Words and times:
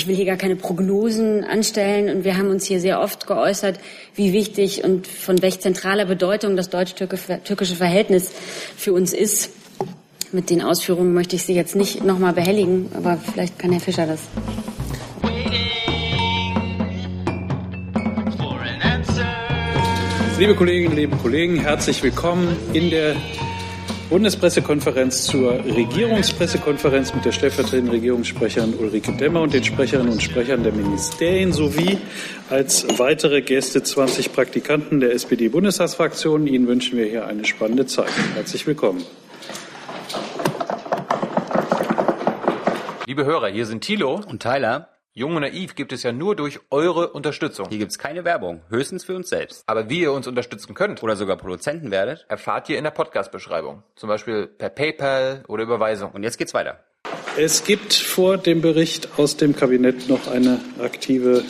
ich 0.00 0.06
will 0.06 0.16
hier 0.16 0.24
gar 0.24 0.38
keine 0.38 0.56
Prognosen 0.56 1.44
anstellen 1.44 2.08
und 2.08 2.24
wir 2.24 2.38
haben 2.38 2.48
uns 2.48 2.64
hier 2.64 2.80
sehr 2.80 3.02
oft 3.02 3.26
geäußert, 3.26 3.78
wie 4.14 4.32
wichtig 4.32 4.82
und 4.82 5.06
von 5.06 5.42
welch 5.42 5.60
zentraler 5.60 6.06
Bedeutung 6.06 6.56
das 6.56 6.70
deutsch-türkische 6.70 7.74
Verhältnis 7.76 8.30
für 8.78 8.94
uns 8.94 9.12
ist. 9.12 9.50
Mit 10.32 10.48
den 10.48 10.62
Ausführungen 10.62 11.12
möchte 11.12 11.36
ich 11.36 11.42
Sie 11.42 11.52
jetzt 11.54 11.76
nicht 11.76 12.02
noch 12.02 12.18
mal 12.18 12.32
behelligen, 12.32 12.88
aber 12.94 13.18
vielleicht 13.18 13.58
kann 13.58 13.72
Herr 13.72 13.80
Fischer 13.80 14.06
das. 14.06 14.20
Liebe 20.38 20.54
Kolleginnen, 20.54 20.96
liebe 20.96 21.16
Kollegen, 21.16 21.58
herzlich 21.58 22.02
willkommen 22.02 22.56
in 22.72 22.88
der 22.88 23.16
Bundespressekonferenz 24.10 25.26
zur 25.26 25.64
Regierungspressekonferenz 25.64 27.14
mit 27.14 27.24
der 27.24 27.30
stellvertretenden 27.30 27.90
Regierungssprecherin 27.90 28.74
Ulrike 28.76 29.12
Demmer 29.12 29.42
und 29.42 29.54
den 29.54 29.62
Sprecherinnen 29.62 30.12
und 30.12 30.20
Sprechern 30.20 30.64
der 30.64 30.72
Ministerien 30.72 31.52
sowie 31.52 31.96
als 32.50 32.98
weitere 32.98 33.40
Gäste 33.40 33.84
20 33.84 34.32
Praktikanten 34.32 34.98
der 34.98 35.12
SPD-Bundestagsfraktion. 35.12 36.48
Ihnen 36.48 36.66
wünschen 36.66 36.98
wir 36.98 37.06
hier 37.06 37.28
eine 37.28 37.44
spannende 37.44 37.86
Zeit. 37.86 38.10
Herzlich 38.34 38.66
willkommen. 38.66 39.04
Liebe 43.06 43.24
Hörer, 43.24 43.46
hier 43.46 43.64
sind 43.64 43.82
Thilo 43.82 44.20
und 44.28 44.42
Tyler. 44.42 44.88
Jung 45.12 45.34
und 45.34 45.42
Naiv 45.42 45.74
gibt 45.74 45.92
es 45.92 46.04
ja 46.04 46.12
nur 46.12 46.36
durch 46.36 46.60
eure 46.70 47.08
Unterstützung. 47.08 47.66
Hier 47.68 47.78
gibt 47.78 47.90
es 47.90 47.98
keine 47.98 48.24
Werbung, 48.24 48.62
höchstens 48.68 49.02
für 49.02 49.16
uns 49.16 49.28
selbst. 49.28 49.64
Aber 49.66 49.90
wie 49.90 50.02
ihr 50.02 50.12
uns 50.12 50.28
unterstützen 50.28 50.72
könnt 50.72 51.02
oder 51.02 51.16
sogar 51.16 51.36
Produzenten 51.36 51.90
werdet, 51.90 52.26
erfahrt 52.28 52.68
ihr 52.68 52.78
in 52.78 52.84
der 52.84 52.92
Podcast-Beschreibung. 52.92 53.82
Zum 53.96 54.08
Beispiel 54.08 54.46
per 54.46 54.68
PayPal 54.68 55.42
oder 55.48 55.64
Überweisung. 55.64 56.12
Und 56.12 56.22
jetzt 56.22 56.38
geht's 56.38 56.54
weiter. 56.54 56.84
Es 57.36 57.64
gibt 57.64 57.92
vor 57.92 58.38
dem 58.38 58.62
Bericht 58.62 59.08
aus 59.18 59.36
dem 59.36 59.56
Kabinett 59.56 60.08
noch 60.08 60.28
eine 60.28 60.60
aktive 60.80 61.42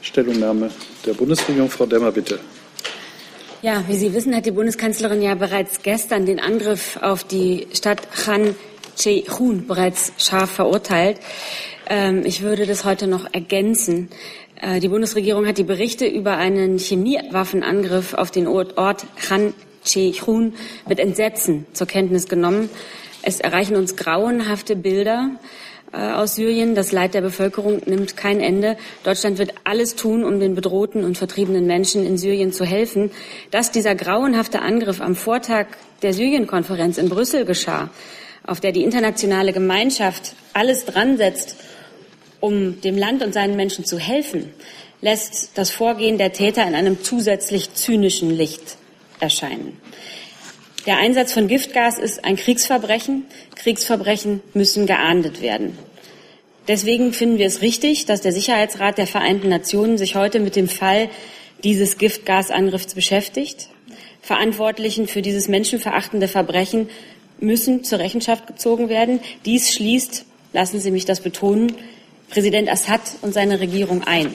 Stellungnahme 0.00 0.72
der 1.06 1.14
Bundesregierung. 1.14 1.70
Frau 1.70 1.86
Demmer, 1.86 2.10
bitte. 2.10 2.40
Ja, 3.62 3.84
wie 3.86 3.94
Sie 3.94 4.12
wissen, 4.12 4.34
hat 4.34 4.44
die 4.44 4.50
Bundeskanzlerin 4.50 5.22
ja 5.22 5.36
bereits 5.36 5.82
gestern 5.82 6.26
den 6.26 6.40
Angriff 6.40 6.98
auf 7.00 7.22
die 7.22 7.68
Stadt 7.74 8.10
Khan 8.10 8.56
Che-Hun 8.96 9.68
bereits 9.68 10.12
scharf 10.18 10.50
verurteilt. 10.50 11.20
Ähm, 11.88 12.22
ich 12.24 12.42
würde 12.42 12.66
das 12.66 12.84
heute 12.84 13.06
noch 13.06 13.32
ergänzen. 13.32 14.08
Äh, 14.60 14.80
die 14.80 14.88
Bundesregierung 14.88 15.46
hat 15.46 15.58
die 15.58 15.64
Berichte 15.64 16.06
über 16.06 16.36
einen 16.36 16.78
Chemiewaffenangriff 16.78 18.14
auf 18.14 18.30
den 18.30 18.46
Ort 18.46 19.06
Han 19.30 19.54
Chechun 19.84 20.54
mit 20.88 20.98
Entsetzen 20.98 21.66
zur 21.72 21.86
Kenntnis 21.86 22.28
genommen. 22.28 22.70
Es 23.22 23.40
erreichen 23.40 23.76
uns 23.76 23.96
grauenhafte 23.96 24.76
Bilder 24.76 25.30
äh, 25.92 26.12
aus 26.12 26.34
Syrien. 26.34 26.74
Das 26.74 26.92
Leid 26.92 27.14
der 27.14 27.20
Bevölkerung 27.20 27.82
nimmt 27.86 28.16
kein 28.16 28.40
Ende. 28.40 28.76
Deutschland 29.02 29.38
wird 29.38 29.52
alles 29.64 29.94
tun, 29.94 30.24
um 30.24 30.40
den 30.40 30.54
bedrohten 30.54 31.04
und 31.04 31.18
vertriebenen 31.18 31.66
Menschen 31.66 32.06
in 32.06 32.18
Syrien 32.18 32.52
zu 32.52 32.64
helfen. 32.64 33.10
Dass 33.50 33.70
dieser 33.70 33.94
grauenhafte 33.94 34.60
Angriff 34.62 35.00
am 35.00 35.14
Vortag 35.14 35.66
der 36.02 36.12
Syrienkonferenz 36.12 36.98
in 36.98 37.08
Brüssel 37.08 37.44
geschah, 37.44 37.90
auf 38.46 38.60
der 38.60 38.72
die 38.72 38.84
internationale 38.84 39.52
Gemeinschaft 39.52 40.34
alles 40.52 40.84
dran 40.84 41.16
setzt, 41.16 41.56
um 42.44 42.78
dem 42.82 42.98
Land 42.98 43.22
und 43.22 43.32
seinen 43.32 43.56
Menschen 43.56 43.86
zu 43.86 43.98
helfen, 43.98 44.50
lässt 45.00 45.52
das 45.54 45.70
Vorgehen 45.70 46.18
der 46.18 46.34
Täter 46.34 46.68
in 46.68 46.74
einem 46.74 47.02
zusätzlich 47.02 47.72
zynischen 47.72 48.28
Licht 48.30 48.76
erscheinen. 49.18 49.78
Der 50.84 50.98
Einsatz 50.98 51.32
von 51.32 51.48
Giftgas 51.48 51.98
ist 51.98 52.26
ein 52.26 52.36
Kriegsverbrechen. 52.36 53.24
Kriegsverbrechen 53.56 54.42
müssen 54.52 54.84
geahndet 54.84 55.40
werden. 55.40 55.78
Deswegen 56.68 57.14
finden 57.14 57.38
wir 57.38 57.46
es 57.46 57.62
richtig, 57.62 58.04
dass 58.04 58.20
der 58.20 58.32
Sicherheitsrat 58.32 58.98
der 58.98 59.06
Vereinten 59.06 59.48
Nationen 59.48 59.96
sich 59.96 60.14
heute 60.14 60.38
mit 60.38 60.54
dem 60.54 60.68
Fall 60.68 61.08
dieses 61.62 61.96
Giftgasangriffs 61.96 62.94
beschäftigt. 62.94 63.70
Verantwortlichen 64.20 65.08
für 65.08 65.22
dieses 65.22 65.48
menschenverachtende 65.48 66.28
Verbrechen 66.28 66.90
müssen 67.40 67.84
zur 67.84 68.00
Rechenschaft 68.00 68.46
gezogen 68.46 68.90
werden. 68.90 69.20
Dies 69.46 69.72
schließt, 69.72 70.26
lassen 70.52 70.78
Sie 70.78 70.90
mich 70.90 71.06
das 71.06 71.20
betonen, 71.20 71.72
Präsident 72.30 72.68
Assad 72.68 73.00
und 73.22 73.34
seine 73.34 73.60
Regierung 73.60 74.02
ein. 74.04 74.32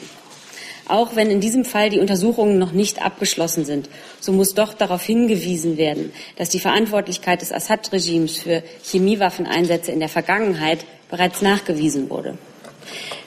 Auch 0.87 1.15
wenn 1.15 1.29
in 1.29 1.39
diesem 1.39 1.65
Fall 1.65 1.91
die 1.91 1.99
Untersuchungen 1.99 2.57
noch 2.57 2.71
nicht 2.71 2.99
abgeschlossen 2.99 3.63
sind, 3.63 3.89
so 4.19 4.31
muss 4.31 4.55
doch 4.55 4.73
darauf 4.73 5.03
hingewiesen 5.03 5.77
werden, 5.77 6.11
dass 6.35 6.49
die 6.49 6.59
Verantwortlichkeit 6.59 7.41
des 7.41 7.51
Assad-Regimes 7.51 8.37
für 8.37 8.63
Chemiewaffeneinsätze 8.83 9.91
in 9.91 9.99
der 9.99 10.09
Vergangenheit 10.09 10.85
bereits 11.09 11.43
nachgewiesen 11.43 12.09
wurde. 12.09 12.39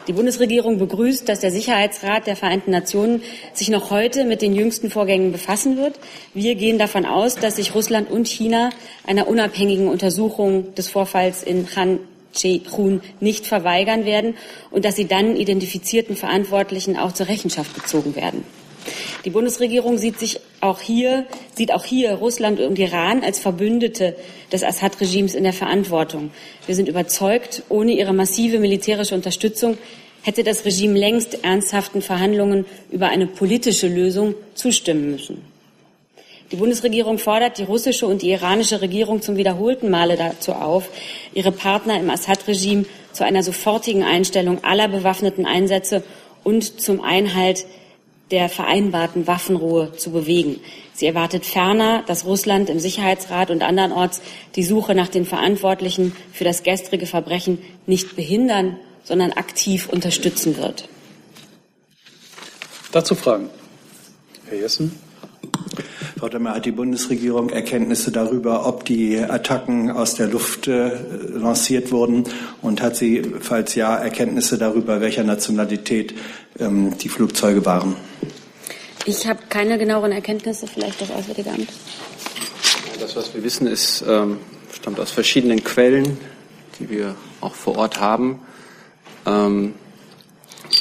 Die 0.09 0.13
Bundesregierung 0.13 0.79
begrüßt, 0.79 1.29
dass 1.29 1.39
der 1.39 1.53
Sicherheitsrat 1.53 2.27
der 2.27 2.35
Vereinten 2.35 2.73
Nationen 2.73 3.23
sich 3.53 3.69
noch 3.69 3.93
heute 3.93 4.25
mit 4.25 4.43
den 4.43 4.53
jüngsten 4.57 4.91
Vorgängen 4.91 5.31
befassen 5.31 5.77
wird. 5.77 6.01
Wir 6.35 6.57
gehen 6.57 6.79
davon 6.79 7.07
aus, 7.07 7.37
dass 7.37 7.57
sich 7.57 7.77
Russland 7.77 8.11
und 8.11 8.27
China 8.27 8.71
einer 9.07 9.29
unabhängigen 9.29 9.87
Untersuchung 9.87 10.75
des 10.75 10.89
Vorfalls 10.89 11.45
in 11.45 11.69
Han 11.77 12.01
Che-Chun 12.33 13.01
nicht 13.21 13.47
verweigern 13.47 14.05
werden 14.05 14.37
und 14.71 14.85
dass 14.85 14.97
sie 14.97 15.07
dann 15.07 15.37
identifizierten 15.37 16.17
Verantwortlichen 16.17 16.97
auch 16.97 17.13
zur 17.13 17.29
Rechenschaft 17.29 17.75
gezogen 17.75 18.17
werden. 18.17 18.45
Die 19.25 19.31
Bundesregierung 19.31 19.99
sieht 19.99 20.19
sich 20.19 20.41
auch 20.61 20.81
hier, 20.81 21.27
sieht 21.55 21.73
auch 21.73 21.85
hier 21.85 22.15
Russland 22.15 22.59
und 22.59 22.79
Iran 22.79 23.23
als 23.23 23.39
Verbündete 23.39 24.17
des 24.51 24.65
Assad-Regimes 24.65 25.35
in 25.35 25.45
der 25.45 25.53
Verantwortung. 25.53 26.31
Wir 26.67 26.75
sind 26.75 26.89
überzeugt, 26.89 27.63
ohne 27.69 27.93
ihre 27.93 28.13
massive 28.13 28.59
militärische 28.59 29.15
Unterstützung 29.15 29.79
hätte 30.23 30.45
das 30.45 30.65
Regime 30.65 30.99
längst 30.99 31.45
ernsthaften 31.45 32.03
Verhandlungen 32.03 32.65
über 32.91 33.09
eine 33.09 33.27
politische 33.27 33.89
Lösung 33.89 34.35
zustimmen 34.55 35.11
müssen. 35.11 35.52
Die 36.53 36.57
Bundesregierung 36.57 37.17
fordert 37.17 37.57
die 37.57 37.65
russische 37.65 38.07
und 38.07 38.21
die 38.21 38.31
iranische 38.31 38.83
Regierung 38.83 39.23
zum 39.23 39.37
wiederholten 39.37 39.91
Male 39.91 40.17
dazu 40.17 40.53
auf, 40.53 40.91
ihre 41.33 41.51
Partner 41.51 41.99
im 41.99 42.11
Assad-Regime 42.11 42.85
zu 43.13 43.25
einer 43.25 43.43
sofortigen 43.43 44.05
Einstellung 44.05 44.63
aller 44.63 44.89
bewaffneten 44.89 45.47
Einsätze 45.47 46.03
und 46.45 46.79
zum 46.79 47.01
Einhalt 47.01 47.65
der 48.31 48.51
vereinbarten 48.51 49.27
Waffenruhe 49.27 49.93
zu 49.97 50.11
bewegen. 50.11 50.61
Sie 50.93 51.07
erwartet 51.07 51.47
ferner, 51.47 52.03
dass 52.07 52.27
Russland 52.27 52.69
im 52.69 52.81
Sicherheitsrat 52.81 53.51
und 53.51 53.63
andernorts 53.63 54.21
die 54.55 54.63
Suche 54.63 54.95
nach 54.95 55.09
den 55.09 55.25
Verantwortlichen 55.25 56.15
für 56.35 56.45
das 56.45 56.63
gestrige 56.63 57.07
Verbrechen 57.07 57.63
nicht 57.87 58.15
behindern, 58.15 58.77
sondern 59.05 59.33
aktiv 59.33 59.89
unterstützen 59.89 60.59
wird. 60.59 60.87
Dazu 62.93 63.15
Fragen. 63.15 63.49
Herr 64.49 64.59
Jessen. 64.59 65.12
Frau 66.19 66.29
Demmer, 66.29 66.55
hat 66.55 66.67
die 66.67 66.73
Bundesregierung 66.73 67.51
Erkenntnisse 67.51 68.13
darüber, 68.13 68.67
ob 68.67 68.85
die 68.85 69.19
Attacken 69.19 69.91
aus 69.91 70.15
der 70.15 70.29
Luft 70.29 70.69
äh, 70.69 70.91
lanciert 71.35 71.91
wurden? 71.91 72.25
Und 72.61 72.83
hat 72.83 72.97
sie, 72.97 73.23
falls 73.41 73.75
ja, 73.75 73.97
Erkenntnisse 73.97 74.59
darüber, 74.59 75.01
welcher 75.01 75.25
Nationalität 75.25 76.15
ähm, 76.59 76.97
die 76.99 77.09
Flugzeuge 77.09 77.65
waren? 77.65 77.97
Ich 79.05 79.27
habe 79.27 79.41
keine 79.49 79.79
genaueren 79.79 80.13
Erkenntnisse, 80.13 80.67
vielleicht 80.67 81.01
das 81.01 81.11
Auswärtige 81.11 81.51
Amt. 81.51 81.69
Das, 83.01 83.17
was 83.17 83.35
wir 83.35 83.43
wissen, 83.43 83.67
ist, 83.67 84.05
ähm, 84.07 84.39
stammt 84.73 85.01
aus 85.01 85.11
verschiedenen 85.11 85.65
Quellen, 85.65 86.19
die 86.79 86.89
wir 86.89 87.17
auch 87.41 87.55
vor 87.55 87.79
Ort 87.79 88.01
haben. 88.01 88.41
Ähm, 89.27 89.75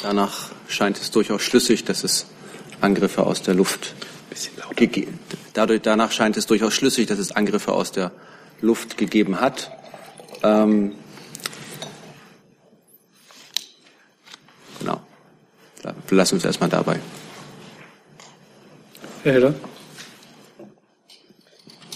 danach 0.02 0.50
scheint 0.68 0.98
es 0.98 1.10
durchaus 1.10 1.42
schlüssig, 1.42 1.84
dass 1.84 2.04
es 2.04 2.26
Angriffe 2.80 3.26
aus 3.26 3.42
der 3.42 3.54
Luft 3.54 3.94
Dadurch, 5.52 5.82
danach 5.82 6.12
scheint 6.12 6.36
es 6.36 6.46
durchaus 6.46 6.74
schlüssig, 6.74 7.06
dass 7.06 7.18
es 7.18 7.32
Angriffe 7.32 7.72
aus 7.72 7.92
der 7.92 8.12
Luft 8.60 8.96
gegeben 8.96 9.40
hat. 9.40 9.70
Ähm, 10.42 10.94
genau. 14.78 15.00
Wir 15.82 16.16
lassen 16.16 16.36
uns 16.36 16.44
erstmal 16.44 16.70
dabei. 16.70 16.98
Herr 19.22 19.32
Heller. 19.32 19.54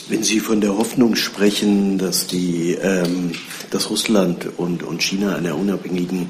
Wenn 0.08 0.22
Sie 0.22 0.38
von 0.38 0.60
der 0.60 0.76
Hoffnung 0.78 1.16
sprechen, 1.16 1.98
dass, 1.98 2.28
die, 2.28 2.74
ähm, 2.74 3.32
dass 3.70 3.90
Russland 3.90 4.46
und, 4.56 4.84
und 4.84 5.02
China 5.02 5.34
einer 5.34 5.56
unabhängigen 5.56 6.28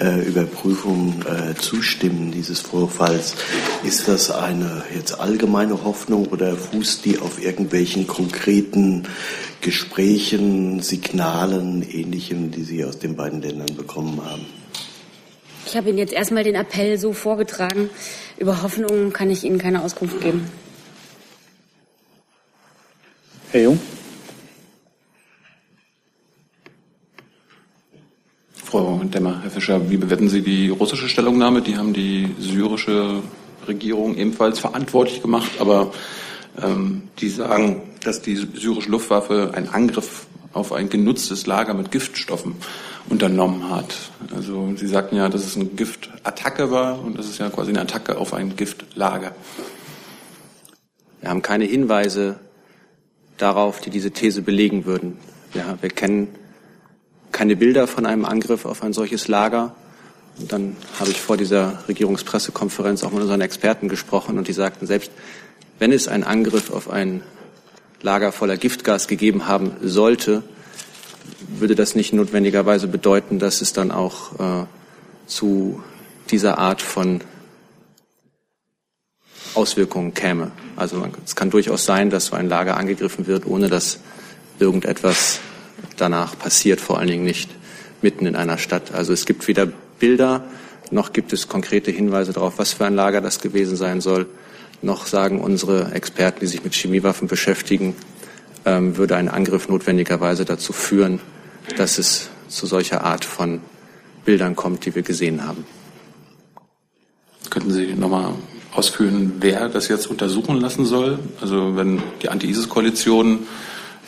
äh, 0.00 0.20
Überprüfung 0.20 1.22
äh, 1.22 1.54
zustimmen 1.54 2.30
dieses 2.30 2.60
Vorfalls. 2.60 3.34
Ist 3.84 4.08
das 4.08 4.30
eine 4.30 4.84
jetzt 4.94 5.18
allgemeine 5.18 5.84
Hoffnung 5.84 6.26
oder 6.26 6.56
fußt 6.56 7.04
die 7.04 7.18
auf 7.18 7.42
irgendwelchen 7.42 8.06
konkreten 8.06 9.08
Gesprächen, 9.60 10.80
Signalen, 10.80 11.82
ähnlichem, 11.82 12.50
die 12.50 12.62
Sie 12.62 12.84
aus 12.84 12.98
den 12.98 13.16
beiden 13.16 13.42
Ländern 13.42 13.74
bekommen 13.76 14.20
haben? 14.24 14.46
Ich 15.66 15.76
habe 15.76 15.90
Ihnen 15.90 15.98
jetzt 15.98 16.12
erstmal 16.12 16.44
den 16.44 16.54
Appell 16.54 16.96
so 16.96 17.12
vorgetragen. 17.12 17.90
Über 18.38 18.62
Hoffnungen 18.62 19.12
kann 19.12 19.30
ich 19.30 19.44
Ihnen 19.44 19.58
keine 19.58 19.82
Auskunft 19.82 20.20
geben. 20.20 20.50
Herr 23.50 23.62
Jung. 23.62 23.80
Frau 28.70 29.00
Demmer, 29.02 29.40
Herr 29.40 29.50
Fischer, 29.50 29.88
wie 29.88 29.96
bewerten 29.96 30.28
Sie 30.28 30.42
die 30.42 30.68
russische 30.68 31.08
Stellungnahme? 31.08 31.62
Die 31.62 31.78
haben 31.78 31.94
die 31.94 32.34
syrische 32.38 33.22
Regierung 33.66 34.14
ebenfalls 34.14 34.58
verantwortlich 34.58 35.22
gemacht, 35.22 35.52
aber 35.58 35.90
ähm, 36.62 37.04
die 37.18 37.30
sagen, 37.30 37.80
dass 38.04 38.20
die 38.20 38.36
syrische 38.36 38.90
Luftwaffe 38.90 39.52
einen 39.54 39.70
Angriff 39.70 40.26
auf 40.52 40.74
ein 40.74 40.90
genutztes 40.90 41.46
Lager 41.46 41.72
mit 41.72 41.90
Giftstoffen 41.90 42.56
unternommen 43.08 43.70
hat. 43.70 43.94
Also 44.36 44.70
Sie 44.76 44.86
sagten 44.86 45.16
ja, 45.16 45.30
dass 45.30 45.46
es 45.46 45.56
eine 45.56 45.64
Giftattacke 45.64 46.70
war 46.70 47.02
und 47.02 47.18
das 47.18 47.24
ist 47.24 47.38
ja 47.38 47.48
quasi 47.48 47.70
eine 47.70 47.80
Attacke 47.80 48.18
auf 48.18 48.34
ein 48.34 48.54
Giftlager. 48.54 49.34
Wir 51.22 51.30
haben 51.30 51.40
keine 51.40 51.64
Hinweise 51.64 52.38
darauf, 53.38 53.80
die 53.80 53.88
diese 53.88 54.10
These 54.10 54.42
belegen 54.42 54.84
würden. 54.84 55.16
Ja, 55.54 55.78
wir 55.80 55.88
kennen 55.88 56.28
keine 57.32 57.56
Bilder 57.56 57.86
von 57.86 58.06
einem 58.06 58.24
Angriff 58.24 58.64
auf 58.64 58.82
ein 58.82 58.92
solches 58.92 59.28
Lager. 59.28 59.74
Und 60.38 60.52
dann 60.52 60.76
habe 60.98 61.10
ich 61.10 61.20
vor 61.20 61.36
dieser 61.36 61.84
Regierungspressekonferenz 61.88 63.02
auch 63.02 63.10
mit 63.10 63.22
unseren 63.22 63.40
Experten 63.40 63.88
gesprochen 63.88 64.38
und 64.38 64.48
die 64.48 64.52
sagten, 64.52 64.86
selbst 64.86 65.10
wenn 65.78 65.92
es 65.92 66.08
einen 66.08 66.24
Angriff 66.24 66.70
auf 66.70 66.90
ein 66.90 67.22
Lager 68.02 68.30
voller 68.32 68.56
Giftgas 68.56 69.08
gegeben 69.08 69.48
haben 69.48 69.72
sollte, 69.82 70.42
würde 71.48 71.74
das 71.74 71.94
nicht 71.94 72.12
notwendigerweise 72.12 72.86
bedeuten, 72.86 73.38
dass 73.38 73.60
es 73.60 73.72
dann 73.72 73.90
auch 73.90 74.62
äh, 74.62 74.66
zu 75.26 75.82
dieser 76.30 76.58
Art 76.58 76.82
von 76.82 77.20
Auswirkungen 79.54 80.14
käme. 80.14 80.52
Also 80.76 80.96
man, 80.96 81.12
es 81.24 81.34
kann 81.34 81.50
durchaus 81.50 81.84
sein, 81.84 82.10
dass 82.10 82.26
so 82.26 82.36
ein 82.36 82.48
Lager 82.48 82.76
angegriffen 82.76 83.26
wird, 83.26 83.46
ohne 83.46 83.68
dass 83.68 83.98
irgendetwas 84.58 85.40
danach 86.00 86.38
passiert, 86.38 86.80
vor 86.80 86.98
allen 86.98 87.08
Dingen 87.08 87.24
nicht 87.24 87.50
mitten 88.02 88.26
in 88.26 88.36
einer 88.36 88.58
Stadt. 88.58 88.92
Also 88.94 89.12
es 89.12 89.26
gibt 89.26 89.46
weder 89.48 89.66
Bilder, 89.66 90.44
noch 90.90 91.12
gibt 91.12 91.32
es 91.32 91.48
konkrete 91.48 91.90
Hinweise 91.90 92.32
darauf, 92.32 92.58
was 92.58 92.72
für 92.72 92.86
ein 92.86 92.94
Lager 92.94 93.20
das 93.20 93.40
gewesen 93.40 93.76
sein 93.76 94.00
soll, 94.00 94.26
noch 94.80 95.06
sagen 95.06 95.40
unsere 95.40 95.92
Experten, 95.92 96.40
die 96.40 96.46
sich 96.46 96.64
mit 96.64 96.74
Chemiewaffen 96.74 97.28
beschäftigen, 97.28 97.96
ähm, 98.64 98.96
würde 98.96 99.16
ein 99.16 99.28
Angriff 99.28 99.68
notwendigerweise 99.68 100.44
dazu 100.44 100.72
führen, 100.72 101.20
dass 101.76 101.98
es 101.98 102.30
zu 102.48 102.66
solcher 102.66 103.04
Art 103.04 103.24
von 103.24 103.60
Bildern 104.24 104.56
kommt, 104.56 104.86
die 104.86 104.94
wir 104.94 105.02
gesehen 105.02 105.46
haben. 105.46 105.64
Könnten 107.50 107.70
Sie 107.70 107.94
nochmal 107.94 108.34
ausführen, 108.72 109.32
wer 109.40 109.68
das 109.68 109.88
jetzt 109.88 110.06
untersuchen 110.06 110.60
lassen 110.60 110.84
soll? 110.84 111.18
Also 111.40 111.76
wenn 111.76 112.02
die 112.22 112.28
Anti-ISIS-Koalition 112.28 113.46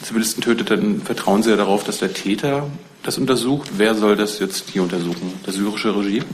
Zivilisten 0.02 0.42
tötet, 0.42 0.70
dann 0.70 1.00
vertrauen 1.02 1.42
Sie 1.42 1.50
ja 1.50 1.56
darauf, 1.56 1.84
dass 1.84 1.98
der 1.98 2.12
Täter 2.12 2.70
das 3.02 3.18
untersucht. 3.18 3.70
Wer 3.76 3.94
soll 3.94 4.16
das 4.16 4.38
jetzt 4.38 4.70
hier 4.70 4.82
untersuchen? 4.82 5.32
Das 5.44 5.54
syrische 5.54 5.94
Regime? 5.94 6.26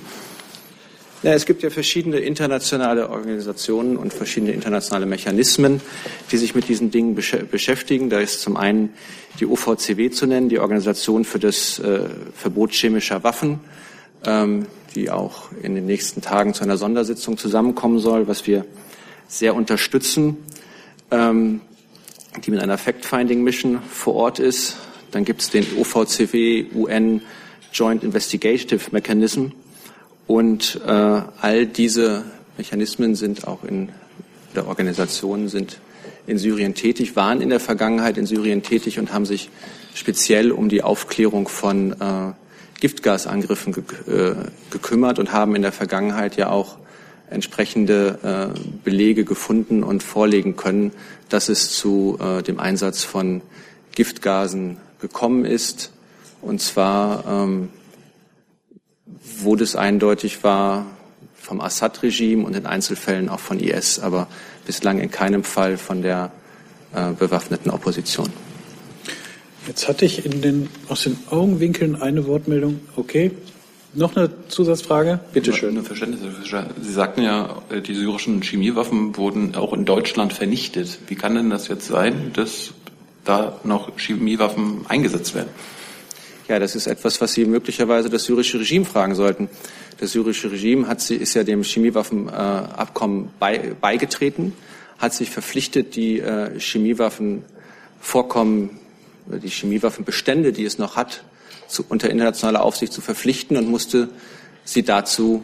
Ja, 1.23 1.33
es 1.33 1.47
gibt 1.47 1.63
ja 1.63 1.71
verschiedene 1.71 2.19
internationale 2.19 3.09
Organisationen 3.09 3.97
und 3.97 4.13
verschiedene 4.13 4.53
internationale 4.53 5.07
Mechanismen, 5.07 5.81
die 6.31 6.37
sich 6.37 6.55
mit 6.55 6.69
diesen 6.69 6.91
Dingen 6.91 7.15
besch 7.15 7.37
beschäftigen. 7.51 8.11
Da 8.11 8.21
ist 8.21 8.43
zum 8.43 8.57
einen 8.57 8.91
die 9.41 9.47
OVCW 9.47 10.11
zu 10.11 10.27
nennen, 10.27 10.49
die 10.49 10.59
Organisation 10.59 11.25
für 11.25 11.39
das 11.39 11.79
äh, 11.79 12.01
Verbot 12.35 12.73
chemischer 12.73 13.25
Waffen, 13.25 13.61
ähm, 14.25 14.67
die 14.95 15.11
auch 15.11 15.51
in 15.63 15.75
den 15.75 15.87
nächsten 15.87 16.21
Tagen 16.21 16.55
zu 16.55 16.63
einer 16.63 16.77
Sondersitzung 16.77 17.39
zusammenkommen 17.39 17.99
soll, 17.99 18.29
was 18.29 18.47
wir 18.47 18.65
sehr 19.27 19.55
unterstützen. 19.55 20.37
Ähm, 21.11 21.61
die 22.45 22.51
mit 22.51 22.61
einer 22.61 22.79
Fact-Finding-Mission 22.79 23.81
vor 23.91 24.15
Ort 24.15 24.39
ist. 24.39 24.77
Dann 25.11 25.25
gibt 25.25 25.43
es 25.43 25.51
den 25.51 25.67
OVCW 25.79 26.67
UN 26.75 27.23
Joint 27.73 28.05
Investigative 28.05 28.81
Mechanism. 28.93 29.47
Und 30.27 30.81
äh, 30.87 30.91
all 30.91 31.67
diese 31.67 32.25
Mechanismen 32.57 33.15
sind 33.15 33.47
auch 33.47 33.65
in 33.65 33.91
der 34.55 34.67
Organisation, 34.67 35.49
sind 35.49 35.79
in 36.27 36.39
Syrien 36.39 36.75
tätig, 36.75 37.15
waren 37.15 37.41
in 37.41 37.51
der 37.51 37.61
Vergangenheit 37.61 38.19
in 38.19 38.27
Syrien 38.27 38.63
tätig 38.63 38.99
und 38.99 39.13
haben 39.13 39.27
sich 39.27 39.51
speziell 39.95 40.51
um 40.51 40.69
die 40.69 40.83
Aufklärung 40.83 41.49
von 41.49 41.93
äh, 41.93 42.33
Giftgasangriffen 42.81 43.73
ge 43.73 43.85
äh, 44.09 44.35
gekümmert 44.71 45.19
und 45.19 45.33
haben 45.33 45.55
in 45.55 45.63
der 45.63 45.73
Vergangenheit 45.73 46.37
ja 46.37 46.51
auch 46.51 46.77
entsprechende 47.31 48.55
äh, 48.55 48.61
Belege 48.85 49.25
gefunden 49.25 49.83
und 49.83 50.03
vorlegen 50.03 50.57
können, 50.57 50.93
dass 51.29 51.49
es 51.49 51.71
zu 51.71 52.19
äh, 52.21 52.43
dem 52.43 52.61
Einsatz 52.61 53.05
von 53.05 53.43
Giftgasen 53.95 54.79
gekommen 55.01 55.45
ist. 55.45 55.93
Und 56.43 56.61
zwar, 56.61 57.25
ähm, 57.27 57.71
wo 59.41 59.57
das 59.57 59.77
eindeutig 59.77 60.45
war 60.45 60.87
vom 61.35 61.61
Assad-Regime 61.61 62.45
und 62.45 62.57
in 62.57 62.67
Einzelfällen 62.67 63.29
auch 63.29 63.41
von 63.41 63.61
IS, 63.61 63.99
aber 63.99 64.29
bislang 64.67 64.99
in 64.99 65.11
keinem 65.11 65.45
Fall 65.45 65.77
von 65.77 66.03
der 66.03 66.33
äh, 66.95 67.13
bewaffneten 67.13 67.71
Opposition. 67.71 68.31
Jetzt 69.67 69.89
hatte 69.89 70.05
ich 70.05 70.25
in 70.25 70.43
den, 70.43 70.69
aus 70.89 71.03
den 71.03 71.19
Augenwinkeln 71.31 72.01
eine 72.01 72.27
Wortmeldung. 72.27 72.81
Okay, 72.95 73.33
noch 73.95 74.17
eine 74.17 74.31
Zusatzfrage? 74.49 75.21
Bitte 75.33 75.53
schön. 75.53 75.71
Eine 75.71 75.83
Verständnis, 75.83 76.21
Sie 76.81 76.93
sagten 76.93 77.23
ja, 77.23 77.63
äh, 77.71 77.81
die 77.81 77.95
syrischen 77.95 78.43
Chemiewaffen 78.43 79.17
wurden 79.17 79.55
auch 79.55 79.73
in 79.73 79.85
Deutschland 79.85 80.33
vernichtet. 80.33 80.99
Wie 81.09 81.15
kann 81.15 81.35
denn 81.35 81.51
das 81.51 81.69
jetzt 81.69 81.87
sein, 81.87 82.33
dass 82.35 82.73
da 83.25 83.59
noch 83.65 83.99
Chemiewaffen 83.99 84.87
eingesetzt 84.89 85.35
werden? 85.35 85.49
Ja, 86.49 86.61
das 86.61 86.77
ist 86.77 86.87
etwas, 86.87 87.21
was 87.21 87.33
Sie 87.33 87.45
möglicherweise 87.45 88.09
das 88.09 88.25
syrische 88.25 88.61
Regime 88.61 88.85
fragen 88.85 89.17
sollten. 89.17 89.49
Das 89.99 90.13
syrische 90.13 90.53
Regime 90.53 90.87
hat, 90.87 91.11
ist 91.11 91.35
ja 91.35 91.43
dem 91.43 91.65
Chemiewaffenabkommen 91.65 93.31
bei, 93.41 93.75
beigetreten, 93.81 94.53
hat 94.99 95.15
sich 95.15 95.31
verpflichtet, 95.31 95.97
die 95.97 96.21
äh, 96.21 96.61
Chemiewaffenvorkommen, 96.61 98.79
die 99.27 99.49
Chemiewaffenbestände, 99.49 100.53
die 100.53 100.65
es 100.65 100.79
noch 100.79 100.95
hat, 100.95 101.25
zu, 101.69 101.85
unter 101.89 102.11
internationaler 102.11 102.63
Aufsicht 102.63 102.93
zu 102.93 103.01
verpflichten 103.01 103.57
und 103.57 103.69
musste 103.69 104.09
sie 104.65 104.83
dazu 104.83 105.43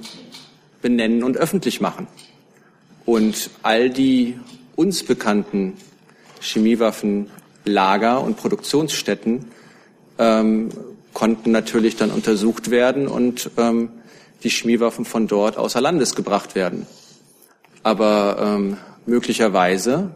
benennen 0.82 1.22
und 1.22 1.36
öffentlich 1.36 1.80
machen. 1.80 2.06
Und 3.04 3.50
all 3.62 3.90
die 3.90 4.38
uns 4.76 5.04
bekannten 5.04 5.74
Chemiewaffenlager 6.40 8.20
und 8.20 8.36
Produktionsstätten 8.36 9.46
ähm, 10.19 10.70
konnten 11.12 11.50
natürlich 11.50 11.96
dann 11.96 12.10
untersucht 12.10 12.70
werden 12.70 13.06
und 13.06 13.50
ähm, 13.56 13.90
die 14.42 14.50
Chemiewaffen 14.50 15.04
von 15.04 15.28
dort 15.28 15.56
außer 15.56 15.80
Landes 15.80 16.14
gebracht 16.14 16.54
werden. 16.54 16.86
Aber 17.82 18.38
ähm, 18.41 18.76
möglicherweise 19.06 20.10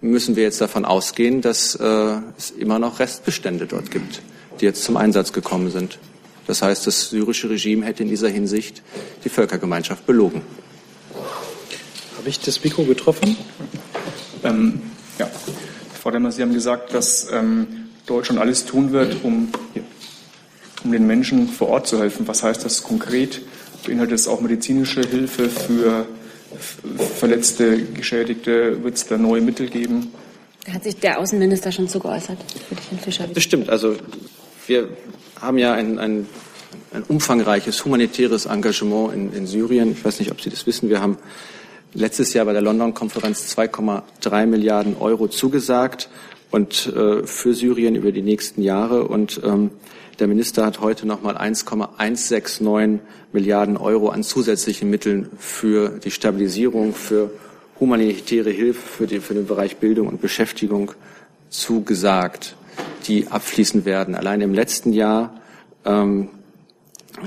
müssen 0.00 0.36
wir 0.36 0.44
jetzt 0.44 0.60
davon 0.60 0.84
ausgehen, 0.84 1.40
dass 1.40 1.74
äh, 1.74 2.18
es 2.36 2.50
immer 2.50 2.78
noch 2.78 3.00
Restbestände 3.00 3.66
dort 3.66 3.90
gibt 3.90 4.22
die 4.60 4.66
jetzt 4.66 4.84
zum 4.84 4.96
Einsatz 4.96 5.32
gekommen 5.32 5.70
sind. 5.70 5.98
Das 6.46 6.62
heißt, 6.62 6.86
das 6.86 7.10
syrische 7.10 7.50
Regime 7.50 7.84
hätte 7.84 8.02
in 8.02 8.08
dieser 8.08 8.28
Hinsicht 8.28 8.82
die 9.24 9.28
Völkergemeinschaft 9.28 10.06
belogen. 10.06 10.42
Habe 12.16 12.28
ich 12.28 12.40
das 12.40 12.64
Mikro 12.64 12.84
getroffen? 12.84 13.36
Ähm, 14.42 14.80
ja, 15.18 15.30
Frau 16.00 16.10
Demmer, 16.10 16.32
Sie 16.32 16.42
haben 16.42 16.54
gesagt, 16.54 16.94
dass 16.94 17.28
ähm, 17.30 17.88
Deutschland 18.06 18.40
alles 18.40 18.64
tun 18.64 18.92
wird, 18.92 19.22
um, 19.22 19.48
um 20.84 20.92
den 20.92 21.06
Menschen 21.06 21.48
vor 21.48 21.68
Ort 21.68 21.86
zu 21.86 21.98
helfen. 21.98 22.26
Was 22.26 22.42
heißt 22.42 22.64
das 22.64 22.82
konkret? 22.82 23.42
Beinhaltet 23.86 24.18
es 24.18 24.26
auch 24.26 24.40
medizinische 24.40 25.02
Hilfe 25.02 25.48
für 25.48 26.06
Verletzte, 27.18 27.82
Geschädigte? 27.84 28.82
Wird 28.82 28.96
es 28.96 29.06
da 29.06 29.18
neue 29.18 29.40
Mittel 29.40 29.68
geben? 29.68 30.12
Da 30.64 30.72
hat 30.72 30.84
sich 30.84 30.96
der 30.96 31.18
Außenminister 31.18 31.72
schon 31.72 31.88
zu 31.88 32.00
geäußert. 32.00 32.38
Das 33.34 33.42
stimmt. 33.42 33.68
Also 33.68 33.96
wir 34.68 34.90
haben 35.40 35.58
ja 35.58 35.72
ein, 35.72 35.98
ein, 35.98 36.26
ein 36.92 37.02
umfangreiches 37.08 37.84
humanitäres 37.84 38.46
Engagement 38.46 39.14
in, 39.14 39.32
in 39.32 39.46
Syrien. 39.46 39.92
Ich 39.92 40.04
weiß 40.04 40.18
nicht, 40.18 40.30
ob 40.30 40.40
Sie 40.40 40.50
das 40.50 40.66
wissen. 40.66 40.88
Wir 40.88 41.00
haben 41.00 41.18
letztes 41.94 42.34
Jahr 42.34 42.44
bei 42.44 42.52
der 42.52 42.62
London-Konferenz 42.62 43.56
2,3 43.56 44.46
Milliarden 44.46 44.96
Euro 44.98 45.28
zugesagt 45.28 46.10
und 46.50 46.86
äh, 46.86 47.26
für 47.26 47.54
Syrien 47.54 47.94
über 47.94 48.12
die 48.12 48.22
nächsten 48.22 48.62
Jahre. 48.62 49.08
Und 49.08 49.40
ähm, 49.44 49.70
der 50.18 50.28
Minister 50.28 50.66
hat 50.66 50.80
heute 50.80 51.06
nochmal 51.06 51.36
1,169 51.36 53.00
Milliarden 53.32 53.76
Euro 53.76 54.08
an 54.08 54.22
zusätzlichen 54.22 54.90
Mitteln 54.90 55.30
für 55.38 55.98
die 55.98 56.10
Stabilisierung, 56.10 56.94
für 56.94 57.30
humanitäre 57.80 58.50
Hilfe, 58.50 58.80
für, 58.80 59.06
die, 59.06 59.20
für 59.20 59.34
den 59.34 59.46
Bereich 59.46 59.76
Bildung 59.76 60.08
und 60.08 60.20
Beschäftigung 60.20 60.92
zugesagt 61.48 62.56
die 63.06 63.28
abfließen 63.28 63.84
werden. 63.84 64.14
Allein 64.14 64.40
im 64.40 64.54
letzten 64.54 64.92
Jahr 64.92 65.40
ähm, 65.84 66.28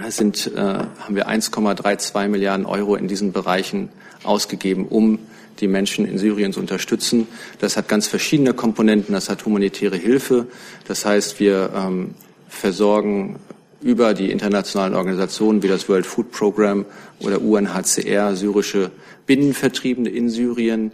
sind, 0.10 0.52
äh, 0.56 0.60
haben 0.60 1.16
wir 1.16 1.28
1,32 1.28 2.28
Milliarden 2.28 2.66
Euro 2.66 2.96
in 2.96 3.08
diesen 3.08 3.32
Bereichen 3.32 3.90
ausgegeben, 4.24 4.88
um 4.88 5.20
die 5.60 5.68
Menschen 5.68 6.06
in 6.06 6.18
Syrien 6.18 6.54
zu 6.54 6.60
unterstützen. 6.60 7.28
Das 7.60 7.78
hat 7.78 7.88
ganz 7.88 8.08
verschiedene 8.08 8.54
Komponenten. 8.54 9.14
Das 9.14 9.30
hat 9.30 9.46
humanitäre 9.46 9.98
Hilfe. 9.98 10.48
Das 10.88 11.06
heißt, 11.06 11.40
wir 11.40 11.72
ähm, 11.76 12.16
versorgen 12.48 13.40
über 13.82 14.14
die 14.14 14.32
internationalen 14.32 14.94
Organisationen 14.94 15.64
wie 15.64 15.68
das 15.68 15.90
World 15.90 16.06
Food 16.06 16.32
Program 16.32 16.86
oder 17.20 17.42
UNHCR 17.42 18.36
syrische 18.36 18.92
Binnenvertriebene 19.26 20.10
in 20.10 20.30
Syrien, 20.30 20.92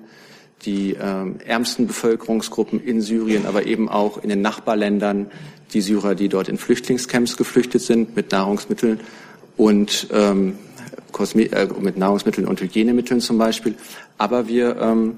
die 0.65 0.97
ähm, 0.99 1.39
ärmsten 1.45 1.87
Bevölkerungsgruppen 1.87 2.83
in 2.83 3.01
Syrien, 3.01 3.45
aber 3.45 3.65
eben 3.65 3.89
auch 3.89 4.21
in 4.21 4.29
den 4.29 4.41
Nachbarländern 4.41 5.31
die 5.73 5.81
Syrer, 5.81 6.15
die 6.15 6.29
dort 6.29 6.49
in 6.49 6.57
Flüchtlingscamps 6.57 7.37
geflüchtet 7.37 7.81
sind 7.81 8.15
mit 8.15 8.31
Nahrungsmitteln 8.31 8.99
und 9.55 10.07
ähm, 10.11 10.57
äh, 11.19 11.67
mit 11.79 11.97
Nahrungsmitteln 11.97 12.47
und 12.47 12.61
Hygienemitteln 12.61 13.21
zum 13.21 13.37
Beispiel. 13.37 13.75
Aber 14.17 14.47
wir 14.47 14.77
ähm, 14.77 15.17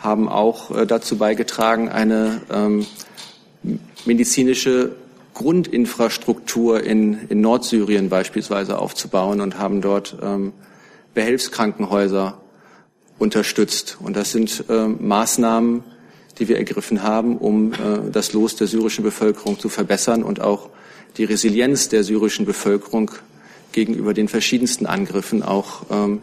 haben 0.00 0.28
auch 0.28 0.76
äh, 0.76 0.86
dazu 0.86 1.16
beigetragen, 1.16 1.88
eine 1.88 2.42
ähm, 2.52 2.86
medizinische 4.04 4.94
Grundinfrastruktur 5.34 6.82
in, 6.82 7.28
in 7.28 7.40
Nordsyrien 7.40 8.08
beispielsweise 8.08 8.78
aufzubauen 8.78 9.40
und 9.40 9.58
haben 9.58 9.80
dort 9.80 10.16
ähm, 10.22 10.52
Behelfskrankenhäuser 11.14 12.40
unterstützt. 13.18 13.98
Und 14.00 14.16
das 14.16 14.32
sind 14.32 14.64
äh, 14.68 14.86
Maßnahmen, 14.86 15.84
die 16.38 16.48
wir 16.48 16.56
ergriffen 16.56 17.02
haben, 17.02 17.38
um 17.38 17.72
äh, 17.72 17.76
das 18.12 18.32
Los 18.32 18.56
der 18.56 18.66
syrischen 18.66 19.04
Bevölkerung 19.04 19.58
zu 19.58 19.68
verbessern 19.68 20.22
und 20.22 20.40
auch 20.40 20.68
die 21.16 21.24
Resilienz 21.24 21.88
der 21.88 22.04
syrischen 22.04 22.44
Bevölkerung 22.44 23.10
gegenüber 23.72 24.14
den 24.14 24.28
verschiedensten 24.28 24.86
Angriffen, 24.86 25.42
auch 25.42 25.86
ähm, 25.90 26.20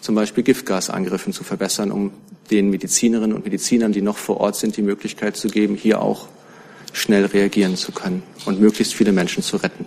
zum 0.00 0.14
Beispiel 0.14 0.44
Giftgasangriffen 0.44 1.32
zu 1.32 1.44
verbessern, 1.44 1.90
um 1.90 2.12
den 2.50 2.70
Medizinerinnen 2.70 3.34
und 3.34 3.44
Medizinern, 3.44 3.92
die 3.92 4.02
noch 4.02 4.18
vor 4.18 4.38
Ort 4.38 4.56
sind, 4.56 4.76
die 4.76 4.82
Möglichkeit 4.82 5.36
zu 5.36 5.48
geben, 5.48 5.76
hier 5.76 6.02
auch 6.02 6.28
schnell 6.92 7.24
reagieren 7.24 7.76
zu 7.76 7.92
können 7.92 8.22
und 8.44 8.60
möglichst 8.60 8.94
viele 8.94 9.12
Menschen 9.12 9.42
zu 9.42 9.56
retten. 9.56 9.86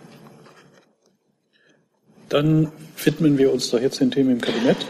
Dann 2.30 2.72
widmen 3.04 3.38
wir 3.38 3.54
uns 3.54 3.70
doch 3.70 3.80
jetzt 3.80 4.00
den 4.00 4.12
Themen 4.12 4.32
im 4.32 4.42
Kabinett. 4.42 4.86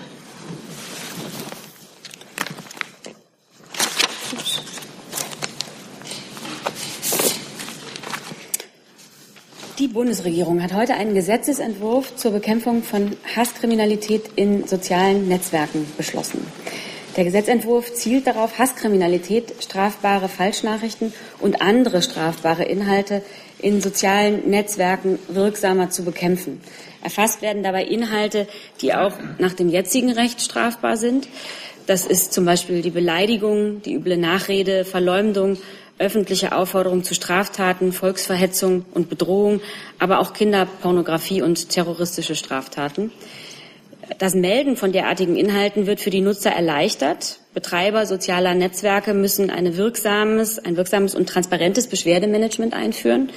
Bundesregierung 9.97 10.61
hat 10.61 10.75
heute 10.75 10.93
einen 10.93 11.15
Gesetzesentwurf 11.15 12.15
zur 12.15 12.29
Bekämpfung 12.29 12.83
von 12.83 13.17
Hasskriminalität 13.35 14.29
in 14.35 14.67
sozialen 14.67 15.27
Netzwerken 15.27 15.87
beschlossen. 15.97 16.45
Der 17.15 17.23
Gesetzentwurf 17.23 17.91
zielt 17.95 18.27
darauf, 18.27 18.59
Hasskriminalität, 18.59 19.55
strafbare 19.59 20.29
Falschnachrichten 20.29 21.13
und 21.39 21.63
andere 21.63 22.03
strafbare 22.03 22.63
Inhalte 22.65 23.23
in 23.57 23.81
sozialen 23.81 24.47
Netzwerken 24.47 25.17
wirksamer 25.29 25.89
zu 25.89 26.03
bekämpfen. 26.03 26.61
Erfasst 27.01 27.41
werden 27.41 27.63
dabei 27.63 27.83
Inhalte, 27.85 28.47
die 28.81 28.93
auch 28.93 29.13
nach 29.39 29.53
dem 29.53 29.67
jetzigen 29.67 30.11
Recht 30.11 30.41
strafbar 30.41 30.97
sind. 30.97 31.27
Das 31.87 32.05
ist 32.05 32.33
zum 32.33 32.45
Beispiel 32.45 32.83
die 32.83 32.91
Beleidigung, 32.91 33.81
die 33.81 33.95
üble 33.95 34.17
Nachrede, 34.17 34.85
Verleumdung, 34.85 35.57
öffentliche 35.99 36.55
Aufforderung 36.55 37.03
zu 37.03 37.13
Straftaten, 37.13 37.91
Volksverhetzung 37.91 38.85
und 38.93 39.09
Bedrohung, 39.09 39.61
aber 39.99 40.19
auch 40.19 40.33
Kinderpornografie 40.33 41.41
und 41.41 41.69
terroristische 41.69 42.35
Straftaten. 42.35 43.11
Das 44.19 44.35
Melden 44.35 44.77
von 44.77 44.91
derartigen 44.91 45.35
Inhalten 45.35 45.85
wird 45.85 45.99
für 45.99 46.09
die 46.09 46.21
Nutzer 46.21 46.51
erleichtert. 46.51 47.39
Betreiber 47.53 48.05
sozialer 48.05 48.53
Netzwerke 48.53 49.13
müssen 49.13 49.49
eine 49.49 49.75
wirksames, 49.75 50.59
ein 50.59 50.77
wirksames 50.77 51.13
und 51.13 51.27
transparentes 51.27 51.87
Beschwerdemanagement 51.87 52.73
einführen. 52.73 53.29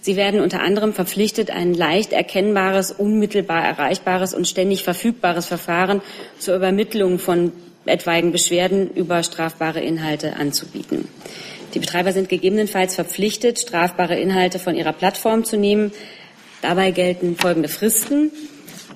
Sie 0.00 0.16
werden 0.16 0.40
unter 0.40 0.62
anderem 0.62 0.94
verpflichtet, 0.94 1.50
ein 1.50 1.74
leicht 1.74 2.12
erkennbares, 2.12 2.92
unmittelbar 2.92 3.64
erreichbares 3.64 4.34
und 4.34 4.46
ständig 4.46 4.84
verfügbares 4.84 5.46
Verfahren 5.46 6.00
zur 6.38 6.56
Übermittlung 6.56 7.18
von 7.18 7.52
etwaigen 7.84 8.32
Beschwerden 8.32 8.90
über 8.90 9.22
strafbare 9.22 9.80
Inhalte 9.80 10.36
anzubieten. 10.36 11.08
Die 11.76 11.80
Betreiber 11.80 12.14
sind 12.14 12.30
gegebenenfalls 12.30 12.94
verpflichtet, 12.94 13.58
strafbare 13.58 14.18
Inhalte 14.18 14.58
von 14.58 14.74
ihrer 14.74 14.94
Plattform 14.94 15.44
zu 15.44 15.58
nehmen. 15.58 15.92
Dabei 16.62 16.90
gelten 16.90 17.36
folgende 17.36 17.68
Fristen. 17.68 18.30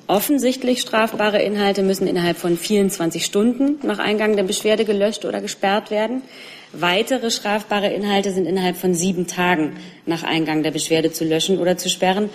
Offensichtlich 0.06 0.80
strafbare 0.80 1.42
Inhalte 1.42 1.82
müssen 1.82 2.06
innerhalb 2.06 2.38
von 2.38 2.56
24 2.56 3.22
Stunden 3.22 3.86
nach 3.86 3.98
Eingang 3.98 4.34
der 4.34 4.44
Beschwerde 4.44 4.86
gelöscht 4.86 5.26
oder 5.26 5.42
gesperrt 5.42 5.90
werden. 5.90 6.22
Weitere 6.72 7.30
strafbare 7.30 7.92
Inhalte 7.92 8.32
sind 8.32 8.46
innerhalb 8.46 8.78
von 8.78 8.94
sieben 8.94 9.26
Tagen 9.26 9.76
nach 10.06 10.22
Eingang 10.22 10.62
der 10.62 10.70
Beschwerde 10.70 11.12
zu 11.12 11.26
löschen 11.26 11.58
oder 11.58 11.76
zu 11.76 11.90
sperren. 11.90 12.30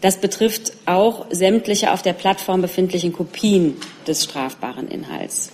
Das 0.00 0.16
betrifft 0.16 0.72
auch 0.86 1.26
sämtliche 1.28 1.92
auf 1.92 2.00
der 2.00 2.14
Plattform 2.14 2.62
befindlichen 2.62 3.12
Kopien 3.12 3.76
des 4.06 4.24
strafbaren 4.24 4.88
Inhalts. 4.88 5.52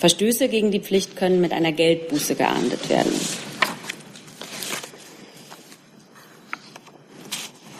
Verstöße 0.00 0.48
gegen 0.48 0.72
die 0.72 0.80
Pflicht 0.80 1.14
können 1.14 1.40
mit 1.40 1.52
einer 1.52 1.70
Geldbuße 1.70 2.34
geahndet 2.34 2.88
werden. 2.88 3.12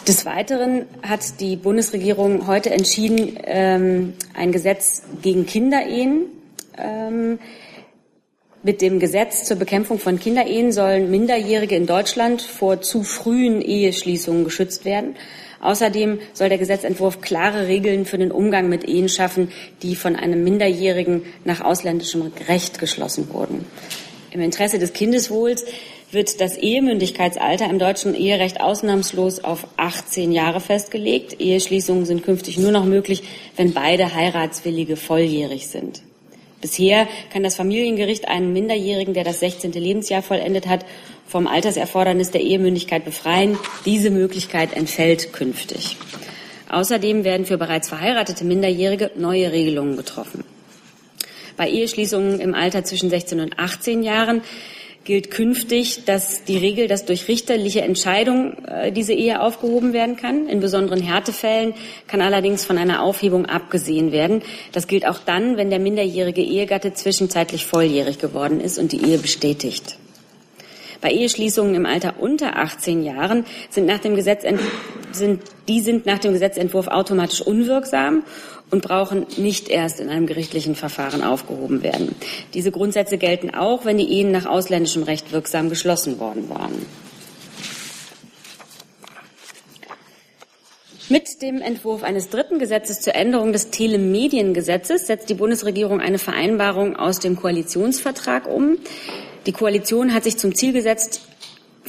Des 0.06 0.26
Weiteren 0.26 0.84
hat 1.02 1.40
die 1.40 1.56
Bundesregierung 1.56 2.46
heute 2.46 2.68
entschieden, 2.68 3.38
ähm, 3.44 4.12
ein 4.34 4.52
Gesetz 4.52 5.02
gegen 5.23 5.46
Kinderehen. 5.46 6.26
Ähm, 6.76 7.38
mit 8.62 8.82
dem 8.82 9.00
Gesetz 9.00 9.44
zur 9.44 9.56
Bekämpfung 9.56 9.99
von 9.99 10.18
Kinderehen 10.18 10.73
sollen 10.73 11.11
Minderjährige 11.11 11.75
in 11.75 11.87
Deutschland 11.87 12.42
vor 12.42 12.82
zu 12.82 13.02
frühen 13.02 13.62
Eheschließungen 13.62 14.44
geschützt 14.44 14.84
werden. 14.84 15.16
Außerdem 15.62 16.18
soll 16.34 16.50
der 16.50 16.58
Gesetzentwurf 16.58 17.23
klare 17.23 17.66
Regeln 17.66 18.04
für 18.04 18.18
den 18.18 18.30
Umgang 18.30 18.68
mit 18.68 18.87
Ehen 18.87 19.08
schaffen, 19.08 19.52
die 19.82 19.96
von 19.96 20.16
einem 20.16 20.44
Minderjährigen 20.44 21.23
nach 21.46 21.62
ausländischem 21.62 22.30
Recht 22.46 22.78
geschlossen 22.78 23.32
wurden. 23.32 23.64
Im 24.32 24.40
Interesse 24.40 24.78
des 24.78 24.92
Kindeswohls 24.92 25.64
wird 26.14 26.40
das 26.40 26.56
Ehemündigkeitsalter 26.56 27.68
im 27.68 27.78
deutschen 27.78 28.14
Eherecht 28.14 28.61
ausnahmslos 28.61 29.42
auf 29.42 29.66
18 29.76 30.33
Jahre 30.33 30.61
festgelegt. 30.61 31.40
Eheschließungen 31.40 32.06
sind 32.06 32.23
künftig 32.23 32.56
nur 32.59 32.73
noch 32.73 32.85
möglich, 32.85 33.23
wenn 33.56 33.75
beide 33.75 34.14
Heiratswillige 34.14 34.97
volljährig 34.97 35.66
sind. 35.66 36.02
Bisher 36.61 37.06
kann 37.30 37.42
das 37.42 37.56
Familiengericht 37.56 38.26
einen 38.26 38.54
Minderjährigen, 38.54 39.12
der 39.12 39.25
das 39.25 39.40
16. 39.40 39.73
Lebensjahr 39.73 40.23
vollendet 40.23 40.66
hat, 40.66 40.87
vom 41.26 41.47
Alterserfordernis 41.47 42.30
der 42.30 42.40
Ehemündigkeit 42.40 43.04
befreien. 43.04 43.59
Diese 43.85 44.09
Möglichkeit 44.11 44.73
entfällt 44.73 45.35
künftig. 45.35 45.99
Außerdem 46.71 47.25
werden 47.25 47.44
für 47.44 47.59
bereits 47.59 47.88
verheiratete 47.88 48.44
Minderjährige 48.44 49.11
neue 49.16 49.52
Regelungen 49.52 49.97
getroffen. 49.97 50.44
Bei 51.56 51.68
Eheschließungen 51.68 52.40
im 52.40 52.54
Alter 52.54 52.83
zwischen 52.85 53.11
16 53.11 53.40
und 53.40 53.59
18 53.59 54.02
Jahren 54.02 54.40
gilt 55.04 55.30
künftig, 55.30 56.04
dass 56.06 56.44
die 56.44 56.56
Regel, 56.56 56.88
dass 56.88 57.04
durch 57.04 57.28
richterliche 57.28 57.82
Entscheidung 57.82 58.64
äh, 58.64 58.90
diese 58.90 59.12
Ehe 59.12 59.40
aufgehoben 59.40 59.92
werden 59.92 60.16
kann. 60.16 60.49
In 60.49 60.61
besonderen 60.61 61.00
Härtefällen 61.00 61.75
kann 62.06 62.20
allerdings 62.20 62.64
von 62.64 62.78
einer 62.78 63.02
Aufhebung 63.02 63.46
abgesehen 63.46 64.12
werden. 64.12 64.42
Das 64.73 64.87
gilt 64.87 65.06
auch 65.06 65.18
dann, 65.18 65.56
wenn 65.56 65.70
der 65.70 65.78
minderjährige 65.78 66.42
Ehegatte 66.42 66.94
zwischenzeitlich 66.94 67.66
volljährig 67.66 68.18
geworden 68.18 68.61
ist 68.61 68.78
und 68.78 68.92
die 68.92 69.04
Ehe 69.04 69.18
bestätigt. 69.18 69.96
Bei 71.04 71.11
Eheschließungen 71.11 71.75
im 71.75 71.84
Alter 71.84 72.14
unter 72.18 72.56
18 72.56 73.02
Jahren 73.04 73.44
sind 73.68 73.84
nach 73.84 73.99
dem 73.99 74.16
Gesetzentwurf, 74.16 74.73
sind, 75.12 75.42
die 75.68 75.80
sind 75.80 76.06
nach 76.06 76.18
dem 76.18 76.32
Gesetzentwurf 76.32 76.88
automatisch 76.88 77.42
unwirksam 77.42 78.25
und 78.75 78.83
brauchen 78.83 79.25
nicht 79.37 79.69
erst 79.69 80.00
in 80.00 80.09
einem 80.09 80.26
gerichtlichen 80.26 80.75
Verfahren 80.75 81.23
aufgehoben 81.23 81.85
werden. 81.85 82.16
Diese 82.54 82.73
Grundsätze 82.73 83.19
gelten 83.19 83.54
auch, 83.54 83.85
wenn 83.85 83.99
die 83.99 84.12
Ehen 84.12 84.33
nach 84.33 84.47
ausländischem 84.47 85.04
Recht 85.04 85.31
wirksam 85.31 85.69
geschlossen 85.69 86.19
worden 86.19 86.50
waren. 86.50 86.85
Mit 91.09 91.40
dem 91.40 91.62
Entwurf 91.62 92.02
eines 92.02 92.31
dritten 92.31 92.59
Gesetzes 92.59 93.00
zur 93.00 93.14
Änderung 93.14 93.52
des 93.52 93.71
Telemediengesetzes 93.71 95.07
setzt 95.07 95.31
die 95.31 95.35
Bundesregierung 95.35 96.00
eine 96.00 96.19
Vereinbarung 96.19 96.97
aus 96.97 97.21
dem 97.21 97.37
Koalitionsvertrag 97.37 98.49
um. 98.49 98.78
Die 99.47 99.52
Koalition 99.52 100.12
hat 100.12 100.25
sich 100.25 100.37
zum 100.37 100.52
Ziel 100.57 100.73
gesetzt, 100.73 101.21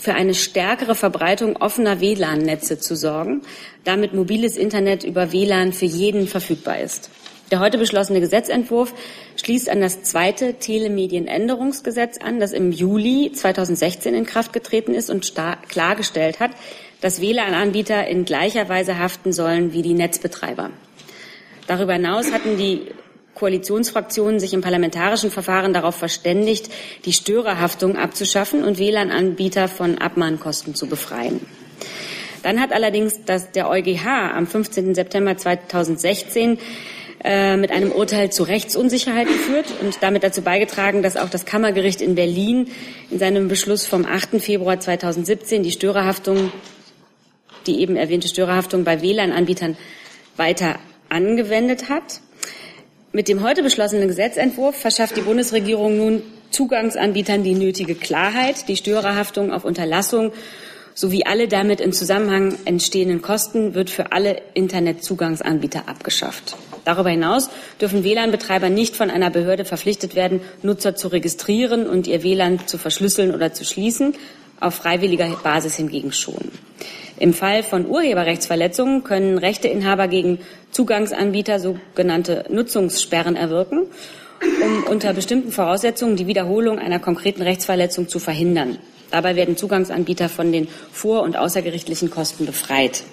für 0.05 0.13
eine 0.13 0.35
stärkere 0.35 0.93
Verbreitung 0.93 1.57
offener 1.57 1.99
WLAN-Netze 1.99 2.77
zu 2.77 2.95
sorgen, 2.95 3.41
damit 3.85 4.13
mobiles 4.13 4.55
Internet 4.55 5.03
über 5.03 5.31
WLAN 5.31 5.73
für 5.73 5.85
jeden 5.85 6.27
verfügbar 6.27 6.79
ist. 6.79 7.09
Der 7.49 7.59
heute 7.59 7.79
beschlossene 7.79 8.19
Gesetzentwurf 8.19 8.93
schließt 9.35 9.67
an 9.67 9.81
das 9.81 10.03
zweite 10.03 10.53
Telemedienänderungsgesetz 10.59 12.19
an, 12.19 12.39
das 12.39 12.51
im 12.51 12.71
Juli 12.71 13.31
2016 13.33 14.13
in 14.13 14.27
Kraft 14.27 14.53
getreten 14.53 14.93
ist 14.93 15.09
und 15.09 15.33
klargestellt 15.69 16.39
hat, 16.39 16.51
dass 17.01 17.19
WLAN-Anbieter 17.19 18.07
in 18.07 18.25
gleicher 18.25 18.69
Weise 18.69 18.99
haften 18.99 19.33
sollen 19.33 19.73
wie 19.73 19.81
die 19.81 19.95
Netzbetreiber. 19.95 20.69
Darüber 21.65 21.93
hinaus 21.93 22.31
hatten 22.31 22.57
die 22.57 22.81
Koalitionsfraktionen 23.35 24.39
sich 24.39 24.53
im 24.53 24.61
parlamentarischen 24.61 25.29
Verfahren 25.29 25.73
darauf 25.73 25.95
verständigt, 25.95 26.69
die 27.05 27.13
Störerhaftung 27.13 27.97
abzuschaffen 27.97 28.63
und 28.63 28.79
WLAN-Anbieter 28.79 29.67
von 29.67 29.97
Abmahnkosten 29.99 30.73
zu 30.73 30.87
befreien. 30.87 31.41
Dann 32.41 32.61
hat 32.61 32.71
allerdings 32.71 33.25
das, 33.25 33.51
der 33.51 33.69
EuGH 33.69 34.05
am 34.05 34.47
15. 34.47 34.95
September 34.95 35.35
2016 35.35 36.59
äh, 37.23 37.57
mit 37.57 37.71
einem 37.71 37.91
Urteil 37.91 38.31
zu 38.31 38.43
Rechtsunsicherheit 38.43 39.27
geführt 39.27 39.65
und 39.81 39.97
damit 40.01 40.23
dazu 40.23 40.43
beigetragen, 40.43 41.01
dass 41.01 41.17
auch 41.17 41.29
das 41.29 41.45
Kammergericht 41.45 42.01
in 42.01 42.13
Berlin 42.13 42.69
in 43.09 43.17
seinem 43.17 43.47
Beschluss 43.47 43.87
vom 43.87 44.05
8. 44.05 44.39
Februar 44.39 44.79
2017 44.79 45.63
die 45.63 45.71
Störerhaftung, 45.71 46.51
die 47.65 47.79
eben 47.81 47.95
erwähnte 47.95 48.27
Störerhaftung 48.27 48.83
bei 48.83 49.01
WLAN-Anbietern 49.01 49.75
weiter 50.37 50.77
angewendet 51.09 51.89
hat. 51.89 52.21
Mit 53.15 53.29
dem 53.29 53.41
heute 53.43 53.63
beschlossenen 53.63 54.09
Gesetzentwurf 54.09 54.75
verschafft 54.75 55.15
die 55.15 55.21
Bundesregierung 55.21 55.95
nun 55.95 56.21
Zugangsanbietern 56.49 57.45
die 57.45 57.55
nötige 57.55 57.95
Klarheit, 57.95 58.67
die 58.67 58.75
Störerhaftung 58.75 59.53
auf 59.53 59.63
Unterlassung 59.63 60.33
sowie 60.93 61.23
alle 61.25 61.47
damit 61.47 61.79
im 61.79 61.93
Zusammenhang 61.93 62.57
entstehenden 62.65 63.21
Kosten 63.21 63.73
wird 63.73 63.89
für 63.89 64.11
alle 64.11 64.41
Internetzugangsanbieter 64.53 65.87
abgeschafft. 65.87 66.57
Darüber 66.83 67.09
hinaus 67.09 67.49
dürfen 67.79 68.03
WLAN-Betreiber 68.03 68.69
nicht 68.69 68.97
von 68.97 69.09
einer 69.09 69.29
Behörde 69.29 69.63
verpflichtet 69.63 70.15
werden, 70.15 70.41
Nutzer 70.61 70.97
zu 70.97 71.07
registrieren 71.07 71.87
und 71.87 72.07
ihr 72.07 72.21
WLAN 72.21 72.67
zu 72.67 72.77
verschlüsseln 72.77 73.33
oder 73.33 73.53
zu 73.53 73.63
schließen, 73.63 74.13
auf 74.59 74.75
freiwilliger 74.75 75.29
Basis 75.41 75.77
hingegen 75.77 76.11
schon. 76.11 76.51
Im 77.17 77.33
Fall 77.33 77.63
von 77.63 77.87
Urheberrechtsverletzungen 77.87 79.03
können 79.03 79.37
Rechteinhaber 79.37 80.07
gegen 80.07 80.39
Zugangsanbieter 80.71 81.59
sogenannte 81.59 82.45
Nutzungssperren 82.49 83.35
erwirken, 83.35 83.83
um 84.61 84.83
unter 84.91 85.13
bestimmten 85.13 85.51
Voraussetzungen 85.51 86.17
die 86.17 86.27
Wiederholung 86.27 86.77
einer 86.77 86.99
konkreten 86.99 87.41
Rechtsverletzung 87.41 88.09
zu 88.09 88.19
verhindern. 88.19 88.77
Dabei 89.11 89.35
werden 89.35 89.55
Zugangsanbieter 89.55 90.27
von 90.27 90.51
den 90.51 90.67
vor- 90.91 91.21
und 91.21 91.37
außergerichtlichen 91.37 92.09
Kosten 92.09 92.45
befreit. 92.45 93.03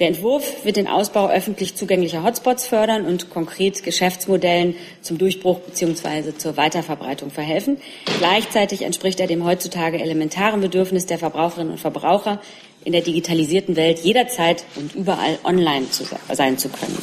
Der 0.00 0.06
Entwurf 0.06 0.64
wird 0.64 0.76
den 0.76 0.86
Ausbau 0.86 1.28
öffentlich 1.28 1.74
zugänglicher 1.74 2.22
Hotspots 2.22 2.68
fördern 2.68 3.04
und 3.04 3.30
konkret 3.30 3.82
Geschäftsmodellen 3.82 4.76
zum 5.00 5.18
Durchbruch 5.18 5.58
bzw. 5.58 6.36
zur 6.36 6.56
Weiterverbreitung 6.56 7.30
verhelfen. 7.30 7.78
Gleichzeitig 8.18 8.82
entspricht 8.82 9.18
er 9.18 9.26
dem 9.26 9.44
heutzutage 9.44 9.98
elementaren 9.98 10.60
Bedürfnis 10.60 11.06
der 11.06 11.18
Verbraucherinnen 11.18 11.72
und 11.72 11.80
Verbraucher, 11.80 12.40
in 12.84 12.92
der 12.92 13.02
digitalisierten 13.02 13.76
Welt 13.76 14.00
jederzeit 14.00 14.64
und 14.76 14.94
überall 14.94 15.38
online 15.44 15.90
zu 15.90 16.04
sein 16.32 16.58
zu 16.58 16.68
können. 16.68 16.96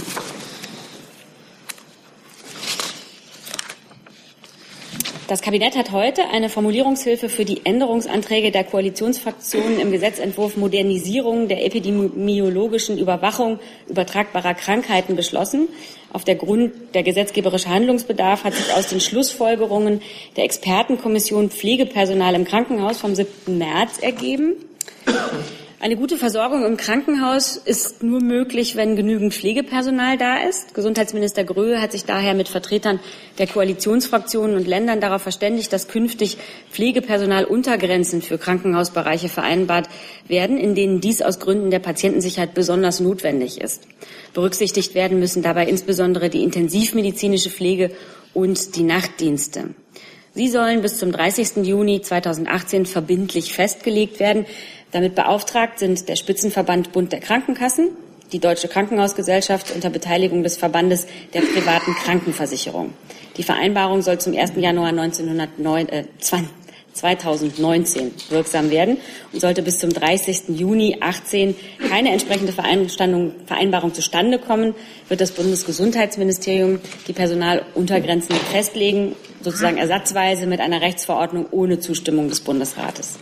Das 5.27 5.41
Kabinett 5.41 5.75
hat 5.75 5.91
heute 5.91 6.29
eine 6.29 6.49
Formulierungshilfe 6.49 7.29
für 7.29 7.45
die 7.45 7.65
Änderungsanträge 7.65 8.51
der 8.51 8.63
Koalitionsfraktionen 8.63 9.79
im 9.79 9.91
Gesetzentwurf 9.91 10.55
Modernisierung 10.55 11.47
der 11.47 11.65
epidemiologischen 11.65 12.99
Überwachung 12.99 13.57
übertragbarer 13.87 14.53
Krankheiten 14.53 15.15
beschlossen. 15.15 15.67
Auf 16.13 16.25
der 16.25 16.35
Grund 16.35 16.73
der 16.93 17.01
gesetzgeberische 17.01 17.69
Handlungsbedarf 17.69 18.43
hat 18.43 18.53
sich 18.53 18.71
aus 18.71 18.85
den 18.85 19.01
Schlussfolgerungen 19.01 20.01
der 20.37 20.43
Expertenkommission 20.43 21.49
Pflegepersonal 21.49 22.35
im 22.35 22.45
Krankenhaus 22.45 22.99
vom 22.99 23.15
7. 23.15 23.57
März 23.57 23.97
ergeben. 24.01 24.53
Eine 25.85 25.97
gute 25.97 26.17
Versorgung 26.17 26.65
im 26.65 26.77
Krankenhaus 26.77 27.57
ist 27.57 28.01
nur 28.01 28.19
möglich, 28.19 28.75
wenn 28.75 28.95
genügend 28.95 29.35
Pflegepersonal 29.35 30.17
da 30.17 30.37
ist. 30.37 30.73
Gesundheitsminister 30.73 31.43
Gröhe 31.43 31.79
hat 31.79 31.91
sich 31.91 32.05
daher 32.05 32.33
mit 32.33 32.47
Vertretern 32.47 32.99
der 33.37 33.45
Koalitionsfraktionen 33.45 34.55
und 34.55 34.65
Ländern 34.65 34.99
darauf 34.99 35.21
verständigt, 35.21 35.71
dass 35.71 35.87
künftig 35.87 36.39
Pflegepersonaluntergrenzen 36.71 38.23
für 38.23 38.39
Krankenhausbereiche 38.39 39.29
vereinbart 39.29 39.87
werden, 40.27 40.57
in 40.57 40.73
denen 40.73 41.01
dies 41.01 41.21
aus 41.21 41.39
Gründen 41.39 41.69
der 41.69 41.77
Patientensicherheit 41.77 42.55
besonders 42.55 42.99
notwendig 42.99 43.61
ist. 43.61 43.83
Berücksichtigt 44.33 44.95
werden 44.95 45.19
müssen 45.19 45.43
dabei 45.43 45.67
insbesondere 45.67 46.31
die 46.31 46.41
intensivmedizinische 46.41 47.51
Pflege 47.51 47.91
und 48.33 48.75
die 48.75 48.81
Nachtdienste. 48.81 49.75
Sie 50.37 50.49
sollen 50.49 50.81
bis 50.81 50.97
zum 50.97 51.13
30. 51.13 51.65
Juni 51.65 52.01
2018 52.01 52.85
verbindlich 52.85 53.53
festgelegt 53.53 54.19
werden. 54.19 54.45
Damit 54.95 55.13
beauftragt 55.13 55.77
sind 55.79 56.07
der 56.07 56.15
Spitzenverband 56.15 56.93
Bund 56.93 57.11
der 57.11 57.19
Krankenkassen, 57.19 57.89
die 58.31 58.39
Deutsche 58.39 58.69
Krankenhausgesellschaft 58.69 59.75
unter 59.75 59.89
Beteiligung 59.89 60.41
des 60.41 60.55
Verbandes 60.55 61.05
der 61.33 61.41
privaten 61.41 61.93
Krankenversicherung. 61.95 62.93
Die 63.35 63.43
Vereinbarung 63.43 64.01
soll 64.01 64.19
zum 64.19 64.37
1. 64.37 64.53
Januar 64.55 64.93
1909, 64.93 65.89
äh, 65.89 66.05
2019 66.93 68.13
wirksam 68.29 68.69
werden 68.71 68.95
und 69.33 69.41
sollte 69.41 69.63
bis 69.63 69.79
zum 69.79 69.89
30. 69.91 70.57
Juni 70.57 70.95
18 71.01 71.55
keine 71.89 72.13
entsprechende 72.13 72.53
Vereinbarung 72.53 73.93
zustande 73.93 74.39
kommen, 74.39 74.75
wird 75.09 75.19
das 75.19 75.31
Bundesgesundheitsministerium 75.31 76.79
die 77.09 77.13
Personaluntergrenzen 77.13 78.33
festlegen, 78.49 79.13
sozusagen 79.41 79.75
ersatzweise 79.75 80.47
mit 80.47 80.61
einer 80.61 80.79
Rechtsverordnung 80.79 81.47
ohne 81.51 81.81
Zustimmung 81.81 82.29
des 82.29 82.39
Bundesrates. 82.39 83.17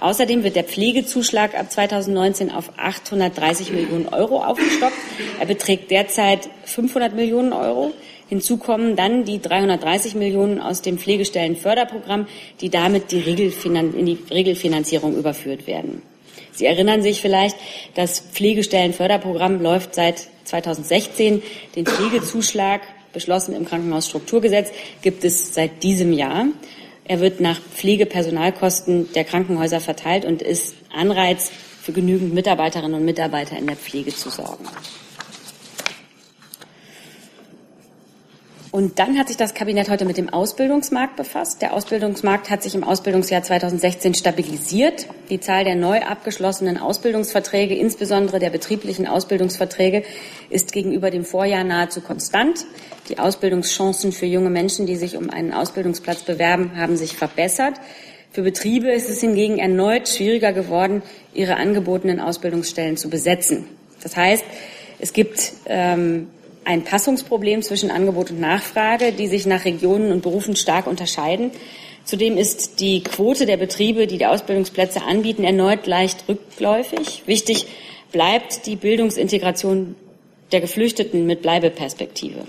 Außerdem 0.00 0.42
wird 0.44 0.56
der 0.56 0.64
Pflegezuschlag 0.64 1.58
ab 1.58 1.70
2019 1.70 2.50
auf 2.50 2.70
830 2.76 3.72
Millionen 3.72 4.08
Euro 4.08 4.42
aufgestockt. 4.42 4.96
Er 5.38 5.46
beträgt 5.46 5.90
derzeit 5.90 6.48
500 6.64 7.14
Millionen 7.14 7.52
Euro. 7.52 7.92
Hinzu 8.28 8.56
kommen 8.56 8.96
dann 8.96 9.24
die 9.24 9.42
330 9.42 10.14
Millionen 10.14 10.60
aus 10.60 10.82
dem 10.82 10.98
Pflegestellenförderprogramm, 10.98 12.26
die 12.60 12.70
damit 12.70 13.12
die 13.12 13.18
in 13.18 14.06
die 14.06 14.18
Regelfinanzierung 14.30 15.16
überführt 15.16 15.66
werden. 15.66 16.02
Sie 16.52 16.64
erinnern 16.64 17.02
sich 17.02 17.20
vielleicht, 17.20 17.56
das 17.94 18.20
Pflegestellenförderprogramm 18.20 19.60
läuft 19.60 19.94
seit 19.94 20.28
2016. 20.44 21.42
Den 21.76 21.86
Pflegezuschlag, 21.86 22.82
beschlossen 23.12 23.54
im 23.54 23.64
Krankenhausstrukturgesetz, 23.64 24.70
gibt 25.02 25.24
es 25.24 25.54
seit 25.54 25.82
diesem 25.82 26.12
Jahr. 26.12 26.46
Er 27.04 27.20
wird 27.20 27.40
nach 27.40 27.60
Pflegepersonalkosten 27.60 29.12
der 29.12 29.24
Krankenhäuser 29.24 29.80
verteilt 29.80 30.24
und 30.24 30.42
ist 30.42 30.74
Anreiz 30.92 31.50
für 31.80 31.92
genügend 31.92 32.34
Mitarbeiterinnen 32.34 32.94
und 32.94 33.04
Mitarbeiter 33.04 33.56
in 33.56 33.66
der 33.66 33.76
Pflege 33.76 34.14
zu 34.14 34.30
sorgen. 34.30 34.64
Und 38.72 39.00
dann 39.00 39.18
hat 39.18 39.26
sich 39.26 39.36
das 39.36 39.54
Kabinett 39.54 39.90
heute 39.90 40.04
mit 40.04 40.16
dem 40.16 40.28
Ausbildungsmarkt 40.28 41.16
befasst. 41.16 41.60
Der 41.60 41.72
Ausbildungsmarkt 41.72 42.50
hat 42.50 42.62
sich 42.62 42.76
im 42.76 42.84
Ausbildungsjahr 42.84 43.42
2016 43.42 44.14
stabilisiert. 44.14 45.08
Die 45.28 45.40
Zahl 45.40 45.64
der 45.64 45.74
neu 45.74 46.02
abgeschlossenen 46.02 46.78
Ausbildungsverträge, 46.78 47.74
insbesondere 47.74 48.38
der 48.38 48.50
betrieblichen 48.50 49.08
Ausbildungsverträge, 49.08 50.04
ist 50.50 50.70
gegenüber 50.70 51.10
dem 51.10 51.24
Vorjahr 51.24 51.64
nahezu 51.64 52.00
konstant. 52.00 52.64
Die 53.08 53.18
Ausbildungschancen 53.18 54.12
für 54.12 54.26
junge 54.26 54.50
Menschen, 54.50 54.86
die 54.86 54.96
sich 54.96 55.16
um 55.16 55.30
einen 55.30 55.52
Ausbildungsplatz 55.52 56.22
bewerben, 56.22 56.76
haben 56.76 56.96
sich 56.96 57.16
verbessert. 57.16 57.74
Für 58.30 58.42
Betriebe 58.42 58.92
ist 58.92 59.10
es 59.10 59.20
hingegen 59.20 59.58
erneut 59.58 60.08
schwieriger 60.08 60.52
geworden, 60.52 61.02
ihre 61.34 61.56
angebotenen 61.56 62.20
Ausbildungsstellen 62.20 62.96
zu 62.96 63.10
besetzen. 63.10 63.66
Das 64.00 64.16
heißt, 64.16 64.44
es 65.00 65.12
gibt 65.12 65.54
ähm, 65.66 66.28
ein 66.64 66.84
Passungsproblem 66.84 67.62
zwischen 67.62 67.90
Angebot 67.90 68.30
und 68.30 68.40
Nachfrage, 68.40 69.12
die 69.12 69.26
sich 69.28 69.46
nach 69.46 69.64
Regionen 69.64 70.12
und 70.12 70.22
Berufen 70.22 70.56
stark 70.56 70.86
unterscheiden. 70.86 71.50
Zudem 72.04 72.36
ist 72.36 72.80
die 72.80 73.02
Quote 73.02 73.46
der 73.46 73.56
Betriebe, 73.56 74.06
die 74.06 74.18
die 74.18 74.26
Ausbildungsplätze 74.26 75.02
anbieten, 75.02 75.44
erneut 75.44 75.86
leicht 75.86 76.24
rückläufig. 76.28 77.22
Wichtig 77.26 77.66
bleibt 78.12 78.66
die 78.66 78.76
Bildungsintegration 78.76 79.94
der 80.52 80.60
Geflüchteten 80.60 81.26
mit 81.26 81.42
Bleibeperspektive. 81.42 82.44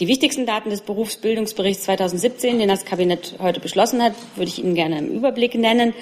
Die 0.00 0.08
wichtigsten 0.08 0.44
Daten 0.44 0.70
des 0.70 0.80
Berufsbildungsberichts 0.80 1.84
2017, 1.84 2.58
den 2.58 2.68
das 2.68 2.84
Kabinett 2.84 3.36
heute 3.38 3.60
beschlossen 3.60 4.02
hat, 4.02 4.14
würde 4.34 4.50
ich 4.50 4.58
Ihnen 4.58 4.74
gerne 4.74 4.98
im 4.98 5.08
Überblick 5.08 5.54
nennen. 5.54 5.94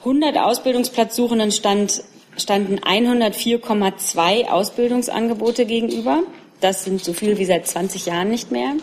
100 0.00 0.38
Ausbildungsplatzsuchenden 0.38 1.50
stand 1.50 2.02
standen 2.36 2.78
104,2 2.78 4.48
Ausbildungsangebote 4.48 5.66
gegenüber. 5.66 6.22
Das 6.60 6.84
sind 6.84 7.02
so 7.02 7.12
viel 7.12 7.38
wie 7.38 7.44
seit 7.44 7.66
20 7.66 8.06
Jahren 8.06 8.30
nicht 8.30 8.50
mehr. 8.50 8.74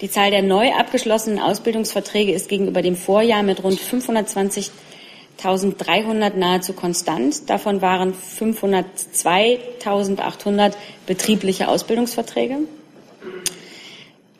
Die 0.00 0.10
Zahl 0.10 0.30
der 0.30 0.42
neu 0.42 0.72
abgeschlossenen 0.72 1.38
Ausbildungsverträge 1.38 2.32
ist 2.32 2.48
gegenüber 2.48 2.80
dem 2.82 2.96
Vorjahr 2.96 3.42
mit 3.42 3.64
rund 3.64 3.80
520.300 3.80 6.36
nahezu 6.36 6.74
konstant. 6.74 7.48
Davon 7.48 7.80
waren 7.80 8.12
502.800 8.12 10.72
betriebliche 11.06 11.68
Ausbildungsverträge. 11.68 12.58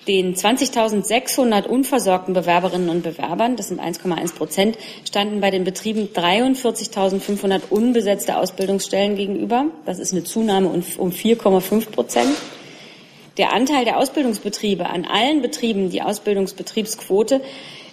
Den 0.09 0.37
20.600 0.37 1.67
unversorgten 1.67 2.33
Bewerberinnen 2.33 2.91
und 2.91 3.03
Bewerbern, 3.03 3.57
das 3.57 3.69
sind 3.69 3.81
1,1 3.81 4.37
Prozent, 4.37 4.79
standen 5.05 5.41
bei 5.41 5.51
den 5.51 5.65
Betrieben 5.65 6.11
43.500 6.15 7.63
unbesetzte 7.71 8.37
Ausbildungsstellen 8.37 9.17
gegenüber. 9.17 9.67
Das 9.85 9.99
ist 9.99 10.13
eine 10.13 10.23
Zunahme 10.23 10.69
um 10.69 11.11
4,5 11.11 11.91
Prozent. 11.91 12.31
Der 13.37 13.53
Anteil 13.53 13.85
der 13.85 13.99
Ausbildungsbetriebe 13.99 14.87
an 14.87 15.05
allen 15.05 15.43
Betrieben, 15.43 15.91
die 15.91 16.03
Ausbildungsbetriebsquote, 16.03 17.41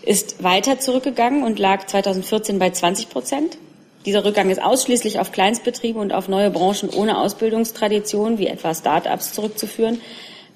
ist 0.03 0.43
weiter 0.43 0.79
zurückgegangen 0.79 1.43
und 1.43 1.57
lag 1.57 1.87
2014 1.87 2.59
bei 2.59 2.69
20 2.69 3.09
Prozent. 3.09 3.57
Dieser 4.05 4.23
Rückgang 4.23 4.51
ist 4.51 4.61
ausschließlich 4.61 5.19
auf 5.19 5.31
Kleinstbetriebe 5.31 5.97
und 5.97 6.13
auf 6.13 6.27
neue 6.27 6.51
Branchen 6.51 6.89
ohne 6.89 7.17
Ausbildungstradition, 7.17 8.37
wie 8.37 8.47
etwa 8.47 8.75
Start-ups, 8.75 9.33
zurückzuführen. 9.33 9.99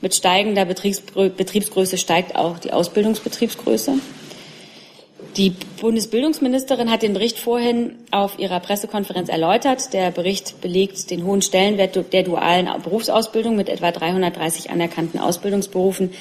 Mit 0.01 0.13
steigender 0.13 0.65
Betriebsgröße 0.65 1.97
steigt 1.97 2.35
auch 2.35 2.59
die 2.59 2.71
Ausbildungsbetriebsgröße. 2.71 3.95
Die 5.37 5.53
Bundesbildungsministerin 5.81 6.89
hat 6.89 7.03
den 7.03 7.13
Bericht 7.13 7.37
vorhin 7.37 7.95
auf 8.11 8.39
ihrer 8.39 8.59
Pressekonferenz 8.59 9.29
erläutert. 9.29 9.93
Der 9.93 10.11
Bericht 10.11 10.61
belegt 10.61 11.09
den 11.11 11.25
hohen 11.25 11.41
Stellenwert 11.41 12.11
der 12.11 12.23
dualen 12.23 12.69
Berufsausbildung 12.81 13.55
mit 13.55 13.69
etwa 13.69 13.91
330 13.91 14.71
anerkannten 14.71 15.19
Ausbildungsberufen. 15.19 16.11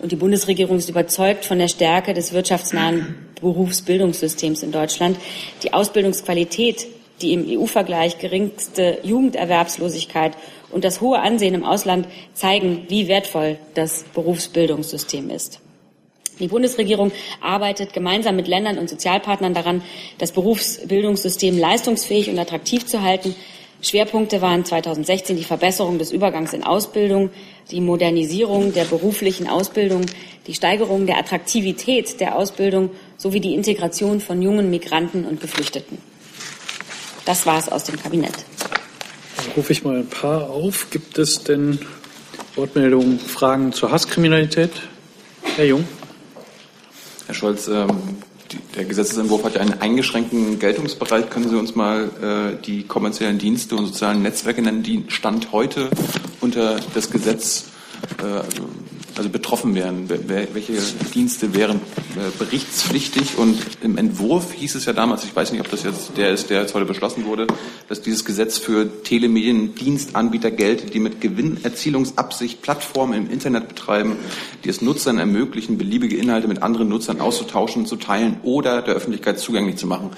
Und 0.00 0.12
die 0.12 0.16
Bundesregierung 0.16 0.78
ist 0.78 0.88
überzeugt 0.88 1.44
von 1.44 1.58
der 1.58 1.68
Stärke 1.68 2.14
des 2.14 2.32
wirtschaftsnahen 2.32 3.16
Berufsbildungssystems 3.40 4.62
in 4.62 4.72
Deutschland. 4.72 5.18
Die 5.62 5.72
Ausbildungsqualität, 5.72 6.86
die 7.20 7.32
im 7.32 7.46
EU-Vergleich 7.48 8.18
geringste 8.18 8.98
Jugenderwerbslosigkeit 9.02 10.32
und 10.70 10.84
das 10.84 11.00
hohe 11.00 11.18
Ansehen 11.18 11.54
im 11.54 11.64
Ausland 11.64 12.06
zeigen, 12.34 12.86
wie 12.88 13.08
wertvoll 13.08 13.58
das 13.74 14.04
Berufsbildungssystem 14.14 15.30
ist. 15.30 15.60
Die 16.40 16.48
Bundesregierung 16.48 17.10
arbeitet 17.40 17.92
gemeinsam 17.92 18.36
mit 18.36 18.46
Ländern 18.46 18.78
und 18.78 18.88
Sozialpartnern 18.88 19.54
daran, 19.54 19.82
das 20.18 20.32
Berufsbildungssystem 20.32 21.58
leistungsfähig 21.58 22.30
und 22.30 22.38
attraktiv 22.38 22.86
zu 22.86 23.02
halten. 23.02 23.34
Schwerpunkte 23.80 24.40
waren 24.40 24.64
2016 24.64 25.36
die 25.36 25.44
Verbesserung 25.44 25.98
des 25.98 26.12
Übergangs 26.12 26.52
in 26.52 26.64
Ausbildung, 26.64 27.30
die 27.70 27.80
Modernisierung 27.80 28.72
der 28.72 28.84
beruflichen 28.84 29.48
Ausbildung, 29.48 30.06
die 30.46 30.54
Steigerung 30.54 31.06
der 31.06 31.18
Attraktivität 31.18 32.20
der 32.20 32.36
Ausbildung 32.36 32.90
sowie 33.16 33.40
die 33.40 33.54
Integration 33.54 34.20
von 34.20 34.42
jungen 34.42 34.70
Migranten 34.70 35.24
und 35.24 35.40
Geflüchteten. 35.40 35.98
Das 37.24 37.46
war 37.46 37.58
es 37.58 37.68
aus 37.68 37.84
dem 37.84 38.00
Kabinett. 38.00 38.34
Rufe 39.56 39.72
ich 39.72 39.84
mal 39.84 39.96
ein 39.96 40.06
paar 40.06 40.50
auf. 40.50 40.90
Gibt 40.90 41.18
es 41.18 41.42
denn 41.44 41.78
Wortmeldungen, 42.54 43.18
Fragen 43.18 43.72
zur 43.72 43.90
Hasskriminalität? 43.90 44.70
Herr 45.56 45.66
Jung. 45.66 45.86
Herr 47.26 47.34
Scholz, 47.34 47.68
ähm, 47.68 47.88
der 48.76 48.84
Gesetzesentwurf 48.84 49.44
hat 49.44 49.54
ja 49.54 49.60
einen 49.60 49.80
eingeschränkten 49.80 50.58
Geltungsbereich. 50.58 51.28
Können 51.30 51.48
Sie 51.48 51.56
uns 51.56 51.74
mal 51.74 52.10
äh, 52.58 52.62
die 52.64 52.84
kommerziellen 52.84 53.38
Dienste 53.38 53.76
und 53.76 53.86
sozialen 53.86 54.22
Netzwerke 54.22 54.62
nennen, 54.62 54.82
die 54.82 55.04
Stand 55.08 55.52
heute 55.52 55.90
unter 56.40 56.80
das 56.94 57.10
Gesetz 57.10 57.66
äh, 58.18 58.42
also 59.18 59.30
betroffen 59.30 59.74
wären? 59.74 60.08
Welche 60.08 60.74
Dienste 61.12 61.54
wären 61.54 61.76
äh, 61.76 62.30
berichtspflichtig? 62.38 63.36
Und 63.36 63.58
im 63.82 63.98
Entwurf 63.98 64.52
hieß 64.52 64.76
es 64.76 64.86
ja 64.86 64.92
damals, 64.92 65.24
ich 65.24 65.34
weiß 65.34 65.52
nicht, 65.52 65.60
ob 65.60 65.70
das 65.70 65.82
jetzt 65.82 66.16
der 66.16 66.30
ist, 66.30 66.50
der 66.50 66.62
jetzt 66.62 66.74
heute 66.74 66.86
beschlossen 66.86 67.24
wurde, 67.24 67.46
dass 67.88 68.00
dieses 68.00 68.24
Gesetz 68.24 68.58
für 68.58 69.02
Telemediendienstanbieter 69.02 70.50
gilt, 70.50 70.94
die 70.94 71.00
mit 71.00 71.20
Gewinnerzielungsabsicht 71.20 72.62
Plattformen 72.62 73.26
im 73.26 73.30
Internet 73.30 73.68
betreiben, 73.68 74.16
die 74.64 74.68
es 74.68 74.80
Nutzern 74.80 75.18
ermöglichen, 75.18 75.76
beliebige 75.78 76.16
Inhalte 76.16 76.48
mit 76.48 76.62
anderen 76.62 76.88
Nutzern 76.88 77.20
auszutauschen, 77.20 77.86
zu 77.86 77.96
teilen 77.96 78.36
oder 78.42 78.82
der 78.82 78.94
Öffentlichkeit 78.94 79.38
zugänglich 79.38 79.76
zu 79.76 79.86
machen. 79.86 80.10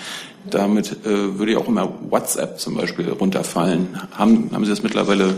Damit 0.48 1.04
äh, 1.04 1.38
würde 1.38 1.52
ja 1.52 1.58
auch 1.58 1.68
immer 1.68 1.92
WhatsApp 2.10 2.60
zum 2.60 2.74
Beispiel 2.74 3.08
runterfallen. 3.08 3.88
Haben, 4.12 4.50
haben 4.52 4.64
Sie 4.64 4.70
das 4.70 4.82
mittlerweile 4.82 5.34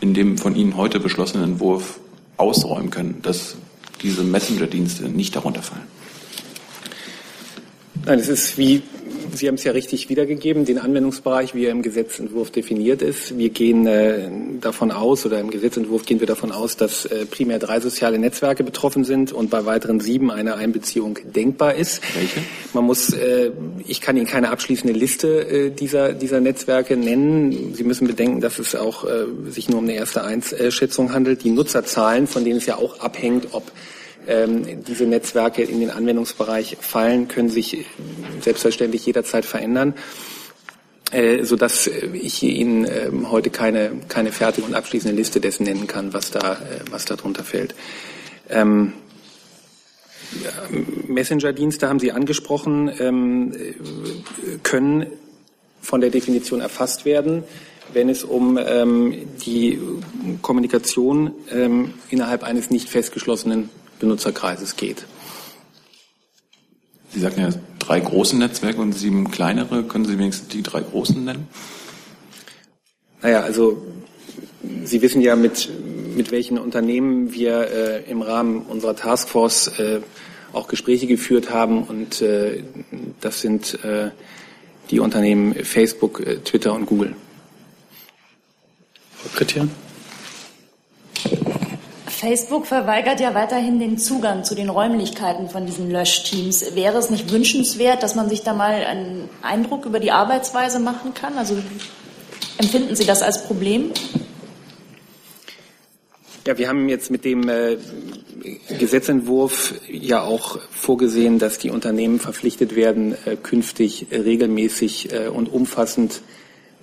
in 0.00 0.12
dem 0.12 0.38
von 0.38 0.54
Ihnen 0.54 0.76
heute 0.76 1.00
beschlossenen 1.00 1.52
Entwurf 1.52 1.98
ausräumen 2.36 2.90
können, 2.90 3.22
dass 3.22 3.56
diese 4.02 4.22
Messenger-Dienste 4.22 5.08
nicht 5.08 5.36
darunter 5.36 5.62
fallen? 5.62 5.86
Nein, 8.06 8.18
es 8.18 8.28
ist 8.28 8.58
wie, 8.58 8.82
Sie 9.32 9.48
haben 9.48 9.54
es 9.54 9.64
ja 9.64 9.72
richtig 9.72 10.10
wiedergegeben, 10.10 10.66
den 10.66 10.78
Anwendungsbereich, 10.78 11.54
wie 11.54 11.64
er 11.64 11.72
im 11.72 11.80
Gesetzentwurf 11.80 12.50
definiert 12.50 13.00
ist. 13.00 13.38
Wir 13.38 13.48
gehen 13.48 13.86
äh, 13.86 14.28
davon 14.60 14.90
aus, 14.90 15.24
oder 15.24 15.40
im 15.40 15.50
Gesetzentwurf 15.50 16.04
gehen 16.04 16.20
wir 16.20 16.26
davon 16.26 16.52
aus, 16.52 16.76
dass 16.76 17.06
äh, 17.06 17.24
primär 17.24 17.58
drei 17.58 17.80
soziale 17.80 18.18
Netzwerke 18.18 18.62
betroffen 18.62 19.04
sind 19.04 19.32
und 19.32 19.48
bei 19.48 19.64
weiteren 19.64 20.00
sieben 20.00 20.30
eine 20.30 20.56
Einbeziehung 20.56 21.18
denkbar 21.34 21.76
ist. 21.76 22.02
Welche? 22.14 22.40
Man 22.74 22.84
muss, 22.84 23.10
äh, 23.14 23.52
ich 23.86 24.02
kann 24.02 24.18
Ihnen 24.18 24.26
keine 24.26 24.50
abschließende 24.50 24.92
Liste 24.92 25.48
äh, 25.48 25.70
dieser, 25.70 26.12
dieser 26.12 26.40
Netzwerke 26.40 26.98
nennen. 26.98 27.74
Sie 27.74 27.84
müssen 27.84 28.06
bedenken, 28.06 28.42
dass 28.42 28.58
es 28.58 28.74
auch 28.74 29.04
äh, 29.04 29.24
sich 29.48 29.70
nur 29.70 29.78
um 29.78 29.84
eine 29.84 29.94
erste 29.94 30.24
Einschätzung 30.24 31.14
handelt. 31.14 31.42
Die 31.42 31.50
Nutzerzahlen, 31.50 32.26
von 32.26 32.44
denen 32.44 32.58
es 32.58 32.66
ja 32.66 32.76
auch 32.76 33.00
abhängt, 33.00 33.48
ob 33.52 33.72
diese 34.26 35.04
Netzwerke 35.04 35.62
in 35.62 35.80
den 35.80 35.90
Anwendungsbereich 35.90 36.78
fallen, 36.80 37.28
können 37.28 37.50
sich 37.50 37.86
selbstverständlich 38.40 39.04
jederzeit 39.06 39.44
verändern, 39.44 39.94
äh, 41.12 41.44
sodass 41.44 41.86
ich 41.86 42.42
Ihnen 42.42 42.84
äh, 42.84 43.10
heute 43.30 43.50
keine, 43.50 43.92
keine 44.08 44.32
fertige 44.32 44.66
und 44.66 44.74
abschließende 44.74 45.14
Liste 45.14 45.40
dessen 45.40 45.64
nennen 45.64 45.86
kann, 45.86 46.12
was 46.12 46.30
da, 46.30 46.54
äh, 46.54 46.80
was 46.90 47.04
darunter 47.04 47.44
fällt. 47.44 47.74
Ähm, 48.48 48.94
Messenger-Dienste 51.06 51.88
haben 51.88 52.00
Sie 52.00 52.10
angesprochen, 52.10 52.90
ähm, 52.98 53.52
können 54.62 55.06
von 55.80 56.00
der 56.00 56.10
Definition 56.10 56.60
erfasst 56.60 57.04
werden, 57.04 57.44
wenn 57.92 58.08
es 58.08 58.24
um 58.24 58.58
ähm, 58.58 59.14
die 59.44 59.78
Kommunikation 60.42 61.32
ähm, 61.52 61.94
innerhalb 62.08 62.42
eines 62.42 62.70
nicht 62.70 62.88
festgeschlossenen 62.88 63.68
Benutzerkreises 63.98 64.76
geht. 64.76 65.04
Sie 67.12 67.20
sagten 67.20 67.40
ja 67.40 67.50
drei 67.78 68.00
große 68.00 68.36
Netzwerke 68.36 68.80
und 68.80 68.92
sieben 68.92 69.30
kleinere. 69.30 69.84
Können 69.84 70.04
Sie 70.04 70.18
wenigstens 70.18 70.48
die 70.48 70.62
drei 70.62 70.80
großen 70.80 71.24
nennen? 71.24 71.48
Naja, 73.22 73.40
also 73.40 73.82
Sie 74.84 75.00
wissen 75.02 75.20
ja, 75.20 75.36
mit, 75.36 75.70
mit 76.16 76.30
welchen 76.30 76.58
Unternehmen 76.58 77.32
wir 77.32 77.70
äh, 77.70 78.10
im 78.10 78.22
Rahmen 78.22 78.62
unserer 78.62 78.96
Taskforce 78.96 79.78
äh, 79.78 80.00
auch 80.52 80.68
Gespräche 80.68 81.06
geführt 81.06 81.50
haben. 81.50 81.84
Und 81.84 82.20
äh, 82.22 82.62
das 83.20 83.40
sind 83.40 83.82
äh, 83.84 84.10
die 84.90 85.00
Unternehmen 85.00 85.54
Facebook, 85.54 86.20
äh, 86.20 86.38
Twitter 86.38 86.74
und 86.74 86.86
Google. 86.86 87.14
Frau 89.16 89.28
Kritian? 89.36 89.70
Facebook 92.24 92.66
verweigert 92.66 93.20
ja 93.20 93.34
weiterhin 93.34 93.78
den 93.78 93.98
Zugang 93.98 94.44
zu 94.44 94.54
den 94.54 94.70
Räumlichkeiten 94.70 95.50
von 95.50 95.66
diesen 95.66 95.90
Löschteams. 95.90 96.74
Wäre 96.74 96.96
es 96.96 97.10
nicht 97.10 97.30
wünschenswert, 97.30 98.02
dass 98.02 98.14
man 98.14 98.30
sich 98.30 98.42
da 98.42 98.54
mal 98.54 98.72
einen 98.72 99.28
Eindruck 99.42 99.84
über 99.84 100.00
die 100.00 100.10
Arbeitsweise 100.10 100.78
machen 100.80 101.12
kann? 101.12 101.36
Also 101.36 101.54
empfinden 102.56 102.96
Sie 102.96 103.04
das 103.04 103.20
als 103.20 103.44
Problem? 103.44 103.90
Ja, 106.46 106.56
wir 106.56 106.66
haben 106.66 106.88
jetzt 106.88 107.10
mit 107.10 107.26
dem 107.26 107.46
äh, 107.46 107.76
Gesetzentwurf 108.78 109.74
ja 109.90 110.22
auch 110.22 110.58
vorgesehen, 110.70 111.38
dass 111.38 111.58
die 111.58 111.68
Unternehmen 111.68 112.20
verpflichtet 112.20 112.74
werden, 112.74 113.16
äh, 113.26 113.36
künftig 113.36 114.06
regelmäßig 114.10 115.12
äh, 115.12 115.28
und 115.28 115.52
umfassend 115.52 116.22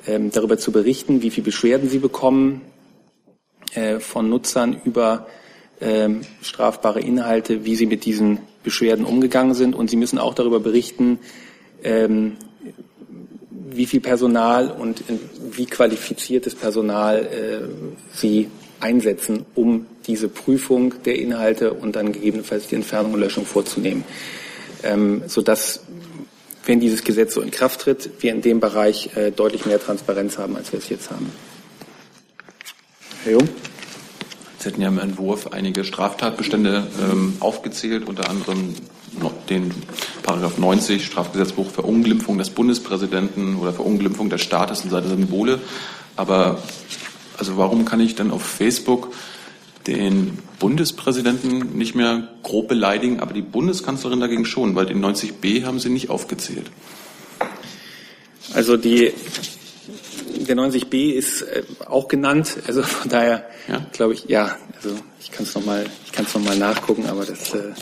ähm, 0.05 0.29
darüber 0.29 0.59
zu 0.59 0.71
berichten, 0.71 1.23
wie 1.23 1.31
viele 1.31 1.45
Beschwerden 1.45 1.89
sie 1.89 1.99
bekommen, 1.99 2.61
von 3.99 4.29
Nutzern 4.29 4.81
über 4.83 5.27
ähm, 5.81 6.21
strafbare 6.41 7.01
Inhalte, 7.01 7.65
wie 7.65 7.75
sie 7.75 7.87
mit 7.87 8.05
diesen 8.05 8.39
Beschwerden 8.63 9.05
umgegangen 9.05 9.53
sind. 9.53 9.75
Und 9.75 9.89
sie 9.89 9.97
müssen 9.97 10.19
auch 10.19 10.33
darüber 10.33 10.59
berichten, 10.59 11.19
ähm, 11.83 12.37
wie 13.49 13.85
viel 13.85 14.01
Personal 14.01 14.69
und 14.69 15.03
wie 15.51 15.65
qualifiziertes 15.65 16.55
Personal 16.55 17.25
äh, 17.25 18.15
sie 18.15 18.49
einsetzen, 18.79 19.45
um 19.55 19.85
diese 20.07 20.27
Prüfung 20.27 20.95
der 21.03 21.17
Inhalte 21.17 21.73
und 21.73 21.95
dann 21.95 22.11
gegebenenfalls 22.11 22.67
die 22.67 22.75
Entfernung 22.75 23.13
und 23.13 23.19
Löschung 23.19 23.45
vorzunehmen. 23.45 24.03
Ähm, 24.83 25.23
sodass, 25.27 25.81
wenn 26.65 26.79
dieses 26.79 27.03
Gesetz 27.03 27.35
so 27.35 27.41
in 27.41 27.51
Kraft 27.51 27.81
tritt, 27.81 28.09
wir 28.19 28.31
in 28.31 28.41
dem 28.41 28.59
Bereich 28.59 29.15
äh, 29.15 29.31
deutlich 29.31 29.65
mehr 29.65 29.79
Transparenz 29.79 30.37
haben, 30.37 30.55
als 30.55 30.71
wir 30.71 30.79
es 30.79 30.89
jetzt 30.89 31.11
haben. 31.11 31.31
Herr 33.23 33.33
Jung? 33.33 33.47
Sie 34.57 34.69
hätten 34.69 34.81
ja 34.81 34.87
im 34.87 34.97
Entwurf 34.97 35.53
einige 35.53 35.83
Straftatbestände 35.83 36.87
ähm, 36.99 37.37
aufgezählt, 37.39 38.07
unter 38.07 38.27
anderem 38.29 38.73
den 39.47 39.71
Paragraph 40.23 40.57
90 40.57 41.05
Strafgesetzbuch 41.05 41.69
Verunglimpfung 41.69 42.39
des 42.39 42.49
Bundespräsidenten 42.49 43.57
oder 43.57 43.73
Verunglimpfung 43.73 44.31
des 44.31 44.41
Staates 44.41 44.81
und 44.81 44.89
seiner 44.89 45.09
Symbole. 45.09 45.59
Aber 46.15 46.63
also 47.37 47.57
warum 47.57 47.85
kann 47.85 47.99
ich 47.99 48.15
dann 48.15 48.31
auf 48.31 48.41
Facebook 48.41 49.13
den 49.85 50.39
Bundespräsidenten 50.59 51.77
nicht 51.77 51.93
mehr 51.93 52.27
grob 52.41 52.67
beleidigen, 52.69 53.19
aber 53.19 53.33
die 53.33 53.41
Bundeskanzlerin 53.41 54.19
dagegen 54.19 54.45
schon, 54.45 54.73
weil 54.75 54.87
den 54.87 55.03
90b 55.03 55.63
haben 55.65 55.79
Sie 55.79 55.89
nicht 55.89 56.09
aufgezählt. 56.09 56.71
Also 58.53 58.77
die 58.77 59.13
der 60.47 60.55
90b 60.55 61.13
ist 61.13 61.41
äh, 61.41 61.63
auch 61.85 62.07
genannt. 62.07 62.57
Also 62.67 62.83
von 62.83 63.09
daher 63.09 63.45
ja? 63.67 63.85
glaube 63.91 64.13
ich, 64.13 64.25
ja, 64.25 64.57
also 64.75 64.95
ich 65.19 65.31
kann 65.31 65.45
es 65.45 65.53
nochmal, 65.55 65.85
ich 66.05 66.11
kann 66.11 66.25
es 66.25 66.33
nochmal 66.33 66.57
nachgucken, 66.57 67.05
aber 67.07 67.25
das. 67.25 67.53
Äh, 67.53 67.73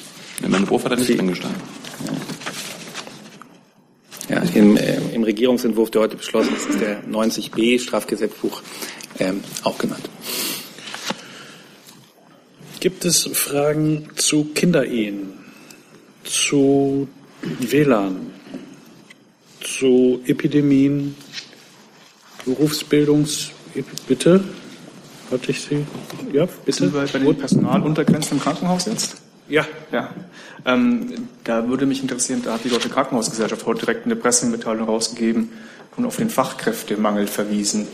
In 0.43 0.51
meinem 0.51 0.63
Entwurf 0.63 0.85
hat 0.85 0.91
er 0.91 0.97
nicht 0.97 1.09
drin 1.09 1.27
gestanden. 1.27 1.61
Ja, 4.29 4.43
im, 4.53 4.77
äh, 4.77 4.97
im 5.13 5.23
Regierungsentwurf, 5.23 5.89
der 5.89 6.01
heute 6.01 6.17
beschlossen 6.17 6.55
ist, 6.55 6.69
ist 6.69 6.81
der 6.81 7.03
90b 7.05 7.79
Strafgesetzbuch 7.79 8.61
ähm, 9.17 9.43
auch 9.63 9.77
genannt. 9.77 10.07
Gibt 12.79 13.05
es 13.05 13.23
Fragen 13.33 14.09
zu 14.15 14.45
Kinderehen, 14.53 15.33
zu 16.23 17.07
WLAN, 17.41 18.31
zu 19.61 20.21
Epidemien, 20.25 21.15
Berufsbildungs... 22.45 23.51
Bitte? 24.07 24.43
Hatte 25.31 25.51
ich 25.51 25.61
Sie? 25.61 25.85
Ja, 26.33 26.47
bitte. 26.65 26.77
Sind 26.77 26.93
wir 26.93 27.01
bei 27.01 27.19
den 27.19 27.37
Personaluntergrenzen 27.37 28.37
im 28.37 28.43
Krankenhaus 28.43 28.85
jetzt? 28.87 29.17
Ja. 29.47 29.65
Ja. 29.91 30.09
Ähm, 30.65 31.27
da 31.43 31.67
würde 31.67 31.85
mich 31.85 32.01
interessieren, 32.01 32.41
da 32.43 32.53
hat 32.53 32.63
die 32.63 32.69
Deutsche 32.69 32.89
Krankenhausgesellschaft 32.89 33.65
heute 33.65 33.81
direkt 33.81 34.05
eine 34.05 34.15
Pressemitteilung 34.15 34.87
rausgegeben 34.87 35.49
und 35.97 36.05
auf 36.05 36.17
den 36.17 36.29
Fachkräftemangel 36.29 37.27
verwiesen. 37.27 37.87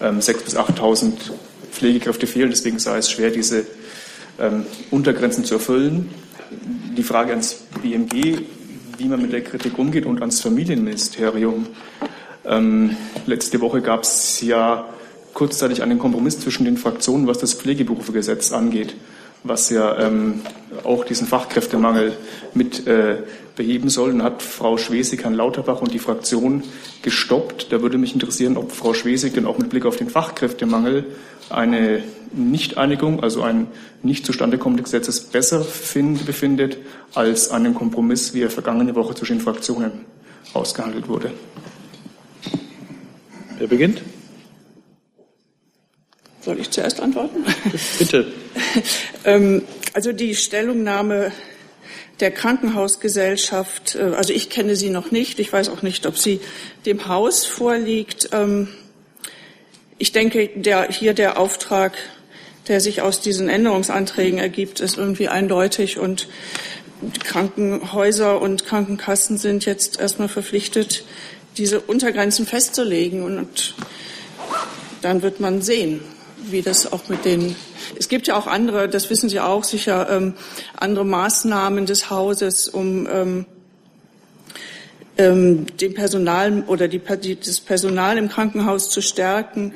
Ähm, 0.00 0.18
6.000 0.18 0.44
bis 0.44 0.56
8.000 0.56 1.12
Pflegekräfte 1.72 2.26
fehlen, 2.26 2.50
deswegen 2.50 2.78
sei 2.78 2.98
es 2.98 3.10
schwer, 3.10 3.30
diese 3.30 3.64
ähm, 4.38 4.66
Untergrenzen 4.90 5.44
zu 5.44 5.54
erfüllen. 5.54 6.10
Die 6.96 7.02
Frage 7.02 7.30
ans 7.30 7.64
BMG, 7.82 8.40
wie 8.98 9.08
man 9.08 9.22
mit 9.22 9.32
der 9.32 9.42
Kritik 9.42 9.78
umgeht 9.78 10.04
und 10.04 10.20
ans 10.20 10.40
Familienministerium. 10.40 11.66
Ähm, 12.44 12.96
letzte 13.26 13.60
Woche 13.60 13.80
gab 13.80 14.02
es 14.02 14.40
ja 14.40 14.88
kurzzeitig 15.34 15.82
einen 15.82 15.98
Kompromiss 15.98 16.40
zwischen 16.40 16.64
den 16.64 16.76
Fraktionen, 16.76 17.26
was 17.26 17.38
das 17.38 17.54
Pflegeberufegesetz 17.54 18.52
angeht, 18.52 18.94
was 19.44 19.70
ja 19.70 19.98
ähm, 19.98 20.42
auch 20.84 21.04
diesen 21.04 21.26
Fachkräftemangel 21.26 22.12
mit 22.54 22.86
äh, 22.86 23.16
beheben 23.56 23.88
soll. 23.88 24.10
Und 24.10 24.22
hat 24.22 24.42
Frau 24.42 24.76
Schwesig, 24.76 25.24
Herrn 25.24 25.34
Lauterbach 25.34 25.80
und 25.80 25.92
die 25.92 25.98
Fraktion 25.98 26.62
gestoppt. 27.02 27.72
Da 27.72 27.82
würde 27.82 27.98
mich 27.98 28.14
interessieren, 28.14 28.56
ob 28.56 28.72
Frau 28.72 28.94
Schwesig 28.94 29.34
denn 29.34 29.46
auch 29.46 29.58
mit 29.58 29.70
Blick 29.70 29.86
auf 29.86 29.96
den 29.96 30.10
Fachkräftemangel 30.10 31.06
eine 31.50 32.02
Nichteinigung, 32.34 33.22
also 33.22 33.42
ein 33.42 33.68
nicht 34.02 34.24
zustande 34.24 34.58
kommendes 34.58 34.84
Gesetzes 34.84 35.20
besser 35.20 35.62
find, 35.62 36.24
befindet 36.24 36.78
als 37.14 37.50
einen 37.50 37.74
Kompromiss, 37.74 38.32
wie 38.32 38.42
er 38.42 38.50
vergangene 38.50 38.94
Woche 38.94 39.14
zwischen 39.14 39.38
den 39.38 39.42
Fraktionen 39.42 39.92
ausgehandelt 40.54 41.08
wurde. 41.08 41.30
Wer 43.62 43.68
beginnt? 43.68 44.02
Soll 46.40 46.58
ich 46.58 46.72
zuerst 46.72 47.00
antworten? 47.00 47.44
Bitte. 48.00 48.32
ähm, 49.24 49.62
also 49.92 50.10
die 50.10 50.34
Stellungnahme 50.34 51.30
der 52.18 52.32
Krankenhausgesellschaft, 52.32 53.94
äh, 53.94 54.14
also 54.16 54.32
ich 54.32 54.50
kenne 54.50 54.74
sie 54.74 54.90
noch 54.90 55.12
nicht. 55.12 55.38
Ich 55.38 55.52
weiß 55.52 55.68
auch 55.68 55.82
nicht, 55.82 56.06
ob 56.06 56.18
sie 56.18 56.40
dem 56.86 57.06
Haus 57.06 57.46
vorliegt. 57.46 58.30
Ähm, 58.32 58.66
ich 59.96 60.10
denke, 60.10 60.50
der, 60.56 60.88
hier 60.88 61.14
der 61.14 61.38
Auftrag, 61.38 61.92
der 62.66 62.80
sich 62.80 63.00
aus 63.00 63.20
diesen 63.20 63.48
Änderungsanträgen 63.48 64.40
ergibt, 64.40 64.80
ist 64.80 64.98
irgendwie 64.98 65.28
eindeutig 65.28 66.00
und 66.00 66.26
Krankenhäuser 67.22 68.42
und 68.42 68.66
Krankenkassen 68.66 69.38
sind 69.38 69.66
jetzt 69.66 70.00
erstmal 70.00 70.28
verpflichtet, 70.28 71.04
diese 71.56 71.80
Untergrenzen 71.80 72.46
festzulegen 72.46 73.22
und 73.22 73.74
dann 75.00 75.22
wird 75.22 75.40
man 75.40 75.62
sehen, 75.62 76.00
wie 76.50 76.62
das 76.62 76.92
auch 76.92 77.08
mit 77.08 77.24
den 77.24 77.56
es 77.98 78.08
gibt 78.08 78.26
ja 78.26 78.36
auch 78.36 78.46
andere, 78.46 78.88
das 78.88 79.10
wissen 79.10 79.28
Sie 79.28 79.40
auch 79.40 79.64
sicher, 79.64 80.08
ähm, 80.10 80.34
andere 80.76 81.04
Maßnahmen 81.04 81.86
des 81.86 82.10
Hauses, 82.10 82.68
um 82.68 83.06
ähm, 83.10 83.46
ähm, 85.18 85.66
dem 85.80 85.94
Personal 85.94 86.64
oder 86.66 86.88
die, 86.88 87.00
die, 87.22 87.36
das 87.36 87.60
Personal 87.60 88.18
im 88.18 88.28
Krankenhaus 88.28 88.90
zu 88.90 89.02
stärken. 89.02 89.72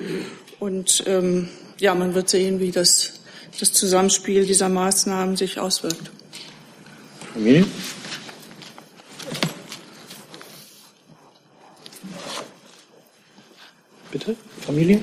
Und 0.59 1.05
ähm, 1.07 1.49
ja, 1.79 1.95
man 1.95 2.15
wird 2.15 2.29
sehen, 2.29 2.61
wie 2.61 2.71
das, 2.71 3.21
das 3.61 3.73
Zusammenspiel 3.73 4.47
dieser 4.47 4.69
Maßnahmen 4.69 5.37
sich 5.37 5.59
auswirkt. 5.59 6.11
Familie? 7.35 7.67
Bitte, 14.11 14.37
Familie? 14.61 15.01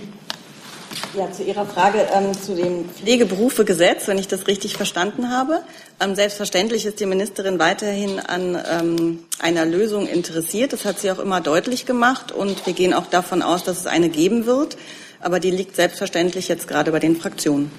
Ja, 1.15 1.31
zu 1.31 1.43
Ihrer 1.43 1.65
Frage 1.65 2.07
ähm, 2.13 2.33
zu 2.33 2.55
dem 2.55 2.89
Pflegeberufegesetz, 2.89 4.07
wenn 4.07 4.17
ich 4.17 4.27
das 4.27 4.47
richtig 4.47 4.77
verstanden 4.77 5.29
habe. 5.29 5.61
Ähm, 5.99 6.15
selbstverständlich 6.15 6.85
ist 6.85 6.99
die 6.99 7.05
Ministerin 7.05 7.59
weiterhin 7.59 8.19
an 8.19 8.57
ähm, 8.67 9.19
einer 9.39 9.65
Lösung 9.65 10.07
interessiert. 10.07 10.73
Das 10.73 10.85
hat 10.85 10.99
sie 10.99 11.11
auch 11.11 11.19
immer 11.19 11.39
deutlich 11.41 11.85
gemacht 11.85 12.31
und 12.31 12.65
wir 12.65 12.73
gehen 12.73 12.93
auch 12.93 13.07
davon 13.07 13.41
aus, 13.41 13.63
dass 13.63 13.79
es 13.79 13.85
eine 13.85 14.09
geben 14.09 14.45
wird. 14.45 14.77
Aber 15.19 15.39
die 15.39 15.51
liegt 15.51 15.75
selbstverständlich 15.75 16.47
jetzt 16.47 16.67
gerade 16.67 16.91
bei 16.91 16.99
den 16.99 17.15
Fraktionen. 17.15 17.71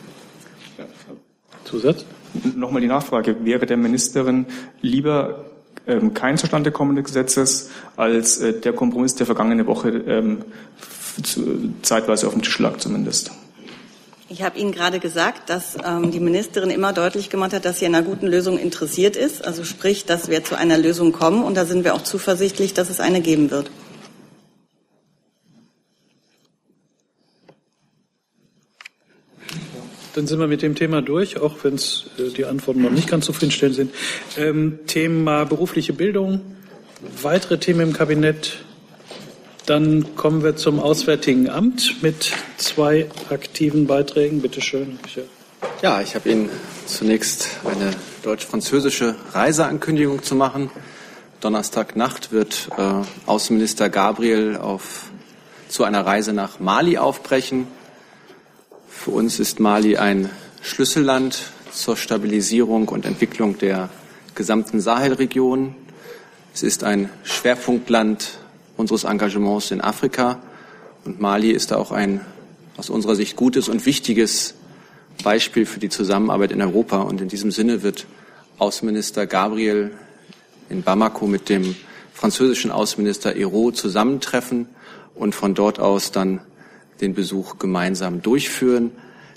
Zusatz? 1.64 2.04
Nochmal 2.54 2.82
die 2.82 2.88
Nachfrage. 2.88 3.44
Wäre 3.44 3.66
der 3.66 3.76
Ministerin 3.76 4.46
lieber 4.80 5.44
ähm, 5.86 6.14
kein 6.14 6.38
Zustande 6.38 6.70
kommendes 6.70 7.04
Gesetzes 7.04 7.70
als 7.96 8.38
äh, 8.38 8.60
der 8.60 8.72
Kompromiss 8.72 9.14
der 9.14 9.26
vergangene 9.26 9.66
Woche 9.66 9.88
ähm, 9.88 10.44
zeitweise 11.82 12.26
auf 12.26 12.32
dem 12.32 12.42
Tisch 12.42 12.58
lag 12.58 12.78
zumindest. 12.78 13.30
Ich 14.30 14.42
habe 14.42 14.58
Ihnen 14.58 14.72
gerade 14.72 15.00
gesagt, 15.00 15.50
dass 15.50 15.76
ähm, 15.84 16.10
die 16.10 16.18
Ministerin 16.18 16.70
immer 16.70 16.92
deutlich 16.92 17.30
gemacht 17.30 17.52
hat, 17.52 17.64
dass 17.66 17.78
sie 17.78 17.86
an 17.86 17.94
einer 17.94 18.04
guten 18.04 18.26
Lösung 18.26 18.58
interessiert 18.58 19.16
ist. 19.16 19.44
Also 19.44 19.64
sprich, 19.64 20.06
dass 20.06 20.28
wir 20.28 20.42
zu 20.42 20.56
einer 20.56 20.78
Lösung 20.78 21.12
kommen. 21.12 21.44
Und 21.44 21.56
da 21.56 21.66
sind 21.66 21.84
wir 21.84 21.94
auch 21.94 22.02
zuversichtlich, 22.02 22.72
dass 22.72 22.88
es 22.88 23.00
eine 23.00 23.20
geben 23.20 23.50
wird. 23.50 23.70
Dann 30.14 30.26
sind 30.26 30.38
wir 30.38 30.46
mit 30.46 30.62
dem 30.62 30.74
Thema 30.74 31.02
durch, 31.02 31.38
auch 31.40 31.56
wenn 31.62 31.74
es 31.74 32.06
äh, 32.18 32.30
die 32.30 32.46
Antworten 32.46 32.82
noch 32.82 32.90
nicht 32.90 33.08
ganz 33.08 33.26
zufriedenstellend 33.26 33.76
sind. 33.76 33.94
Ähm, 34.38 34.80
Thema 34.86 35.44
berufliche 35.44 35.92
Bildung, 35.92 36.40
weitere 37.20 37.58
Themen 37.58 37.80
im 37.80 37.92
Kabinett. 37.92 38.63
Dann 39.66 40.14
kommen 40.14 40.42
wir 40.42 40.56
zum 40.56 40.78
Auswärtigen 40.78 41.48
Amt 41.48 42.02
mit 42.02 42.32
zwei 42.58 43.08
aktiven 43.30 43.86
Beiträgen. 43.86 44.42
Bitte 44.42 44.60
schön. 44.60 44.98
Ja, 45.80 46.02
ich 46.02 46.14
habe 46.14 46.28
Ihnen 46.28 46.50
zunächst 46.84 47.48
eine 47.64 47.92
deutsch-französische 48.22 49.14
Reiseankündigung 49.32 50.22
zu 50.22 50.34
machen. 50.34 50.70
Donnerstagnacht 51.40 52.30
wird 52.30 52.68
äh, 52.76 53.02
Außenminister 53.24 53.88
Gabriel 53.88 54.58
auf, 54.58 55.10
zu 55.68 55.84
einer 55.84 56.04
Reise 56.04 56.34
nach 56.34 56.60
Mali 56.60 56.98
aufbrechen. 56.98 57.66
Für 58.86 59.12
uns 59.12 59.40
ist 59.40 59.60
Mali 59.60 59.96
ein 59.96 60.28
Schlüsselland 60.60 61.40
zur 61.72 61.96
Stabilisierung 61.96 62.88
und 62.88 63.06
Entwicklung 63.06 63.56
der 63.56 63.88
gesamten 64.34 64.80
Sahelregion. 64.80 65.74
Es 66.52 66.62
ist 66.62 66.84
ein 66.84 67.08
Schwerpunktland 67.22 68.43
unseres 68.76 69.04
Engagements 69.04 69.70
in 69.70 69.80
Afrika. 69.80 70.40
Und 71.04 71.20
Mali 71.20 71.50
ist 71.50 71.70
da 71.70 71.76
auch 71.76 71.92
ein 71.92 72.20
aus 72.76 72.90
unserer 72.90 73.14
Sicht 73.14 73.36
gutes 73.36 73.68
und 73.68 73.86
wichtiges 73.86 74.54
Beispiel 75.22 75.66
für 75.66 75.78
die 75.78 75.88
Zusammenarbeit 75.88 76.50
in 76.50 76.60
Europa. 76.60 77.02
Und 77.02 77.20
in 77.20 77.28
diesem 77.28 77.50
Sinne 77.50 77.82
wird 77.82 78.06
Außenminister 78.58 79.26
Gabriel 79.26 79.92
in 80.68 80.82
Bamako 80.82 81.26
mit 81.26 81.48
dem 81.48 81.76
französischen 82.12 82.70
Außenminister 82.70 83.30
Hérault 83.30 83.74
zusammentreffen 83.74 84.66
und 85.14 85.34
von 85.34 85.54
dort 85.54 85.78
aus 85.78 86.10
dann 86.10 86.40
den 87.00 87.14
Besuch 87.14 87.58
gemeinsam 87.58 88.22
durchführen. 88.22 88.92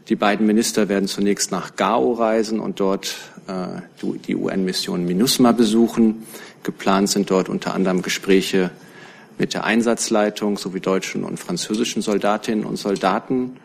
Die 0.09 0.15
beiden 0.15 0.47
Minister 0.47 0.87
werden 0.87 1.07
zunächst 1.07 1.51
nach 1.51 1.75
Gao 1.75 2.13
reisen 2.13 2.59
und 2.59 2.79
dort 2.79 3.15
äh, 3.47 3.81
die 4.27 4.35
UN-Mission 4.35 5.05
MINUSMA 5.05 5.51
besuchen. 5.51 6.23
Geplant 6.63 7.09
sind 7.09 7.29
dort 7.29 7.49
unter 7.49 7.73
anderem 7.73 8.01
Gespräche 8.01 8.71
mit 9.37 9.53
der 9.53 9.63
Einsatzleitung 9.63 10.57
sowie 10.57 10.79
deutschen 10.79 11.23
und 11.23 11.39
französischen 11.39 12.01
Soldatinnen 12.01 12.65
und 12.65 12.77
Soldaten. 12.77 13.57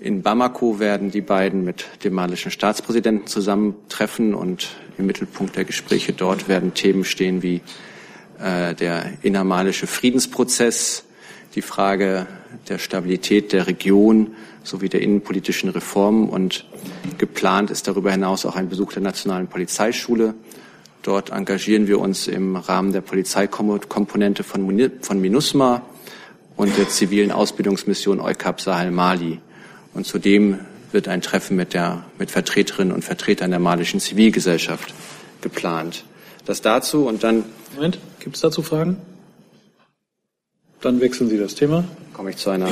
In 0.00 0.22
Bamako 0.22 0.80
werden 0.80 1.10
die 1.10 1.20
beiden 1.20 1.64
mit 1.64 1.84
dem 2.02 2.14
malischen 2.14 2.50
Staatspräsidenten 2.50 3.26
zusammentreffen 3.26 4.34
und 4.34 4.70
im 4.98 5.06
Mittelpunkt 5.06 5.56
der 5.56 5.64
Gespräche 5.64 6.12
dort 6.12 6.48
werden 6.48 6.74
Themen 6.74 7.04
stehen 7.04 7.42
wie 7.42 7.60
äh, 8.40 8.74
der 8.74 9.12
innermalische 9.22 9.86
Friedensprozess, 9.86 11.04
die 11.54 11.62
Frage 11.62 12.26
der 12.68 12.78
Stabilität 12.78 13.52
der 13.52 13.66
Region 13.66 14.34
sowie 14.64 14.88
der 14.88 15.02
innenpolitischen 15.02 15.68
Reformen 15.68 16.28
und 16.28 16.66
geplant 17.18 17.70
ist 17.70 17.88
darüber 17.88 18.10
hinaus 18.10 18.46
auch 18.46 18.56
ein 18.56 18.68
Besuch 18.68 18.92
der 18.92 19.02
Nationalen 19.02 19.48
Polizeischule 19.48 20.34
Dort 21.02 21.30
engagieren 21.30 21.88
wir 21.88 21.98
uns 21.98 22.28
im 22.28 22.54
Rahmen 22.54 22.92
der 22.92 23.00
Polizeikomponente 23.00 24.44
von, 24.44 24.90
von 25.00 25.20
MINUSMA 25.20 25.82
und 26.56 26.78
der 26.78 26.88
zivilen 26.88 27.32
Ausbildungsmission 27.32 28.20
EUCAP 28.20 28.60
Sahel 28.60 28.92
Mali. 28.92 29.40
Und 29.94 30.06
zudem 30.06 30.60
wird 30.92 31.08
ein 31.08 31.20
Treffen 31.20 31.56
mit, 31.56 31.74
der, 31.74 32.04
mit 32.18 32.30
Vertreterinnen 32.30 32.94
und 32.94 33.04
Vertretern 33.04 33.50
der 33.50 33.58
malischen 33.58 33.98
Zivilgesellschaft 33.98 34.94
geplant. 35.40 36.04
Das 36.44 36.60
dazu 36.60 37.06
und 37.06 37.24
dann. 37.24 37.44
Moment, 37.74 37.98
gibt 38.20 38.36
es 38.36 38.42
dazu 38.42 38.62
Fragen? 38.62 38.98
Dann 40.80 41.00
wechseln 41.00 41.28
Sie 41.28 41.38
das 41.38 41.54
Thema. 41.54 41.84
Komme 42.12 42.30
ich 42.30 42.36
zu 42.36 42.50
einer 42.50 42.68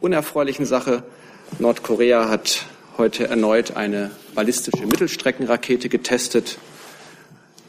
unerfreulichen 0.00 0.66
Sache. 0.66 1.04
Nordkorea 1.58 2.28
hat 2.28 2.66
heute 3.00 3.28
erneut 3.28 3.78
eine 3.78 4.10
ballistische 4.34 4.84
Mittelstreckenrakete 4.84 5.88
getestet. 5.88 6.58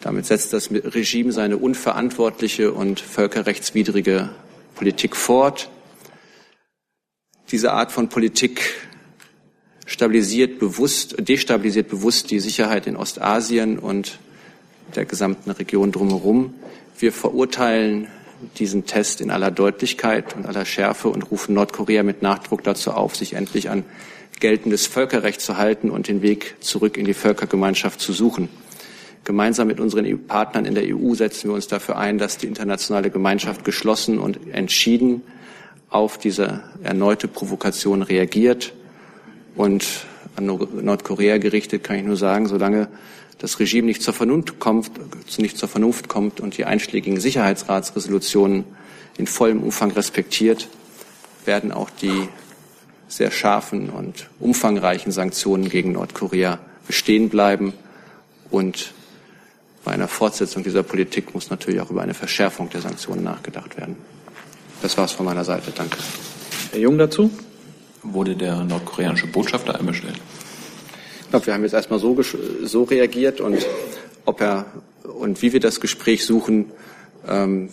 Damit 0.01 0.25
setzt 0.25 0.51
das 0.51 0.69
Regime 0.71 1.31
seine 1.31 1.55
unverantwortliche 1.55 2.73
und 2.73 2.99
völkerrechtswidrige 2.99 4.29
Politik 4.75 5.15
fort. 5.15 5.69
Diese 7.49 7.71
Art 7.71 7.93
von 7.93 8.09
Politik 8.09 8.73
stabilisiert 9.85 10.59
bewusst, 10.59 11.15
destabilisiert 11.17 11.87
bewusst 11.87 12.29
die 12.29 12.41
Sicherheit 12.41 12.85
in 12.85 12.97
Ostasien 12.97 13.79
und 13.79 14.19
der 14.97 15.05
gesamten 15.05 15.51
Region 15.51 15.93
drumherum. 15.93 16.55
Wir 16.99 17.13
verurteilen 17.13 18.09
diesen 18.57 18.85
Test 18.85 19.21
in 19.21 19.31
aller 19.31 19.49
Deutlichkeit 19.49 20.35
und 20.35 20.45
aller 20.45 20.65
Schärfe 20.65 21.07
und 21.07 21.31
rufen 21.31 21.55
Nordkorea 21.55 22.03
mit 22.03 22.21
Nachdruck 22.21 22.65
dazu 22.65 22.91
auf, 22.91 23.15
sich 23.15 23.31
endlich 23.31 23.69
an 23.69 23.85
geltendes 24.41 24.87
Völkerrecht 24.87 25.39
zu 25.39 25.55
halten 25.55 25.89
und 25.89 26.09
den 26.09 26.21
Weg 26.21 26.55
zurück 26.59 26.97
in 26.97 27.05
die 27.05 27.13
Völkergemeinschaft 27.13 28.01
zu 28.01 28.11
suchen. 28.11 28.49
Gemeinsam 29.23 29.67
mit 29.67 29.79
unseren 29.79 30.27
Partnern 30.27 30.65
in 30.65 30.75
der 30.75 30.83
EU 30.95 31.13
setzen 31.13 31.49
wir 31.49 31.53
uns 31.53 31.67
dafür 31.67 31.97
ein, 31.97 32.17
dass 32.17 32.37
die 32.37 32.47
internationale 32.47 33.11
Gemeinschaft 33.11 33.63
geschlossen 33.63 34.17
und 34.17 34.39
entschieden 34.51 35.21
auf 35.89 36.17
diese 36.17 36.63
erneute 36.83 37.27
Provokation 37.27 38.01
reagiert. 38.01 38.73
Und 39.55 39.85
an 40.35 40.45
Nordkorea 40.45 41.37
gerichtet 41.37 41.83
kann 41.83 41.97
ich 41.97 42.03
nur 42.03 42.17
sagen, 42.17 42.47
solange 42.47 42.87
das 43.37 43.59
Regime 43.59 43.85
nicht 43.85 44.01
zur 44.01 44.13
Vernunft 44.13 44.59
kommt, 44.59 44.91
nicht 45.37 45.57
zur 45.57 45.69
Vernunft 45.69 46.07
kommt 46.07 46.39
und 46.39 46.57
die 46.57 46.65
einschlägigen 46.65 47.19
Sicherheitsratsresolutionen 47.19 48.65
in 49.17 49.27
vollem 49.27 49.61
Umfang 49.61 49.91
respektiert, 49.91 50.67
werden 51.45 51.71
auch 51.71 51.89
die 51.89 52.27
sehr 53.11 53.29
scharfen 53.29 53.89
und 53.89 54.29
umfangreichen 54.39 55.11
Sanktionen 55.11 55.69
gegen 55.69 55.91
Nordkorea 55.91 56.59
bestehen 56.87 57.29
bleiben. 57.29 57.73
Und 58.49 58.93
bei 59.83 59.91
einer 59.91 60.07
Fortsetzung 60.07 60.63
dieser 60.63 60.83
Politik 60.83 61.33
muss 61.33 61.49
natürlich 61.49 61.81
auch 61.81 61.89
über 61.89 62.01
eine 62.01 62.13
Verschärfung 62.13 62.69
der 62.69 62.81
Sanktionen 62.81 63.23
nachgedacht 63.23 63.77
werden. 63.77 63.97
Das 64.81 64.97
war's 64.97 65.11
von 65.11 65.25
meiner 65.25 65.43
Seite. 65.43 65.71
Danke. 65.75 65.97
Herr 66.71 66.79
Jung 66.79 66.97
dazu? 66.97 67.29
Wurde 68.01 68.35
der 68.35 68.63
nordkoreanische 68.63 69.27
Botschafter 69.27 69.77
einbestellt? 69.77 70.19
Ich 71.23 71.29
glaube, 71.29 71.45
wir 71.45 71.53
haben 71.53 71.63
jetzt 71.63 71.73
erstmal 71.73 71.99
so, 71.99 72.17
so 72.63 72.83
reagiert 72.83 73.41
und 73.41 73.65
ob 74.25 74.41
er 74.41 74.65
und 75.03 75.41
wie 75.41 75.53
wir 75.53 75.59
das 75.59 75.79
Gespräch 75.79 76.25
suchen, 76.25 76.71
ähm, 77.27 77.69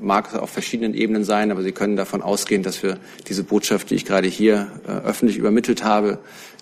mag 0.00 0.28
es 0.28 0.34
auf 0.38 0.50
verschiedenen 0.50 0.94
Ebenen 0.94 1.24
sein, 1.24 1.50
aber 1.50 1.62
Sie 1.62 1.72
können 1.72 1.96
davon 1.96 2.22
ausgehen, 2.22 2.62
dass 2.62 2.82
wir 2.82 2.98
diese 3.28 3.44
Botschaft, 3.44 3.90
die 3.90 3.94
ich 3.94 4.04
gerade 4.04 4.28
hier 4.28 4.68
äh, 4.86 5.06
öffentlich 5.06 5.36
übermittelt 5.36 5.84
habe, 5.84 6.18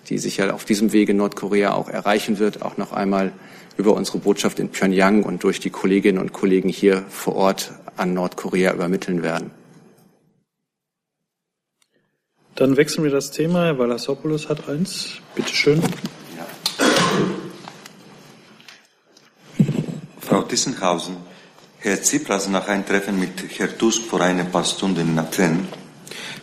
die 0.09 0.17
sicher 0.17 0.53
auf 0.53 0.65
diesem 0.65 0.93
Wege 0.93 1.13
Nordkorea 1.13 1.73
auch 1.73 1.89
erreichen 1.89 2.39
wird, 2.39 2.61
auch 2.61 2.77
noch 2.77 2.93
einmal 2.93 3.33
über 3.77 3.93
unsere 3.93 4.17
Botschaft 4.17 4.59
in 4.59 4.69
Pyongyang 4.69 5.23
und 5.23 5.43
durch 5.43 5.59
die 5.59 5.69
Kolleginnen 5.69 6.17
und 6.17 6.33
Kollegen 6.33 6.69
hier 6.69 7.03
vor 7.09 7.35
Ort 7.35 7.71
an 7.95 8.13
Nordkorea 8.13 8.73
übermitteln 8.73 9.23
werden. 9.23 9.51
Dann 12.55 12.75
wechseln 12.75 13.03
wir 13.03 13.11
das 13.11 13.29
Thema. 13.29 13.65
Herr 13.65 13.77
Valassopoulos 13.77 14.49
hat 14.49 14.67
eins. 14.67 15.21
Bitte 15.35 15.53
schön. 15.53 15.81
Frau 20.19 20.41
Tissenhausen, 20.41 21.17
Herr 21.79 22.01
Tsipras 22.01 22.47
nach 22.47 22.67
einem 22.67 22.85
Treffen 22.85 23.19
mit 23.19 23.33
Herrn 23.57 23.77
Tusk 23.77 24.03
vor 24.03 24.21
ein 24.21 24.51
paar 24.51 24.65
Stunden 24.65 25.01
in 25.01 25.19
Athen 25.19 25.67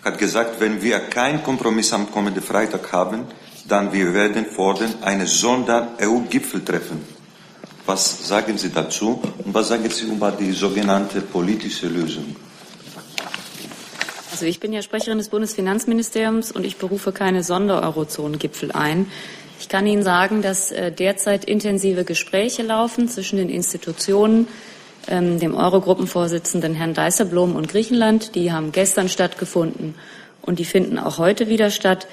hat 0.05 0.19
gesagt, 0.19 0.61
wenn 0.61 0.83
wir 0.83 0.99
keinen 0.99 1.43
Kompromiss 1.43 1.93
am 1.93 2.11
kommenden 2.11 2.43
Freitag 2.43 2.93
haben, 2.93 3.25
dann 3.67 3.93
wir 3.93 4.13
werden 4.13 4.45
fordern 4.47 4.95
eine 5.01 5.27
Sonder-EU-Gipfeltreffen. 5.27 7.01
Was 7.87 8.29
sagen 8.29 8.59
Sie 8.59 8.71
dazu 8.71 9.23
und 9.45 9.55
was 9.55 9.69
sagen 9.69 9.89
Sie 9.91 10.05
über 10.07 10.31
die 10.31 10.53
sogenannte 10.53 11.23
politische 11.23 11.89
Lösung? 11.89 12.37
Also 14.31 14.47
ich 14.47 14.61
bin 14.61 14.73
ja 14.73 14.83
Sprecherin 14.83 15.19
des 15.19 15.29
Bundesfinanzministeriums 15.29 16.53
und 16.53 16.65
ich 16.65 16.77
berufe 16.77 17.13
keine 17.13 17.43
Sondereurozonengipfel 17.43 18.73
ein. 18.73 19.07
Ich 19.61 19.69
kann 19.69 19.87
Ihnen 19.87 20.03
sagen, 20.03 20.43
dass 20.43 20.73
äh, 20.73 20.93
derzeit 20.93 21.45
intensive 21.45 22.05
Gespräche 22.05 22.63
laufen 22.63 23.09
zwischen 23.09 23.39
den 23.39 23.49
Institutionen, 23.49 24.49
ähm, 25.09 25.39
dem 25.39 25.55
Eurogruppenvorsitzenden 25.55 26.75
Herrn 26.75 26.95
Dijsselbloem 26.95 27.57
und 27.57 27.69
Griechenland. 27.69 28.35
Die 28.35 28.53
haben 28.53 28.73
gestern 28.73 29.09
stattgefunden 29.09 29.95
und 30.43 30.59
die 30.59 30.65
finden 30.65 30.99
auch 30.99 31.19
heute 31.19 31.49
wieder 31.49 31.71
statt. 31.71 32.07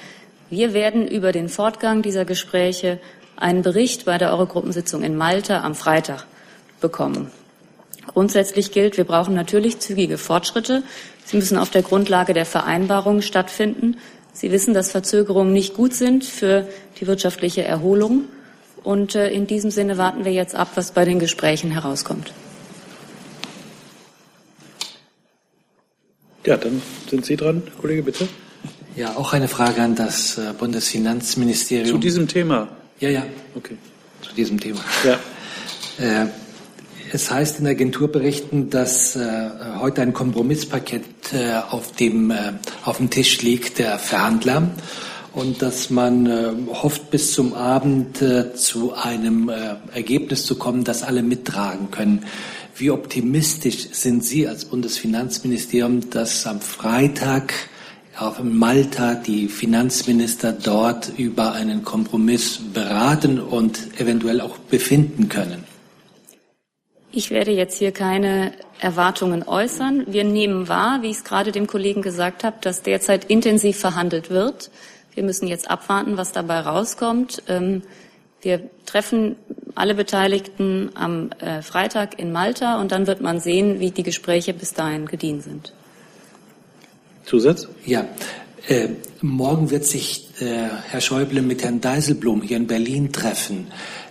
Wir 0.50 0.74
werden 0.74 1.06
über 1.06 1.32
den 1.32 1.48
Fortgang 1.48 2.02
dieser 2.02 2.24
Gespräche 2.24 2.98
einen 3.36 3.62
Bericht 3.62 4.04
bei 4.04 4.18
der 4.18 4.30
Eurogruppensitzung 4.30 5.02
in 5.02 5.16
Malta 5.16 5.62
am 5.62 5.74
Freitag 5.74 6.26
bekommen. 6.80 7.30
Grundsätzlich 8.06 8.72
gilt, 8.72 8.96
wir 8.96 9.04
brauchen 9.04 9.34
natürlich 9.34 9.78
zügige 9.78 10.18
Fortschritte. 10.18 10.82
Sie 11.24 11.36
müssen 11.36 11.56
auf 11.56 11.70
der 11.70 11.82
Grundlage 11.82 12.34
der 12.34 12.44
Vereinbarungen 12.44 13.22
stattfinden. 13.22 13.96
Sie 14.32 14.50
wissen, 14.50 14.74
dass 14.74 14.90
Verzögerungen 14.90 15.52
nicht 15.52 15.74
gut 15.74 15.94
sind 15.94 16.24
für 16.24 16.66
die 17.00 17.06
wirtschaftliche 17.06 17.64
Erholung. 17.64 18.24
Und 18.82 19.14
äh, 19.14 19.30
in 19.30 19.46
diesem 19.46 19.70
Sinne 19.70 19.98
warten 19.98 20.24
wir 20.24 20.32
jetzt 20.32 20.54
ab, 20.54 20.72
was 20.74 20.90
bei 20.92 21.04
den 21.04 21.18
Gesprächen 21.18 21.70
herauskommt. 21.70 22.32
Ja, 26.44 26.56
dann 26.56 26.82
sind 27.08 27.24
Sie 27.24 27.36
dran, 27.36 27.62
Kollege, 27.80 28.02
bitte. 28.02 28.28
Ja, 28.96 29.16
auch 29.16 29.32
eine 29.32 29.48
Frage 29.48 29.80
an 29.80 29.94
das 29.94 30.38
äh, 30.38 30.52
Bundesfinanzministerium. 30.58 31.88
Zu 31.88 31.98
diesem 31.98 32.28
Thema? 32.28 32.68
Ja, 33.00 33.08
ja. 33.08 33.24
Okay. 33.54 33.76
Zu 34.20 34.34
diesem 34.34 34.60
Thema. 34.60 34.80
Ja. 35.04 35.18
Äh, 35.98 36.24
es 37.12 37.30
heißt 37.30 37.60
in 37.60 37.66
Agenturberichten, 37.66 38.70
dass 38.70 39.16
äh, 39.16 39.50
heute 39.78 40.00
ein 40.00 40.14
Kompromisspaket 40.14 41.04
äh, 41.34 41.56
auf, 41.68 41.92
dem, 41.92 42.30
äh, 42.30 42.54
auf 42.86 42.96
dem 42.96 43.10
Tisch 43.10 43.42
liegt 43.42 43.78
der 43.78 43.98
Verhandler 43.98 44.70
und 45.34 45.60
dass 45.60 45.90
man 45.90 46.66
hofft, 46.68 47.10
bis 47.10 47.32
zum 47.32 47.54
Abend 47.54 48.22
zu 48.54 48.92
einem 48.92 49.50
Ergebnis 49.94 50.44
zu 50.44 50.56
kommen, 50.56 50.84
das 50.84 51.02
alle 51.02 51.22
mittragen 51.22 51.90
können. 51.90 52.26
Wie 52.74 52.90
optimistisch 52.90 53.88
sind 53.92 54.24
Sie 54.24 54.48
als 54.48 54.64
Bundesfinanzministerium, 54.64 56.08
dass 56.10 56.46
am 56.46 56.60
Freitag 56.60 57.52
auf 58.18 58.42
Malta 58.42 59.14
die 59.14 59.48
Finanzminister 59.48 60.52
dort 60.52 61.12
über 61.18 61.52
einen 61.52 61.84
Kompromiss 61.84 62.60
beraten 62.72 63.40
und 63.40 64.00
eventuell 64.00 64.40
auch 64.40 64.58
befinden 64.58 65.28
können? 65.28 65.64
Ich 67.10 67.30
werde 67.30 67.50
jetzt 67.50 67.78
hier 67.78 67.92
keine 67.92 68.52
Erwartungen 68.80 69.42
äußern. 69.42 70.06
Wir 70.08 70.24
nehmen 70.24 70.66
wahr, 70.68 71.02
wie 71.02 71.10
ich 71.10 71.18
es 71.18 71.24
gerade 71.24 71.52
dem 71.52 71.66
Kollegen 71.66 72.00
gesagt 72.00 72.42
habe, 72.42 72.56
dass 72.62 72.82
derzeit 72.82 73.26
intensiv 73.26 73.78
verhandelt 73.78 74.30
wird. 74.30 74.70
Wir 75.14 75.22
müssen 75.22 75.46
jetzt 75.46 75.70
abwarten, 75.70 76.16
was 76.16 76.32
dabei 76.32 76.60
rauskommt. 76.60 77.42
Ähm, 77.48 77.82
wir 78.40 78.70
treffen 78.86 79.36
alle 79.74 79.94
Beteiligten 79.94 80.90
am 80.94 81.30
äh, 81.40 81.62
Freitag 81.62 82.18
in 82.18 82.32
Malta 82.32 82.80
und 82.80 82.92
dann 82.92 83.06
wird 83.06 83.20
man 83.20 83.40
sehen, 83.40 83.80
wie 83.80 83.90
die 83.90 84.02
Gespräche 84.02 84.52
bis 84.54 84.74
dahin 84.74 85.06
gediehen 85.06 85.40
sind. 85.40 85.72
Zusatz? 87.24 87.68
Ja. 87.84 88.04
Äh, 88.68 88.90
morgen 89.22 89.70
wird 89.70 89.84
sich 89.84 90.28
äh, 90.40 90.68
Herr 90.88 91.00
Schäuble 91.00 91.42
mit 91.42 91.64
Herrn 91.64 91.80
Deiselblum 91.80 92.42
hier 92.42 92.56
in 92.58 92.68
Berlin 92.68 93.12
treffen. 93.12 93.66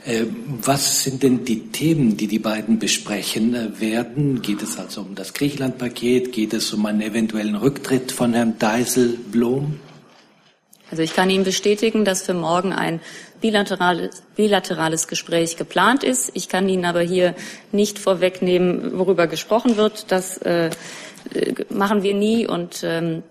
Äh, 0.06 0.26
was 0.62 1.04
sind 1.04 1.24
denn 1.24 1.46
die 1.46 1.70
Themen, 1.70 2.18
die 2.18 2.28
die 2.28 2.40
beiden 2.40 2.78
besprechen 2.78 3.56
äh, 3.56 3.80
werden? 3.80 4.42
Geht 4.42 4.62
es 4.62 4.78
also 4.78 5.02
um 5.02 5.16
das 5.16 5.34
Griechenland-Paket? 5.34 6.34
Geht 6.34 6.54
es 6.54 6.74
um 6.74 6.86
einen 6.86 7.02
eventuellen 7.02 7.56
Rücktritt 7.56 8.12
von 8.12 8.34
Herrn 8.34 8.58
Dijsselbloem? 8.60 9.80
Also 10.92 11.04
ich 11.04 11.16
kann 11.16 11.30
Ihnen 11.30 11.46
bestätigen, 11.46 12.04
dass 12.06 12.24
für 12.24 12.34
morgen 12.34 12.74
ein 12.74 13.00
bilaterales, 13.40 14.22
bilaterales 14.36 15.08
Gespräch 15.08 15.58
geplant 15.58 16.04
ist. 16.04 16.32
Ich 16.34 16.50
kann 16.50 16.68
Ihnen 16.68 16.86
aber 16.86 17.02
hier 17.02 17.34
nicht 17.72 17.98
vorwegnehmen, 17.98 19.00
worüber 19.00 19.28
gesprochen 19.28 19.78
wird. 19.78 20.12
Das 20.12 20.38
äh, 20.40 20.70
machen 21.70 22.04
wir 22.04 22.14
nie 22.14 22.46
und 22.46 22.82
ähm, 22.84 23.24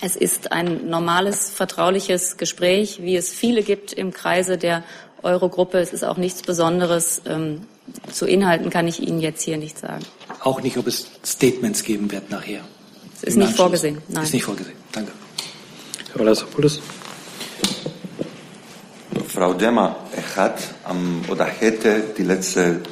es 0.00 0.16
ist 0.16 0.52
ein 0.52 0.88
normales, 0.88 1.50
vertrauliches 1.50 2.36
Gespräch, 2.36 3.02
wie 3.02 3.16
es 3.16 3.30
viele 3.30 3.62
gibt 3.62 3.92
im 3.92 4.12
Kreise 4.12 4.58
der 4.58 4.82
Eurogruppe. 5.22 5.78
Es 5.78 5.92
ist 5.92 6.04
auch 6.04 6.16
nichts 6.16 6.42
Besonderes. 6.42 7.22
Ähm, 7.26 7.62
zu 8.10 8.26
Inhalten 8.26 8.70
kann 8.70 8.88
ich 8.88 9.00
Ihnen 9.00 9.20
jetzt 9.20 9.42
hier 9.42 9.56
nicht 9.56 9.78
sagen. 9.78 10.04
Auch 10.40 10.62
nicht, 10.62 10.76
ob 10.78 10.86
es 10.86 11.06
Statements 11.24 11.84
geben 11.84 12.10
wird 12.10 12.30
nachher. 12.30 12.60
Es 13.16 13.22
ist 13.24 13.36
nicht 13.36 13.56
vorgesehen. 13.56 13.98
Nein. 14.08 14.24
Ist 14.24 14.34
nicht 14.34 14.44
vorgesehen. 14.44 14.76
Danke. 14.92 15.12
Herr 16.14 16.20
Valassopoulos. 16.20 16.80
Frau 19.26 19.52
Demmer, 19.54 19.96
er 20.14 20.36
hat 20.36 20.60
ähm, 20.88 21.22
oder 21.28 21.44
hätte 21.44 22.04
die 22.16 22.22
letzten 22.22 22.82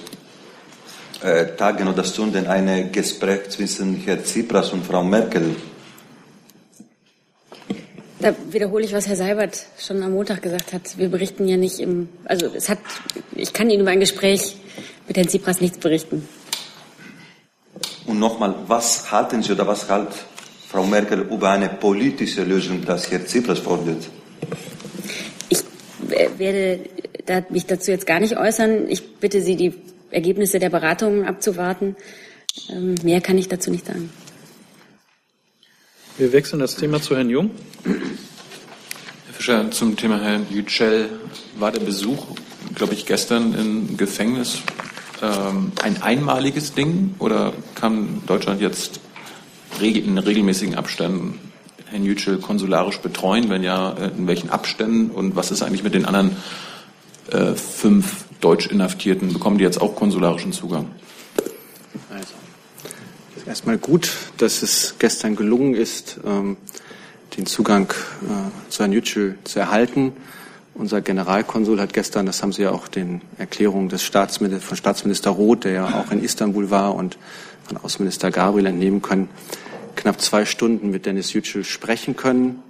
äh, 1.22 1.46
Tagen 1.56 1.86
oder 1.86 2.02
Stunden 2.02 2.48
ein 2.48 2.90
Gespräch 2.90 3.50
zwischen 3.50 3.94
Herrn 3.94 4.24
Tsipras 4.24 4.72
und 4.72 4.84
Frau 4.84 5.04
Merkel? 5.04 5.54
Da 8.18 8.34
wiederhole 8.50 8.84
ich, 8.84 8.92
was 8.92 9.06
Herr 9.06 9.16
Seibert 9.16 9.66
schon 9.78 10.02
am 10.02 10.14
Montag 10.14 10.42
gesagt 10.42 10.72
hat. 10.72 10.98
Wir 10.98 11.08
berichten 11.08 11.46
ja 11.46 11.56
nicht 11.56 11.78
im, 11.78 12.08
also 12.24 12.46
es 12.52 12.68
hat, 12.68 12.78
ich 13.36 13.52
kann 13.52 13.70
Ihnen 13.70 13.82
über 13.82 13.92
ein 13.92 14.00
Gespräch 14.00 14.56
mit 15.06 15.16
Herrn 15.16 15.28
Tsipras 15.28 15.60
nichts 15.60 15.78
berichten. 15.78 16.26
Und 18.04 18.18
nochmal, 18.18 18.56
was 18.66 19.12
halten 19.12 19.44
Sie 19.44 19.52
oder 19.52 19.68
was 19.68 19.88
hält 19.88 20.08
Frau 20.72 20.86
Merkel 20.86 21.20
über 21.30 21.50
eine 21.50 21.68
politische 21.68 22.44
Lösung, 22.44 22.82
das 22.86 23.10
Herr 23.10 23.22
Tsipras 23.26 23.58
fordert? 23.58 24.08
Ich 25.50 25.62
werde 26.38 26.80
mich 27.50 27.66
dazu 27.66 27.90
jetzt 27.90 28.06
gar 28.06 28.20
nicht 28.20 28.38
äußern. 28.38 28.88
Ich 28.88 29.16
bitte 29.16 29.42
Sie, 29.42 29.56
die 29.56 29.74
Ergebnisse 30.10 30.58
der 30.58 30.70
Beratungen 30.70 31.26
abzuwarten. 31.26 31.94
Ähm, 32.70 32.94
mehr 33.02 33.20
kann 33.20 33.36
ich 33.36 33.48
dazu 33.48 33.70
nicht 33.70 33.84
sagen. 33.84 34.08
Wir 36.16 36.32
wechseln 36.32 36.60
das 36.60 36.74
Thema 36.76 37.02
zu 37.02 37.16
Herrn 37.16 37.28
Jung. 37.28 37.50
Herr 37.84 39.34
Fischer, 39.34 39.70
zum 39.72 39.94
Thema 39.94 40.22
Herrn 40.22 40.46
Yücel 40.50 41.10
war 41.58 41.70
der 41.70 41.80
Besuch, 41.80 42.28
glaube 42.74 42.94
ich, 42.94 43.04
gestern 43.04 43.52
im 43.52 43.98
Gefängnis 43.98 44.62
ähm, 45.20 45.72
ein 45.82 46.00
einmaliges 46.00 46.72
Ding 46.72 47.14
oder 47.18 47.52
kann 47.74 48.22
Deutschland 48.26 48.62
jetzt 48.62 49.00
in 49.80 50.18
regelmäßigen 50.18 50.74
Abständen 50.74 51.38
Herrn 51.86 52.04
Yücel 52.04 52.38
konsularisch 52.38 52.98
betreuen? 52.98 53.50
Wenn 53.50 53.62
ja, 53.62 53.92
äh, 53.92 54.10
in 54.16 54.26
welchen 54.26 54.50
Abständen? 54.50 55.10
Und 55.10 55.36
was 55.36 55.50
ist 55.50 55.62
eigentlich 55.62 55.84
mit 55.84 55.94
den 55.94 56.04
anderen 56.04 56.36
äh, 57.30 57.54
fünf 57.54 58.24
deutsch 58.40 58.66
Inhaftierten? 58.66 59.32
Bekommen 59.32 59.58
die 59.58 59.64
jetzt 59.64 59.80
auch 59.80 59.94
konsularischen 59.94 60.52
Zugang? 60.52 60.90
Also, 62.10 62.34
ist 63.36 63.46
erstmal 63.46 63.78
gut, 63.78 64.10
dass 64.38 64.62
es 64.62 64.96
gestern 64.98 65.36
gelungen 65.36 65.74
ist, 65.74 66.18
ähm, 66.24 66.56
den 67.36 67.46
Zugang 67.46 67.90
äh, 67.90 68.70
zu 68.70 68.82
Herrn 68.82 68.92
Yücel 68.92 69.38
zu 69.44 69.58
erhalten. 69.58 70.12
Unser 70.74 71.02
Generalkonsul 71.02 71.78
hat 71.80 71.92
gestern, 71.92 72.24
das 72.24 72.42
haben 72.42 72.52
Sie 72.52 72.62
ja 72.62 72.70
auch 72.70 72.88
den 72.88 73.20
Erklärungen 73.36 73.90
des 73.90 74.02
Staatsminister, 74.02 74.66
von 74.66 74.76
Staatsminister 74.78 75.30
Roth, 75.30 75.64
der 75.64 75.72
ja 75.72 76.00
auch 76.00 76.10
in 76.10 76.24
Istanbul 76.24 76.70
war, 76.70 76.94
und 76.94 77.18
von 77.64 77.76
Außenminister 77.78 78.30
Gabriel 78.30 78.66
entnehmen 78.66 79.02
können, 79.02 79.28
knapp 79.96 80.20
zwei 80.20 80.44
Stunden 80.44 80.90
mit 80.90 81.06
Dennis 81.06 81.32
Yücel 81.32 81.64
sprechen 81.64 82.16
können. 82.16 82.62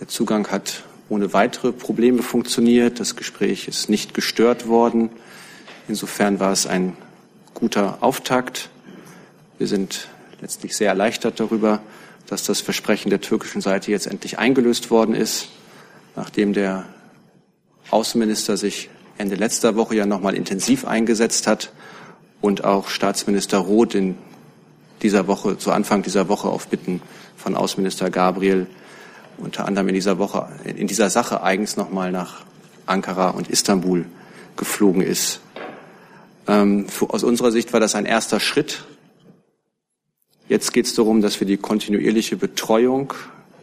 Der 0.00 0.08
Zugang 0.08 0.48
hat 0.48 0.84
ohne 1.08 1.32
weitere 1.32 1.72
Probleme 1.72 2.22
funktioniert. 2.22 3.00
Das 3.00 3.16
Gespräch 3.16 3.68
ist 3.68 3.88
nicht 3.88 4.14
gestört 4.14 4.66
worden. 4.66 5.10
Insofern 5.88 6.40
war 6.40 6.52
es 6.52 6.66
ein 6.66 6.96
guter 7.54 7.98
Auftakt. 8.02 8.70
Wir 9.58 9.66
sind 9.66 10.08
letztlich 10.40 10.76
sehr 10.76 10.88
erleichtert 10.88 11.40
darüber, 11.40 11.80
dass 12.26 12.42
das 12.42 12.60
Versprechen 12.60 13.10
der 13.10 13.20
türkischen 13.20 13.60
Seite 13.60 13.90
jetzt 13.90 14.06
endlich 14.06 14.38
eingelöst 14.38 14.90
worden 14.90 15.14
ist, 15.14 15.48
nachdem 16.16 16.52
der 16.52 16.84
Außenminister 17.90 18.56
sich 18.56 18.90
Ende 19.16 19.36
letzter 19.36 19.76
Woche 19.76 19.94
ja 19.94 20.06
nochmal 20.06 20.34
intensiv 20.34 20.84
eingesetzt 20.84 21.46
hat 21.46 21.70
und 22.46 22.62
auch 22.62 22.88
Staatsminister 22.88 23.58
Roth 23.58 23.96
in 23.96 24.16
dieser 25.02 25.26
Woche, 25.26 25.58
zu 25.58 25.72
Anfang 25.72 26.02
dieser 26.02 26.28
Woche 26.28 26.46
auf 26.48 26.68
Bitten 26.68 27.02
von 27.36 27.56
Außenminister 27.56 28.08
Gabriel 28.08 28.68
unter 29.36 29.66
anderem 29.66 29.88
in 29.88 29.94
dieser 29.94 30.18
Woche, 30.18 30.48
in 30.64 30.86
dieser 30.86 31.10
Sache 31.10 31.42
eigens 31.42 31.76
nochmal 31.76 32.12
nach 32.12 32.44
Ankara 32.86 33.30
und 33.30 33.48
Istanbul 33.48 34.06
geflogen 34.56 35.02
ist. 35.02 35.40
Ähm, 36.46 36.88
für, 36.88 37.10
aus 37.10 37.24
unserer 37.24 37.50
Sicht 37.50 37.72
war 37.72 37.80
das 37.80 37.96
ein 37.96 38.06
erster 38.06 38.38
Schritt. 38.38 38.84
Jetzt 40.48 40.72
geht 40.72 40.86
es 40.86 40.94
darum, 40.94 41.22
dass 41.22 41.40
wir 41.40 41.48
die 41.48 41.56
kontinuierliche 41.56 42.36
Betreuung 42.36 43.12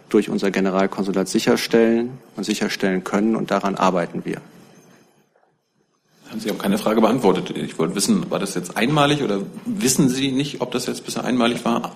durch 0.10 0.30
unser 0.30 0.52
Generalkonsulat 0.52 1.30
sicherstellen 1.30 2.20
und 2.36 2.44
sicherstellen 2.44 3.06
können. 3.06 3.38
Und 3.38 3.50
daran 3.50 3.76
arbeiten 3.76 4.26
wir. 4.26 4.42
Sie 6.40 6.50
haben 6.50 6.58
keine 6.58 6.78
Frage 6.78 7.02
beantwortet. 7.02 7.52
Ich 7.56 7.78
wollte 7.78 7.96
wissen, 7.96 8.30
war 8.30 8.40
das 8.40 8.56
jetzt 8.56 8.76
einmalig 8.78 9.22
oder 9.22 9.42
wissen 9.66 10.10
Sie 10.10 10.32
nicht, 10.32 10.62
ob 10.62 10.72
das 10.72 10.88
jetzt 10.88 11.06
bisher 11.06 11.24
einmalig 11.24 11.64
war? 11.66 11.94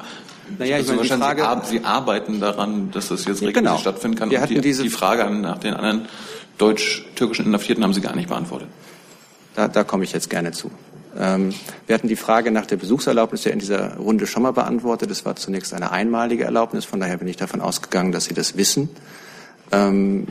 Naja, 0.58 0.78
ich 0.78 0.90
also 0.90 0.94
meine, 0.94 1.08
die 1.08 1.42
Frage, 1.42 1.62
Sie 1.66 1.84
arbeiten 1.84 2.40
daran, 2.40 2.92
dass 2.92 3.10
das 3.10 3.26
jetzt 3.26 3.42
regelmäßig 3.42 3.54
genau. 3.54 3.78
stattfinden 3.78 4.18
kann. 4.18 4.30
Wir 4.30 4.42
hatten 4.42 4.56
die, 4.56 4.62
diese 4.62 4.84
die 4.84 4.90
Frage 4.90 5.30
nach 5.30 5.58
den 5.58 5.74
anderen 5.74 6.08
deutsch-türkischen 6.58 7.46
Inhaftierten 7.46 7.84
haben 7.84 7.94
Sie 7.94 8.02
gar 8.02 8.16
nicht 8.16 8.30
beantwortet. 8.30 8.68
Da, 9.56 9.68
da 9.68 9.84
komme 9.84 10.04
ich 10.04 10.14
jetzt 10.14 10.30
gerne 10.30 10.52
zu. 10.52 10.72
Ähm, 11.18 11.54
wir 11.88 11.96
hatten 11.96 12.08
die 12.08 12.16
Frage 12.16 12.52
nach 12.52 12.66
der 12.66 12.78
Besuchserlaubnis 12.78 13.44
ja 13.44 13.52
in 13.52 13.60
dieser 13.60 13.98
Runde 13.98 14.28
schon 14.28 14.44
mal 14.44 14.52
beantwortet. 14.52 15.10
Es 15.10 15.26
war 15.26 15.36
zunächst 15.36 15.74
eine 15.74 15.92
einmalige 15.92 16.44
Erlaubnis, 16.44 16.86
von 16.86 17.00
daher 17.00 17.18
bin 17.18 17.28
ich 17.28 17.38
davon 17.38 17.62
ausgegangen, 17.62 18.12
dass 18.12 18.26
Sie 18.26 18.34
das 18.34 18.56
wissen. 18.56 18.90
Ähm, 19.72 20.28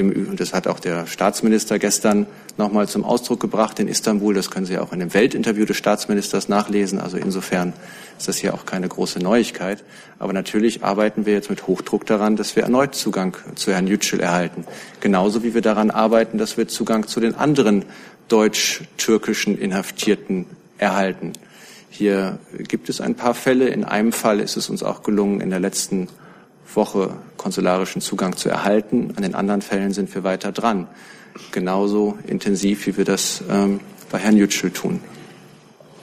im, 0.00 0.36
das 0.36 0.52
hat 0.52 0.66
auch 0.66 0.80
der 0.80 1.06
Staatsminister 1.06 1.78
gestern 1.78 2.26
nochmal 2.56 2.88
zum 2.88 3.04
Ausdruck 3.04 3.38
gebracht 3.38 3.78
in 3.78 3.86
Istanbul. 3.86 4.34
Das 4.34 4.50
können 4.50 4.66
Sie 4.66 4.78
auch 4.78 4.92
in 4.92 4.98
dem 4.98 5.14
Weltinterview 5.14 5.64
des 5.64 5.76
Staatsministers 5.76 6.48
nachlesen. 6.48 6.98
Also 6.98 7.16
insofern 7.16 7.72
ist 8.18 8.26
das 8.26 8.38
hier 8.38 8.54
auch 8.54 8.66
keine 8.66 8.88
große 8.88 9.20
Neuigkeit. 9.20 9.84
Aber 10.18 10.32
natürlich 10.32 10.82
arbeiten 10.82 11.26
wir 11.26 11.34
jetzt 11.34 11.50
mit 11.50 11.66
Hochdruck 11.66 12.06
daran, 12.06 12.36
dass 12.36 12.56
wir 12.56 12.64
erneut 12.64 12.94
Zugang 12.94 13.36
zu 13.54 13.72
Herrn 13.72 13.86
Yücel 13.86 14.20
erhalten. 14.20 14.64
Genauso 15.00 15.42
wie 15.42 15.54
wir 15.54 15.62
daran 15.62 15.90
arbeiten, 15.90 16.38
dass 16.38 16.56
wir 16.56 16.66
Zugang 16.66 17.06
zu 17.06 17.20
den 17.20 17.34
anderen 17.34 17.84
deutsch-türkischen 18.28 19.58
Inhaftierten 19.58 20.46
erhalten. 20.78 21.32
Hier 21.90 22.38
gibt 22.68 22.88
es 22.88 23.00
ein 23.00 23.14
paar 23.14 23.34
Fälle. 23.34 23.68
In 23.68 23.84
einem 23.84 24.12
Fall 24.12 24.40
ist 24.40 24.56
es 24.56 24.70
uns 24.70 24.82
auch 24.82 25.02
gelungen, 25.02 25.40
in 25.40 25.50
der 25.50 25.60
letzten 25.60 26.08
Woche 26.74 27.16
konsularischen 27.36 28.00
Zugang 28.00 28.36
zu 28.36 28.48
erhalten. 28.48 29.12
An 29.16 29.22
den 29.22 29.34
anderen 29.34 29.62
Fällen 29.62 29.92
sind 29.92 30.14
wir 30.14 30.24
weiter 30.24 30.52
dran. 30.52 30.88
Genauso 31.52 32.18
intensiv, 32.26 32.86
wie 32.86 32.96
wir 32.96 33.04
das 33.04 33.42
ähm, 33.48 33.80
bei 34.10 34.18
Herrn 34.18 34.36
Yücel 34.36 34.70
tun. 34.70 35.00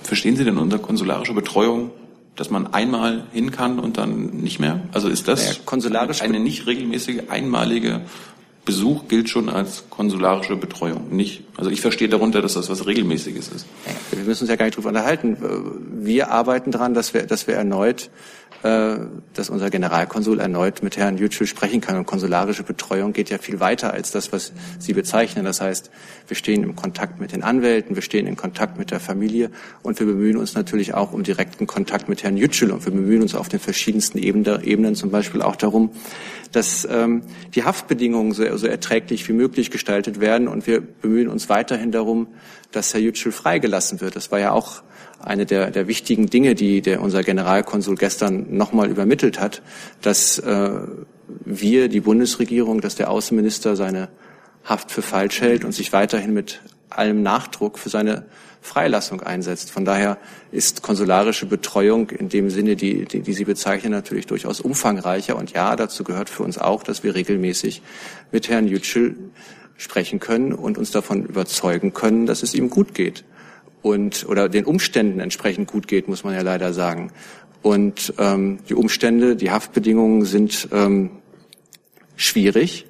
Verstehen 0.03 0.35
Sie 0.37 0.45
denn 0.45 0.57
unter 0.57 0.79
konsularische 0.79 1.33
Betreuung, 1.33 1.91
dass 2.35 2.49
man 2.49 2.73
einmal 2.73 3.25
hin 3.33 3.51
kann 3.51 3.79
und 3.79 3.97
dann 3.97 4.27
nicht 4.27 4.59
mehr? 4.59 4.81
Also 4.93 5.09
ist 5.09 5.27
das 5.27 5.59
naja, 5.75 6.09
eine 6.21 6.39
nicht 6.39 6.65
regelmäßige, 6.65 7.23
einmalige 7.29 8.01
Besuch 8.67 9.07
gilt 9.07 9.29
schon 9.29 9.47
als 9.47 9.85
konsularische 9.89 10.57
Betreuung. 10.57 11.15
Nicht, 11.15 11.43
also 11.55 11.69
ich 11.69 11.79
verstehe 11.79 12.09
darunter, 12.09 12.41
dass 12.41 12.53
das 12.53 12.69
was 12.69 12.85
Regelmäßiges 12.85 13.47
ist. 13.47 13.65
Wir 14.11 14.23
müssen 14.25 14.43
uns 14.43 14.49
ja 14.49 14.57
gar 14.57 14.65
nicht 14.65 14.75
drüber 14.75 14.89
unterhalten. 14.89 15.37
Wir 16.03 16.31
arbeiten 16.31 16.71
daran, 16.71 16.93
dass 16.93 17.13
wir, 17.13 17.25
dass 17.25 17.47
wir 17.47 17.55
erneut 17.55 18.09
dass 18.63 19.49
unser 19.49 19.69
Generalkonsul 19.69 20.39
erneut 20.39 20.81
mit 20.81 20.97
Herrn 20.97 21.17
Yücel 21.17 21.45
sprechen 21.45 21.79
kann. 21.79 21.97
Und 21.97 22.05
konsularische 22.05 22.63
Betreuung 22.63 23.13
geht 23.13 23.29
ja 23.29 23.37
viel 23.37 23.59
weiter 23.59 23.93
als 23.93 24.11
das, 24.11 24.31
was 24.31 24.51
Sie 24.79 24.93
bezeichnen. 24.93 25.45
Das 25.45 25.61
heißt, 25.61 25.91
wir 26.27 26.35
stehen 26.35 26.63
im 26.63 26.75
Kontakt 26.75 27.19
mit 27.19 27.31
den 27.31 27.43
Anwälten, 27.43 27.95
wir 27.95 28.01
stehen 28.01 28.27
in 28.27 28.35
Kontakt 28.35 28.77
mit 28.77 28.91
der 28.91 28.99
Familie 28.99 29.51
und 29.83 29.99
wir 29.99 30.07
bemühen 30.07 30.37
uns 30.37 30.55
natürlich 30.55 30.93
auch 30.93 31.13
um 31.13 31.23
direkten 31.23 31.67
Kontakt 31.67 32.09
mit 32.09 32.23
Herrn 32.23 32.37
Yücel 32.37 32.71
und 32.71 32.85
wir 32.85 32.91
bemühen 32.91 33.21
uns 33.21 33.35
auf 33.35 33.47
den 33.47 33.59
verschiedensten 33.59 34.17
Ebenen, 34.17 34.95
zum 34.95 35.11
Beispiel 35.11 35.41
auch 35.41 35.55
darum, 35.55 35.91
dass 36.51 36.87
ähm, 36.89 37.23
die 37.55 37.63
Haftbedingungen 37.63 38.33
so, 38.33 38.57
so 38.57 38.67
erträglich 38.67 39.27
wie 39.27 39.33
möglich 39.33 39.71
gestaltet 39.71 40.19
werden 40.19 40.47
und 40.47 40.65
wir 40.67 40.81
bemühen 40.81 41.27
uns 41.27 41.49
weiterhin 41.49 41.91
darum, 41.91 42.27
dass 42.71 42.93
Herr 42.93 43.01
Yücel 43.01 43.31
freigelassen 43.31 44.01
wird. 44.01 44.15
Das 44.15 44.31
war 44.31 44.39
ja 44.39 44.51
auch 44.51 44.81
eine 45.27 45.45
der, 45.45 45.71
der 45.71 45.87
wichtigen 45.87 46.27
Dinge, 46.27 46.55
die 46.55 46.81
der, 46.81 47.01
unser 47.01 47.23
Generalkonsul 47.23 47.95
gestern 47.95 48.55
nochmal 48.55 48.89
übermittelt 48.89 49.39
hat, 49.39 49.61
dass 50.01 50.39
äh, 50.39 50.69
wir, 51.45 51.89
die 51.89 51.99
Bundesregierung, 51.99 52.81
dass 52.81 52.95
der 52.95 53.09
Außenminister 53.09 53.75
seine 53.75 54.09
Haft 54.63 54.91
für 54.91 55.01
falsch 55.01 55.41
hält 55.41 55.63
und 55.63 55.71
sich 55.71 55.93
weiterhin 55.93 56.33
mit 56.33 56.61
allem 56.89 57.21
Nachdruck 57.21 57.77
für 57.79 57.89
seine 57.89 58.25
Freilassung 58.61 59.21
einsetzt. 59.21 59.71
Von 59.71 59.85
daher 59.85 60.17
ist 60.51 60.81
konsularische 60.81 61.45
Betreuung 61.45 62.09
in 62.09 62.29
dem 62.29 62.49
Sinne, 62.49 62.75
die, 62.75 63.05
die, 63.05 63.21
die 63.21 63.33
Sie 63.33 63.45
bezeichnen, 63.45 63.91
natürlich 63.91 64.25
durchaus 64.25 64.59
umfangreicher. 64.59 65.35
Und 65.35 65.51
ja, 65.51 65.75
dazu 65.75 66.03
gehört 66.03 66.29
für 66.29 66.43
uns 66.43 66.57
auch, 66.57 66.83
dass 66.83 67.03
wir 67.03 67.15
regelmäßig 67.15 67.81
mit 68.31 68.49
Herrn 68.49 68.67
Yücel 68.67 69.15
sprechen 69.77 70.19
können 70.19 70.53
und 70.53 70.77
uns 70.77 70.91
davon 70.91 71.25
überzeugen 71.25 71.93
können, 71.93 72.25
dass 72.25 72.43
es 72.43 72.53
ihm 72.53 72.69
gut 72.69 72.93
geht 72.93 73.23
und 73.81 74.25
oder 74.27 74.49
den 74.49 74.65
Umständen 74.65 75.19
entsprechend 75.19 75.69
gut 75.69 75.87
geht, 75.87 76.07
muss 76.07 76.23
man 76.23 76.33
ja 76.33 76.41
leider 76.41 76.73
sagen. 76.73 77.11
Und 77.61 78.13
ähm, 78.17 78.59
die 78.69 78.75
Umstände, 78.75 79.35
die 79.35 79.51
Haftbedingungen 79.51 80.25
sind 80.25 80.69
ähm, 80.71 81.11
schwierig 82.15 82.85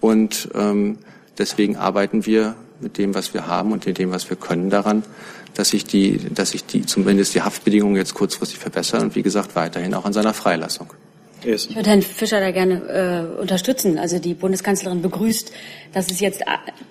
und 0.00 0.48
ähm, 0.54 0.98
deswegen 1.38 1.76
arbeiten 1.76 2.26
wir 2.26 2.56
mit 2.80 2.98
dem, 2.98 3.14
was 3.14 3.34
wir 3.34 3.46
haben 3.46 3.72
und 3.72 3.86
mit 3.86 3.98
dem, 3.98 4.10
was 4.10 4.28
wir 4.28 4.36
können, 4.36 4.70
daran, 4.70 5.02
dass 5.54 5.70
sich 5.70 5.84
die, 5.84 6.18
dass 6.34 6.50
sich 6.50 6.64
die 6.66 6.84
zumindest 6.84 7.34
die 7.34 7.42
Haftbedingungen 7.42 7.96
jetzt 7.96 8.14
kurzfristig 8.14 8.58
verbessern 8.58 9.02
und 9.02 9.14
wie 9.14 9.22
gesagt 9.22 9.56
weiterhin 9.56 9.94
auch 9.94 10.04
an 10.04 10.12
seiner 10.12 10.34
Freilassung. 10.34 10.92
Ich 11.46 11.76
würde 11.76 11.90
Herrn 11.90 12.02
Fischer 12.02 12.40
da 12.40 12.50
gerne 12.50 13.34
äh, 13.36 13.40
unterstützen. 13.40 13.98
Also 13.98 14.18
die 14.18 14.34
Bundeskanzlerin 14.34 15.02
begrüßt, 15.02 15.52
dass 15.92 16.10
es 16.10 16.20
jetzt 16.20 16.42
äh, 16.42 16.44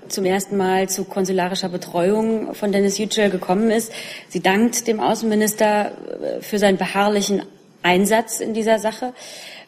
zum 0.07 0.25
ersten 0.25 0.55
Mal 0.57 0.89
zu 0.89 1.03
konsularischer 1.03 1.69
Betreuung 1.69 2.55
von 2.55 2.71
Dennis 2.71 2.97
Yücel 2.97 3.29
gekommen 3.29 3.69
ist. 3.69 3.91
Sie 4.29 4.39
dankt 4.39 4.87
dem 4.87 4.99
Außenminister 4.99 5.91
äh, 5.91 6.41
für 6.41 6.57
seinen 6.57 6.77
beharrlichen 6.77 7.43
Einsatz 7.83 8.39
in 8.39 8.53
dieser 8.53 8.79
Sache. 8.79 9.13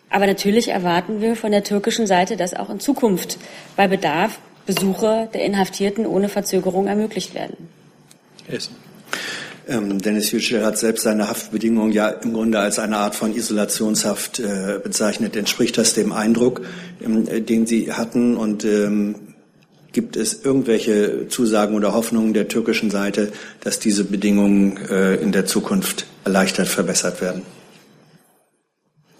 Aber 0.09 0.25
natürlich 0.25 0.69
erwarten 0.69 1.21
wir 1.21 1.35
von 1.35 1.51
der 1.51 1.63
türkischen 1.63 2.07
Seite, 2.07 2.37
dass 2.37 2.53
auch 2.53 2.69
in 2.69 2.79
Zukunft 2.79 3.37
bei 3.75 3.87
Bedarf 3.87 4.39
Besuche 4.65 5.29
der 5.33 5.43
Inhaftierten 5.45 6.05
ohne 6.05 6.29
Verzögerung 6.29 6.87
ermöglicht 6.87 7.33
werden. 7.33 7.69
Essen. 8.47 8.75
Ähm, 9.67 9.99
Dennis 10.01 10.31
Yücel 10.31 10.65
hat 10.65 10.77
selbst 10.77 11.03
seine 11.03 11.27
Haftbedingungen 11.27 11.91
ja 11.91 12.07
im 12.07 12.33
Grunde 12.33 12.59
als 12.59 12.79
eine 12.79 12.97
Art 12.97 13.15
von 13.15 13.35
Isolationshaft 13.35 14.39
äh, 14.39 14.79
bezeichnet. 14.81 15.35
Entspricht 15.35 15.77
das 15.77 15.93
dem 15.93 16.13
Eindruck, 16.13 16.61
ähm, 17.03 17.45
den 17.45 17.67
Sie 17.67 17.91
hatten? 17.91 18.37
Und 18.37 18.63
ähm, 18.63 19.15
gibt 19.91 20.15
es 20.15 20.41
irgendwelche 20.41 21.27
Zusagen 21.27 21.75
oder 21.75 21.93
Hoffnungen 21.93 22.33
der 22.33 22.47
türkischen 22.47 22.91
Seite, 22.91 23.33
dass 23.59 23.79
diese 23.79 24.05
Bedingungen 24.05 24.77
äh, 24.89 25.15
in 25.15 25.33
der 25.33 25.45
Zukunft 25.45 26.05
erleichtert 26.23 26.69
verbessert 26.69 27.21
werden? 27.21 27.41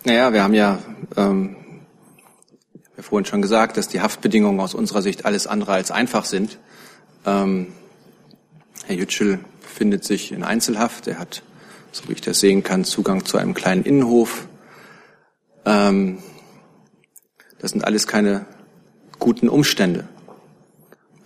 Naja, 0.05 0.31
wir 0.31 0.43
haben 0.43 0.53
ja 0.53 0.79
ähm, 1.17 1.57
ja 2.95 3.03
vorhin 3.03 3.25
schon 3.25 3.41
gesagt, 3.41 3.75
dass 3.75 3.89
die 3.89 3.99
Haftbedingungen 3.99 4.61
aus 4.61 4.73
unserer 4.73 5.01
Sicht 5.01 5.25
alles 5.25 5.45
andere 5.45 5.73
als 5.73 5.91
einfach 5.91 6.23
sind. 6.23 6.57
Ähm, 7.25 7.67
Herr 8.85 8.95
Yücel 8.95 9.39
befindet 9.77 10.03
sich 10.03 10.31
in 10.31 10.43
Einzelhaft. 10.43 11.05
Er 11.05 11.19
hat, 11.19 11.43
so 11.91 12.09
wie 12.09 12.13
ich 12.13 12.21
das 12.21 12.39
sehen 12.39 12.63
kann, 12.63 12.83
Zugang 12.83 13.25
zu 13.25 13.37
einem 13.37 13.53
kleinen 13.53 13.83
Innenhof. 13.83 14.47
Ähm, 15.67 16.17
das 17.59 17.69
sind 17.71 17.83
alles 17.83 18.07
keine 18.07 18.47
guten 19.19 19.47
Umstände. 19.47 20.07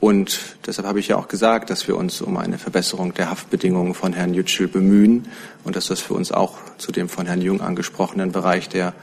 Und 0.02 0.58
deshalb 0.66 0.86
habe 0.86 1.00
ich 1.00 1.08
ja 1.08 1.16
auch 1.16 1.30
gesagt, 1.30 1.70
dass 1.70 1.88
wir 1.88 1.96
uns 1.96 2.22
um 2.22 2.36
eine 2.36 2.58
Verbesserung 2.58 3.14
der 3.14 3.30
Haftbedingungen 3.30 3.94
von 3.94 4.12
Herrn 4.12 4.34
Yücel 4.34 4.68
bemühen 4.68 5.30
und 5.64 5.78
dass 5.78 5.88
das 5.88 6.02
für 6.02 6.14
uns 6.14 6.34
auch 6.34 6.58
zu 6.78 6.92
dem 6.92 7.08
von 7.08 7.28
Herrn 7.28 7.42
Jung 7.42 7.62
angesprochenen 7.62 8.34
Bereich 8.34 8.68
der 8.68 8.94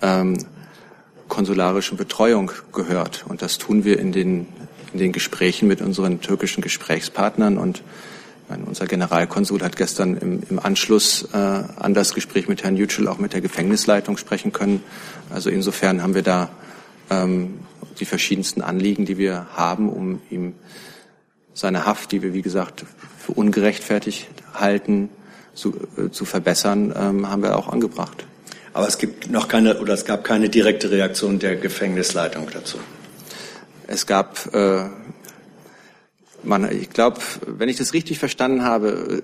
ähm, 0.00 0.38
konsularischen 1.28 1.98
Betreuung 1.98 2.50
gehört. 2.72 3.26
Und 3.28 3.42
das 3.42 3.58
tun 3.58 3.84
wir 3.84 3.98
in 3.98 4.12
den, 4.12 4.46
in 4.94 5.00
den 5.00 5.12
Gesprächen 5.12 5.68
mit 5.68 5.82
unseren 5.82 6.22
türkischen 6.22 6.62
Gesprächspartnern. 6.62 7.58
Und 7.58 7.82
meine, 8.48 8.64
unser 8.64 8.86
Generalkonsul 8.86 9.62
hat 9.62 9.76
gestern 9.76 10.16
im, 10.16 10.42
im 10.48 10.58
Anschluss 10.58 11.28
äh, 11.32 11.36
an 11.36 11.94
das 11.94 12.14
Gespräch 12.14 12.48
mit 12.48 12.62
Herrn 12.62 12.76
Yücel 12.76 13.08
auch 13.08 13.18
mit 13.18 13.32
der 13.32 13.40
Gefängnisleitung 13.40 14.16
sprechen 14.16 14.52
können. 14.52 14.82
Also 15.30 15.50
insofern 15.50 16.02
haben 16.02 16.14
wir 16.14 16.22
da 16.22 16.50
ähm, 17.10 17.60
die 17.98 18.04
verschiedensten 18.04 18.62
Anliegen, 18.62 19.04
die 19.04 19.18
wir 19.18 19.46
haben, 19.54 19.88
um 19.88 20.20
ihm 20.30 20.54
seine 21.54 21.86
Haft, 21.86 22.12
die 22.12 22.22
wir 22.22 22.34
wie 22.34 22.42
gesagt 22.42 22.84
für 23.18 23.32
ungerechtfertigt 23.32 24.28
halten, 24.54 25.08
zu, 25.54 25.74
äh, 25.96 26.10
zu 26.10 26.24
verbessern, 26.24 26.94
ähm, 26.96 27.28
haben 27.28 27.42
wir 27.42 27.56
auch 27.56 27.68
angebracht. 27.68 28.26
Aber 28.72 28.86
es 28.86 28.98
gibt 28.98 29.30
noch 29.30 29.48
keine 29.48 29.80
oder 29.80 29.94
es 29.94 30.04
gab 30.04 30.22
keine 30.22 30.50
direkte 30.50 30.90
Reaktion 30.90 31.38
der 31.38 31.56
Gefängnisleitung 31.56 32.48
dazu. 32.52 32.78
Es 33.86 34.06
gab, 34.06 34.54
äh, 34.54 34.84
man, 36.46 36.70
ich 36.70 36.90
glaube, 36.90 37.18
wenn 37.46 37.68
ich 37.68 37.76
das 37.76 37.92
richtig 37.92 38.18
verstanden 38.18 38.64
habe, 38.64 39.22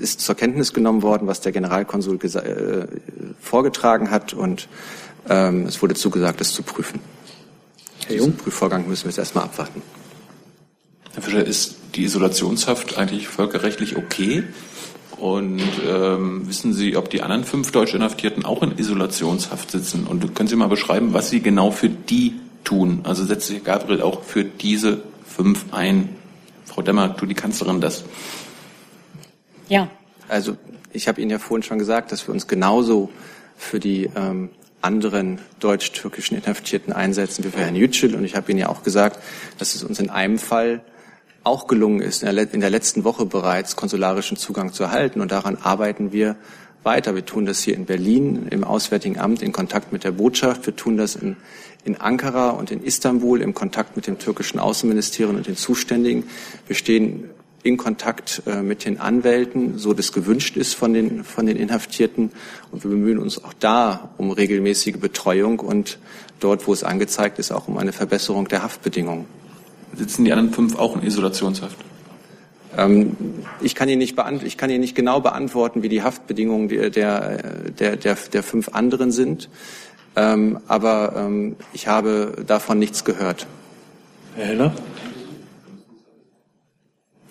ist 0.00 0.20
zur 0.20 0.34
Kenntnis 0.34 0.72
genommen 0.72 1.02
worden, 1.02 1.26
was 1.26 1.40
der 1.40 1.52
Generalkonsul 1.52 2.18
äh, 2.22 2.86
vorgetragen 3.40 4.10
hat 4.10 4.32
und 4.32 4.68
ähm, 5.28 5.66
es 5.66 5.80
wurde 5.82 5.94
zugesagt, 5.94 6.40
es 6.40 6.52
zu 6.52 6.62
prüfen. 6.62 7.00
Herr 8.06 8.16
Jung? 8.16 8.26
Diesen 8.26 8.38
Prüfvorgang 8.38 8.88
müssen 8.88 9.04
wir 9.04 9.10
jetzt 9.10 9.18
erstmal 9.18 9.44
abwarten. 9.44 9.82
Herr 11.14 11.22
Fischer, 11.22 11.44
ist 11.44 11.76
die 11.94 12.04
Isolationshaft 12.04 12.98
eigentlich 12.98 13.28
völkerrechtlich 13.28 13.96
okay? 13.96 14.44
Und 15.18 15.60
ähm, 15.86 16.48
wissen 16.48 16.72
Sie, 16.72 16.96
ob 16.96 17.10
die 17.10 17.22
anderen 17.22 17.44
fünf 17.44 17.70
deutsch 17.70 17.94
Inhaftierten 17.94 18.44
auch 18.44 18.62
in 18.62 18.76
Isolationshaft 18.76 19.70
sitzen? 19.70 20.06
Und 20.06 20.34
können 20.34 20.48
Sie 20.48 20.56
mal 20.56 20.68
beschreiben, 20.68 21.12
was 21.12 21.30
Sie 21.30 21.40
genau 21.40 21.70
für 21.70 21.88
die 21.88 22.34
tun? 22.64 23.00
Also 23.04 23.24
setzt 23.24 23.46
sich 23.46 23.62
Gabriel 23.62 24.02
auch 24.02 24.24
für 24.24 24.42
diese 24.42 25.02
fünf 25.24 25.66
ein? 25.72 26.08
Frau 26.74 26.80
Demmer, 26.80 27.14
tut 27.16 27.28
die 27.28 27.34
Kanzlerin 27.34 27.82
das? 27.82 28.04
Ja. 29.68 29.90
Also 30.28 30.56
ich 30.92 31.06
habe 31.06 31.20
Ihnen 31.20 31.30
ja 31.30 31.38
vorhin 31.38 31.62
schon 31.62 31.78
gesagt, 31.78 32.12
dass 32.12 32.26
wir 32.26 32.32
uns 32.32 32.46
genauso 32.46 33.10
für 33.58 33.78
die 33.78 34.08
ähm, 34.16 34.48
anderen 34.80 35.38
deutsch-türkischen 35.60 36.36
Inhaftierten 36.36 36.94
einsetzen 36.94 37.44
wie 37.44 37.48
für 37.48 37.60
Herrn 37.60 37.76
Yücel. 37.76 38.14
Und 38.14 38.24
ich 38.24 38.34
habe 38.36 38.50
Ihnen 38.50 38.60
ja 38.60 38.68
auch 38.70 38.82
gesagt, 38.82 39.22
dass 39.58 39.74
es 39.74 39.84
uns 39.84 40.00
in 40.00 40.08
einem 40.08 40.38
Fall 40.38 40.80
auch 41.44 41.66
gelungen 41.66 42.00
ist, 42.00 42.22
in 42.22 42.34
der, 42.34 42.54
in 42.54 42.60
der 42.60 42.70
letzten 42.70 43.04
Woche 43.04 43.26
bereits 43.26 43.76
konsularischen 43.76 44.38
Zugang 44.38 44.72
zu 44.72 44.84
erhalten. 44.84 45.20
Und 45.20 45.30
daran 45.30 45.56
arbeiten 45.56 46.12
wir 46.12 46.36
weiter. 46.84 47.14
Wir 47.14 47.26
tun 47.26 47.44
das 47.44 47.62
hier 47.62 47.74
in 47.74 47.84
Berlin 47.84 48.48
im 48.50 48.64
Auswärtigen 48.64 49.18
Amt 49.18 49.42
in 49.42 49.52
Kontakt 49.52 49.92
mit 49.92 50.04
der 50.04 50.12
Botschaft. 50.12 50.64
Wir 50.66 50.74
tun 50.74 50.96
das 50.96 51.16
in, 51.16 51.36
in 51.84 51.96
Ankara 51.96 52.50
und 52.50 52.70
in 52.70 52.82
Istanbul 52.82 53.40
im 53.40 53.54
Kontakt 53.54 53.96
mit 53.96 54.06
dem 54.06 54.18
türkischen 54.18 54.58
Außenministerium 54.58 55.36
und 55.36 55.46
den 55.46 55.56
Zuständigen. 55.56 56.24
Wir 56.66 56.76
stehen 56.76 57.30
in 57.62 57.76
Kontakt 57.76 58.42
äh, 58.46 58.62
mit 58.62 58.84
den 58.84 58.98
Anwälten, 58.98 59.78
so 59.78 59.92
das 59.92 60.12
gewünscht 60.12 60.56
ist 60.56 60.74
von 60.74 60.92
den, 60.92 61.24
von 61.24 61.46
den 61.46 61.56
Inhaftierten. 61.56 62.30
Und 62.70 62.84
wir 62.84 62.90
bemühen 62.90 63.18
uns 63.18 63.42
auch 63.42 63.52
da 63.52 64.10
um 64.18 64.30
regelmäßige 64.30 64.96
Betreuung 64.96 65.60
und 65.60 65.98
dort, 66.40 66.66
wo 66.66 66.72
es 66.72 66.82
angezeigt 66.82 67.38
ist, 67.38 67.52
auch 67.52 67.68
um 67.68 67.78
eine 67.78 67.92
Verbesserung 67.92 68.48
der 68.48 68.62
Haftbedingungen. 68.62 69.26
Sitzen 69.96 70.24
die 70.24 70.32
anderen 70.32 70.52
fünf 70.52 70.76
auch 70.76 70.96
in 70.96 71.02
Isolationshaft? 71.02 71.76
Ähm, 72.76 73.16
ich, 73.60 73.74
kann 73.74 73.88
Ihnen 73.88 73.98
nicht 73.98 74.18
ich 74.44 74.56
kann 74.56 74.70
Ihnen 74.70 74.80
nicht 74.80 74.96
genau 74.96 75.20
beantworten, 75.20 75.82
wie 75.82 75.88
die 75.88 76.02
Haftbedingungen 76.02 76.68
der, 76.68 76.90
der, 76.90 77.42
der, 77.78 77.96
der, 77.96 78.16
der 78.32 78.42
fünf 78.42 78.70
anderen 78.70 79.12
sind. 79.12 79.48
Ähm, 80.14 80.60
aber 80.68 81.14
ähm, 81.16 81.56
ich 81.72 81.86
habe 81.86 82.44
davon 82.46 82.78
nichts 82.78 83.04
gehört. 83.04 83.46
Herr 84.34 84.46
Heller? 84.46 84.74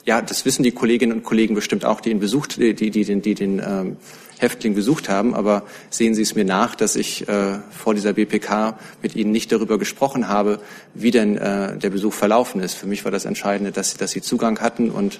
Ja, 0.05 0.21
das 0.21 0.45
wissen 0.45 0.63
die 0.63 0.71
Kolleginnen 0.71 1.13
und 1.13 1.23
Kollegen 1.23 1.53
bestimmt 1.53 1.85
auch, 1.85 2.01
die 2.01 2.09
ihn 2.09 2.19
besucht, 2.19 2.57
die, 2.57 2.73
die, 2.73 2.89
die 2.89 3.05
den, 3.05 3.21
die 3.21 3.35
den 3.35 3.59
ähm, 3.59 3.97
Häftling 4.39 4.73
besucht 4.73 5.09
haben. 5.09 5.35
Aber 5.35 5.63
sehen 5.91 6.15
Sie 6.15 6.23
es 6.23 6.33
mir 6.33 6.45
nach, 6.45 6.73
dass 6.73 6.95
ich 6.95 7.27
äh, 7.29 7.59
vor 7.69 7.93
dieser 7.93 8.13
BPK 8.13 8.79
mit 9.03 9.15
Ihnen 9.15 9.31
nicht 9.31 9.51
darüber 9.51 9.77
gesprochen 9.77 10.27
habe, 10.27 10.59
wie 10.95 11.11
denn 11.11 11.37
äh, 11.37 11.77
der 11.77 11.91
Besuch 11.91 12.13
verlaufen 12.13 12.61
ist. 12.61 12.73
Für 12.73 12.87
mich 12.87 13.05
war 13.05 13.11
das 13.11 13.25
Entscheidende, 13.25 13.71
dass 13.71 13.91
Sie, 13.91 13.97
dass 13.97 14.11
Sie 14.11 14.21
Zugang 14.21 14.59
hatten 14.59 14.89
und 14.89 15.19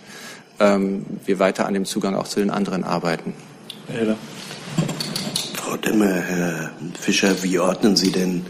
ähm, 0.60 1.06
wir 1.26 1.38
weiter 1.38 1.68
an 1.68 1.76
dem 1.76 1.86
Zugang 1.86 2.16
auch 2.16 2.28
zu 2.28 2.40
den 2.40 2.50
anderen 2.50 2.84
arbeiten. 2.84 3.34
Herr 3.88 4.18
Frau 5.72 5.78
Demmer, 5.78 6.16
Herr 6.16 6.72
Fischer, 7.00 7.44
wie 7.44 7.58
ordnen 7.58 7.96
Sie 7.96 8.12
denn 8.12 8.46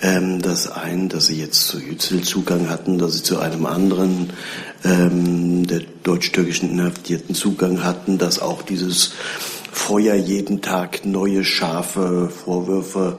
ähm, 0.00 0.40
das 0.40 0.66
ein, 0.66 1.10
dass 1.10 1.26
Sie 1.26 1.38
jetzt 1.38 1.66
zu 1.66 1.78
Yücel 1.78 2.22
Zugang 2.22 2.70
hatten, 2.70 2.96
dass 2.96 3.18
Sie 3.18 3.22
zu 3.22 3.38
einem 3.38 3.66
anderen 3.66 4.32
ähm, 4.82 5.66
der 5.66 5.82
deutsch-türkischen 6.04 6.70
Inhaftierten 6.70 7.34
Zugang 7.34 7.84
hatten, 7.84 8.16
dass 8.16 8.38
auch 8.38 8.62
dieses 8.62 9.12
Feuer 9.72 10.14
jeden 10.14 10.62
Tag 10.62 11.04
neue 11.04 11.44
scharfe 11.44 12.30
Vorwürfe 12.30 13.18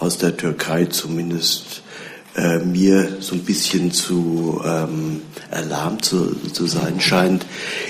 aus 0.00 0.18
der 0.18 0.36
Türkei 0.36 0.86
zumindest 0.86 1.82
äh, 2.34 2.58
mir 2.58 3.18
so 3.20 3.36
ein 3.36 3.44
bisschen 3.44 3.92
zu 3.92 4.60
ähm, 4.64 5.22
erlahmt 5.52 6.04
zu, 6.04 6.34
zu 6.52 6.66
sein 6.66 7.00
scheint. 7.00 7.46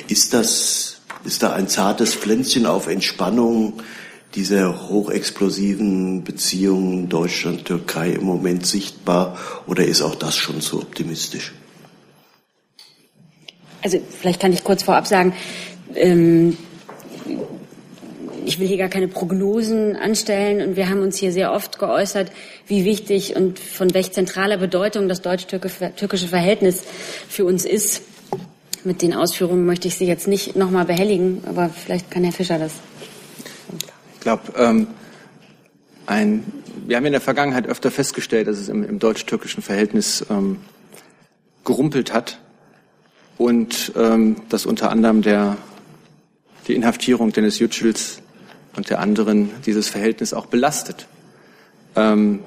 Ist 0.08 0.34
das, 0.34 1.00
ist 1.24 1.42
da 1.42 1.54
ein 1.54 1.68
zartes 1.68 2.14
Pflänzchen 2.14 2.66
auf 2.66 2.86
Entspannung 2.86 3.80
dieser 4.34 4.88
hochexplosiven 4.88 6.22
Beziehungen 6.24 7.08
Deutschland-Türkei 7.08 8.10
im 8.10 8.24
Moment 8.24 8.66
sichtbar 8.66 9.36
oder 9.66 9.84
ist 9.84 10.02
auch 10.02 10.14
das 10.14 10.36
schon 10.36 10.60
zu 10.60 10.80
optimistisch? 10.80 11.52
Also 13.82 13.98
vielleicht 14.20 14.40
kann 14.40 14.52
ich 14.52 14.62
kurz 14.62 14.82
vorab 14.82 15.06
sagen, 15.06 15.34
ähm, 15.94 16.56
ich 18.44 18.58
will 18.58 18.66
hier 18.66 18.78
gar 18.78 18.88
keine 18.88 19.08
Prognosen 19.08 19.96
anstellen 19.96 20.66
und 20.66 20.76
wir 20.76 20.88
haben 20.88 21.02
uns 21.02 21.16
hier 21.16 21.32
sehr 21.32 21.52
oft 21.52 21.78
geäußert, 21.78 22.30
wie 22.66 22.84
wichtig 22.84 23.36
und 23.36 23.58
von 23.58 23.92
welch 23.94 24.12
zentraler 24.12 24.56
Bedeutung 24.56 25.08
das 25.08 25.22
deutsch-türkische 25.22 26.28
Verhältnis 26.28 26.82
für 27.28 27.44
uns 27.44 27.64
ist. 27.64 28.02
Mit 28.82 29.02
den 29.02 29.14
Ausführungen 29.14 29.66
möchte 29.66 29.88
ich 29.88 29.96
Sie 29.96 30.06
jetzt 30.06 30.26
nicht 30.26 30.56
nochmal 30.56 30.86
behelligen, 30.86 31.42
aber 31.46 31.68
vielleicht 31.68 32.10
kann 32.10 32.24
Herr 32.24 32.32
Fischer 32.32 32.58
das. 32.58 32.72
Ich 34.20 34.24
glaube, 34.24 34.52
ähm, 34.56 34.86
ein, 36.04 36.44
wir 36.86 36.98
haben 36.98 37.06
in 37.06 37.12
der 37.12 37.22
Vergangenheit 37.22 37.66
öfter 37.66 37.90
festgestellt, 37.90 38.48
dass 38.48 38.58
es 38.58 38.68
im, 38.68 38.84
im 38.84 38.98
deutsch-türkischen 38.98 39.62
Verhältnis 39.62 40.26
ähm, 40.28 40.58
gerumpelt 41.64 42.12
hat 42.12 42.38
und 43.38 43.92
ähm, 43.96 44.36
dass 44.50 44.66
unter 44.66 44.90
anderem 44.90 45.22
der, 45.22 45.56
die 46.68 46.74
Inhaftierung 46.74 47.32
Dennis 47.32 47.60
Yücels 47.60 48.20
und 48.76 48.90
der 48.90 49.00
anderen 49.00 49.52
dieses 49.64 49.88
Verhältnis 49.88 50.34
auch 50.34 50.44
belastet. 50.44 51.06
Ähm, 51.96 52.40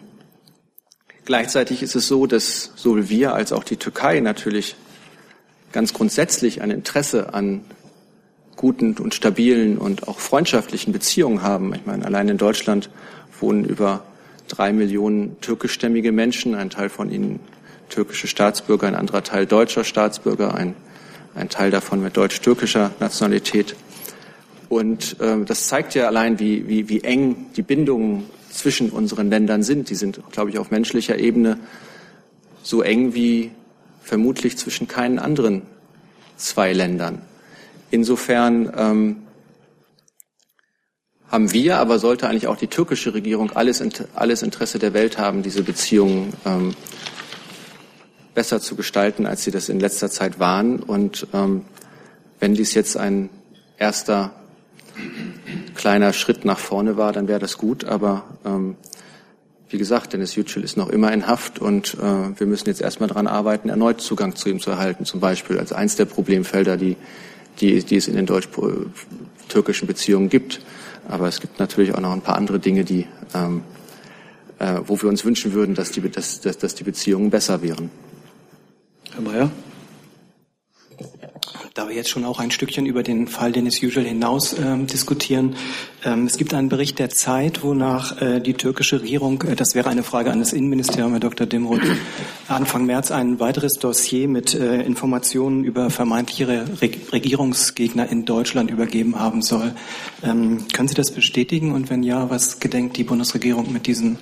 gleichzeitig 1.26 1.82
ist 1.82 1.95
es 1.95 2.07
so, 2.07 2.28
dass 2.28 2.74
sowohl 2.76 3.09
wir 3.09 3.34
als 3.34 3.51
auch 3.51 3.63
die 3.63 3.78
Türkei 3.78 4.19
natürlich 4.19 4.76
ganz 5.71 5.91
grundsätzlich 5.91 6.61
ein 6.61 6.69
Interesse 6.69 7.34
an 7.34 7.65
guten 8.55 8.95
und 8.97 9.13
stabilen 9.13 9.77
und 9.77 10.07
auch 10.07 10.19
freundschaftlichen 10.19 10.93
Beziehungen 10.93 11.41
haben. 11.41 11.73
Ich 11.75 11.85
meine, 11.85 12.05
allein 12.05 12.29
in 12.29 12.37
Deutschland 12.37 12.89
wohnen 13.39 13.65
über 13.65 14.03
drei 14.47 14.73
Millionen 14.73 15.39
türkischstämmige 15.41 16.11
Menschen, 16.11 16.55
ein 16.55 16.69
Teil 16.69 16.89
von 16.89 17.11
ihnen 17.11 17.39
türkische 17.89 18.27
Staatsbürger, 18.27 18.87
ein 18.87 18.95
anderer 18.95 19.23
Teil 19.23 19.45
deutscher 19.45 19.83
Staatsbürger, 19.83 20.55
ein, 20.55 20.75
ein 21.35 21.49
Teil 21.49 21.71
davon 21.71 22.01
mit 22.01 22.17
deutsch-türkischer 22.17 22.91
Nationalität. 22.99 23.75
Und 24.69 25.19
äh, 25.19 25.43
das 25.45 25.67
zeigt 25.67 25.93
ja 25.95 26.07
allein, 26.07 26.39
wie, 26.39 26.67
wie, 26.67 26.89
wie 26.89 27.01
eng 27.01 27.47
die 27.55 27.61
Bindungen 27.61 28.25
zwischen 28.49 28.89
unseren 28.89 29.29
Ländern 29.29 29.63
sind. 29.63 29.89
Die 29.89 29.95
sind, 29.95 30.19
glaube 30.31 30.49
ich, 30.49 30.57
auf 30.57 30.71
menschlicher 30.71 31.17
Ebene 31.19 31.59
so 32.63 32.81
eng 32.81 33.13
wie 33.13 33.51
vermutlich 34.01 34.57
zwischen 34.57 34.87
keinen 34.87 35.19
anderen 35.19 35.63
zwei 36.37 36.73
Ländern. 36.73 37.21
Insofern 37.93 38.73
ähm, 38.75 39.17
haben 41.27 41.53
wir, 41.53 41.77
aber 41.77 41.99
sollte 41.99 42.27
eigentlich 42.27 42.47
auch 42.47 42.57
die 42.57 42.65
türkische 42.65 43.13
Regierung 43.13 43.51
alles, 43.51 43.83
alles 44.15 44.41
Interesse 44.41 44.79
der 44.79 44.95
Welt 44.95 45.19
haben, 45.19 45.43
diese 45.43 45.61
Beziehungen 45.61 46.33
ähm, 46.43 46.73
besser 48.33 48.59
zu 48.59 48.75
gestalten, 48.75 49.27
als 49.27 49.43
sie 49.43 49.51
das 49.51 49.69
in 49.69 49.79
letzter 49.79 50.09
Zeit 50.09 50.39
waren. 50.39 50.79
Und 50.79 51.27
ähm, 51.35 51.65
wenn 52.39 52.55
dies 52.55 52.73
jetzt 52.73 52.97
ein 52.97 53.29
erster 53.77 54.31
kleiner 55.75 56.13
Schritt 56.13 56.45
nach 56.45 56.57
vorne 56.57 56.97
war, 56.97 57.13
dann 57.13 57.27
wäre 57.27 57.39
das 57.39 57.59
gut. 57.59 57.85
Aber 57.85 58.23
ähm, 58.43 58.75
wie 59.69 59.77
gesagt, 59.77 60.13
Dennis 60.13 60.33
Yücel 60.33 60.63
ist 60.63 60.77
noch 60.77 60.89
immer 60.89 61.13
in 61.13 61.27
Haft 61.27 61.59
und 61.59 61.93
äh, 61.93 62.39
wir 62.39 62.47
müssen 62.47 62.69
jetzt 62.69 62.81
erstmal 62.81 63.09
daran 63.09 63.27
arbeiten, 63.27 63.69
erneut 63.69 64.01
Zugang 64.01 64.35
zu 64.35 64.49
ihm 64.49 64.59
zu 64.59 64.71
erhalten, 64.71 65.05
zum 65.05 65.19
Beispiel 65.19 65.59
als 65.59 65.71
eins 65.73 65.95
der 65.95 66.05
Problemfelder, 66.05 66.75
die, 66.75 66.97
die, 67.59 67.83
die 67.83 67.97
es 67.97 68.07
in 68.07 68.15
den 68.15 68.25
deutsch-türkischen 68.25 69.87
Beziehungen 69.87 70.29
gibt. 70.29 70.61
Aber 71.07 71.27
es 71.27 71.39
gibt 71.41 71.59
natürlich 71.59 71.93
auch 71.93 71.99
noch 71.99 72.13
ein 72.13 72.21
paar 72.21 72.35
andere 72.35 72.59
Dinge, 72.59 72.83
die, 72.83 73.07
ähm, 73.33 73.63
äh, 74.59 74.79
wo 74.85 75.01
wir 75.01 75.09
uns 75.09 75.25
wünschen 75.25 75.53
würden, 75.53 75.75
dass 75.75 75.91
die, 75.91 76.01
dass, 76.09 76.41
dass, 76.41 76.57
dass 76.57 76.75
die 76.75 76.83
Beziehungen 76.83 77.29
besser 77.29 77.61
wären. 77.61 77.89
Herr 79.13 79.21
Mayer. 79.21 79.51
Da 81.73 81.89
wir 81.89 81.95
jetzt 81.95 82.09
schon 82.09 82.23
auch 82.23 82.39
ein 82.39 82.51
Stückchen 82.51 82.85
über 82.85 83.03
den 83.03 83.27
Fall 83.27 83.51
Dennis 83.51 83.81
Yücel 83.81 84.05
hinaus 84.05 84.53
äh, 84.53 84.77
diskutieren, 84.77 85.55
ähm, 86.05 86.25
es 86.25 86.37
gibt 86.37 86.53
einen 86.53 86.69
Bericht 86.69 86.99
der 86.99 87.09
Zeit, 87.09 87.63
wonach 87.63 88.21
äh, 88.21 88.39
die 88.39 88.53
türkische 88.53 89.01
Regierung, 89.01 89.41
äh, 89.41 89.55
das 89.55 89.73
wäre 89.73 89.89
eine 89.89 90.03
Frage 90.03 90.31
an 90.31 90.39
das 90.39 90.53
Innenministerium, 90.53 91.11
Herr 91.11 91.19
Dr. 91.19 91.47
Dimroth, 91.47 91.81
Anfang 92.47 92.85
März 92.85 93.11
ein 93.11 93.39
weiteres 93.39 93.79
Dossier 93.79 94.27
mit 94.27 94.53
äh, 94.53 94.81
Informationen 94.83 95.63
über 95.63 95.89
vermeintliche 95.89 96.47
Re 96.47 96.91
Regierungsgegner 97.11 98.07
in 98.09 98.25
Deutschland 98.25 98.69
übergeben 98.69 99.19
haben 99.19 99.41
soll. 99.41 99.73
Ähm, 100.21 100.67
können 100.73 100.87
Sie 100.87 100.95
das 100.95 101.11
bestätigen 101.11 101.73
und 101.73 101.89
wenn 101.89 102.03
ja, 102.03 102.29
was 102.29 102.59
gedenkt 102.59 102.97
die 102.97 103.03
Bundesregierung 103.03 103.73
mit 103.73 103.87
diesen 103.87 104.17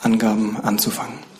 Angaben 0.00 0.56
anzufangen? 0.56 1.31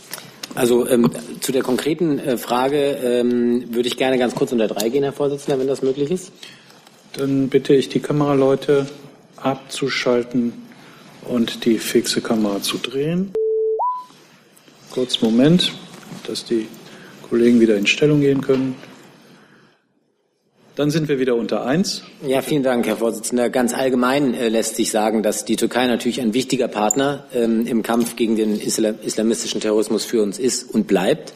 Also 0.55 0.87
ähm, 0.87 1.11
zu 1.41 1.53
der 1.53 1.63
konkreten 1.63 2.19
äh, 2.19 2.37
Frage 2.37 2.99
ähm, 3.03 3.75
würde 3.75 3.89
ich 3.89 3.97
gerne 3.97 4.19
ganz 4.19 4.35
kurz 4.35 4.53
unter 4.53 4.69
drei 4.69 4.89
gehen, 4.89 5.03
Herr 5.03 5.13
Vorsitzender, 5.13 5.59
wenn 5.59 5.67
das 5.67 5.83
möglich 5.83 6.11
ist. 6.11 6.33
Dann 7.15 7.49
bitte 7.49 7.75
ich 7.75 7.89
die 7.89 8.01
Kameraleute 8.01 8.87
abzuschalten 9.37 10.53
und 11.27 11.65
die 11.65 11.79
fixe 11.79 12.21
Kamera 12.21 12.61
zu 12.63 12.79
drehen. 12.79 13.33
Kurz 14.91 15.23
Moment, 15.23 15.73
dass 16.27 16.45
die 16.45 16.69
Kollegen 17.29 17.61
wieder 17.61 17.77
in 17.77 17.87
Stellung 17.87 18.21
gehen 18.21 18.43
können. 18.43 18.75
Dann 20.83 20.91
sind 20.91 21.09
wir 21.09 21.21
wieder 21.21 21.37
unter 21.37 21.65
eins. 21.65 22.03
Ja, 22.27 22.43
vielen 22.43 22.65
Dank, 22.65 22.89
Herr 22.89 22.97
Vorsitzender. 22.97 23.51
Ganz 23.51 23.73
allgemein 23.73 24.35
äh, 24.35 24.49
lässt 24.49 24.75
sich 24.75 24.91
sagen, 24.91 25.23
dass 25.23 25.45
die 25.45 25.55
Türkei 25.55 25.87
natürlich 25.87 26.21
ein 26.21 26.35
wichtiger 26.35 26.67
Partner 26.67 27.25
ähm, 27.33 27.69
im 27.69 27.85
Kampf 27.85 28.17
gegen 28.17 28.35
den 28.35 28.59
Islam 28.61 28.97
islamistischen 29.01 29.61
Terrorismus 29.61 30.05
für 30.05 30.21
uns 30.25 30.41
ist 30.41 30.69
und 30.75 30.89
bleibt. 30.89 31.35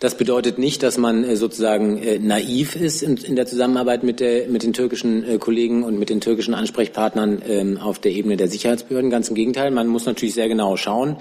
Das 0.00 0.16
bedeutet 0.16 0.58
nicht, 0.58 0.82
dass 0.82 0.98
man 0.98 1.22
äh, 1.22 1.36
sozusagen 1.36 1.98
äh, 1.98 2.18
naiv 2.18 2.74
ist 2.74 3.04
in, 3.04 3.16
in, 3.16 3.36
der 3.36 3.46
Zusammenarbeit 3.46 4.02
mit, 4.02 4.18
der, 4.18 4.48
mit 4.48 4.64
den 4.64 4.72
türkischen 4.72 5.22
äh, 5.22 5.38
Kollegen 5.38 5.84
und 5.84 5.96
mit 5.96 6.10
den 6.10 6.20
türkischen 6.20 6.54
Ansprechpartnern 6.54 7.42
ähm, 7.46 7.78
auf 7.78 8.00
der 8.00 8.10
Ebene 8.10 8.36
der 8.36 8.48
Sicherheitsbehörden. 8.48 9.08
Ganz 9.08 9.28
im 9.28 9.36
Gegenteil, 9.36 9.70
man 9.70 9.86
muss 9.86 10.04
natürlich 10.04 10.34
sehr 10.34 10.48
genau 10.48 10.76
schauen, 10.76 11.18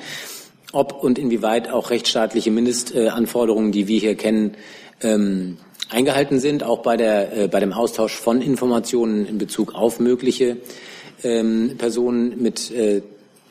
ob 0.71 1.03
und 1.03 1.19
inwieweit 1.19 1.69
auch 1.69 1.91
rechtsstaatliche 1.91 2.49
Mindestanforderungen, 2.49 3.71
die 3.71 3.87
wir 3.87 3.99
hier 3.99 4.15
kennen, 4.15 4.55
ähm, 5.03 5.57
eingehalten 5.93 6.39
sind, 6.39 6.63
auch 6.63 6.79
bei, 6.79 6.97
der, 6.97 7.37
äh, 7.37 7.47
bei 7.47 7.59
dem 7.59 7.71
Austausch 7.71 8.15
von 8.15 8.41
Informationen 8.41 9.25
in 9.25 9.37
Bezug 9.37 9.75
auf 9.75 9.99
mögliche 9.99 10.57
ähm, 11.23 11.75
Personen 11.77 12.41
mit 12.41 12.71
äh, 12.71 13.01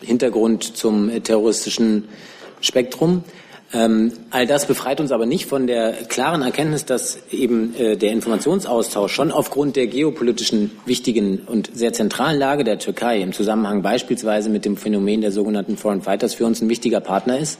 Hintergrund 0.00 0.76
zum 0.76 1.08
äh, 1.08 1.20
terroristischen 1.20 2.08
Spektrum. 2.60 3.24
Ähm, 3.74 4.12
all 4.30 4.46
das 4.46 4.66
befreit 4.66 5.00
uns 5.00 5.12
aber 5.12 5.24
nicht 5.24 5.46
von 5.46 5.66
der 5.66 5.92
klaren 5.92 6.42
Erkenntnis, 6.42 6.84
dass 6.84 7.18
eben 7.30 7.74
äh, 7.76 7.96
der 7.96 8.12
Informationsaustausch 8.12 9.14
schon 9.14 9.30
aufgrund 9.30 9.76
der 9.76 9.86
geopolitischen 9.86 10.72
wichtigen 10.84 11.40
und 11.46 11.70
sehr 11.72 11.94
zentralen 11.94 12.38
Lage 12.38 12.64
der 12.64 12.78
Türkei 12.78 13.20
im 13.22 13.32
Zusammenhang 13.32 13.80
beispielsweise 13.80 14.50
mit 14.50 14.66
dem 14.66 14.76
Phänomen 14.76 15.22
der 15.22 15.32
sogenannten 15.32 15.78
Foreign 15.78 16.02
Fighters 16.02 16.34
für 16.34 16.44
uns 16.44 16.60
ein 16.60 16.68
wichtiger 16.68 17.00
Partner 17.00 17.38
ist 17.38 17.58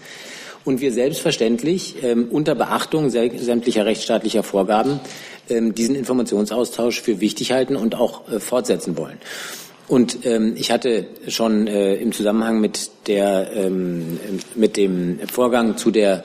und 0.65 0.81
wir 0.81 0.93
selbstverständlich 0.93 1.97
ähm, 2.03 2.29
unter 2.31 2.55
Beachtung 2.55 3.11
sämtlicher 3.11 3.87
rechtsstaatlicher 3.87 4.43
Vorgaben 4.43 5.01
ähm, 5.49 5.75
diesen 5.75 5.95
Informationsaustausch 5.95 7.01
für 7.01 7.21
wichtig 7.21 7.53
halten 7.53 7.77
und 7.77 7.95
auch 7.95 8.29
äh, 8.29 8.41
fortsetzen 8.41 8.97
wollen. 8.97 9.19
Und 9.89 10.25
ähm, 10.25 10.55
ich 10.57 10.71
hatte 10.71 11.07
schon 11.29 11.67
äh, 11.67 11.97
im 11.97 12.13
Zusammenhang 12.13 12.61
mit 12.61 12.91
der 13.09 13.51
ähm, 13.55 14.19
mit 14.55 14.77
dem 14.77 15.19
Vorgang 15.31 15.77
zu 15.77 15.91
der 15.91 16.25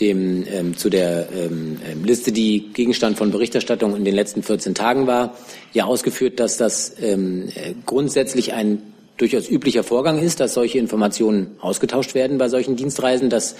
dem, 0.00 0.44
ähm, 0.50 0.76
zu 0.76 0.88
der 0.90 1.28
ähm, 1.32 1.78
ähm 1.84 2.04
Liste, 2.04 2.32
die 2.32 2.72
Gegenstand 2.72 3.18
von 3.18 3.30
Berichterstattung 3.30 3.96
in 3.96 4.04
den 4.04 4.14
letzten 4.14 4.42
14 4.42 4.74
Tagen 4.74 5.06
war, 5.06 5.36
ja 5.72 5.84
ausgeführt, 5.84 6.40
dass 6.40 6.56
das 6.56 6.94
ähm, 7.00 7.48
äh, 7.54 7.74
grundsätzlich 7.86 8.52
ein 8.52 8.82
durchaus 9.22 9.48
üblicher 9.48 9.84
Vorgang 9.84 10.18
ist, 10.18 10.40
dass 10.40 10.54
solche 10.54 10.78
Informationen 10.78 11.52
ausgetauscht 11.60 12.14
werden 12.14 12.38
bei 12.38 12.48
solchen 12.48 12.76
Dienstreisen. 12.76 13.30
Das 13.30 13.54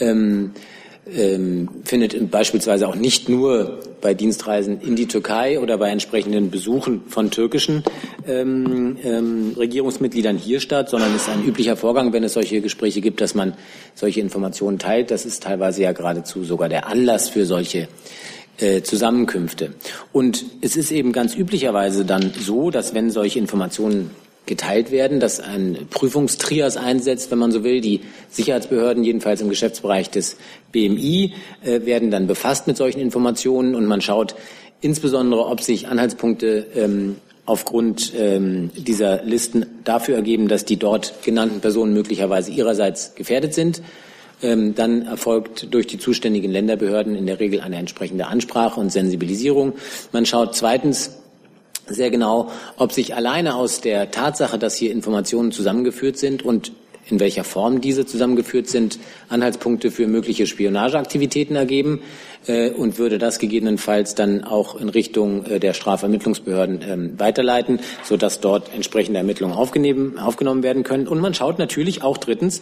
ähm, 0.00 0.50
ähm, 1.14 1.68
findet 1.84 2.30
beispielsweise 2.32 2.88
auch 2.88 2.96
nicht 2.96 3.28
nur 3.28 3.78
bei 4.00 4.12
Dienstreisen 4.14 4.80
in 4.80 4.96
die 4.96 5.06
Türkei 5.06 5.60
oder 5.60 5.78
bei 5.78 5.90
entsprechenden 5.90 6.50
Besuchen 6.50 7.02
von 7.06 7.30
türkischen 7.30 7.84
ähm, 8.26 8.96
ähm, 9.04 9.54
Regierungsmitgliedern 9.56 10.36
hier 10.36 10.58
statt, 10.58 10.90
sondern 10.90 11.14
ist 11.14 11.28
ein 11.28 11.46
üblicher 11.46 11.76
Vorgang, 11.76 12.12
wenn 12.12 12.24
es 12.24 12.32
solche 12.32 12.60
Gespräche 12.60 13.00
gibt, 13.00 13.20
dass 13.20 13.36
man 13.36 13.54
solche 13.94 14.20
Informationen 14.20 14.80
teilt. 14.80 15.12
Das 15.12 15.24
ist 15.24 15.44
teilweise 15.44 15.82
ja 15.82 15.92
geradezu 15.92 16.42
sogar 16.42 16.68
der 16.68 16.88
Anlass 16.88 17.28
für 17.28 17.46
solche 17.46 17.86
äh, 18.58 18.82
Zusammenkünfte. 18.82 19.74
Und 20.12 20.44
es 20.60 20.76
ist 20.76 20.90
eben 20.90 21.12
ganz 21.12 21.36
üblicherweise 21.36 22.04
dann 22.04 22.32
so, 22.36 22.70
dass 22.70 22.94
wenn 22.94 23.10
solche 23.10 23.38
Informationen 23.38 24.10
geteilt 24.46 24.90
werden, 24.90 25.20
dass 25.20 25.40
ein 25.40 25.86
Prüfungstrias 25.90 26.76
einsetzt, 26.76 27.30
wenn 27.30 27.38
man 27.38 27.52
so 27.52 27.64
will. 27.64 27.80
Die 27.80 28.00
Sicherheitsbehörden, 28.30 29.04
jedenfalls 29.04 29.40
im 29.40 29.48
Geschäftsbereich 29.48 30.10
des 30.10 30.36
BMI, 30.72 31.34
äh, 31.64 31.84
werden 31.84 32.10
dann 32.10 32.26
befasst 32.26 32.66
mit 32.66 32.76
solchen 32.76 33.00
Informationen 33.00 33.74
und 33.74 33.86
man 33.86 34.00
schaut 34.00 34.34
insbesondere, 34.80 35.46
ob 35.46 35.60
sich 35.60 35.88
Anhaltspunkte 35.88 36.66
ähm, 36.74 37.16
aufgrund 37.44 38.12
ähm, 38.16 38.70
dieser 38.76 39.22
Listen 39.22 39.66
dafür 39.84 40.16
ergeben, 40.16 40.48
dass 40.48 40.64
die 40.64 40.76
dort 40.76 41.22
genannten 41.24 41.60
Personen 41.60 41.92
möglicherweise 41.92 42.50
ihrerseits 42.50 43.14
gefährdet 43.14 43.54
sind. 43.54 43.82
Ähm, 44.42 44.74
dann 44.74 45.02
erfolgt 45.06 45.72
durch 45.72 45.86
die 45.86 45.98
zuständigen 45.98 46.50
Länderbehörden 46.50 47.16
in 47.16 47.26
der 47.26 47.40
Regel 47.40 47.60
eine 47.60 47.76
entsprechende 47.76 48.26
Ansprache 48.26 48.78
und 48.78 48.90
Sensibilisierung. 48.90 49.74
Man 50.12 50.26
schaut 50.26 50.54
zweitens, 50.54 51.16
sehr 51.86 52.10
genau, 52.10 52.50
ob 52.76 52.92
sich 52.92 53.14
alleine 53.14 53.54
aus 53.54 53.80
der 53.80 54.10
Tatsache, 54.10 54.58
dass 54.58 54.76
hier 54.76 54.90
Informationen 54.90 55.52
zusammengeführt 55.52 56.18
sind 56.18 56.44
und 56.44 56.72
in 57.08 57.20
welcher 57.20 57.44
Form 57.44 57.80
diese 57.80 58.04
zusammengeführt 58.04 58.68
sind, 58.68 58.98
Anhaltspunkte 59.28 59.90
für 59.90 60.08
mögliche 60.08 60.46
Spionageaktivitäten 60.46 61.54
ergeben 61.54 62.00
äh, 62.46 62.70
und 62.70 62.98
würde 62.98 63.18
das 63.18 63.38
gegebenenfalls 63.38 64.14
dann 64.14 64.44
auch 64.44 64.80
in 64.80 64.88
Richtung 64.88 65.46
äh, 65.46 65.60
der 65.60 65.72
Strafermittlungsbehörden 65.72 66.80
ähm, 66.86 67.18
weiterleiten, 67.18 67.80
sodass 68.02 68.40
dort 68.40 68.74
entsprechende 68.74 69.18
Ermittlungen 69.18 69.54
aufgenommen, 69.54 70.18
aufgenommen 70.18 70.62
werden 70.62 70.82
können. 70.82 71.06
Und 71.06 71.20
man 71.20 71.34
schaut 71.34 71.58
natürlich 71.58 72.02
auch 72.02 72.18
drittens, 72.18 72.60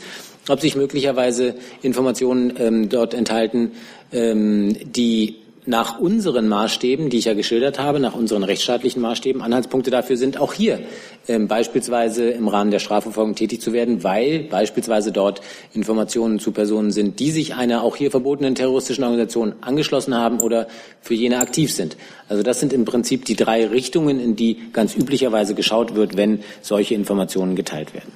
ob 0.49 0.61
sich 0.61 0.77
möglicherweise 0.77 1.55
Informationen 1.81 2.53
ähm, 2.59 2.89
dort 2.91 3.15
enthalten, 3.15 3.73
ähm, 4.13 4.77
die 4.85 5.37
nach 5.67 5.99
unseren 5.99 6.49
Maßstäben, 6.49 7.09
die 7.09 7.19
ich 7.19 7.25
ja 7.25 7.35
geschildert 7.35 7.79
habe, 7.79 7.99
nach 7.99 8.15
unseren 8.15 8.45
rechtsstaatlichen 8.45 9.01
Maßstäben, 9.01 9.41
Anhaltspunkte 9.41 9.91
dafür 9.91 10.17
sind, 10.17 10.39
auch 10.39 10.53
hier 10.53 10.81
ähm, 11.27 11.49
beispielsweise 11.49 12.29
im 12.29 12.49
Rahmen 12.49 12.71
der 12.71 12.81
Strafverfolgung 12.81 13.35
tätig 13.35 13.63
zu 13.63 13.73
werden, 13.73 14.05
weil 14.05 14.41
beispielsweise 14.41 15.11
dort 15.11 15.41
Informationen 15.73 16.39
zu 16.39 16.53
Personen 16.53 16.91
sind, 16.91 17.19
die 17.19 17.31
sich 17.31 17.55
einer 17.55 17.83
auch 17.83 17.97
hier 17.97 18.11
verbotenen 18.11 18.55
terroristischen 18.55 19.05
Organisation 19.05 19.55
angeschlossen 19.63 20.15
haben 20.15 20.41
oder 20.41 20.67
für 21.01 21.15
jene 21.15 21.39
aktiv 21.39 21.73
sind. 21.73 21.97
Also 22.29 22.43
das 22.43 22.61
sind 22.61 22.73
im 22.73 22.85
Prinzip 22.85 23.25
die 23.25 23.37
drei 23.37 23.67
Richtungen, 23.67 24.21
in 24.21 24.37
die 24.37 24.59
ganz 24.73 24.95
üblicherweise 24.95 25.55
geschaut 25.55 25.95
wird, 25.95 26.17
wenn 26.17 26.41
solche 26.61 26.95
Informationen 26.95 27.57
geteilt 27.57 27.95
werden. 27.95 28.13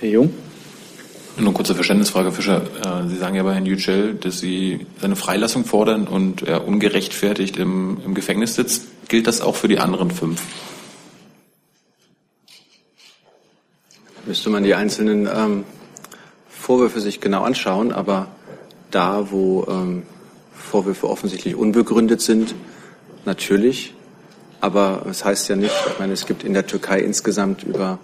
Herr 0.00 0.10
Jung? 0.10 0.32
Nur 1.36 1.46
eine 1.46 1.54
kurze 1.54 1.74
Verständnisfrage, 1.74 2.30
Fischer. 2.30 2.62
Äh, 2.84 3.08
Sie 3.08 3.16
sagen 3.16 3.34
ja 3.34 3.42
bei 3.42 3.54
Herrn 3.54 3.64
Yücel, 3.64 4.14
dass 4.14 4.38
Sie 4.38 4.86
seine 5.00 5.16
Freilassung 5.16 5.64
fordern 5.64 6.06
und 6.06 6.42
er 6.42 6.66
ungerechtfertigt 6.66 7.56
im, 7.56 7.98
im 8.04 8.14
Gefängnis 8.14 8.54
sitzt. 8.54 9.08
Gilt 9.08 9.26
das 9.26 9.40
auch 9.40 9.56
für 9.56 9.68
die 9.68 9.78
anderen 9.78 10.10
fünf? 10.10 10.42
Müsste 14.26 14.50
man 14.50 14.62
die 14.62 14.74
einzelnen 14.74 15.26
ähm, 15.26 15.64
Vorwürfe 16.48 17.00
sich 17.00 17.20
genau 17.20 17.42
anschauen, 17.44 17.92
aber 17.92 18.28
da, 18.90 19.30
wo 19.30 19.66
ähm, 19.68 20.02
Vorwürfe 20.52 21.08
offensichtlich 21.08 21.56
unbegründet 21.56 22.20
sind, 22.20 22.54
natürlich. 23.24 23.94
Aber 24.60 25.00
es 25.06 25.18
das 25.18 25.24
heißt 25.24 25.48
ja 25.48 25.56
nicht, 25.56 25.74
ich 25.88 25.98
meine, 25.98 26.12
es 26.12 26.26
gibt 26.26 26.44
in 26.44 26.52
der 26.52 26.66
Türkei 26.66 27.00
insgesamt 27.00 27.64
über 27.64 27.98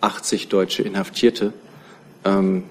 80 0.00 0.48
deutsche 0.48 0.82
Inhaftierte. 0.82 1.52
Ähm, 2.24 2.64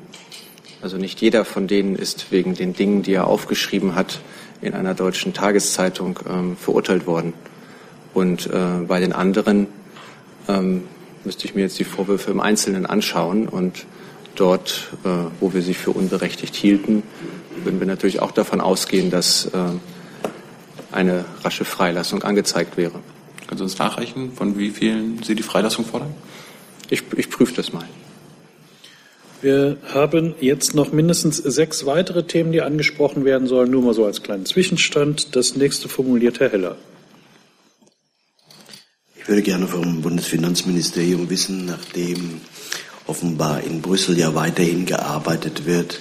also 0.82 0.98
nicht 0.98 1.22
jeder 1.22 1.46
von 1.46 1.68
denen 1.68 1.96
ist 1.96 2.32
wegen 2.32 2.56
den 2.56 2.74
Dingen, 2.74 3.04
die 3.04 3.14
er 3.14 3.28
aufgeschrieben 3.28 3.96
hat, 3.96 4.20
in 4.62 4.74
einer 4.74 4.94
deutschen 4.94 5.34
Tageszeitung 5.34 6.20
ähm, 6.30 6.58
verurteilt 6.58 7.08
worden. 7.08 7.34
Und 8.14 8.48
äh, 8.48 8.84
bei 8.88 9.00
den 9.00 9.14
anderen 9.14 9.68
ähm, 10.48 10.84
müsste 11.24 11.46
ich 11.46 11.56
mir 11.56 11.62
jetzt 11.62 11.80
die 11.80 11.84
Vorwürfe 11.84 12.32
im 12.32 12.40
Einzelnen 12.40 12.86
anschauen. 12.86 13.48
Und 13.48 13.86
dort, 14.36 14.90
äh, 15.04 15.10
wo 15.40 15.54
wir 15.54 15.62
sie 15.62 15.74
für 15.74 15.92
unberechtigt 15.92 16.56
hielten, 16.56 17.04
würden 17.64 17.80
wir 17.80 17.88
natürlich 17.88 18.22
auch 18.22 18.32
davon 18.32 18.62
ausgehen, 18.62 19.10
dass 19.10 19.46
äh, 19.46 19.50
eine 20.92 21.26
rasche 21.44 21.66
Freilassung 21.66 22.24
angezeigt 22.24 22.78
wäre. 22.78 23.00
Können 23.48 23.58
Sie 23.58 23.64
uns 23.64 23.78
nachreichen, 23.78 24.34
von 24.34 24.58
wie 24.58 24.70
vielen 24.70 25.22
Sie 25.24 25.36
die 25.36 25.44
Freilassung 25.44 25.86
fordern? 25.86 26.14
Ich, 26.90 27.04
ich 27.16 27.30
prüfe 27.30 27.54
das 27.54 27.74
mal. 27.74 27.86
Wir 29.44 29.76
haben 29.94 30.36
jetzt 30.40 30.74
noch 30.74 30.94
mindestens 30.94 31.36
sechs 31.36 31.86
weitere 31.86 32.24
Themen, 32.24 32.54
die 32.54 32.62
angesprochen 32.62 33.26
werden 33.26 33.46
sollen. 33.46 33.72
Nur 33.72 33.82
mal 33.82 33.94
so 33.94 34.06
als 34.06 34.24
kleinen 34.24 34.46
Zwischenstand. 34.46 35.36
Das 35.36 35.58
nächste 35.58 35.90
formuliert 35.90 36.40
Herr 36.40 36.50
Heller. 36.50 36.78
Ich 39.18 39.28
würde 39.28 39.42
gerne 39.42 39.68
vom 39.68 40.02
Bundesfinanzministerium 40.02 41.30
wissen, 41.30 41.66
nachdem 41.66 42.40
offenbar 43.06 43.62
in 43.62 43.82
Brüssel 43.82 44.18
ja 44.18 44.34
weiterhin 44.34 44.86
gearbeitet 44.86 45.66
wird 45.66 46.00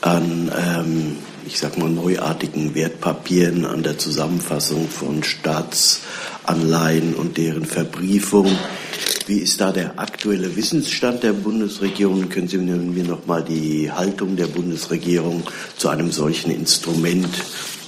an, 0.00 0.52
ähm, 0.56 1.16
ich 1.46 1.58
sag 1.58 1.78
mal, 1.78 1.88
neuartigen 1.88 2.74
Wertpapieren, 2.74 3.64
an 3.64 3.82
der 3.82 3.98
Zusammenfassung 3.98 4.88
von 4.88 5.22
Staatsanleihen 5.22 7.14
und 7.14 7.38
deren 7.38 7.64
Verbriefung. 7.64 8.50
Wie 9.26 9.38
ist 9.38 9.60
da 9.60 9.72
der 9.72 9.98
aktuelle 9.98 10.56
Wissensstand 10.56 11.22
der 11.22 11.32
Bundesregierung? 11.32 12.28
Können 12.28 12.48
Sie 12.48 12.58
mir 12.58 13.04
noch 13.04 13.26
mal 13.26 13.42
die 13.42 13.90
Haltung 13.90 14.36
der 14.36 14.46
Bundesregierung 14.46 15.44
zu 15.76 15.88
einem 15.88 16.10
solchen 16.10 16.50
Instrument, 16.50 17.28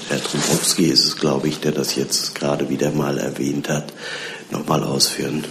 Herr 0.09 0.23
Trumpowski 0.23 0.87
ist 0.87 1.05
es, 1.05 1.17
glaube 1.17 1.49
ich, 1.49 1.61
der 1.61 1.73
das 1.73 1.95
jetzt 1.95 2.35
gerade 2.35 2.71
wieder 2.71 2.91
mal 2.93 3.19
erwähnt 3.19 3.69
hat, 3.69 3.93
noch 4.51 4.67
mal 4.67 4.83
ausführen? 4.83 5.45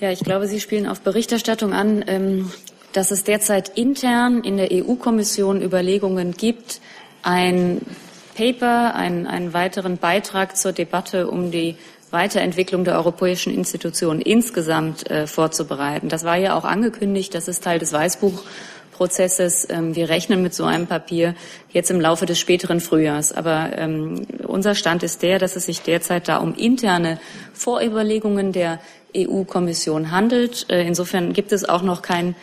Ja, 0.00 0.10
ich 0.10 0.20
glaube, 0.20 0.48
Sie 0.48 0.60
spielen 0.60 0.86
auf 0.86 1.02
Berichterstattung 1.02 1.74
an, 1.74 2.02
ähm, 2.06 2.50
dass 2.92 3.10
es 3.10 3.24
derzeit 3.24 3.76
intern 3.78 4.42
in 4.42 4.56
der 4.56 4.68
EU-Kommission 4.72 5.62
Überlegungen 5.62 6.32
gibt, 6.32 6.80
ein 7.22 7.80
Paper, 8.34 8.94
einen, 8.94 9.26
einen 9.26 9.52
weiteren 9.52 9.98
Beitrag 9.98 10.56
zur 10.56 10.72
Debatte 10.72 11.28
um 11.28 11.50
die 11.50 11.76
Weiterentwicklung 12.10 12.84
der 12.84 12.96
europäischen 12.96 13.54
Institutionen 13.54 14.20
insgesamt 14.20 15.08
äh, 15.10 15.26
vorzubereiten. 15.26 16.08
Das 16.08 16.24
war 16.24 16.36
ja 16.36 16.56
auch 16.56 16.64
angekündigt, 16.64 17.34
das 17.34 17.46
ist 17.46 17.62
Teil 17.62 17.78
des 17.78 17.92
Weißbuchprozesses. 17.92 19.68
Ähm, 19.70 19.94
wir 19.94 20.08
rechnen 20.08 20.42
mit 20.42 20.54
so 20.54 20.64
einem 20.64 20.86
Papier 20.86 21.36
jetzt 21.70 21.90
im 21.90 22.00
Laufe 22.00 22.26
des 22.26 22.38
späteren 22.40 22.80
Frühjahrs. 22.80 23.32
Aber 23.32 23.70
ähm, 23.76 24.26
unser 24.44 24.74
Stand 24.74 25.04
ist 25.04 25.22
der, 25.22 25.38
dass 25.38 25.54
es 25.54 25.66
sich 25.66 25.82
derzeit 25.82 26.26
da 26.26 26.38
um 26.38 26.54
interne 26.54 27.20
Vorüberlegungen 27.52 28.52
der 28.52 28.80
EU-Kommission 29.16 30.10
handelt. 30.10 30.66
Äh, 30.68 30.84
insofern 30.86 31.32
gibt 31.32 31.52
es 31.52 31.68
auch 31.68 31.82
noch 31.82 32.02
keinen 32.02 32.34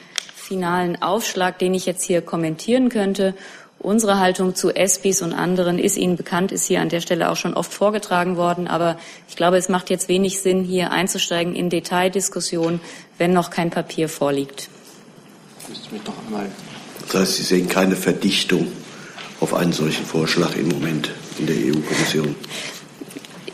finalen 0.47 1.01
Aufschlag, 1.01 1.59
den 1.59 1.73
ich 1.73 1.85
jetzt 1.85 2.03
hier 2.03 2.21
kommentieren 2.21 2.89
könnte. 2.89 3.33
Unsere 3.79 4.19
Haltung 4.19 4.55
zu 4.55 4.71
ESPIs 4.71 5.21
und 5.21 5.33
anderen 5.33 5.77
ist 5.77 5.97
Ihnen 5.97 6.15
bekannt, 6.15 6.51
ist 6.51 6.65
hier 6.65 6.81
an 6.81 6.89
der 6.89 7.01
Stelle 7.01 7.29
auch 7.29 7.35
schon 7.35 7.53
oft 7.53 7.71
vorgetragen 7.71 8.37
worden. 8.37 8.67
Aber 8.67 8.97
ich 9.27 9.35
glaube, 9.35 9.57
es 9.57 9.69
macht 9.69 9.89
jetzt 9.89 10.07
wenig 10.07 10.39
Sinn, 10.39 10.63
hier 10.63 10.91
einzusteigen 10.91 11.53
in 11.53 11.69
Detaildiskussionen, 11.69 12.79
wenn 13.17 13.33
noch 13.33 13.49
kein 13.49 13.69
Papier 13.69 14.09
vorliegt. 14.09 14.69
Das 17.03 17.21
heißt, 17.21 17.35
Sie 17.35 17.43
sehen 17.43 17.67
keine 17.67 17.95
Verdichtung 17.95 18.67
auf 19.39 19.53
einen 19.53 19.73
solchen 19.73 20.05
Vorschlag 20.05 20.55
im 20.55 20.69
Moment 20.69 21.11
in 21.37 21.45
der 21.45 21.55
EU-Kommission? 21.55 22.35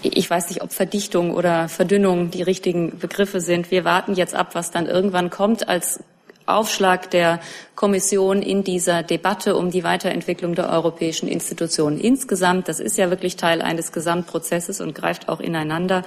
ich 0.03 0.29
weiß 0.29 0.49
nicht, 0.49 0.61
ob 0.61 0.73
Verdichtung 0.73 1.31
oder 1.31 1.69
Verdünnung 1.69 2.29
die 2.29 2.41
richtigen 2.41 2.99
Begriffe 2.99 3.39
sind. 3.39 3.71
Wir 3.71 3.85
warten 3.85 4.15
jetzt 4.15 4.35
ab, 4.35 4.49
was 4.53 4.69
dann 4.69 4.85
irgendwann 4.85 5.29
kommt 5.29 5.69
als 5.69 6.01
Aufschlag 6.45 7.09
der 7.11 7.39
Kommission 7.75 8.41
in 8.41 8.63
dieser 8.63 9.03
Debatte 9.03 9.55
um 9.55 9.71
die 9.71 9.83
Weiterentwicklung 9.83 10.55
der 10.55 10.69
europäischen 10.69 11.27
Institutionen 11.27 11.99
insgesamt. 11.99 12.67
Das 12.67 12.79
ist 12.79 12.97
ja 12.97 13.09
wirklich 13.09 13.35
Teil 13.35 13.61
eines 13.61 13.91
Gesamtprozesses 13.91 14.81
und 14.81 14.93
greift 14.93 15.29
auch 15.29 15.39
ineinander. 15.39 16.03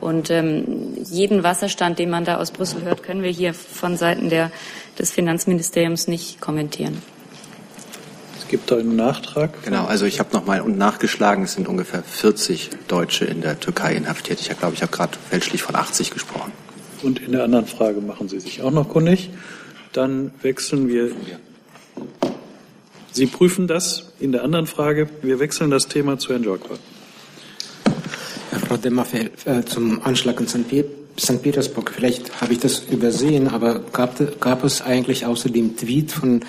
Und 0.00 0.30
ähm, 0.30 0.96
jeden 1.04 1.42
Wasserstand, 1.42 1.98
den 1.98 2.10
man 2.10 2.24
da 2.24 2.38
aus 2.38 2.50
Brüssel 2.50 2.82
hört, 2.82 3.02
können 3.02 3.22
wir 3.22 3.30
hier 3.30 3.54
von 3.54 3.96
Seiten 3.96 4.30
der, 4.30 4.50
des 4.98 5.10
Finanzministeriums 5.10 6.08
nicht 6.08 6.40
kommentieren. 6.40 7.00
Es 8.38 8.48
gibt 8.48 8.70
da 8.70 8.76
einen 8.76 8.96
Nachtrag. 8.96 9.62
Genau, 9.62 9.84
also 9.84 10.06
ich 10.06 10.20
habe 10.20 10.30
nochmal 10.32 10.62
nachgeschlagen, 10.62 11.44
es 11.44 11.52
sind 11.52 11.68
ungefähr 11.68 12.02
40 12.02 12.70
Deutsche 12.88 13.26
in 13.26 13.42
der 13.42 13.60
Türkei 13.60 13.94
inhaftiert. 13.94 14.40
Ich 14.40 14.48
glaube, 14.58 14.74
ich 14.74 14.82
habe 14.82 14.90
gerade 14.90 15.18
fälschlich 15.28 15.62
von 15.62 15.74
80 15.74 16.10
gesprochen. 16.10 16.52
Und 17.02 17.20
in 17.20 17.32
der 17.32 17.44
anderen 17.44 17.66
Frage 17.66 18.00
machen 18.00 18.28
Sie 18.28 18.40
sich 18.40 18.62
auch 18.62 18.70
noch 18.70 18.88
kundig. 18.88 19.30
Dann 19.92 20.32
wechseln 20.42 20.88
wir. 20.88 21.12
Sie 23.12 23.26
prüfen 23.26 23.66
das 23.66 24.12
in 24.20 24.32
der 24.32 24.44
anderen 24.44 24.66
Frage. 24.66 25.08
Wir 25.22 25.40
wechseln 25.40 25.70
das 25.70 25.88
Thema 25.88 26.18
zu 26.18 26.30
Herrn 26.30 26.44
Jokwa. 26.44 26.76
Frau 28.68 28.76
Demmerfeld, 28.76 29.46
äh, 29.46 29.64
zum 29.64 30.02
Anschlag 30.02 30.38
in 30.40 30.46
St. 30.46 31.42
Petersburg. 31.42 31.90
Vielleicht 31.94 32.40
habe 32.40 32.52
ich 32.52 32.58
das 32.58 32.80
übersehen, 32.80 33.48
aber 33.48 33.80
gab, 33.92 34.40
gab 34.40 34.62
es 34.62 34.82
eigentlich 34.82 35.24
außer 35.24 35.48
dem 35.48 35.76
Tweet 35.76 36.12
von 36.12 36.44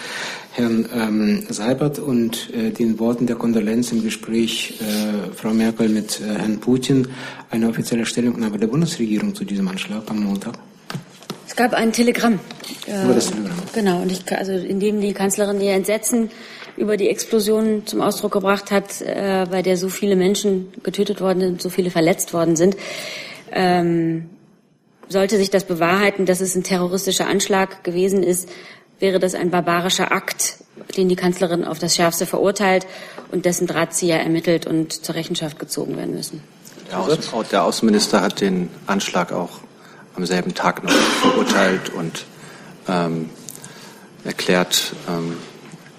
Herrn 0.52 0.90
ähm, 0.94 1.44
Seibert 1.50 2.00
und 2.00 2.50
äh, 2.54 2.72
den 2.72 3.00
Worten 3.00 3.26
der 3.26 3.38
Kondolenz 3.38 3.92
im 3.92 4.04
Gespräch 4.04 4.80
äh, 4.82 5.34
Frau 5.34 5.54
Merkel 5.54 5.88
mit 5.88 6.20
äh, 6.20 6.40
Herrn 6.40 6.60
Putin 6.60 7.08
eine 7.50 7.70
offizielle 7.70 8.06
Stellungnahme 8.06 8.58
der 8.58 8.68
Bundesregierung 8.68 9.34
zu 9.34 9.46
diesem 9.46 9.68
Anschlag 9.68 10.04
am 10.10 10.24
Montag? 10.24 10.58
Es 11.60 11.64
gab 11.64 11.74
ein 11.74 11.92
Telegramm. 11.92 12.40
Nur 12.88 13.16
das 13.16 13.32
Telegramm. 13.32 13.58
Genau, 13.74 14.02
und 14.02 14.10
ich, 14.14 14.22
also 14.32 14.54
in 14.54 14.80
dem 14.80 15.02
die 15.02 15.12
Kanzlerin 15.12 15.60
ihr 15.60 15.74
Entsetzen 15.74 16.32
über 16.78 16.96
die 16.96 17.10
Explosion 17.10 17.86
zum 17.86 18.00
Ausdruck 18.00 18.32
gebracht 18.32 18.72
hat, 18.72 19.02
äh, 19.02 19.46
bei 19.52 19.62
der 19.62 19.76
so 19.76 19.90
viele 19.90 20.16
Menschen 20.16 20.72
getötet 20.84 21.20
worden 21.20 21.42
sind, 21.42 21.62
so 21.62 21.70
viele 21.70 21.92
verletzt 21.92 22.34
worden 22.34 22.56
sind. 22.56 22.78
Ähm, 23.52 24.30
sollte 25.10 25.36
sich 25.36 25.50
das 25.50 25.66
bewahrheiten, 25.66 26.26
dass 26.26 26.40
es 26.40 26.56
ein 26.56 26.64
terroristischer 26.64 27.28
Anschlag 27.28 27.84
gewesen 27.84 28.24
ist, 28.24 28.48
wäre 29.02 29.20
das 29.20 29.36
ein 29.36 29.52
barbarischer 29.52 30.14
Akt, 30.14 30.60
den 30.96 31.10
die 31.10 31.18
Kanzlerin 31.18 31.66
auf 31.66 31.78
das 31.78 31.94
Schärfste 31.94 32.26
verurteilt 32.26 32.88
und 33.34 33.44
dessen 33.44 33.68
Drahtzieher 33.68 34.22
ermittelt 34.22 34.66
und 34.66 34.94
zur 34.94 35.16
Rechenschaft 35.16 35.60
gezogen 35.60 35.98
werden 35.98 36.16
müssen. 36.16 36.42
Der, 36.90 37.00
Außen, 37.02 37.22
der 37.52 37.66
Außenminister 37.66 38.22
hat 38.22 38.40
den 38.40 38.70
Anschlag 38.88 39.34
auch 39.34 39.60
am 40.16 40.26
selben 40.26 40.54
Tag 40.54 40.84
noch 40.84 40.92
verurteilt 40.92 41.90
und 41.90 42.26
ähm, 42.88 43.30
erklärt, 44.24 44.94
ähm, 45.08 45.38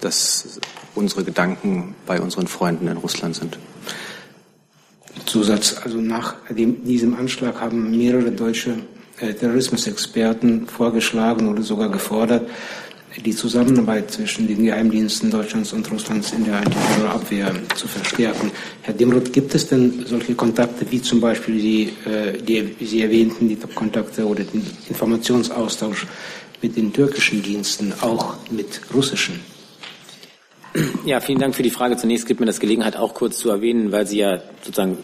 dass 0.01 0.61
unsere 0.95 1.25
Gedanken 1.25 1.95
bei 2.07 2.21
unseren 2.21 2.47
Freunden 2.47 2.89
in 2.89 2.97
Russland 2.97 3.37
sind. 3.37 3.59
Zusatz, 5.27 5.77
also 5.85 5.99
nach 5.99 6.35
dem, 6.49 6.85
diesem 6.85 7.15
Anschlag 7.15 7.61
haben 7.61 7.91
mehrere 7.91 8.33
deutsche 8.33 8.77
äh, 9.19 9.35
Terrorismusexperten 9.35 10.67
vorgeschlagen 10.67 11.49
oder 11.49 11.63
sogar 11.63 11.89
gefordert, 11.89 12.49
die 13.19 13.35
Zusammenarbeit 13.35 14.11
zwischen 14.11 14.47
den 14.47 14.65
Geheimdiensten 14.65 15.31
Deutschlands 15.31 15.73
und 15.73 15.91
Russlands 15.91 16.33
in 16.33 16.45
der 16.45 16.59
Antiterrorabwehr 16.59 17.53
zu 17.75 17.89
verstärken. 17.89 18.51
Herr 18.83 18.95
Dimroth, 18.95 19.33
gibt 19.33 19.55
es 19.55 19.69
denn 19.69 20.05
solche 20.07 20.35
Kontakte 20.35 20.87
wie 20.91 21.03
zum 21.03 21.21
Beispiel 21.21 21.61
die, 21.61 21.83
äh, 22.09 22.41
die 22.41 22.87
Sie 22.87 23.03
erwähnten, 23.03 23.49
die 23.49 23.57
Kontakte 23.57 24.25
oder 24.27 24.45
den 24.45 24.65
Informationsaustausch 24.89 26.07
mit 26.63 26.77
den 26.77 26.93
türkischen 26.93 27.43
Diensten, 27.43 27.93
auch 28.01 28.37
mit 28.51 28.81
russischen? 28.95 29.50
Ja, 31.05 31.19
vielen 31.19 31.41
Dank 31.41 31.57
für 31.57 31.65
die 31.65 31.71
Frage. 31.71 31.97
Zunächst 31.97 32.27
gibt 32.27 32.39
mir 32.39 32.47
das 32.47 32.61
Gelegenheit, 32.61 32.97
auch 32.97 33.15
kurz 33.15 33.39
zu 33.39 33.51
erwähnen, 33.51 33.91
weil 33.91 34.07
Sie 34.07 34.19
ja 34.19 34.39
sozusagen 34.63 34.99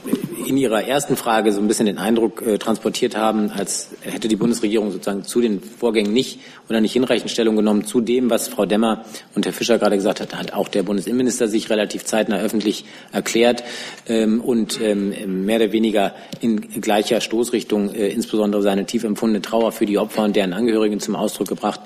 in 0.46 0.56
Ihrer 0.56 0.84
ersten 0.84 1.16
Frage 1.16 1.50
so 1.52 1.60
ein 1.60 1.66
bisschen 1.66 1.86
den 1.86 1.98
Eindruck 1.98 2.40
äh, 2.42 2.58
transportiert 2.58 3.16
haben, 3.16 3.50
als 3.50 3.88
hätte 4.02 4.28
die 4.28 4.36
Bundesregierung 4.36 4.92
sozusagen 4.92 5.24
zu 5.24 5.40
den 5.40 5.60
Vorgängen 5.60 6.12
nicht 6.12 6.38
oder 6.68 6.80
nicht 6.80 6.92
hinreichend 6.92 7.32
Stellung 7.32 7.56
genommen. 7.56 7.84
Zu 7.84 8.00
dem, 8.00 8.30
was 8.30 8.46
Frau 8.46 8.64
Demmer 8.64 9.04
und 9.34 9.44
Herr 9.44 9.52
Fischer 9.52 9.78
gerade 9.78 9.96
gesagt 9.96 10.20
hat, 10.20 10.36
hat 10.36 10.52
auch 10.52 10.68
der 10.68 10.84
Bundesinnenminister 10.84 11.48
sich 11.48 11.68
relativ 11.68 12.04
zeitnah 12.04 12.38
öffentlich 12.38 12.84
erklärt 13.10 13.64
ähm, 14.06 14.40
und 14.40 14.80
ähm, 14.80 15.46
mehr 15.46 15.56
oder 15.56 15.72
weniger 15.72 16.14
in 16.40 16.60
gleicher 16.80 17.20
Stoßrichtung 17.20 17.92
äh, 17.92 18.08
insbesondere 18.08 18.62
seine 18.62 18.86
tief 18.86 19.02
empfundene 19.02 19.42
Trauer 19.42 19.72
für 19.72 19.86
die 19.86 19.98
Opfer 19.98 20.22
und 20.22 20.36
deren 20.36 20.52
Angehörigen 20.52 21.00
zum 21.00 21.16
Ausdruck 21.16 21.48
gebracht 21.48 21.80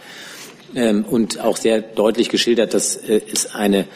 ähm, 0.74 1.04
und 1.04 1.40
auch 1.40 1.56
sehr 1.56 1.80
deutlich 1.80 2.28
geschildert, 2.28 2.74
dass 2.74 2.96
äh, 2.96 3.20
es 3.32 3.54
eine 3.54 3.86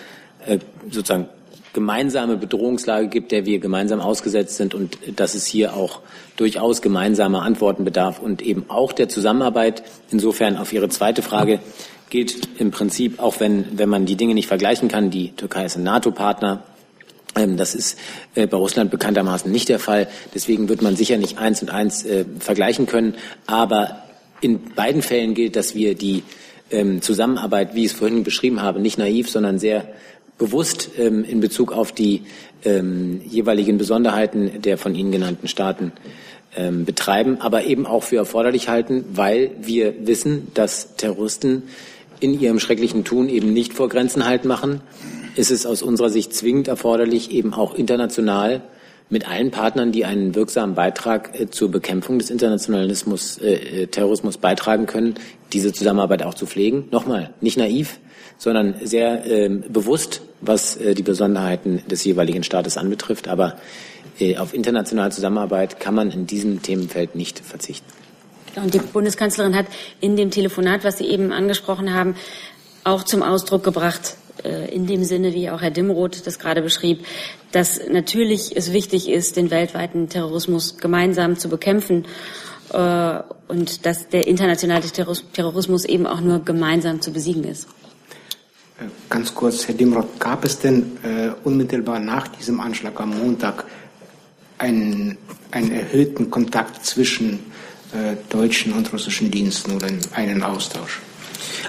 äh, 0.47 0.59
sozusagen 0.91 1.29
gemeinsame 1.73 2.37
Bedrohungslage 2.37 3.09
gibt, 3.09 3.33
der 3.33 3.47
wir 3.47 3.59
gemeinsam 3.59 4.01
ausgesetzt 4.01 4.57
sind 4.57 4.75
und 4.75 4.97
dass 5.17 5.35
es 5.35 5.45
hier 5.45 5.75
auch 5.75 6.01
durchaus 6.37 6.83
gemeinsame 6.83 7.43
Antworten 7.43 7.85
bedarf 7.85 8.21
und 8.21 8.43
eben 8.43 8.67
auch 8.69 8.93
der 8.93 9.09
Zusammenarbeit. 9.09 9.83
Insofern 10.11 10.57
auf 10.57 10.73
Ihre 10.73 10.89
zweite 10.89 11.23
Frage 11.23 11.59
gilt 12.11 12.49
im 12.59 12.71
Prinzip, 12.71 13.19
auch 13.19 13.41
wenn, 13.41 13.77
wenn 13.77 13.89
man 13.89 14.07
die 14.07 14.15
Dinge 14.15 14.35
nicht 14.35 14.47
vergleichen 14.47 14.89
kann, 14.89 15.11
die 15.11 15.33
Türkei 15.33 15.65
ist 15.65 15.77
ein 15.77 15.83
NATO-Partner, 15.83 16.63
ähm, 17.37 17.57
das 17.57 17.75
ist 17.75 17.99
äh, 18.35 18.47
bei 18.47 18.57
Russland 18.57 18.91
bekanntermaßen 18.91 19.51
nicht 19.51 19.69
der 19.69 19.79
Fall. 19.79 20.09
Deswegen 20.35 20.69
wird 20.69 20.83
man 20.83 20.97
sicher 20.97 21.17
nicht 21.17 21.39
eins 21.39 21.63
und 21.63 21.71
eins 21.71 22.05
äh, 22.05 22.25
vergleichen 22.39 22.87
können. 22.87 23.15
Aber 23.47 24.03
in 24.41 24.75
beiden 24.75 25.03
Fällen 25.03 25.35
gilt, 25.35 25.57
dass 25.57 25.75
wir 25.75 25.95
die 25.95 26.23
ähm, 26.75 27.01
Zusammenarbeit, 27.01 27.75
wie 27.75 27.85
ich 27.85 27.93
es 27.93 27.99
vorhin 27.99 28.25
beschrieben 28.25 28.61
habe, 28.61 28.81
nicht 28.81 28.99
naiv, 28.99 29.31
sondern 29.31 29.59
sehr 29.59 29.89
bewusst 30.39 30.91
ähm, 30.99 31.25
in 31.25 31.41
Bezug 31.41 31.73
auf 31.73 31.93
die 31.93 32.23
ähm, 32.65 33.21
jeweiligen 33.25 33.79
Besonderheiten 33.79 34.63
der 34.63 34.79
von 34.79 34.95
Ihnen 34.95 35.13
genannten 35.13 35.49
Staaten 35.49 35.93
ähm, 36.57 36.85
betreiben, 36.85 37.39
aber 37.41 37.65
eben 37.65 37.87
auch 37.87 38.03
für 38.03 38.17
erforderlich 38.17 38.69
halten, 38.69 39.05
weil 39.13 39.53
wir 39.61 40.07
wissen, 40.07 40.49
dass 40.55 40.97
Terroristen 40.97 41.63
in 42.21 42.39
ihrem 42.39 42.59
schrecklichen 42.59 43.05
Tun 43.05 43.29
eben 43.29 43.53
nicht 43.53 43.75
vor 43.75 43.89
Grenzen 43.89 44.25
halt 44.25 44.45
machen, 44.45 44.81
ist 45.37 45.51
es 45.51 45.67
aus 45.67 45.83
unserer 45.83 46.11
Sicht 46.11 46.33
zwingend 46.33 46.69
erforderlich, 46.69 47.31
eben 47.31 47.53
auch 47.53 47.75
international 47.75 48.63
mit 49.15 49.29
allen 49.29 49.53
Partnern, 49.53 49.93
die 49.93 50.05
einen 50.05 50.35
wirksamen 50.35 50.75
Beitrag 50.75 51.39
äh, 51.39 51.49
zur 51.49 51.71
Bekämpfung 51.71 52.19
des 52.19 52.31
Internationalismus, 52.31 53.39
äh, 53.39 53.83
äh, 53.83 53.87
Terrorismus 53.87 54.39
beitragen 54.39 54.87
können, 54.87 55.15
diese 55.53 55.73
Zusammenarbeit 55.73 56.25
auch 56.25 56.35
zu 56.35 56.47
pflegen. 56.47 56.89
Nochmal, 56.91 57.33
nicht 57.41 57.57
naiv, 57.57 58.01
sondern 58.39 58.75
sehr 58.83 59.25
äh, 59.25 59.49
bewusst, 59.49 60.23
was 60.41 60.77
äh, 60.77 60.95
die 60.95 61.05
Besonderheiten 61.05 61.83
des 61.89 62.05
jeweiligen 62.05 62.43
Staates 62.43 62.77
anbetrifft. 62.77 63.29
Aber 63.29 63.57
äh, 64.19 64.37
auf 64.37 64.53
internationale 64.53 65.13
Zusammenarbeit 65.13 65.79
kann 65.79 65.95
man 65.95 66.11
in 66.11 66.27
diesem 66.27 66.61
Themenfeld 66.61 67.15
nicht 67.15 67.39
verzichten. 67.39 67.87
Und 68.57 68.75
die 68.75 68.81
Bundeskanzlerin 68.81 69.55
hat 69.55 69.67
in 70.01 70.17
dem 70.17 70.33
Telefonat, 70.33 70.83
was 70.83 70.99
Sie 70.99 71.07
eben 71.07 71.31
angesprochen 71.31 71.95
haben, 71.95 72.17
auch 72.83 73.05
zum 73.05 73.23
Ausdruck 73.23 73.63
gebracht, 73.63 74.17
in 74.45 74.87
dem 74.87 75.05
Sinne, 75.05 75.33
wie 75.35 75.51
auch 75.51 75.63
Herr 75.63 75.71
Dimroth 75.71 76.27
das 76.27 76.39
gerade 76.39 76.63
beschrieb, 76.63 77.05
dass 77.53 77.81
natürlich 77.91 78.57
es 78.57 78.73
wichtig 78.73 79.09
ist, 79.09 79.37
den 79.37 79.51
weltweiten 79.51 80.09
Terrorismus 80.09 80.77
gemeinsam 80.79 81.39
zu 81.39 81.49
bekämpfen 81.49 82.05
äh, 82.73 83.21
und 83.49 83.87
dass 83.87 84.09
der 84.09 84.27
internationale 84.27 84.85
Terrorismus 84.85 85.85
eben 85.85 86.07
auch 86.07 86.21
nur 86.21 86.45
gemeinsam 86.45 87.01
zu 87.01 87.13
besiegen 87.13 87.45
ist. 87.45 87.69
Äh, 88.81 88.85
ganz 89.09 89.35
kurz, 89.35 89.69
Herr 89.69 89.75
Dimroth, 89.75 90.19
gab 90.19 90.45
es 90.45 90.59
denn 90.59 90.97
äh, 91.03 91.31
unmittelbar 91.45 92.01
nach 92.01 92.29
diesem 92.29 92.61
Anschlag 92.61 92.99
am 93.01 93.19
Montag 93.19 93.65
einen, 94.59 95.19
einen 95.51 95.73
erhöhten 95.73 96.31
Kontakt 96.31 96.85
zwischen 96.85 97.35
äh, 97.93 98.17
deutschen 98.29 98.73
und 98.73 98.93
russischen 98.93 99.31
Diensten 99.31 99.73
oder 99.73 99.89
einen 100.13 100.43
Austausch? 100.43 101.01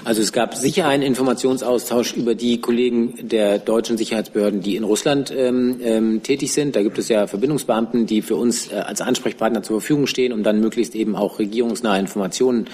Also 0.04 0.22
es 0.22 0.32
gab 0.32 0.54
sicher 0.54 0.86
einen 0.86 1.02
Informationsaustausch 1.02 2.14
über 2.14 2.34
die 2.34 2.60
Kollegen 2.60 3.28
der 3.28 3.58
deutschen 3.58 3.96
Sicherheitsbehörden, 3.96 4.60
die 4.62 4.76
in 4.76 4.84
Russland 4.84 5.32
ähm, 5.36 5.80
ähm, 5.82 6.22
tätig 6.22 6.52
sind. 6.52 6.76
Da 6.76 6.82
gibt 6.82 6.98
es 6.98 7.08
ja 7.08 7.26
Verbindungsbeamten, 7.26 8.06
die 8.06 8.22
für 8.22 8.36
uns 8.36 8.70
äh, 8.70 8.76
als 8.76 9.00
Ansprechpartner 9.00 9.62
zur 9.62 9.80
Verfügung 9.80 10.06
stehen, 10.06 10.32
um 10.32 10.42
dann 10.42 10.60
möglichst 10.60 10.94
eben 10.94 11.16
auch 11.16 11.38
regierungsnahe 11.38 11.98
Informationen 12.00 12.68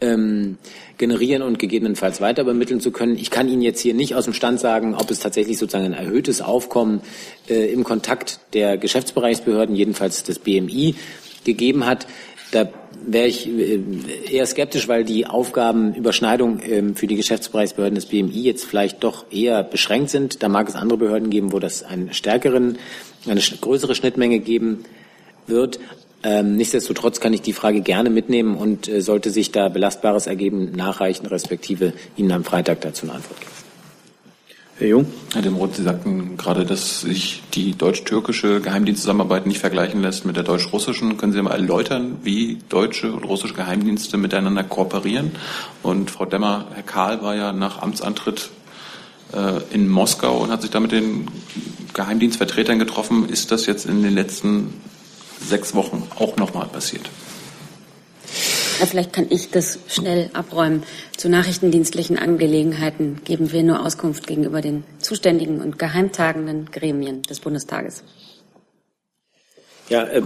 ähm, 0.00 0.58
generieren 0.98 1.42
und 1.42 1.58
gegebenenfalls 1.58 2.20
weiter 2.20 2.42
übermitteln 2.42 2.80
zu 2.80 2.90
können. 2.90 3.16
Ich 3.16 3.30
kann 3.30 3.48
Ihnen 3.48 3.62
jetzt 3.62 3.80
hier 3.80 3.94
nicht 3.94 4.14
aus 4.14 4.24
dem 4.24 4.34
Stand 4.34 4.60
sagen, 4.60 4.94
ob 4.94 5.10
es 5.10 5.20
tatsächlich 5.20 5.58
sozusagen 5.58 5.86
ein 5.86 5.92
erhöhtes 5.94 6.40
Aufkommen 6.40 7.00
äh, 7.48 7.72
im 7.72 7.84
Kontakt 7.84 8.40
der 8.52 8.76
Geschäftsbereichsbehörden, 8.76 9.74
jedenfalls 9.74 10.22
des 10.22 10.38
BMI, 10.38 10.94
gegeben 11.44 11.86
hat. 11.86 12.06
Da 12.56 12.68
wäre 13.04 13.26
ich 13.26 13.46
äh, 13.46 13.80
eher 14.30 14.46
skeptisch, 14.46 14.88
weil 14.88 15.04
die 15.04 15.26
Aufgabenüberschneidung 15.26 16.60
ähm, 16.66 16.96
für 16.96 17.06
die 17.06 17.16
Geschäftsbereichsbehörden 17.16 17.96
des 17.96 18.06
BMI 18.06 18.40
jetzt 18.40 18.64
vielleicht 18.64 19.04
doch 19.04 19.26
eher 19.30 19.62
beschränkt 19.62 20.08
sind. 20.08 20.42
Da 20.42 20.48
mag 20.48 20.66
es 20.66 20.74
andere 20.74 20.98
Behörden 20.98 21.28
geben, 21.28 21.52
wo 21.52 21.58
das 21.58 21.82
einen 21.82 22.14
stärkeren, 22.14 22.78
eine 23.26 23.40
größere 23.40 23.94
Schnittmenge 23.94 24.38
geben 24.38 24.84
wird. 25.46 25.80
Ähm, 26.22 26.56
nichtsdestotrotz 26.56 27.20
kann 27.20 27.34
ich 27.34 27.42
die 27.42 27.52
Frage 27.52 27.82
gerne 27.82 28.08
mitnehmen 28.08 28.56
und 28.56 28.88
äh, 28.88 29.02
sollte 29.02 29.28
sich 29.28 29.52
da 29.52 29.68
Belastbares 29.68 30.26
ergeben, 30.26 30.72
nachreichen, 30.72 31.26
respektive 31.26 31.92
Ihnen 32.16 32.32
am 32.32 32.42
Freitag 32.42 32.80
dazu 32.80 33.04
eine 33.04 33.16
Antwort 33.16 33.38
geben. 33.38 33.65
Herr 34.78 34.88
Jung. 34.88 35.06
Herr 35.32 35.40
Demroth, 35.40 35.74
Sie 35.74 35.82
sagten 35.82 36.36
gerade, 36.36 36.66
dass 36.66 37.00
sich 37.00 37.42
die 37.54 37.78
deutsch-türkische 37.78 38.60
Geheimdienstzusammenarbeit 38.60 39.46
nicht 39.46 39.58
vergleichen 39.58 40.02
lässt 40.02 40.26
mit 40.26 40.36
der 40.36 40.42
deutsch-russischen. 40.44 41.16
Können 41.16 41.32
Sie 41.32 41.40
mal 41.40 41.52
erläutern, 41.52 42.18
wie 42.24 42.58
deutsche 42.68 43.10
und 43.10 43.24
russische 43.24 43.54
Geheimdienste 43.54 44.18
miteinander 44.18 44.64
kooperieren? 44.64 45.30
Und 45.82 46.10
Frau 46.10 46.26
Demmer, 46.26 46.66
Herr 46.74 46.82
Kahl 46.82 47.22
war 47.22 47.34
ja 47.34 47.54
nach 47.54 47.80
Amtsantritt 47.80 48.50
äh, 49.32 49.62
in 49.72 49.88
Moskau 49.88 50.42
und 50.42 50.50
hat 50.50 50.60
sich 50.60 50.70
da 50.70 50.78
mit 50.78 50.92
den 50.92 51.26
Geheimdienstvertretern 51.94 52.78
getroffen. 52.78 53.30
Ist 53.30 53.52
das 53.52 53.64
jetzt 53.64 53.86
in 53.86 54.02
den 54.02 54.12
letzten 54.12 54.74
sechs 55.40 55.74
Wochen 55.74 56.02
auch 56.18 56.36
nochmal 56.36 56.66
passiert? 56.66 57.08
Ja, 58.78 58.84
vielleicht 58.84 59.12
kann 59.14 59.26
ich 59.30 59.50
das 59.50 59.78
schnell 59.88 60.28
abräumen. 60.34 60.82
Zu 61.16 61.30
nachrichtendienstlichen 61.30 62.18
Angelegenheiten 62.18 63.22
geben 63.24 63.50
wir 63.50 63.62
nur 63.62 63.84
Auskunft 63.84 64.26
gegenüber 64.26 64.60
den 64.60 64.84
zuständigen 64.98 65.62
und 65.62 65.78
geheimtagenden 65.78 66.70
Gremien 66.70 67.22
des 67.22 67.40
Bundestages. 67.40 68.04
Ja, 69.88 70.04
äh, 70.04 70.22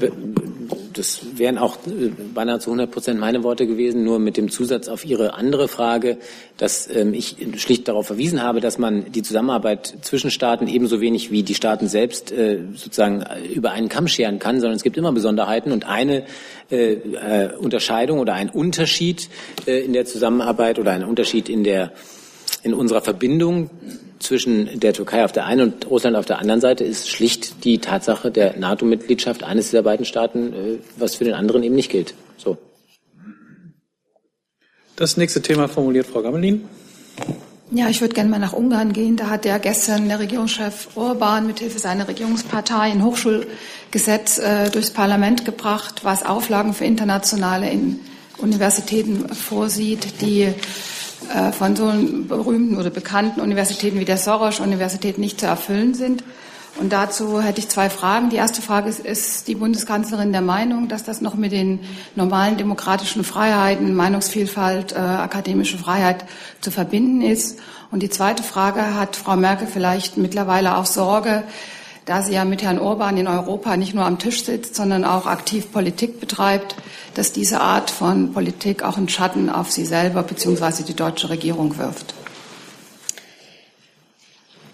das 0.93 1.21
wären 1.37 1.59
auch 1.59 1.77
äh, 1.87 2.11
beinahe 2.35 2.59
zu 2.59 2.71
100 2.71 2.91
Prozent 2.91 3.21
meine 3.21 3.43
Worte 3.43 3.67
gewesen, 3.67 4.05
nur 4.05 4.19
mit 4.19 4.37
dem 4.37 4.51
Zusatz 4.51 4.89
auf 4.89 5.05
Ihre 5.05 5.35
andere 5.35 5.69
Frage, 5.69 6.19
dass 6.57 6.89
ähm, 6.95 7.15
ich 7.15 7.37
schlicht 7.57 7.89
darauf 7.89 8.07
verwiesen 8.07 8.43
habe, 8.43 8.61
dass 8.61 8.79
man 8.79 9.11
die 9.13 9.23
Zusammenarbeit 9.23 9.95
zwischen 10.03 10.31
Staaten 10.31 10.69
ebenso 10.69 11.01
wenig 11.01 11.31
wie 11.31 11.43
die 11.43 11.55
Staaten 11.55 11.89
selbst 11.89 12.33
äh, 12.33 12.61
sozusagen 12.75 13.25
über 13.53 13.73
einen 13.73 13.89
Kamm 13.89 14.09
scheren 14.09 14.39
kann, 14.39 14.61
sondern 14.61 14.77
es 14.77 14.83
gibt 14.83 14.97
immer 14.97 15.13
Besonderheiten 15.13 15.73
und 15.73 15.87
eine 15.87 16.25
Unterscheidung 17.59 18.21
oder 18.21 18.35
ein 18.35 18.49
Unterschied 18.49 19.29
in 19.67 19.93
der 19.93 20.05
Zusammenarbeit 20.05 20.79
oder 20.79 20.93
ein 20.93 21.05
Unterschied 21.05 21.49
in 21.49 21.65
der 21.65 21.91
in 22.63 22.75
unserer 22.75 23.01
Verbindung 23.01 23.71
zwischen 24.19 24.79
der 24.79 24.93
Türkei 24.93 25.25
auf 25.25 25.33
der 25.33 25.47
einen 25.47 25.73
und 25.73 25.91
Russland 25.91 26.17
auf 26.17 26.27
der 26.27 26.39
anderen 26.39 26.61
Seite 26.61 26.85
ist 26.85 27.09
schlicht 27.09 27.65
die 27.65 27.79
Tatsache 27.79 28.31
der 28.31 28.57
NATO-Mitgliedschaft 28.59 29.43
eines 29.43 29.71
dieser 29.71 29.83
beiden 29.83 30.05
Staaten, 30.05 30.53
äh, 30.53 30.79
was 30.97 31.17
für 31.17 31.25
den 31.25 31.35
anderen 31.35 31.63
eben 31.63 31.75
nicht 31.75 31.91
gilt. 31.91 32.15
So. 32.37 32.59
Das 34.97 35.17
nächste 35.17 35.41
Thema 35.41 35.69
formuliert 35.69 36.07
Frau 36.07 36.21
Gammelin. 36.21 36.69
Ja, 37.73 37.89
ich 37.89 38.01
würde 38.01 38.15
gerne 38.15 38.29
mal 38.29 38.41
nach 38.41 38.53
Ungarn 38.53 38.93
gehen. 38.93 39.17
Da 39.17 39.31
hat 39.31 39.45
ja 39.45 39.59
gestern 39.59 40.09
der 40.09 40.19
Regierungschef 40.19 40.89
Orban 40.97 41.47
mithilfe 41.47 41.79
seiner 41.79 42.09
Regierungspartei 42.09 42.91
ein 42.91 43.05
Hochschulgesetz 43.05 44.39
äh, 44.39 44.71
durchs 44.71 44.91
Parlament 44.91 45.45
gebracht, 45.45 46.01
was 46.03 46.27
Auflagen 46.27 46.75
für 46.75 46.85
internationale 46.85 47.71
Universitäten 48.39 49.29
vorsieht, 49.29 50.21
die 50.21 50.43
äh, 50.43 50.55
von 51.53 51.77
so 51.77 51.93
berühmten 52.29 52.77
oder 52.77 52.91
bekannten 52.91 53.41
Universitäten 53.41 54.01
wie 54.01 54.05
der 54.05 54.17
Soros-Universität 54.17 55.19
nicht 55.19 55.41
zu 55.41 55.47
erfüllen 55.47 55.95
sind. 55.95 56.25
Und 56.79 56.93
dazu 56.93 57.43
hätte 57.43 57.61
ich 57.61 57.69
zwei 57.69 57.91
Fragen. 57.91 58.31
Die 58.31 58.37
erste 58.37 58.63
Frage 58.63 58.89
ist, 58.89 59.01
ist 59.01 59.49
die 59.49 59.55
Bundeskanzlerin 59.55 60.33
der 60.33 60.41
Meinung, 60.41 60.89
dass 60.89 61.05
das 61.05 61.21
noch 61.21 61.35
mit 61.35 61.53
den 61.53 61.81
normalen 62.15 62.57
demokratischen 62.57 63.25
Freiheiten, 63.25 63.95
Meinungsvielfalt, 63.95 64.93
äh, 64.93 64.97
akademische 64.97 65.79
Freiheit 65.79 66.25
zu 66.61 66.71
verbinden 66.71 67.23
ist? 67.23 67.59
Und 67.91 68.03
die 68.03 68.09
zweite 68.09 68.43
Frage, 68.43 68.95
hat 68.95 69.17
Frau 69.17 69.37
Merkel 69.37 69.67
vielleicht 69.67 70.17
mittlerweile 70.17 70.77
auch 70.77 70.87
Sorge, 70.87 71.43
da 72.05 72.23
sie 72.23 72.35
ja 72.35 72.45
mit 72.45 72.63
Herrn 72.63 72.79
Orban 72.79 73.17
in 73.17 73.27
Europa 73.27 73.77
nicht 73.77 73.95
nur 73.95 74.05
am 74.05 74.19
Tisch 74.19 74.45
sitzt, 74.45 74.75
sondern 74.75 75.05
auch 75.05 75.27
aktiv 75.27 75.71
Politik 75.73 76.21
betreibt, 76.21 76.77
dass 77.15 77.33
diese 77.33 77.61
Art 77.61 77.91
von 77.91 78.33
Politik 78.33 78.83
auch 78.83 78.97
einen 78.97 79.09
Schatten 79.09 79.51
auf 79.51 79.71
sie 79.71 79.85
selber 79.85 80.23
bzw. 80.23 80.83
die 80.85 80.95
deutsche 80.95 81.31
Regierung 81.31 81.77
wirft? 81.79 82.15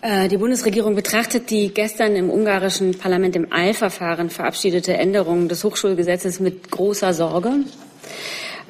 Äh, 0.02 0.28
die 0.28 0.36
Bundesregierung 0.36 0.94
betrachtet 0.94 1.50
die 1.50 1.74
gestern 1.74 2.14
im 2.14 2.30
ungarischen 2.30 2.96
Parlament 2.96 3.34
im 3.34 3.52
Eilverfahren 3.52 4.30
verabschiedete 4.30 4.94
Änderung 4.94 5.48
des 5.48 5.64
Hochschulgesetzes 5.64 6.38
mit 6.38 6.70
großer 6.70 7.12
Sorge. 7.12 7.64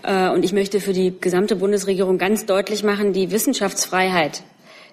Äh, 0.02 0.30
und 0.30 0.44
ich 0.44 0.52
möchte 0.52 0.80
für 0.80 0.92
die 0.92 1.14
gesamte 1.20 1.56
Bundesregierung 1.56 2.16
ganz 2.16 2.46
deutlich 2.46 2.82
machen, 2.84 3.12
die 3.12 3.30
Wissenschaftsfreiheit 3.30 4.44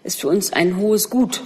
ist 0.03 0.19
für 0.19 0.27
uns 0.27 0.51
ein 0.51 0.77
hohes 0.77 1.09
Gut. 1.09 1.41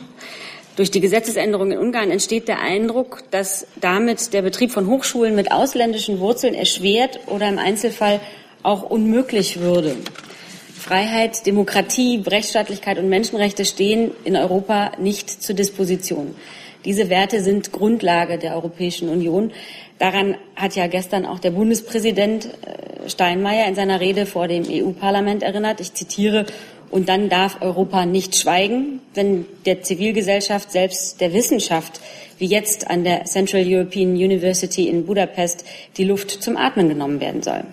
Durch 0.78 0.92
die 0.92 1.02
Gesetzesänderung 1.02 1.72
in 1.72 1.80
Ungarn 1.80 2.12
entsteht 2.12 2.48
der 2.48 2.62
Eindruck, 2.62 3.24
dass 3.32 3.66
damit 3.82 4.32
der 4.32 4.44
Betrieb 4.44 4.70
von 4.70 4.86
Hochschulen 4.86 5.34
mit 5.34 5.52
ausländischen 5.52 6.20
Wurzeln 6.20 6.54
erschwert 6.54 7.20
oder 7.26 7.50
im 7.50 7.58
Einzelfall 7.58 8.20
auch 8.62 8.84
unmöglich 8.84 9.60
würde. 9.60 9.96
Freiheit, 10.80 11.48
Demokratie, 11.48 12.22
Rechtsstaatlichkeit 12.26 13.00
und 13.00 13.10
Menschenrechte 13.10 13.66
stehen 13.66 14.12
in 14.24 14.38
Europa 14.38 14.92
nicht 15.00 15.42
zur 15.42 15.56
Disposition. 15.56 16.36
Diese 16.86 17.10
Werte 17.10 17.42
sind 17.42 17.72
Grundlage 17.72 18.38
der 18.38 18.54
Europäischen 18.54 19.10
Union. 19.10 19.52
Daran 19.98 20.36
hat 20.56 20.76
ja 20.76 20.86
gestern 20.86 21.26
auch 21.26 21.40
der 21.40 21.52
Bundespräsident 21.52 22.46
äh, 22.46 23.10
Steinmeier 23.10 23.68
in 23.68 23.74
seiner 23.74 24.00
Rede 24.00 24.28
vor 24.28 24.48
dem 24.48 24.64
EU-Parlament 24.70 25.42
erinnert. 25.42 25.82
Ich 25.82 25.96
zitiere, 25.96 26.46
und 26.90 27.10
dann 27.10 27.30
darf 27.30 27.62
Europa 27.62 28.06
nicht 28.06 28.36
schweigen, 28.36 29.02
wenn 29.14 29.46
der 29.66 29.82
Zivilgesellschaft, 29.82 30.72
selbst 30.72 31.20
der 31.22 31.34
Wissenschaft, 31.34 32.00
wie 32.38 32.46
jetzt 32.46 32.90
an 32.90 33.04
der 33.04 33.26
Central 33.26 33.64
European 33.66 34.12
University 34.12 34.88
in 34.88 35.06
Budapest, 35.06 35.66
die 35.98 36.04
Luft 36.04 36.32
zum 36.32 36.56
Atmen 36.58 36.90
genommen 36.90 37.20
werden 37.20 37.42
soll. 37.42 37.64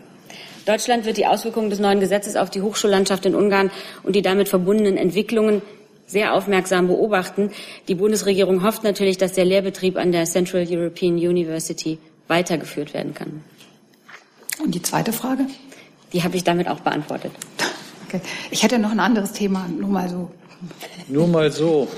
Deutschland 0.66 1.04
wird 1.04 1.18
die 1.18 1.26
Auswirkungen 1.26 1.68
des 1.68 1.78
neuen 1.78 2.00
Gesetzes 2.00 2.36
auf 2.36 2.48
die 2.48 2.62
Hochschullandschaft 2.62 3.26
in 3.26 3.34
Ungarn 3.34 3.70
und 4.02 4.16
die 4.16 4.22
damit 4.22 4.48
verbundenen 4.48 4.96
Entwicklungen 4.96 5.60
sehr 6.06 6.34
aufmerksam 6.34 6.88
beobachten. 6.88 7.50
Die 7.88 7.94
Bundesregierung 7.94 8.62
hofft 8.62 8.82
natürlich, 8.82 9.18
dass 9.18 9.32
der 9.32 9.44
Lehrbetrieb 9.44 9.96
an 9.96 10.12
der 10.12 10.24
Central 10.24 10.66
European 10.68 11.14
University 11.14 11.98
weitergeführt 12.28 12.94
werden 12.94 13.14
kann. 13.14 13.44
Und 14.62 14.74
die 14.74 14.82
zweite 14.82 15.12
Frage? 15.12 15.46
Die 16.12 16.22
habe 16.22 16.36
ich 16.36 16.44
damit 16.44 16.68
auch 16.68 16.80
beantwortet. 16.80 17.32
Okay. 18.14 18.22
Ich 18.50 18.62
hätte 18.62 18.78
noch 18.78 18.92
ein 18.92 19.00
anderes 19.00 19.32
Thema, 19.32 19.66
nur 19.68 19.88
mal 19.88 20.08
so. 20.08 20.30
Nur 21.08 21.26
mal 21.26 21.50
so. 21.50 21.88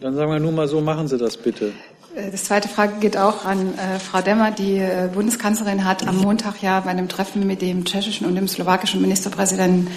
Dann 0.00 0.14
sagen 0.14 0.30
wir 0.30 0.38
nur 0.38 0.52
mal 0.52 0.68
so, 0.68 0.80
machen 0.80 1.08
Sie 1.08 1.18
das 1.18 1.36
bitte. 1.36 1.72
Äh, 2.14 2.30
das 2.30 2.44
zweite 2.44 2.68
Frage 2.68 3.00
geht 3.00 3.16
auch 3.16 3.44
an 3.44 3.74
äh, 3.76 3.98
Frau 3.98 4.20
Demmer. 4.20 4.52
Die 4.52 4.76
äh, 4.76 5.08
Bundeskanzlerin 5.12 5.84
hat 5.84 6.06
am 6.06 6.18
Montag 6.18 6.62
ja 6.62 6.78
bei 6.78 6.90
einem 6.90 7.08
Treffen 7.08 7.44
mit 7.44 7.60
dem 7.60 7.84
tschechischen 7.84 8.24
und 8.26 8.36
dem 8.36 8.46
slowakischen 8.46 9.02
Ministerpräsidenten 9.02 9.88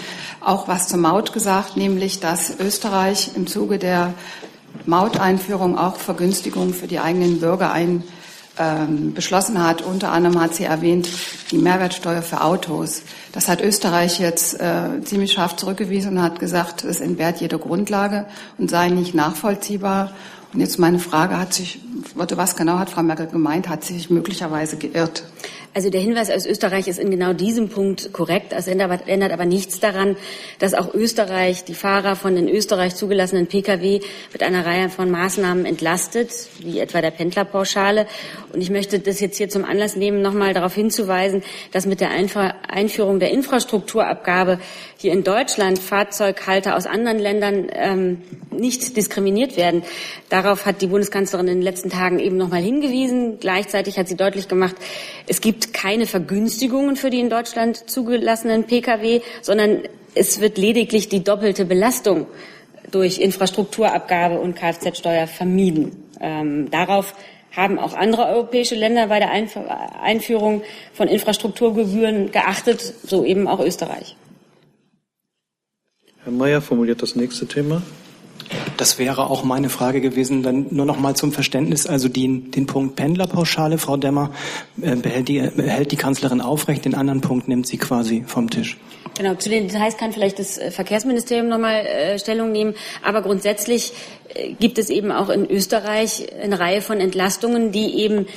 auch 0.41 0.67
was 0.67 0.87
zur 0.87 0.99
Maut 0.99 1.31
gesagt, 1.31 1.77
nämlich 1.77 2.19
dass 2.19 2.59
Österreich 2.59 3.31
im 3.35 3.45
Zuge 3.45 3.77
der 3.77 4.15
Mauteinführung 4.87 5.77
auch 5.77 5.97
Vergünstigungen 5.97 6.73
für 6.73 6.87
die 6.87 6.99
eigenen 6.99 7.39
Bürger 7.39 7.71
ein, 7.71 8.03
ähm, 8.57 9.13
beschlossen 9.13 9.63
hat. 9.63 9.81
Unter 9.81 10.11
anderem 10.11 10.39
hat 10.39 10.55
sie 10.55 10.63
erwähnt 10.63 11.09
die 11.51 11.57
Mehrwertsteuer 11.57 12.21
für 12.21 12.41
Autos. 12.41 13.03
Das 13.31 13.47
hat 13.47 13.61
Österreich 13.61 14.19
jetzt 14.19 14.59
äh, 14.59 15.01
ziemlich 15.03 15.33
scharf 15.33 15.55
zurückgewiesen 15.55 16.17
und 16.17 16.23
hat 16.23 16.39
gesagt, 16.39 16.83
es 16.83 16.99
entbehrt 16.99 17.41
jeder 17.41 17.57
Grundlage 17.57 18.25
und 18.57 18.69
sei 18.69 18.89
nicht 18.89 19.15
nachvollziehbar. 19.15 20.11
Und 20.53 20.59
jetzt 20.59 20.77
meine 20.77 20.99
Frage, 20.99 21.39
hat 21.39 21.53
sich, 21.53 21.79
was 22.13 22.55
genau 22.55 22.77
hat 22.77 22.91
Frau 22.91 23.01
Merkel 23.01 23.25
gemeint, 23.27 23.67
hat 23.67 23.83
sie 23.83 23.95
sich 23.95 24.11
möglicherweise 24.11 24.77
geirrt? 24.77 25.23
Also 25.75 25.89
der 25.89 26.01
Hinweis 26.01 26.29
aus 26.29 26.45
Österreich 26.45 26.87
ist 26.87 26.99
in 26.99 27.09
genau 27.09 27.33
diesem 27.33 27.69
Punkt 27.69 28.13
korrekt. 28.13 28.53
Es 28.55 28.67
ändert 28.67 29.31
aber 29.31 29.45
nichts 29.45 29.79
daran, 29.79 30.15
dass 30.59 30.75
auch 30.75 30.93
Österreich 30.93 31.63
die 31.63 31.73
Fahrer 31.73 32.15
von 32.15 32.37
in 32.37 32.47
Österreich 32.47 32.93
zugelassenen 32.93 33.47
Pkw 33.47 34.01
mit 34.31 34.43
einer 34.43 34.67
Reihe 34.67 34.89
von 34.89 35.09
Maßnahmen 35.09 35.65
entlastet, 35.65 36.29
wie 36.59 36.79
etwa 36.79 37.01
der 37.01 37.09
Pendlerpauschale. 37.09 38.05
Und 38.53 38.61
ich 38.61 38.69
möchte 38.69 38.99
das 38.99 39.19
jetzt 39.19 39.37
hier 39.37 39.49
zum 39.49 39.65
Anlass 39.65 39.95
nehmen, 39.95 40.21
nochmal 40.21 40.53
darauf 40.53 40.75
hinzuweisen, 40.75 41.41
dass 41.71 41.87
mit 41.87 42.01
der 42.01 42.11
Einführung 42.11 43.19
der 43.19 43.31
Infrastrukturabgabe 43.31 44.59
hier 45.03 45.11
in 45.11 45.25
Deutschland 45.25 45.79
Fahrzeughalter 45.79 46.77
aus 46.77 46.85
anderen 46.85 47.19
Ländern 47.19 47.67
ähm, 47.73 48.21
nicht 48.51 48.95
diskriminiert 48.95 49.57
werden. 49.57 49.83
Darauf 50.29 50.65
hat 50.65 50.81
die 50.81 50.87
Bundeskanzlerin 50.87 51.49
in 51.49 51.55
den 51.55 51.61
letzten 51.61 51.89
Tagen 51.89 52.19
eben 52.19 52.37
nochmal 52.37 52.61
hingewiesen. 52.61 53.37
Gleichzeitig 53.37 53.99
hat 53.99 54.07
sie 54.07 54.15
deutlich 54.15 54.47
gemacht, 54.47 54.77
es 55.27 55.41
gibt 55.41 55.73
keine 55.73 56.05
Vergünstigungen 56.05 56.95
für 56.95 57.09
die 57.09 57.19
in 57.19 57.29
Deutschland 57.29 57.89
zugelassenen 57.89 58.63
Pkw, 58.63 59.19
sondern 59.41 59.81
es 60.15 60.39
wird 60.39 60.57
lediglich 60.57 61.09
die 61.09 61.21
doppelte 61.21 61.65
Belastung 61.65 62.25
durch 62.89 63.19
Infrastrukturabgabe 63.19 64.39
und 64.39 64.55
Kfz-Steuer 64.55 65.27
vermieden. 65.27 66.09
Ähm, 66.21 66.71
darauf 66.71 67.13
haben 67.51 67.77
auch 67.77 67.93
andere 67.93 68.27
europäische 68.27 68.75
Länder 68.75 69.07
bei 69.07 69.19
der 69.19 69.31
Einführung 70.01 70.61
von 70.93 71.09
Infrastrukturgebühren 71.09 72.31
geachtet, 72.31 72.79
so 73.03 73.25
eben 73.25 73.49
auch 73.49 73.59
Österreich. 73.59 74.15
Herr 76.23 76.31
Mayer 76.31 76.61
formuliert 76.61 77.01
das 77.01 77.15
nächste 77.15 77.47
Thema. 77.47 77.81
Das 78.77 78.97
wäre 78.97 79.29
auch 79.29 79.43
meine 79.43 79.69
Frage 79.69 79.99
gewesen. 79.99 80.41
Dann 80.41 80.67
nur 80.71 80.85
noch 80.85 80.97
mal 80.97 81.15
zum 81.15 81.33
Verständnis. 81.33 81.85
Also 81.85 82.07
die, 82.07 82.49
den 82.49 82.65
Punkt 82.65 82.95
Pendlerpauschale, 82.95 83.77
Frau 83.77 83.97
Demmer, 83.97 84.31
äh, 84.81 84.95
behält, 84.95 85.27
die, 85.27 85.41
behält 85.41 85.91
die 85.91 85.97
Kanzlerin 85.97 86.39
aufrecht. 86.39 86.85
Den 86.85 86.95
anderen 86.95 87.19
Punkt 87.21 87.47
nimmt 87.47 87.67
sie 87.67 87.77
quasi 87.77 88.23
vom 88.25 88.49
Tisch. 88.49 88.77
Genau, 89.17 89.35
zu 89.35 89.49
den 89.49 89.67
Details 89.67 89.97
kann 89.97 90.13
vielleicht 90.13 90.39
das 90.39 90.57
äh, 90.57 90.71
Verkehrsministerium 90.71 91.49
nochmal 91.49 91.85
äh, 91.85 92.19
Stellung 92.19 92.53
nehmen. 92.53 92.73
Aber 93.03 93.21
grundsätzlich 93.21 93.91
äh, 94.33 94.53
gibt 94.53 94.77
es 94.77 94.89
eben 94.89 95.11
auch 95.11 95.29
in 95.29 95.49
Österreich 95.49 96.27
eine 96.41 96.57
Reihe 96.57 96.81
von 96.81 97.01
Entlastungen, 97.01 97.73
die 97.73 97.95
eben 97.95 98.27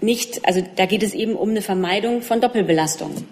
nicht, 0.00 0.46
also 0.46 0.62
da 0.76 0.86
geht 0.86 1.02
es 1.02 1.12
eben 1.12 1.34
um 1.34 1.50
eine 1.50 1.62
Vermeidung 1.62 2.22
von 2.22 2.40
Doppelbelastung. 2.40 3.24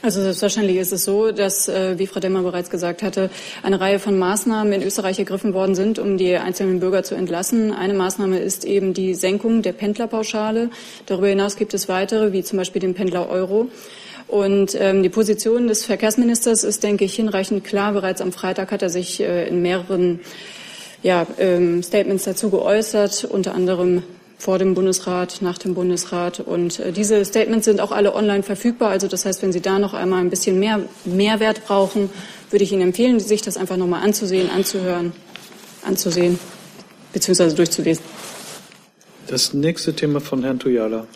Also 0.00 0.22
selbstverständlich 0.22 0.76
ist 0.76 0.92
es 0.92 1.04
so, 1.04 1.32
dass, 1.32 1.68
äh, 1.68 1.98
wie 1.98 2.06
Frau 2.06 2.20
Demmer 2.20 2.42
bereits 2.42 2.70
gesagt 2.70 3.02
hatte, 3.02 3.30
eine 3.64 3.80
Reihe 3.80 3.98
von 3.98 4.16
Maßnahmen 4.16 4.72
in 4.72 4.82
Österreich 4.82 5.18
ergriffen 5.18 5.54
worden 5.54 5.74
sind, 5.74 5.98
um 5.98 6.16
die 6.16 6.36
einzelnen 6.36 6.78
Bürger 6.78 7.02
zu 7.02 7.16
entlassen. 7.16 7.72
Eine 7.72 7.94
Maßnahme 7.94 8.38
ist 8.38 8.64
eben 8.64 8.94
die 8.94 9.14
Senkung 9.14 9.62
der 9.62 9.72
Pendlerpauschale. 9.72 10.70
Darüber 11.06 11.26
hinaus 11.26 11.56
gibt 11.56 11.74
es 11.74 11.88
weitere, 11.88 12.32
wie 12.32 12.44
zum 12.44 12.58
Beispiel 12.58 12.80
den 12.80 12.94
Pendler 12.94 13.28
Euro. 13.28 13.66
Und 14.28 14.76
ähm, 14.78 15.02
die 15.02 15.08
Position 15.08 15.66
des 15.66 15.84
Verkehrsministers 15.84 16.62
ist, 16.62 16.84
denke 16.84 17.04
ich, 17.04 17.16
hinreichend 17.16 17.64
klar. 17.64 17.92
Bereits 17.92 18.20
am 18.20 18.30
Freitag 18.30 18.70
hat 18.70 18.82
er 18.82 18.90
sich 18.90 19.20
äh, 19.20 19.48
in 19.48 19.62
mehreren 19.62 20.20
ja, 21.02 21.26
ähm, 21.38 21.82
Statements 21.82 22.24
dazu 22.24 22.50
geäußert, 22.50 23.24
unter 23.24 23.54
anderem 23.54 24.02
vor 24.38 24.58
dem 24.58 24.74
Bundesrat, 24.74 25.42
nach 25.42 25.58
dem 25.58 25.74
Bundesrat. 25.74 26.40
Und 26.40 26.78
äh, 26.78 26.92
diese 26.92 27.24
Statements 27.24 27.64
sind 27.64 27.80
auch 27.80 27.90
alle 27.90 28.14
online 28.14 28.44
verfügbar. 28.44 28.90
Also 28.90 29.08
das 29.08 29.24
heißt, 29.24 29.42
wenn 29.42 29.52
Sie 29.52 29.60
da 29.60 29.78
noch 29.78 29.94
einmal 29.94 30.20
ein 30.20 30.30
bisschen 30.30 30.58
mehr 30.60 30.80
Mehrwert 31.04 31.66
brauchen, 31.66 32.08
würde 32.50 32.64
ich 32.64 32.72
Ihnen 32.72 32.82
empfehlen, 32.82 33.18
sich 33.18 33.42
das 33.42 33.56
einfach 33.56 33.76
nochmal 33.76 34.04
anzusehen, 34.04 34.48
anzuhören, 34.48 35.12
anzusehen, 35.84 36.38
beziehungsweise 37.12 37.56
durchzulesen. 37.56 38.04
Das 39.26 39.52
nächste 39.52 39.94
Thema 39.94 40.20
von 40.20 40.42
Herrn 40.42 40.58
Tuyala. 40.58 41.06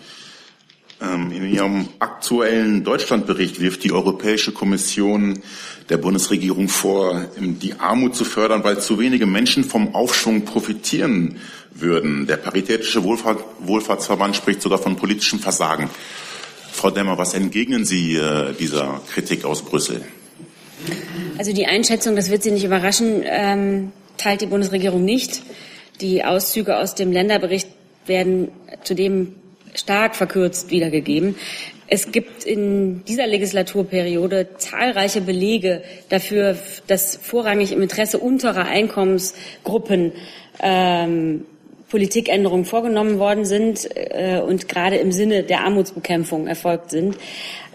Ähm, 1.01 1.31
in 1.33 1.47
Ihrem 1.47 1.89
aktuellen 2.01 2.85
Deutschlandbericht 2.85 3.61
wirft 3.61 3.85
die 3.85 3.93
Europäische 3.93 4.53
Kommission 4.53 5.41
der 5.89 5.97
Bundesregierung 5.97 6.69
vor, 6.69 7.27
die 7.39 7.75
Armut 7.75 8.15
zu 8.15 8.25
fördern, 8.25 8.65
weil 8.65 8.81
zu 8.81 8.99
wenige 8.99 9.27
Menschen 9.27 9.65
vom 9.65 9.95
Aufschwung 9.95 10.45
profitieren 10.45 11.39
würden. 11.75 12.27
Der 12.27 12.37
Paritätische 12.37 13.03
Wohlfahrt, 13.05 13.43
Wohlfahrtsverband 13.61 14.37
spricht 14.37 14.63
sogar 14.63 14.79
von 14.79 14.97
politischem 14.97 15.39
Versagen. 15.39 15.91
Frau 16.73 16.91
Demmer, 16.91 17.19
was 17.19 17.35
entgegnen 17.35 17.85
Sie 17.85 18.17
äh, 18.17 18.55
dieser 18.59 19.01
Kritik 19.13 19.45
aus 19.45 19.63
Brüssel? 19.63 20.03
Also 21.39 21.53
die 21.53 21.67
Einschätzung, 21.67 22.17
das 22.17 22.31
wird 22.31 22.43
Sie 22.43 22.51
nicht 22.51 22.65
überraschen, 22.65 23.23
ähm, 23.25 23.93
teilt 24.17 24.41
die 24.41 24.47
Bundesregierung 24.47 25.05
nicht. 25.05 25.43
Die 26.01 26.25
Auszüge 26.25 26.79
aus 26.79 26.95
dem 26.95 27.13
Länderbericht 27.13 27.69
werden 28.07 28.49
zudem 28.83 29.35
stark 29.75 30.17
verkürzt 30.17 30.71
wiedergegeben. 30.71 31.37
Es 31.87 32.11
gibt 32.11 32.45
in 32.45 33.05
dieser 33.05 33.27
Legislaturperiode 33.27 34.57
zahlreiche 34.57 35.21
Belege 35.21 35.83
dafür, 36.09 36.57
dass 36.87 37.17
vorrangig 37.17 37.73
im 37.73 37.83
Interesse 37.83 38.19
unterer 38.19 38.65
Einkommensgruppen 38.65 40.13
ähm, 40.61 41.45
Politikänderungen 41.93 42.65
vorgenommen 42.65 43.19
worden 43.19 43.45
sind 43.45 43.87
äh, 43.95 44.41
und 44.41 44.67
gerade 44.67 44.97
im 44.97 45.13
Sinne 45.13 45.43
der 45.43 45.61
Armutsbekämpfung 45.61 46.47
erfolgt 46.47 46.91
sind. 46.91 47.19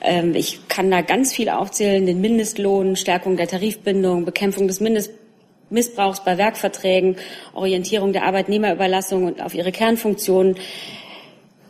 Ähm, 0.02 0.34
ich 0.34 0.68
kann 0.68 0.90
da 0.90 1.02
ganz 1.02 1.34
viel 1.34 1.50
aufzählen, 1.50 2.04
den 2.04 2.20
Mindestlohn, 2.20 2.96
Stärkung 2.96 3.38
der 3.38 3.48
Tarifbindung, 3.48 4.26
Bekämpfung 4.26 4.68
des 4.68 4.80
Mindestmissbrauchs 4.80 6.24
bei 6.26 6.40
Werkverträgen, 6.40 7.18
Orientierung 7.54 8.12
der 8.12 8.24
Arbeitnehmerüberlassung 8.24 9.26
und 9.26 9.40
auf 9.40 9.54
ihre 9.54 9.72
Kernfunktionen, 9.72 10.56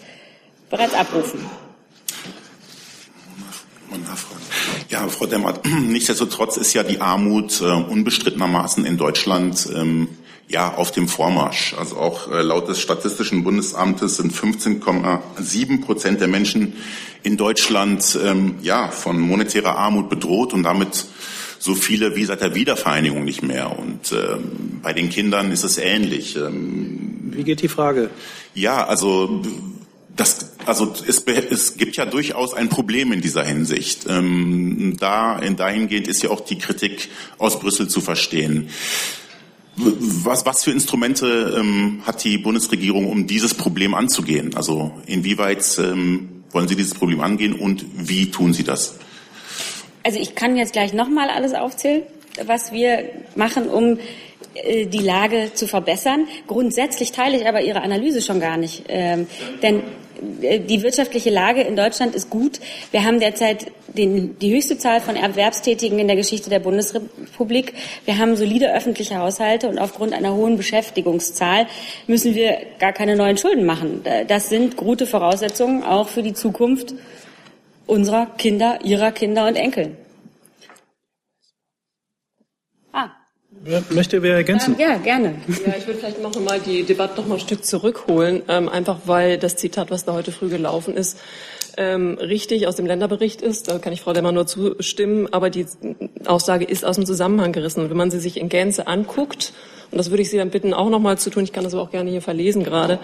bereits 0.69 0.93
abrufen. 0.93 1.45
Ja, 4.89 5.05
Frau 5.09 5.25
Demmert, 5.25 5.65
nichtsdestotrotz 5.87 6.55
ist 6.57 6.73
ja 6.73 6.83
die 6.83 7.01
Armut 7.01 7.61
äh, 7.61 7.65
unbestrittenermaßen 7.65 8.85
in 8.85 8.97
Deutschland 8.97 9.67
ähm, 9.75 10.07
ja 10.47 10.73
auf 10.73 10.91
dem 10.91 11.07
Vormarsch. 11.07 11.75
Also 11.77 11.97
auch 11.97 12.31
äh, 12.31 12.41
laut 12.41 12.67
des 12.67 12.79
Statistischen 12.79 13.43
Bundesamtes 13.43 14.17
sind 14.17 14.33
15,7 14.33 15.81
Prozent 15.81 16.21
der 16.21 16.27
Menschen 16.27 16.73
in 17.23 17.37
Deutschland 17.37 18.17
ähm, 18.23 18.55
ja 18.61 18.89
von 18.89 19.19
monetärer 19.19 19.77
Armut 19.77 20.09
bedroht 20.09 20.53
und 20.53 20.63
damit 20.63 21.05
so 21.59 21.75
viele 21.75 22.15
wie 22.15 22.25
seit 22.25 22.41
der 22.41 22.55
Wiedervereinigung 22.55 23.25
nicht 23.25 23.43
mehr. 23.43 23.77
Und 23.77 24.11
ähm, 24.11 24.79
bei 24.81 24.93
den 24.93 25.09
Kindern 25.09 25.51
ist 25.51 25.63
es 25.63 25.77
ähnlich. 25.77 26.35
Ähm, 26.35 27.31
wie 27.31 27.43
geht 27.43 27.61
die 27.61 27.67
Frage? 27.67 28.09
Ja, 28.53 28.85
also 28.85 29.41
das, 30.15 30.53
also 30.65 30.93
es, 31.07 31.23
es 31.25 31.77
gibt 31.77 31.97
ja 31.97 32.05
durchaus 32.05 32.53
ein 32.53 32.69
Problem 32.69 33.11
in 33.11 33.21
dieser 33.21 33.43
Hinsicht. 33.43 34.05
Ähm, 34.07 34.95
da, 34.99 35.37
in 35.39 35.55
dahingehend 35.55 36.07
ist 36.07 36.23
ja 36.23 36.29
auch 36.29 36.41
die 36.41 36.57
Kritik 36.57 37.09
aus 37.37 37.59
Brüssel 37.59 37.87
zu 37.87 38.01
verstehen. 38.01 38.69
Was, 39.79 40.45
was 40.45 40.63
für 40.63 40.71
Instrumente 40.71 41.55
ähm, 41.57 42.01
hat 42.05 42.23
die 42.23 42.39
Bundesregierung, 42.39 43.07
um 43.07 43.27
dieses 43.27 43.53
Problem 43.53 43.93
anzugehen? 43.93 44.55
Also 44.55 44.91
inwieweit 45.05 45.77
ähm, 45.77 46.43
wollen 46.51 46.67
Sie 46.67 46.75
dieses 46.75 46.95
Problem 46.95 47.21
angehen 47.21 47.53
und 47.53 47.85
wie 47.95 48.31
tun 48.31 48.53
Sie 48.53 48.63
das? 48.63 48.95
Also 50.03 50.19
ich 50.19 50.35
kann 50.35 50.55
jetzt 50.55 50.73
gleich 50.73 50.93
nochmal 50.93 51.29
alles 51.29 51.53
aufzählen, 51.53 52.01
was 52.45 52.71
wir 52.71 53.03
machen, 53.35 53.69
um 53.69 53.99
äh, 54.55 54.85
die 54.87 54.99
Lage 54.99 55.51
zu 55.53 55.67
verbessern. 55.67 56.27
Grundsätzlich 56.47 57.11
teile 57.11 57.37
ich 57.37 57.47
aber 57.47 57.61
Ihre 57.61 57.81
Analyse 57.81 58.21
schon 58.21 58.39
gar 58.39 58.57
nicht. 58.57 58.85
Ähm, 58.87 59.27
denn 59.61 59.83
die 60.21 60.83
wirtschaftliche 60.83 61.29
Lage 61.29 61.61
in 61.61 61.75
Deutschland 61.75 62.15
ist 62.15 62.29
gut. 62.29 62.59
Wir 62.91 63.03
haben 63.03 63.19
derzeit 63.19 63.71
den, 63.87 64.37
die 64.39 64.55
höchste 64.55 64.77
Zahl 64.77 65.01
von 65.01 65.15
Erwerbstätigen 65.15 65.99
in 65.99 66.07
der 66.07 66.15
Geschichte 66.15 66.49
der 66.49 66.59
Bundesrepublik. 66.59 67.73
Wir 68.05 68.17
haben 68.17 68.35
solide 68.35 68.73
öffentliche 68.73 69.17
Haushalte 69.17 69.69
und 69.69 69.79
aufgrund 69.79 70.13
einer 70.13 70.33
hohen 70.33 70.57
Beschäftigungszahl 70.57 71.67
müssen 72.07 72.35
wir 72.35 72.57
gar 72.79 72.93
keine 72.93 73.15
neuen 73.15 73.37
Schulden 73.37 73.65
machen. 73.65 74.03
Das 74.27 74.49
sind 74.49 74.77
gute 74.77 75.05
Voraussetzungen 75.05 75.83
auch 75.83 76.07
für 76.07 76.23
die 76.23 76.33
Zukunft 76.33 76.93
unserer 77.85 78.25
Kinder, 78.37 78.79
ihrer 78.83 79.11
Kinder 79.11 79.47
und 79.47 79.55
Enkel. 79.55 79.95
Möchte 83.89 84.21
wer 84.23 84.35
ergänzen? 84.35 84.75
Ja, 84.79 84.97
gerne. 84.97 85.35
Ja, 85.65 85.73
ich 85.77 85.85
würde 85.87 85.99
vielleicht 85.99 86.21
noch 86.21 86.39
mal 86.39 86.59
die 86.59 86.83
Debatte 86.83 87.19
noch 87.19 87.27
mal 87.27 87.35
ein 87.35 87.41
Stück 87.41 87.65
zurückholen, 87.65 88.41
ähm, 88.47 88.69
einfach 88.69 88.99
weil 89.05 89.37
das 89.37 89.55
Zitat, 89.55 89.91
was 89.91 90.05
da 90.05 90.13
heute 90.13 90.31
früh 90.31 90.49
gelaufen 90.49 90.95
ist, 90.95 91.19
ähm, 91.77 92.17
richtig 92.19 92.67
aus 92.67 92.75
dem 92.75 92.85
Länderbericht 92.85 93.41
ist. 93.41 93.67
Da 93.67 93.77
kann 93.79 93.93
ich 93.93 94.01
Frau 94.01 94.13
Demmer 94.13 94.31
nur 94.31 94.47
zustimmen. 94.47 95.27
Aber 95.31 95.49
die 95.49 95.65
Aussage 96.25 96.65
ist 96.65 96.83
aus 96.83 96.95
dem 96.95 97.05
Zusammenhang 97.05 97.51
gerissen. 97.51 97.81
Und 97.81 97.89
wenn 97.89 97.97
man 97.97 98.11
sie 98.11 98.19
sich 98.19 98.37
in 98.37 98.49
Gänze 98.49 98.87
anguckt, 98.87 99.53
und 99.91 99.97
das 99.97 100.09
würde 100.09 100.21
ich 100.21 100.29
Sie 100.29 100.37
dann 100.37 100.49
bitten, 100.49 100.73
auch 100.73 100.89
noch 100.89 100.99
mal 100.99 101.17
zu 101.17 101.29
tun, 101.29 101.43
ich 101.43 101.53
kann 101.53 101.63
das 101.63 101.73
aber 101.73 101.83
auch 101.83 101.91
gerne 101.91 102.09
hier 102.09 102.21
verlesen 102.21 102.63
gerade, 102.63 102.99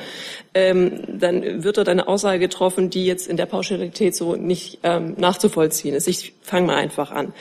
ähm, 0.53 0.99
dann 1.07 1.63
wird 1.63 1.77
dort 1.77 1.89
eine 1.89 2.07
Aussage 2.07 2.39
getroffen, 2.39 2.89
die 2.89 3.05
jetzt 3.05 3.27
in 3.27 3.38
der 3.38 3.45
Pauschalität 3.45 4.15
so 4.15 4.36
nicht 4.36 4.79
ähm, 4.84 5.15
nachzuvollziehen 5.17 5.95
ist. 5.95 6.07
Ich 6.07 6.34
fange 6.41 6.67
mal 6.67 6.75
einfach 6.75 7.11
an. 7.11 7.34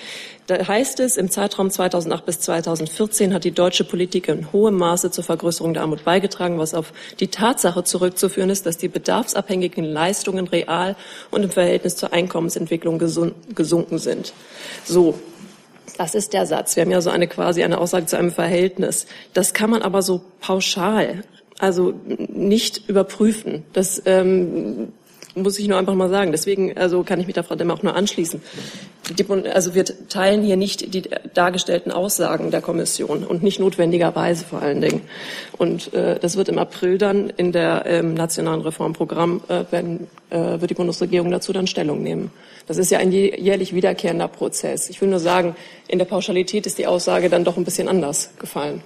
Da 0.47 0.67
heißt 0.67 1.01
es, 1.01 1.17
im 1.17 1.31
Zeitraum 1.31 1.71
2008 1.71 2.27
bis 2.27 2.41
2014 2.41 3.33
hat 3.33 3.45
die 3.45 3.53
deutsche 3.53 3.85
Politik 3.85 4.29
in 4.29 4.53
hohem 4.53 4.77
Maße 4.77 5.11
zur 5.11 5.25
Vergrößerung 5.25 5.73
der 5.73 5.83
Armut 5.83 6.05
beigetragen, 6.05 6.59
was 6.59 6.75
auf 6.75 6.93
die 7.21 7.29
Tatsache 7.29 7.85
zurückzuführen 7.85 8.51
ist, 8.51 8.67
dass 8.67 8.77
die 8.77 8.89
bedarfsabhängigen 8.89 9.85
Leistungen 9.85 10.49
real 10.49 10.97
und 11.31 11.45
im 11.45 11.51
Verhältnis 11.51 11.97
zur 11.97 12.13
Einkommensentwicklung 12.13 12.99
gesunken 12.99 13.99
sind. 13.99 14.33
So. 14.85 15.19
Das 15.99 16.15
ist 16.15 16.33
der 16.33 16.47
Satz. 16.47 16.77
Wir 16.77 16.83
haben 16.83 16.91
ja 16.91 17.01
so 17.01 17.11
eine 17.11 17.29
quasi 17.29 17.63
eine 17.63 17.79
Aussage 17.79 18.07
zu 18.07 18.17
einem 18.17 18.31
Verhältnis. 18.31 19.07
Das 19.35 19.53
kann 19.53 19.71
man 19.71 19.83
aber 19.83 20.03
so 20.03 20.23
pauschal 20.41 21.23
also 21.63 21.95
nicht 22.07 22.89
überprüfen. 22.89 23.63
Das 23.73 24.03
ähm, 24.05 24.93
muss 25.35 25.59
ich 25.59 25.69
nur 25.69 25.79
einfach 25.79 25.95
mal 25.95 26.09
sagen. 26.09 26.33
Deswegen 26.33 26.77
also 26.77 27.03
kann 27.03 27.21
ich 27.21 27.27
mich 27.27 27.35
da 27.35 27.43
Frau 27.43 27.55
Demmer 27.55 27.75
auch 27.75 27.83
nur 27.83 27.95
anschließen. 27.95 28.43
Also 29.53 29.75
wir 29.75 29.85
teilen 30.09 30.43
hier 30.43 30.57
nicht 30.57 30.95
die 30.95 31.03
dargestellten 31.35 31.91
Aussagen 31.91 32.51
der 32.51 32.61
Kommission 32.61 33.25
und 33.25 33.43
nicht 33.43 33.59
notwendigerweise 33.59 34.45
vor 34.45 34.63
allen 34.63 34.81
Dingen. 34.81 35.03
Und 35.59 35.93
äh, 35.93 36.19
das 36.19 36.37
wird 36.37 36.49
im 36.49 36.59
April 36.59 36.99
dann 36.99 37.31
in 37.31 37.53
der 37.53 37.85
ähm, 37.87 38.15
nationalen 38.15 38.61
Reformprogramm, 38.61 39.43
äh, 39.49 39.65
wenn, 39.71 40.07
äh, 40.31 40.61
wird 40.61 40.71
die 40.71 40.75
Bundesregierung 40.75 41.31
dazu 41.31 41.53
dann 41.53 41.67
Stellung 41.67 42.03
nehmen. 42.03 42.31
Das 42.67 42.79
ist 42.79 42.91
ja 42.91 42.99
ein 42.99 43.11
jährlich 43.11 43.75
wiederkehrender 43.75 44.29
Prozess. 44.29 44.89
Ich 44.89 45.01
will 45.01 45.09
nur 45.09 45.19
sagen, 45.19 45.57
in 45.89 45.99
der 45.99 46.07
Pauschalität 46.07 46.67
ist 46.67 46.79
die 46.79 46.87
Aussage 46.87 47.29
dann 47.29 47.45
doch 47.45 47.57
ein 47.57 47.65
bisschen 47.65 47.89
anders 47.89 48.31
gefallen. 48.39 48.83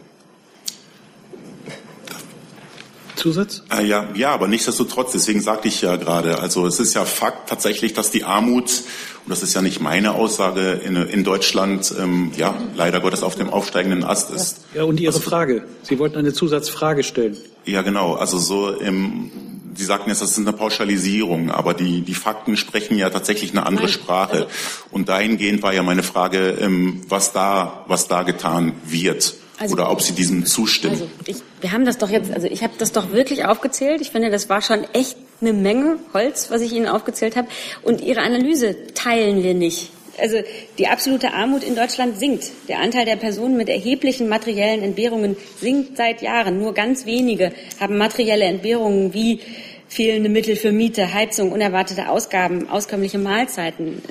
Zusatz? 3.16 3.62
Ah, 3.68 3.80
ja, 3.80 4.08
ja, 4.14 4.32
aber 4.32 4.48
nichtsdestotrotz, 4.48 5.12
deswegen 5.12 5.40
sagte 5.40 5.68
ich 5.68 5.82
ja 5.82 5.96
gerade, 5.96 6.38
also 6.38 6.66
es 6.66 6.78
ist 6.78 6.94
ja 6.94 7.04
Fakt 7.04 7.48
tatsächlich, 7.48 7.92
dass 7.94 8.10
die 8.10 8.24
Armut, 8.24 8.82
und 9.24 9.30
das 9.30 9.42
ist 9.42 9.54
ja 9.54 9.62
nicht 9.62 9.80
meine 9.80 10.12
Aussage, 10.12 10.80
in, 10.84 10.96
in 10.96 11.24
Deutschland 11.24 11.92
ähm, 11.98 12.32
ja 12.36 12.54
leider 12.74 13.00
Gottes 13.00 13.22
auf 13.22 13.34
dem 13.34 13.50
aufsteigenden 13.50 14.04
Ast 14.04 14.30
ist. 14.30 14.64
Ja, 14.74 14.84
und 14.84 15.00
Ihre 15.00 15.14
also, 15.14 15.28
Frage. 15.28 15.64
Sie 15.82 15.98
wollten 15.98 16.18
eine 16.18 16.32
Zusatzfrage 16.32 17.03
stellen. 17.03 17.36
Ja, 17.64 17.82
genau. 17.82 18.14
Also 18.14 18.38
so 18.38 18.70
im 18.70 19.30
Sie 19.76 19.84
sagten 19.84 20.08
jetzt, 20.08 20.22
das 20.22 20.30
ist 20.30 20.38
eine 20.38 20.54
Pauschalisierung, 20.54 21.50
aber 21.50 21.74
die, 21.74 22.00
die 22.00 22.14
Fakten 22.14 22.57
sprechen 22.57 22.96
ja 22.96 23.11
tatsächlich 23.11 23.50
eine 23.50 23.66
andere 23.66 23.86
Nein. 23.86 23.92
Sprache. 23.92 24.32
Also 24.32 24.49
und 24.91 25.08
dahingehend 25.11 25.62
war 25.62 25.74
ja 25.74 25.82
meine 25.82 26.03
Frage, 26.03 26.57
ähm, 26.61 27.03
was 27.08 27.32
da, 27.32 27.84
was 27.86 28.08
da 28.08 28.22
getan 28.22 28.72
wird. 28.86 29.34
Also, 29.58 29.74
oder 29.74 29.91
ob 29.91 30.03
Sie 30.03 30.12
diesem 30.12 30.45
zustimmen. 30.45 30.95
Also 30.95 31.08
ich, 31.26 31.37
wir 31.61 31.72
haben 31.72 31.84
das 31.84 31.99
doch 31.99 32.11
jetzt, 32.11 32.33
also 32.33 32.46
ich 32.46 32.62
habe 32.62 32.74
das 32.78 32.92
doch 32.92 33.12
wirklich 33.12 33.45
aufgezählt. 33.46 34.00
Ich 34.03 34.11
finde, 34.11 34.30
das 34.30 34.49
war 34.49 34.61
schon 34.61 34.84
echt 34.92 35.16
eine 35.41 35.53
Menge 35.53 35.99
Holz, 36.12 36.50
was 36.50 36.61
ich 36.61 36.72
Ihnen 36.72 36.87
aufgezählt 36.87 37.37
habe. 37.37 37.49
Und 37.83 38.00
Ihre 38.00 38.20
Analyse 38.20 38.76
teilen 38.95 39.42
wir 39.42 39.54
nicht. 39.54 39.91
Also 40.18 40.38
die 40.78 40.88
absolute 40.88 41.33
Armut 41.33 41.62
in 41.62 41.74
Deutschland 41.74 42.18
sinkt. 42.18 42.45
Der 42.68 42.80
Anteil 42.80 43.04
der 43.04 43.16
Personen 43.16 43.57
mit 43.57 43.68
erheblichen 43.68 44.28
materiellen 44.28 44.83
Entbehrungen 44.83 45.37
sinkt 45.61 45.96
seit 45.96 46.22
Jahren. 46.22 46.58
Nur 46.58 46.72
ganz 46.74 47.07
wenige 47.07 47.53
haben 47.80 47.99
materielle 47.99 48.45
Entbehrungen 48.45 49.12
wie 49.12 49.41
fehlende 49.88 50.28
Mittel 50.28 50.57
für 50.57 50.72
Miete, 50.72 51.12
Heizung, 51.12 51.53
unerwartete 51.53 52.08
Ausgaben, 52.08 52.68
auskömmliche 52.68 53.18
Mahlzeiten. 53.18 54.03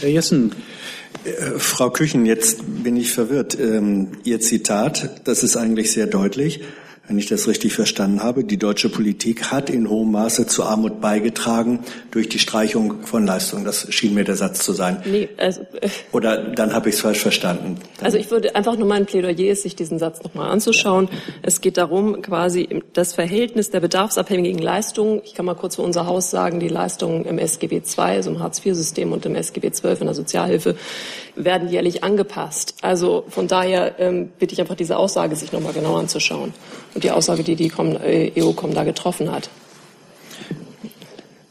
Herr 0.00 0.08
Jessen, 0.08 0.54
äh, 1.28 1.58
Frau 1.58 1.90
Küchen, 1.90 2.26
jetzt 2.26 2.60
bin 2.82 2.96
ich 2.96 3.12
verwirrt. 3.12 3.58
Ähm, 3.58 4.08
Ihr 4.24 4.40
Zitat, 4.40 5.20
das 5.24 5.42
ist 5.42 5.56
eigentlich 5.56 5.92
sehr 5.92 6.06
deutlich. 6.06 6.62
Wenn 7.08 7.18
ich 7.18 7.26
das 7.26 7.48
richtig 7.48 7.72
verstanden 7.72 8.22
habe. 8.22 8.44
Die 8.44 8.58
deutsche 8.58 8.90
Politik 8.90 9.50
hat 9.50 9.70
in 9.70 9.88
hohem 9.88 10.12
Maße 10.12 10.46
zur 10.46 10.66
Armut 10.66 11.00
beigetragen 11.00 11.80
durch 12.10 12.28
die 12.28 12.38
Streichung 12.38 13.02
von 13.06 13.26
Leistungen. 13.26 13.64
Das 13.64 13.92
schien 13.92 14.14
mir 14.14 14.24
der 14.24 14.36
Satz 14.36 14.62
zu 14.62 14.74
sein. 14.74 15.02
Nee, 15.06 15.30
also, 15.38 15.62
äh, 15.80 15.88
Oder 16.12 16.36
dann 16.52 16.74
habe 16.74 16.90
ich 16.90 16.96
es 16.96 17.00
falsch 17.00 17.20
verstanden. 17.20 17.78
Dann 17.96 18.04
also 18.04 18.18
ich 18.18 18.30
würde 18.30 18.54
einfach 18.54 18.76
nur 18.76 18.86
mein 18.86 19.06
Plädoyer 19.06 19.52
ist, 19.52 19.62
sich 19.62 19.74
diesen 19.74 19.98
Satz 19.98 20.22
nochmal 20.22 20.50
anzuschauen. 20.50 21.08
Es 21.40 21.62
geht 21.62 21.78
darum, 21.78 22.20
quasi 22.20 22.82
das 22.92 23.14
Verhältnis 23.14 23.70
der 23.70 23.80
bedarfsabhängigen 23.80 24.60
Leistungen, 24.60 25.22
ich 25.24 25.34
kann 25.34 25.46
mal 25.46 25.54
kurz 25.54 25.76
für 25.76 25.82
unser 25.82 26.06
Haus 26.06 26.30
sagen, 26.30 26.60
die 26.60 26.68
Leistungen 26.68 27.24
im 27.24 27.38
SGB 27.38 27.76
II, 27.76 27.82
also 27.96 28.30
im 28.30 28.38
Hartz-IV-System 28.40 29.12
und 29.12 29.24
im 29.24 29.34
SGB 29.34 29.70
XII 29.70 29.92
in 30.00 30.06
der 30.06 30.14
Sozialhilfe, 30.14 30.76
werden 31.36 31.68
jährlich 31.68 32.04
angepasst. 32.04 32.74
Also 32.82 33.24
von 33.28 33.48
daher 33.48 33.98
ähm, 33.98 34.30
bitte 34.38 34.52
ich 34.52 34.60
einfach 34.60 34.74
diese 34.74 34.98
Aussage 34.98 35.36
sich 35.36 35.52
nochmal 35.52 35.72
genau 35.72 35.96
anzuschauen 35.96 36.52
und 36.94 37.04
die 37.04 37.10
Aussage, 37.10 37.42
die 37.42 37.56
die 37.56 37.72
EU-Com 37.72 38.74
da 38.74 38.84
getroffen 38.84 39.30
hat. 39.30 39.50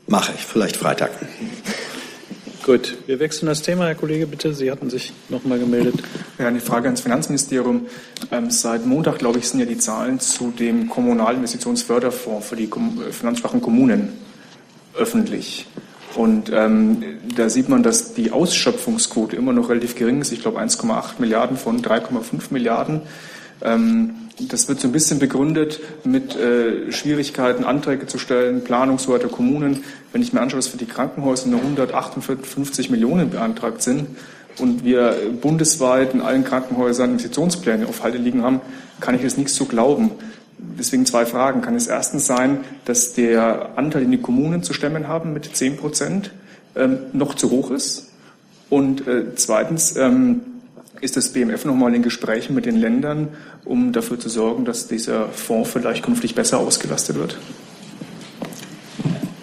Mache 0.07 0.33
ich, 0.35 0.45
vielleicht 0.45 0.77
Freitag. 0.77 1.11
Gut, 2.67 2.97
wir 3.05 3.19
wechseln 3.21 3.47
das 3.47 3.61
Thema. 3.61 3.85
Herr 3.85 3.95
Kollege, 3.95 4.27
bitte. 4.27 4.53
Sie 4.53 4.69
hatten 4.69 4.89
sich 4.89 5.13
noch 5.29 5.45
mal 5.45 5.57
gemeldet. 5.57 6.03
Ja, 6.37 6.47
eine 6.47 6.59
Frage 6.59 6.87
ans 6.87 6.99
Finanzministerium. 6.99 7.85
Ähm, 8.29 8.51
seit 8.51 8.85
Montag, 8.85 9.19
glaube 9.19 9.39
ich, 9.39 9.47
sind 9.47 9.61
ja 9.61 9.65
die 9.65 9.77
Zahlen 9.77 10.19
zu 10.19 10.51
dem 10.51 10.89
Kommunalinvestitionsförderfonds 10.89 12.45
für 12.45 12.57
die 12.57 12.67
kom 12.67 13.01
finanzschwachen 13.09 13.61
Kommunen 13.61 14.17
öffentlich. 14.95 15.65
Und 16.15 16.51
ähm, 16.53 17.03
da 17.37 17.47
sieht 17.47 17.69
man, 17.69 17.83
dass 17.83 18.13
die 18.15 18.31
Ausschöpfungsquote 18.31 19.37
immer 19.37 19.53
noch 19.53 19.69
relativ 19.69 19.95
gering 19.95 20.19
ist. 20.19 20.33
Ich 20.33 20.41
glaube 20.41 20.59
1,8 20.59 21.19
Milliarden 21.19 21.55
von 21.55 21.81
3,5 21.81 22.51
Milliarden. 22.51 23.01
Ähm, 23.61 24.26
das 24.39 24.67
wird 24.67 24.79
so 24.79 24.87
ein 24.87 24.91
bisschen 24.91 25.19
begründet 25.19 25.79
mit 26.03 26.35
äh, 26.35 26.91
Schwierigkeiten, 26.91 27.63
Anträge 27.63 28.05
zu 28.05 28.17
stellen, 28.17 28.63
Planungshoheit 28.63 29.23
der 29.23 29.29
Kommunen. 29.29 29.83
Wenn 30.11 30.21
ich 30.21 30.31
mir 30.33 30.41
anschaue, 30.41 30.59
dass 30.59 30.67
für 30.67 30.77
die 30.77 30.85
Krankenhäuser 30.85 31.47
nur 31.47 31.59
158 31.61 32.89
Millionen 32.89 33.31
beantragt 33.31 33.81
sind 33.81 34.07
und 34.59 34.83
wir 34.83 35.15
bundesweit 35.41 36.13
in 36.13 36.21
allen 36.21 36.43
Krankenhäusern 36.43 37.11
Investitionspläne 37.11 37.87
auf 37.87 38.03
Halde 38.03 38.19
liegen 38.19 38.43
haben, 38.43 38.61
kann 38.99 39.15
ich 39.15 39.23
das 39.23 39.37
nicht 39.37 39.49
so 39.49 39.65
glauben. 39.65 40.11
Deswegen 40.57 41.05
zwei 41.05 41.25
Fragen. 41.25 41.61
Kann 41.61 41.75
es 41.75 41.87
erstens 41.87 42.27
sein, 42.27 42.59
dass 42.85 43.13
der 43.13 43.77
Anteil, 43.77 44.01
den 44.01 44.11
die 44.11 44.21
Kommunen 44.21 44.63
zu 44.63 44.73
stemmen 44.73 45.07
haben 45.07 45.33
mit 45.33 45.55
10 45.55 45.77
Prozent, 45.77 46.31
ähm, 46.75 46.99
noch 47.13 47.35
zu 47.35 47.49
hoch 47.49 47.71
ist? 47.71 48.11
Und 48.69 49.07
äh, 49.07 49.35
zweitens, 49.35 49.95
ähm, 49.95 50.41
ist 51.01 51.17
das 51.17 51.29
BMF 51.29 51.65
nochmal 51.65 51.93
in 51.95 52.01
Gesprächen 52.01 52.55
mit 52.55 52.65
den 52.65 52.75
Ländern, 52.75 53.29
um 53.65 53.91
dafür 53.93 54.19
zu 54.19 54.29
sorgen, 54.29 54.65
dass 54.65 54.87
dieser 54.87 55.29
Fonds 55.29 55.69
vielleicht 55.69 56.03
künftig 56.03 56.35
besser 56.35 56.59
ausgelastet 56.59 57.17
wird? 57.17 57.37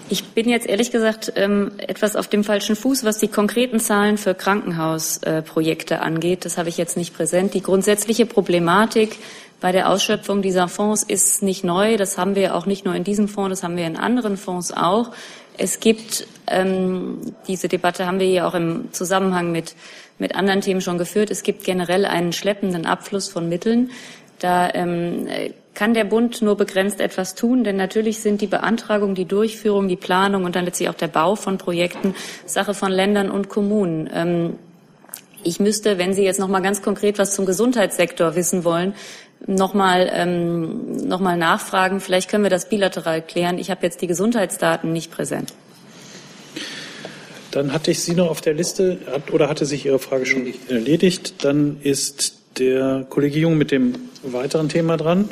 Ich 0.08 0.24
bin 0.28 0.48
jetzt 0.48 0.68
ehrlich 0.68 0.90
gesagt 0.90 1.32
ähm, 1.34 1.72
etwas 1.78 2.14
auf 2.14 2.28
dem 2.28 2.44
falschen 2.44 2.76
Fuß, 2.76 3.04
was 3.04 3.18
die 3.18 3.28
konkreten 3.28 3.80
Zahlen 3.80 4.18
für 4.18 4.34
Krankenhausprojekte 4.34 5.94
äh, 5.94 5.98
angeht. 5.98 6.44
Das 6.44 6.58
habe 6.58 6.68
ich 6.68 6.76
jetzt 6.76 6.96
nicht 6.96 7.16
präsent. 7.16 7.54
Die 7.54 7.62
grundsätzliche 7.62 8.26
Problematik 8.26 9.16
bei 9.60 9.72
der 9.72 9.88
Ausschöpfung 9.88 10.42
dieser 10.42 10.68
Fonds 10.68 11.02
ist 11.02 11.42
nicht 11.42 11.64
neu. 11.64 11.96
Das 11.96 12.18
haben 12.18 12.34
wir 12.34 12.54
auch 12.54 12.66
nicht 12.66 12.84
nur 12.84 12.94
in 12.94 13.02
diesem 13.02 13.28
Fonds, 13.28 13.50
das 13.50 13.62
haben 13.62 13.76
wir 13.76 13.86
in 13.86 13.96
anderen 13.96 14.36
Fonds 14.36 14.72
auch. 14.72 15.10
Es 15.56 15.80
gibt, 15.80 16.26
ähm, 16.48 17.34
diese 17.48 17.68
Debatte 17.68 18.06
haben 18.06 18.18
wir 18.20 18.28
ja 18.28 18.46
auch 18.46 18.54
im 18.54 18.92
Zusammenhang 18.92 19.52
mit, 19.52 19.74
mit 20.18 20.36
anderen 20.36 20.60
Themen 20.60 20.80
schon 20.80 20.98
geführt, 20.98 21.30
es 21.30 21.42
gibt 21.42 21.64
generell 21.64 22.04
einen 22.04 22.32
schleppenden 22.32 22.86
Abfluss 22.86 23.28
von 23.28 23.48
Mitteln. 23.48 23.90
Da 24.38 24.70
ähm, 24.74 25.26
kann 25.74 25.94
der 25.94 26.04
Bund 26.04 26.40
nur 26.40 26.56
begrenzt 26.56 27.00
etwas 27.00 27.34
tun, 27.34 27.64
denn 27.64 27.76
natürlich 27.76 28.20
sind 28.20 28.40
die 28.40 28.46
Beantragung, 28.46 29.14
die 29.14 29.24
Durchführung, 29.24 29.88
die 29.88 29.96
Planung 29.96 30.44
und 30.44 30.56
dann 30.56 30.64
letztlich 30.64 30.88
auch 30.88 30.94
der 30.94 31.08
Bau 31.08 31.34
von 31.34 31.58
Projekten 31.58 32.14
Sache 32.46 32.74
von 32.74 32.92
Ländern 32.92 33.30
und 33.30 33.48
Kommunen. 33.48 34.08
Ähm, 34.12 34.58
ich 35.42 35.60
müsste, 35.60 35.98
wenn 35.98 36.14
Sie 36.14 36.24
jetzt 36.24 36.40
noch 36.40 36.48
mal 36.48 36.60
ganz 36.60 36.80
konkret 36.80 37.18
was 37.18 37.34
zum 37.34 37.44
Gesundheitssektor 37.44 38.34
wissen 38.34 38.64
wollen, 38.64 38.94
nochmal 39.46 40.10
ähm, 40.12 41.06
noch 41.06 41.20
mal 41.20 41.36
nachfragen. 41.36 42.00
Vielleicht 42.00 42.30
können 42.30 42.44
wir 42.44 42.50
das 42.50 42.68
bilateral 42.68 43.20
klären. 43.20 43.58
Ich 43.58 43.70
habe 43.70 43.82
jetzt 43.82 44.00
die 44.00 44.06
Gesundheitsdaten 44.06 44.92
nicht 44.92 45.10
präsent. 45.10 45.52
Dann 47.54 47.72
hatte 47.72 47.92
ich 47.92 48.00
Sie 48.00 48.14
noch 48.14 48.30
auf 48.30 48.40
der 48.40 48.52
Liste 48.52 48.98
oder 49.30 49.48
hatte 49.48 49.64
sich 49.64 49.86
Ihre 49.86 50.00
Frage 50.00 50.26
schon 50.26 50.52
erledigt? 50.68 51.44
Dann 51.44 51.76
ist 51.82 52.34
der 52.58 53.06
Kollege 53.08 53.38
Jung 53.38 53.56
mit 53.56 53.70
dem 53.70 53.94
weiteren 54.24 54.68
Thema 54.68 54.96
dran. 54.96 55.28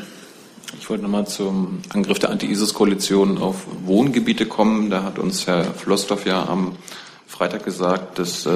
Ich 0.78 0.89
wollte 0.89 1.03
nochmal 1.03 1.27
zum 1.27 1.81
Angriff 1.89 2.20
der 2.20 2.31
Anti-ISIS-Koalition 2.31 3.39
auf 3.39 3.66
Wohngebiete 3.86 4.47
kommen. 4.47 4.89
Da 4.89 5.03
hat 5.03 5.19
uns 5.19 5.49
Herr 5.49 5.65
Flossdorf 5.65 6.24
ja 6.24 6.47
am 6.47 6.77
Freitag 7.27 7.65
gesagt, 7.65 8.20
dass 8.20 8.47
äh, 8.47 8.51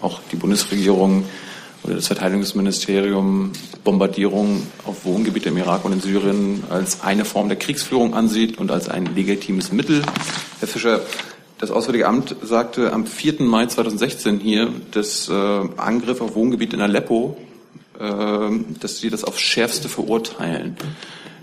auch 0.00 0.20
die 0.32 0.36
Bundesregierung 0.36 1.26
oder 1.82 1.96
das 1.96 2.06
Verteidigungsministerium 2.06 3.52
Bombardierung 3.84 4.66
auf 4.86 5.04
Wohngebiete 5.04 5.50
im 5.50 5.58
Irak 5.58 5.84
und 5.84 5.92
in 5.92 6.00
Syrien 6.00 6.64
als 6.70 7.02
eine 7.02 7.26
Form 7.26 7.48
der 7.48 7.58
Kriegsführung 7.58 8.14
ansieht 8.14 8.56
und 8.56 8.70
als 8.70 8.88
ein 8.88 9.14
legitimes 9.14 9.72
Mittel. 9.72 10.00
Herr 10.60 10.68
Fischer, 10.68 11.02
das 11.58 11.70
Auswärtige 11.70 12.06
Amt 12.06 12.36
sagte 12.42 12.92
am 12.92 13.06
4. 13.06 13.42
Mai 13.42 13.66
2016 13.66 14.40
hier, 14.40 14.70
dass 14.90 15.28
äh, 15.28 15.32
Angriff 15.32 16.20
auf 16.20 16.34
Wohngebiete 16.34 16.76
in 16.76 16.82
Aleppo, 16.82 17.36
äh, 17.98 18.50
dass 18.80 19.00
Sie 19.00 19.10
das 19.10 19.24
aufs 19.24 19.40
Schärfste 19.40 19.88
verurteilen. 19.88 20.76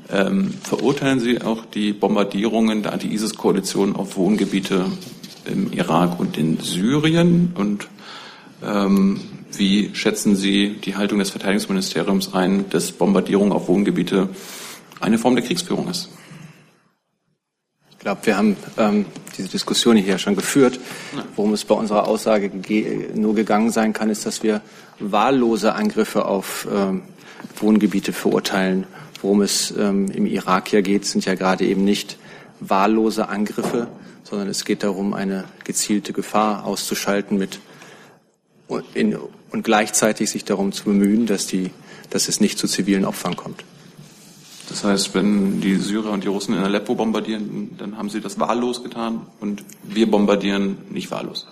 Ähm, 0.10 0.54
verurteilen 0.64 1.20
Sie 1.20 1.42
auch 1.42 1.66
die 1.66 1.94
Bombardierungen 1.94 2.84
der 2.84 2.94
Anti-ISIS-Koalition 2.94 3.96
auf 3.96 4.18
Wohngebiete 4.18 4.86
im 5.46 5.72
Irak 5.72 6.20
und 6.20 6.38
in 6.38 6.60
Syrien? 6.60 7.54
Und 7.56 7.88
ähm, 8.64 9.22
wie 9.54 9.92
schätzen 9.94 10.36
Sie 10.36 10.76
die 10.84 10.98
Haltung 10.98 11.20
des 11.20 11.30
Verteidigungsministeriums 11.30 12.34
ein, 12.34 12.70
dass 12.70 12.92
Bombardierung 12.92 13.54
auf 13.54 13.70
Wohngebiete 13.70 14.30
eine 15.00 15.18
Form 15.18 15.36
der 15.36 15.46
Kriegsführung 15.46 15.90
ist? 15.90 16.10
Ich 18.02 18.04
glaube, 18.04 18.26
wir 18.26 18.36
haben 18.36 18.58
ähm, 18.80 19.06
diese 19.38 19.48
Diskussion 19.48 19.96
hier 19.96 20.18
schon 20.18 20.36
geführt. 20.36 20.80
Worum 21.36 21.54
es 21.54 21.66
bei 21.66 21.76
unserer 21.76 22.08
Aussage 22.08 22.50
ge 22.50 23.10
nur 23.14 23.36
gegangen 23.36 23.70
sein 23.70 23.94
kann, 23.94 24.10
ist, 24.10 24.26
dass 24.26 24.42
wir 24.42 24.62
wahllose 24.98 25.76
Angriffe 25.76 26.26
auf 26.26 26.68
ähm, 26.74 27.04
Wohngebiete 27.58 28.12
verurteilen. 28.12 28.88
Worum 29.22 29.44
es 29.44 29.72
ähm, 29.78 30.10
im 30.10 30.26
Irak 30.26 30.72
ja 30.72 30.82
geht, 30.82 31.06
sind 31.06 31.26
ja 31.26 31.36
gerade 31.36 31.64
eben 31.64 31.84
nicht 31.84 32.18
wahllose 32.60 33.30
Angriffe, 33.30 33.88
sondern 34.24 34.48
es 34.48 34.66
geht 34.66 34.82
darum, 34.82 35.14
eine 35.14 35.44
gezielte 35.64 36.12
Gefahr 36.12 36.66
auszuschalten 36.66 37.38
mit 37.38 37.60
in, 38.96 39.16
und 39.52 39.64
gleichzeitig 39.64 40.32
sich 40.32 40.44
darum 40.44 40.72
zu 40.72 40.86
bemühen, 40.86 41.28
dass, 41.28 41.46
die, 41.46 41.70
dass 42.10 42.30
es 42.30 42.40
nicht 42.40 42.58
zu 42.58 42.68
zivilen 42.68 43.06
Opfern 43.06 43.36
kommt. 43.36 43.64
Das 44.72 44.86
heißt, 44.86 45.14
wenn 45.14 45.60
die 45.60 45.76
Syrer 45.76 46.12
und 46.12 46.24
die 46.24 46.30
Russen 46.30 46.56
in 46.56 46.64
Aleppo 46.64 46.96
bombardieren, 46.96 47.72
dann 47.78 47.98
haben 47.98 48.10
sie 48.10 48.22
das 48.22 48.40
wahllos 48.40 48.82
getan 48.82 49.28
und 49.42 49.66
wir 49.84 50.10
bombardieren 50.10 50.78
nicht 50.90 51.12
wahllos. 51.12 51.46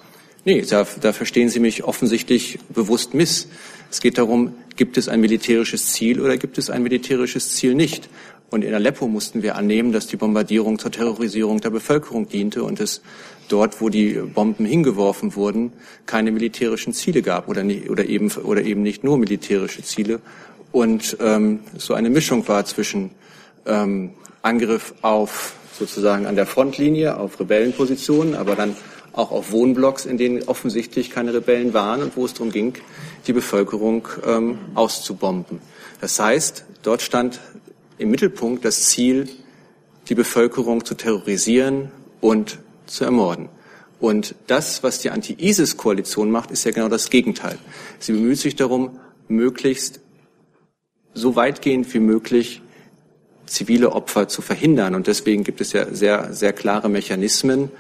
Nee, 0.46 0.62
da, 0.62 0.88
da 1.02 1.12
verstehen 1.12 1.50
Sie 1.50 1.60
mich 1.60 1.84
offensichtlich 1.84 2.60
bewusst 2.70 3.14
miss. 3.14 3.50
Es 3.92 4.00
geht 4.00 4.18
darum, 4.18 4.54
gibt 4.78 4.98
es 4.98 5.10
ein 5.10 5.20
militärisches 5.20 5.88
Ziel 5.88 6.22
oder 6.22 6.38
gibt 6.38 6.58
es 6.58 6.70
ein 6.70 6.82
militärisches 6.82 7.56
Ziel 7.56 7.76
nicht? 7.76 8.10
Und 8.52 8.64
in 8.64 8.74
Aleppo 8.74 9.10
mussten 9.10 9.44
wir 9.44 9.58
annehmen, 9.58 9.92
dass 9.92 10.08
die 10.08 10.16
Bombardierung 10.16 10.80
zur 10.80 10.92
Terrorisierung 10.92 11.60
der 11.60 11.72
Bevölkerung 11.72 12.30
diente 12.30 12.64
und 12.64 12.80
es 12.80 13.02
dort, 13.50 13.82
wo 13.82 13.90
die 13.90 14.14
Bomben 14.14 14.66
hingeworfen 14.66 15.36
wurden, 15.36 15.74
keine 16.06 16.32
militärischen 16.32 16.94
Ziele 16.94 17.22
gab 17.22 17.50
oder, 17.50 17.64
nicht, 17.64 17.90
oder, 17.90 18.06
eben, 18.06 18.32
oder 18.32 18.64
eben 18.64 18.82
nicht 18.82 19.04
nur 19.04 19.18
militärische 19.18 19.84
Ziele. 19.84 20.22
Und 20.72 21.18
ähm, 21.20 21.62
so 21.78 21.94
eine 21.94 22.10
Mischung 22.10 22.48
war 22.48 22.66
zwischen 22.66 23.12
ähm, 23.66 24.12
Angriff 24.42 24.94
auf 25.02 25.54
sozusagen 25.78 26.26
an 26.26 26.36
der 26.36 26.46
Frontlinie, 26.46 27.18
auf 27.18 27.40
Rebellenpositionen, 27.40 28.36
aber 28.36 28.56
dann 28.56 28.76
auch 29.14 29.32
auf 29.32 29.52
Wohnblocks, 29.52 30.06
in 30.06 30.18
denen 30.18 30.44
offensichtlich 30.44 31.10
keine 31.10 31.34
Rebellen 31.34 31.74
waren 31.74 32.04
und 32.04 32.16
wo 32.16 32.26
es 32.26 32.34
darum 32.34 32.52
ging, 32.52 32.74
die 33.28 33.34
Bevölkerung 33.34 34.08
ähm, 34.26 34.60
auszubomben. 34.76 35.60
Das 36.02 36.20
heißt, 36.20 36.66
dort 36.84 37.02
stand 37.02 37.40
im 37.98 38.12
Mittelpunkt 38.12 38.64
das 38.66 38.86
Ziel, 38.86 39.28
die 40.08 40.16
Bevölkerung 40.16 40.86
zu 40.86 40.96
terrorisieren 40.96 41.92
und 42.22 42.60
zu 42.86 43.04
ermorden. 43.04 43.50
Und 44.00 44.36
das, 44.48 44.82
was 44.84 45.00
die 45.00 45.10
Anti-ISIS-Koalition 45.10 46.32
macht, 46.32 46.52
ist 46.52 46.64
ja 46.64 46.72
genau 46.72 46.88
das 46.88 47.10
Gegenteil. 47.10 47.58
Sie 48.00 48.14
bemüht 48.14 48.40
sich 48.40 48.56
darum, 48.56 49.00
möglichst 49.28 50.00
so 51.20 51.36
weitgehend 51.36 51.94
wie 51.94 52.00
möglich 52.00 52.62
zivile 53.46 53.92
Opfer 53.92 54.28
zu 54.28 54.42
verhindern. 54.42 54.96
Und 54.96 55.08
deswegen 55.08 55.44
gibt 55.44 55.62
es 55.62 55.74
ja 55.74 55.94
sehr, 55.94 56.34
sehr 56.34 56.54
klare 56.54 56.90
Mechanismen, 56.90 57.72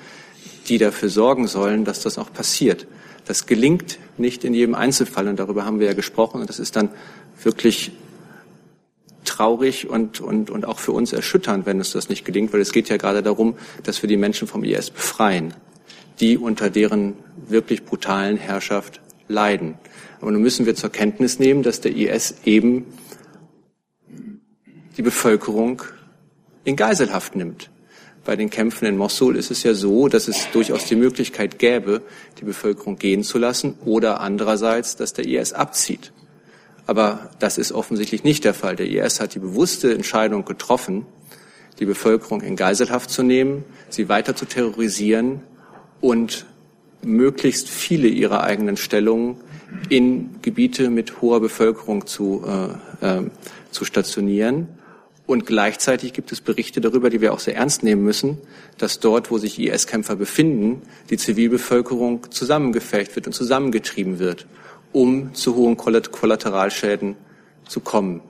die 0.67 0.77
dafür 0.77 1.09
sorgen 1.09 1.47
sollen, 1.47 1.85
dass 1.85 2.01
das 2.01 2.17
auch 2.17 2.31
passiert. 2.31 2.87
Das 3.25 3.45
gelingt 3.45 3.99
nicht 4.17 4.43
in 4.43 4.53
jedem 4.53 4.75
Einzelfall 4.75 5.27
und 5.27 5.39
darüber 5.39 5.65
haben 5.65 5.79
wir 5.79 5.87
ja 5.87 5.93
gesprochen. 5.93 6.41
Und 6.41 6.49
das 6.49 6.59
ist 6.59 6.75
dann 6.75 6.89
wirklich 7.43 7.91
traurig 9.25 9.89
und, 9.89 10.21
und, 10.21 10.49
und 10.49 10.65
auch 10.65 10.79
für 10.79 10.91
uns 10.91 11.13
erschütternd, 11.13 11.65
wenn 11.65 11.79
es 11.79 11.91
das 11.91 12.09
nicht 12.09 12.25
gelingt, 12.25 12.51
weil 12.53 12.61
es 12.61 12.71
geht 12.71 12.89
ja 12.89 12.97
gerade 12.97 13.21
darum, 13.21 13.55
dass 13.83 14.01
wir 14.01 14.07
die 14.07 14.17
Menschen 14.17 14.47
vom 14.47 14.63
IS 14.63 14.89
befreien, 14.89 15.53
die 16.19 16.37
unter 16.37 16.69
deren 16.69 17.13
wirklich 17.47 17.85
brutalen 17.85 18.37
Herrschaft 18.37 19.01
leiden. 19.27 19.75
Aber 20.21 20.31
nun 20.31 20.41
müssen 20.41 20.65
wir 20.65 20.75
zur 20.75 20.89
Kenntnis 20.89 21.39
nehmen, 21.39 21.63
dass 21.63 21.81
der 21.81 21.95
IS 21.95 22.35
eben 22.45 22.85
die 24.99 25.03
Bevölkerung 25.03 25.81
in 26.65 26.75
Geiselhaft 26.75 27.33
nimmt. 27.33 27.69
Bei 28.25 28.35
den 28.35 28.49
Kämpfen 28.49 28.85
in 28.85 28.97
Mosul 28.97 29.37
ist 29.37 29.49
es 29.49 29.63
ja 29.63 29.73
so, 29.73 30.09
dass 30.09 30.27
es 30.27 30.51
durchaus 30.51 30.83
die 30.83 30.97
Möglichkeit 30.97 31.57
gäbe, 31.57 32.01
die 32.41 32.43
Bevölkerung 32.43 32.97
gehen 32.97 33.23
zu 33.23 33.37
lassen 33.37 33.75
oder 33.85 34.19
andererseits, 34.19 34.97
dass 34.97 35.13
der 35.13 35.25
IS 35.25 35.53
abzieht. 35.53 36.11
Aber 36.85 37.29
das 37.39 37.57
ist 37.57 37.71
offensichtlich 37.71 38.25
nicht 38.25 38.43
der 38.43 38.53
Fall. 38.53 38.75
Der 38.75 38.89
IS 38.89 39.21
hat 39.21 39.35
die 39.35 39.39
bewusste 39.39 39.93
Entscheidung 39.93 40.43
getroffen, 40.43 41.05
die 41.79 41.85
Bevölkerung 41.85 42.41
in 42.41 42.57
Geiselhaft 42.57 43.09
zu 43.09 43.23
nehmen, 43.23 43.63
sie 43.87 44.09
weiter 44.09 44.35
zu 44.35 44.47
terrorisieren 44.47 45.43
und 46.01 46.45
möglichst 47.01 47.69
viele 47.69 48.09
ihrer 48.09 48.43
eigenen 48.43 48.75
Stellungen 48.75 49.37
in 49.87 50.41
Gebiete 50.41 50.89
mit 50.89 51.21
hoher 51.21 51.39
Bevölkerung 51.39 52.05
zu, 52.05 52.43
äh, 53.01 53.19
äh, 53.19 53.29
zu 53.71 53.85
stationieren. 53.85 54.67
Und 55.29 55.45
gleichzeitig 55.45 56.13
gibt 56.13 56.31
es 56.31 56.41
Berichte 56.41 56.81
darüber, 56.81 57.11
die 57.11 57.21
wir 57.21 57.33
auch 57.33 57.39
sehr 57.39 57.55
ernst 57.55 57.83
nehmen 57.83 58.01
müssen, 58.01 58.39
dass 58.79 58.99
dort, 58.99 59.29
wo 59.29 59.37
sich 59.37 59.59
IS-Kämpfer 59.59 60.15
befinden, 60.15 60.81
die 61.11 61.17
Zivilbevölkerung 61.17 62.31
zusammengefecht 62.31 63.15
wird 63.15 63.27
und 63.27 63.33
zusammengetrieben 63.33 64.17
wird, 64.17 64.47
um 64.91 65.35
zu 65.35 65.53
hohen 65.53 65.77
Kollateralschäden 65.77 67.15
zu 67.67 67.79
kommen. 67.79 68.21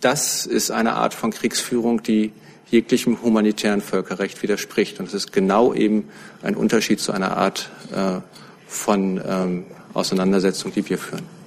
Das 0.00 0.46
ist 0.46 0.72
eine 0.72 0.94
Art 0.94 1.14
von 1.14 1.30
Kriegsführung, 1.30 2.02
die 2.02 2.32
jeglichem 2.72 3.22
humanitären 3.22 3.80
Völkerrecht 3.80 4.42
widerspricht. 4.42 4.98
Und 4.98 5.06
es 5.06 5.14
ist 5.14 5.32
genau 5.32 5.74
eben 5.74 6.08
ein 6.42 6.56
Unterschied 6.56 6.98
zu 6.98 7.12
einer 7.12 7.36
Art 7.36 7.70
äh, 7.94 8.20
von 8.66 9.22
ähm, 9.24 9.64
Auseinandersetzung, 9.94 10.72
die 10.72 10.88
wir 10.88 10.98
führen. 10.98 11.37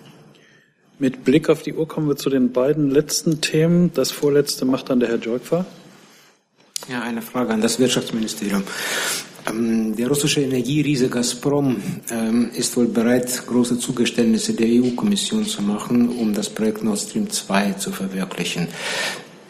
Mit 1.01 1.23
Blick 1.23 1.49
auf 1.49 1.63
die 1.63 1.73
Uhr 1.73 1.87
kommen 1.87 2.07
wir 2.07 2.15
zu 2.15 2.29
den 2.29 2.51
beiden 2.51 2.91
letzten 2.91 3.41
Themen. 3.41 3.91
Das 3.95 4.11
vorletzte 4.11 4.65
macht 4.65 4.91
dann 4.91 4.99
der 4.99 5.09
Herr 5.09 5.17
Jolkwa. 5.17 5.65
Ja, 6.89 7.01
eine 7.01 7.23
Frage 7.23 7.51
an 7.53 7.59
das 7.59 7.79
Wirtschaftsministerium. 7.79 8.61
Ähm, 9.49 9.95
der 9.95 10.09
russische 10.09 10.41
Energieriese 10.41 11.09
Gazprom 11.09 11.77
ähm, 12.11 12.51
ist 12.53 12.77
wohl 12.77 12.85
bereit, 12.85 13.47
große 13.47 13.79
Zugeständnisse 13.79 14.53
der 14.53 14.67
EU-Kommission 14.67 15.47
zu 15.47 15.63
machen, 15.63 16.07
um 16.07 16.35
das 16.35 16.49
Projekt 16.51 16.83
Nord 16.83 16.99
Stream 16.99 17.31
2 17.31 17.71
zu 17.79 17.91
verwirklichen. 17.91 18.67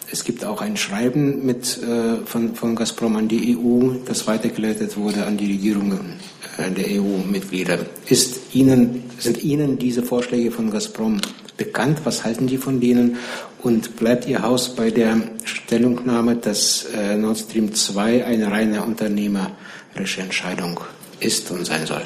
Es 0.09 0.23
gibt 0.23 0.45
auch 0.45 0.61
ein 0.61 0.77
Schreiben 0.77 1.45
mit, 1.45 1.77
äh, 1.83 2.25
von, 2.25 2.55
von 2.55 2.77
Gazprom 2.77 3.17
an 3.17 3.27
die 3.27 3.57
EU, 3.57 3.95
das 4.05 4.25
weitergeleitet 4.25 4.95
wurde 4.95 5.25
an 5.25 5.35
die 5.35 5.47
Regierungen 5.47 6.17
der 6.57 7.01
EU-Mitglieder. 7.01 7.79
Ist 8.07 8.53
Ihnen, 8.53 9.03
sind 9.17 9.43
Ihnen 9.43 9.77
diese 9.77 10.03
Vorschläge 10.03 10.51
von 10.51 10.69
Gazprom 10.69 11.19
bekannt? 11.57 12.01
Was 12.03 12.23
halten 12.23 12.47
die 12.47 12.57
von 12.57 12.79
denen? 12.79 13.17
Und 13.61 13.95
bleibt 13.95 14.27
Ihr 14.27 14.41
Haus 14.41 14.75
bei 14.75 14.91
der 14.91 15.21
Stellungnahme, 15.43 16.35
dass 16.35 16.85
äh, 16.95 17.15
Nord 17.15 17.37
Stream 17.37 17.73
2 17.73 18.25
eine 18.25 18.51
reine 18.51 18.83
unternehmerische 18.83 20.21
Entscheidung 20.21 20.79
ist 21.19 21.51
und 21.51 21.65
sein 21.65 21.85
soll? 21.85 22.01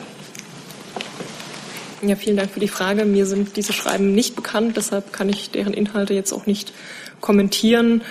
Ja, 2.02 2.16
vielen 2.16 2.38
Dank 2.38 2.52
für 2.52 2.60
die 2.60 2.68
Frage. 2.68 3.06
Mir 3.06 3.26
sind 3.26 3.56
diese 3.56 3.74
Schreiben 3.74 4.14
nicht 4.14 4.36
bekannt, 4.36 4.78
deshalb 4.78 5.14
kann 5.14 5.30
ich 5.30 5.50
deren 5.52 5.74
Inhalte 5.74 6.14
jetzt 6.14 6.34
auch 6.34 6.46
nicht 6.46 6.74
kommentieren. 7.22 8.02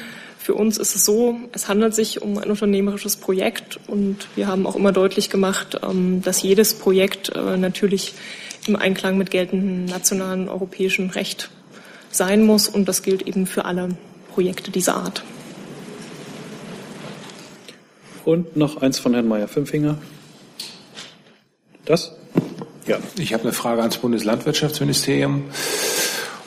Für 0.44 0.52
uns 0.52 0.76
ist 0.76 0.94
es 0.94 1.06
so, 1.06 1.38
es 1.52 1.68
handelt 1.68 1.94
sich 1.94 2.20
um 2.20 2.36
ein 2.36 2.50
unternehmerisches 2.50 3.16
Projekt 3.16 3.80
und 3.86 4.28
wir 4.36 4.46
haben 4.46 4.66
auch 4.66 4.76
immer 4.76 4.92
deutlich 4.92 5.30
gemacht, 5.30 5.80
ähm, 5.82 6.20
dass 6.20 6.42
jedes 6.42 6.74
Projekt 6.74 7.30
äh, 7.30 7.56
natürlich 7.56 8.12
im 8.66 8.76
Einklang 8.76 9.16
mit 9.16 9.30
geltendem 9.30 9.86
nationalen 9.86 10.50
europäischen 10.50 11.08
Recht 11.08 11.48
sein 12.10 12.44
muss 12.44 12.68
und 12.68 12.86
das 12.90 13.02
gilt 13.02 13.22
eben 13.22 13.46
für 13.46 13.64
alle 13.64 13.96
Projekte 14.34 14.70
dieser 14.70 14.96
Art. 14.96 15.24
Und 18.26 18.54
noch 18.54 18.82
eins 18.82 18.98
von 18.98 19.14
Herrn 19.14 19.26
Mayer-Fünfinger. 19.26 19.96
Das? 21.86 22.12
Ja, 22.86 22.98
ich 23.16 23.32
habe 23.32 23.44
eine 23.44 23.54
Frage 23.54 23.80
ans 23.80 23.96
Bundeslandwirtschaftsministerium. 23.96 25.44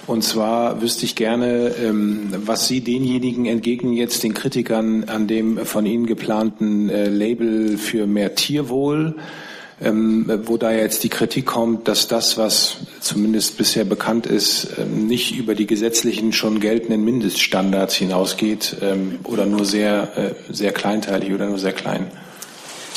Und 0.07 0.23
zwar 0.23 0.81
wüsste 0.81 1.05
ich 1.05 1.15
gerne, 1.15 1.75
ähm, 1.83 2.33
was 2.37 2.67
Sie 2.67 2.81
denjenigen 2.81 3.45
entgegnen 3.45 3.93
jetzt 3.93 4.23
den 4.23 4.33
Kritikern 4.33 5.03
an 5.03 5.27
dem 5.27 5.65
von 5.65 5.85
Ihnen 5.85 6.07
geplanten 6.07 6.89
äh, 6.89 7.09
Label 7.09 7.77
für 7.77 8.07
mehr 8.07 8.33
Tierwohl 8.33 9.15
ähm, 9.79 10.41
wo 10.45 10.57
da 10.57 10.71
jetzt 10.71 11.03
die 11.03 11.09
Kritik 11.09 11.45
kommt, 11.45 11.87
dass 11.87 12.07
das, 12.07 12.37
was 12.37 12.77
zumindest 12.99 13.57
bisher 13.57 13.85
bekannt 13.85 14.25
ist, 14.25 14.69
ähm, 14.79 15.05
nicht 15.07 15.37
über 15.37 15.53
die 15.53 15.67
gesetzlichen 15.67 16.33
schon 16.33 16.59
geltenden 16.59 17.05
Mindeststandards 17.05 17.95
hinausgeht 17.95 18.77
oder 19.23 19.45
nur 19.45 19.65
sehr, 19.65 20.17
äh, 20.17 20.53
sehr 20.53 20.71
kleinteilig 20.71 21.33
oder 21.33 21.47
nur 21.47 21.59
sehr 21.59 21.73
klein. 21.73 22.09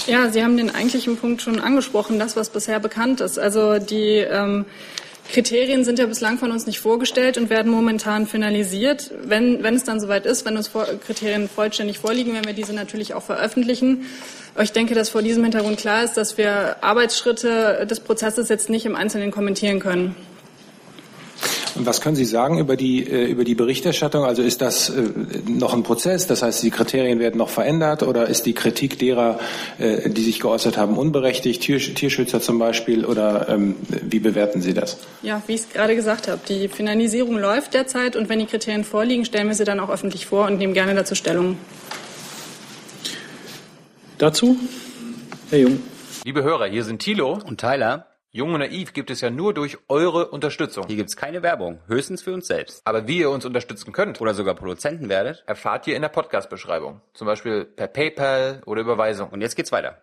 Ja, 0.07 0.31
Sie 0.31 0.43
haben 0.43 0.57
den 0.57 0.75
eigentlichen 0.75 1.19
Punkt 1.19 1.43
schon 1.43 1.61
angesprochen, 1.61 2.19
das, 2.19 2.35
was 2.35 2.49
bisher 2.49 2.81
bekannt 2.81 3.21
ist. 3.21 3.39
Also 3.39 3.79
die 3.79 4.17
ähm, 4.17 4.65
Kriterien 5.33 5.85
sind 5.85 5.99
ja 5.99 6.07
bislang 6.07 6.39
von 6.39 6.51
uns 6.51 6.67
nicht 6.67 6.81
vorgestellt 6.81 7.39
und 7.39 7.51
werden 7.51 7.71
momentan 7.71 8.27
finalisiert. 8.27 9.13
Wenn, 9.23 9.63
wenn 9.63 9.75
es 9.75 9.85
dann 9.85 10.01
soweit 10.01 10.27
ist, 10.27 10.45
wenn 10.45 10.57
uns 10.57 10.71
Kriterien 11.07 11.49
vollständig 11.49 11.99
vorliegen, 11.99 12.33
werden 12.33 12.47
wir 12.47 12.53
diese 12.53 12.73
natürlich 12.73 13.15
auch 13.15 13.23
veröffentlichen. 13.23 14.07
Ich 14.61 14.73
denke, 14.73 14.95
dass 14.95 15.09
vor 15.09 15.23
diesem 15.23 15.45
Hintergrund 15.45 15.79
klar 15.79 16.03
ist, 16.03 16.15
dass 16.15 16.37
wir 16.37 16.83
Arbeitsschritte 16.83 17.87
des 17.89 18.01
Prozesses 18.01 18.49
jetzt 18.49 18.69
nicht 18.69 18.85
im 18.85 18.97
Einzelnen 18.97 19.31
kommentieren 19.31 19.79
können. 19.79 20.17
Und 21.75 21.87
was 21.87 22.01
können 22.01 22.17
Sie 22.17 22.25
sagen 22.25 22.59
über 22.59 22.77
die, 22.77 23.07
äh, 23.07 23.27
über 23.27 23.45
die 23.45 23.55
Berichterstattung? 23.55 24.25
Also 24.25 24.43
ist 24.43 24.61
das 24.61 24.91
äh, 24.91 25.03
noch 25.49 25.73
ein 25.73 25.83
Prozess? 25.83 26.27
Das 26.27 26.43
heißt, 26.43 26.63
die 26.63 26.71
Kriterien 26.71 27.21
werden 27.21 27.39
noch 27.39 27.49
verändert 27.49 28.03
oder 28.03 28.27
ist 28.27 28.47
die 28.47 28.55
Kritik 28.55 28.99
derer, 28.99 29.39
äh, 29.79 30.11
die 30.11 30.23
sich 30.23 30.41
geäußert 30.41 30.77
haben, 30.77 30.99
unberechtigt? 30.99 31.63
Tierschützer 31.63 32.41
zum 32.41 32.59
Beispiel 32.59 33.05
oder 33.05 33.49
ähm, 33.49 33.77
wie 33.89 34.19
bewerten 34.19 34.61
Sie 34.61 34.75
das? 34.75 34.99
Ja, 35.23 35.43
wie 35.47 35.55
ich 35.55 35.61
es 35.61 35.69
gerade 35.71 35.95
gesagt 35.95 36.29
habe, 36.29 36.41
die 36.49 36.69
Finalisierung 36.69 37.39
läuft 37.39 37.75
derzeit 37.75 38.17
und 38.17 38.29
wenn 38.29 38.41
die 38.41 38.47
Kriterien 38.47 38.85
vorliegen, 38.85 39.25
stellen 39.25 39.47
wir 39.47 39.55
sie 39.55 39.65
dann 39.65 39.81
auch 39.81 39.91
öffentlich 39.91 40.27
vor 40.27 40.47
und 40.47 40.59
nehmen 40.59 40.75
gerne 40.75 40.95
dazu 40.95 41.15
Stellung. 41.15 41.57
Dazu, 44.19 44.57
Herr 45.49 45.61
Jung. 45.61 45.83
Liebe 46.25 46.43
Hörer, 46.43 46.67
hier 46.67 46.85
sind 46.85 47.01
Thilo 47.01 47.39
und 47.47 47.59
Tyler. 47.59 48.10
Jung 48.33 48.55
und 48.55 48.61
Naiv 48.61 48.93
gibt 48.93 49.11
es 49.11 49.23
ja 49.23 49.29
nur 49.29 49.55
durch 49.55 49.79
eure 49.89 50.29
Unterstützung. 50.29 50.85
Hier 50.87 50.95
gibt's 50.95 51.17
keine 51.17 51.43
Werbung, 51.43 51.81
höchstens 51.89 52.23
für 52.23 52.33
uns 52.33 52.47
selbst. 52.47 52.81
Aber 52.85 53.09
wie 53.09 53.19
ihr 53.19 53.31
uns 53.31 53.45
unterstützen 53.45 53.91
könnt 53.91 54.21
oder 54.21 54.35
sogar 54.35 54.55
Produzenten 54.55 55.09
werdet, 55.09 55.43
erfahrt 55.49 55.89
ihr 55.89 55.97
in 55.97 56.03
der 56.03 56.11
Podcast-Beschreibung. 56.11 57.01
Zum 57.13 57.27
Beispiel 57.27 57.65
per 57.65 57.89
PayPal 57.89 58.63
oder 58.67 58.83
Überweisung. 58.83 59.31
Und 59.31 59.41
jetzt 59.41 59.57
geht's 59.57 59.73
weiter. 59.73 59.99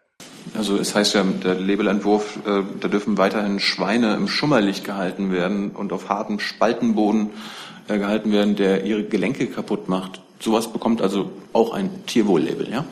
Also 0.58 0.76
es 0.76 0.94
heißt 0.94 1.14
ja, 1.14 1.24
der 1.24 1.56
Labelentwurf, 1.56 2.40
äh, 2.46 2.64
da 2.82 2.90
dürfen 2.90 3.18
weiterhin 3.18 3.62
Schweine 3.62 4.16
im 4.16 4.28
Schummerlicht 4.28 4.84
gehalten 4.84 5.32
werden 5.32 5.72
und 5.72 5.94
auf 5.94 6.10
hartem 6.10 6.42
Spaltenboden 6.42 7.30
äh, 7.88 7.98
gehalten 7.98 8.34
werden, 8.34 8.58
der 8.58 8.84
ihre 8.84 9.06
Gelenke 9.06 9.48
kaputt 9.48 9.88
macht. 9.88 10.22
Sowas 10.42 10.74
bekommt 10.74 11.02
also 11.02 11.32
auch 11.54 11.74
ein 11.74 12.06
Tierwohl-Label, 12.06 12.70
ja? 12.70 12.84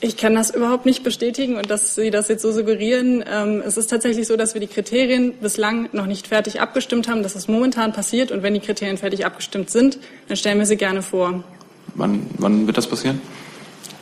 Ich 0.00 0.16
kann 0.16 0.34
das 0.34 0.50
überhaupt 0.50 0.86
nicht 0.86 1.02
bestätigen 1.02 1.56
und 1.56 1.70
dass 1.70 1.94
Sie 1.94 2.10
das 2.10 2.28
jetzt 2.28 2.42
so 2.42 2.52
suggerieren. 2.52 3.24
Ähm, 3.26 3.62
es 3.66 3.76
ist 3.76 3.88
tatsächlich 3.88 4.26
so, 4.26 4.36
dass 4.36 4.54
wir 4.54 4.60
die 4.60 4.66
Kriterien 4.66 5.32
bislang 5.34 5.88
noch 5.92 6.06
nicht 6.06 6.26
fertig 6.26 6.60
abgestimmt 6.60 7.08
haben. 7.08 7.22
Das 7.22 7.36
ist 7.36 7.48
momentan 7.48 7.92
passiert 7.92 8.30
und 8.30 8.42
wenn 8.42 8.54
die 8.54 8.60
Kriterien 8.60 8.98
fertig 8.98 9.24
abgestimmt 9.24 9.70
sind, 9.70 9.98
dann 10.28 10.36
stellen 10.36 10.58
wir 10.58 10.66
sie 10.66 10.76
gerne 10.76 11.02
vor. 11.02 11.42
Wann, 11.94 12.26
wann 12.38 12.66
wird 12.66 12.76
das 12.76 12.86
passieren? 12.86 13.20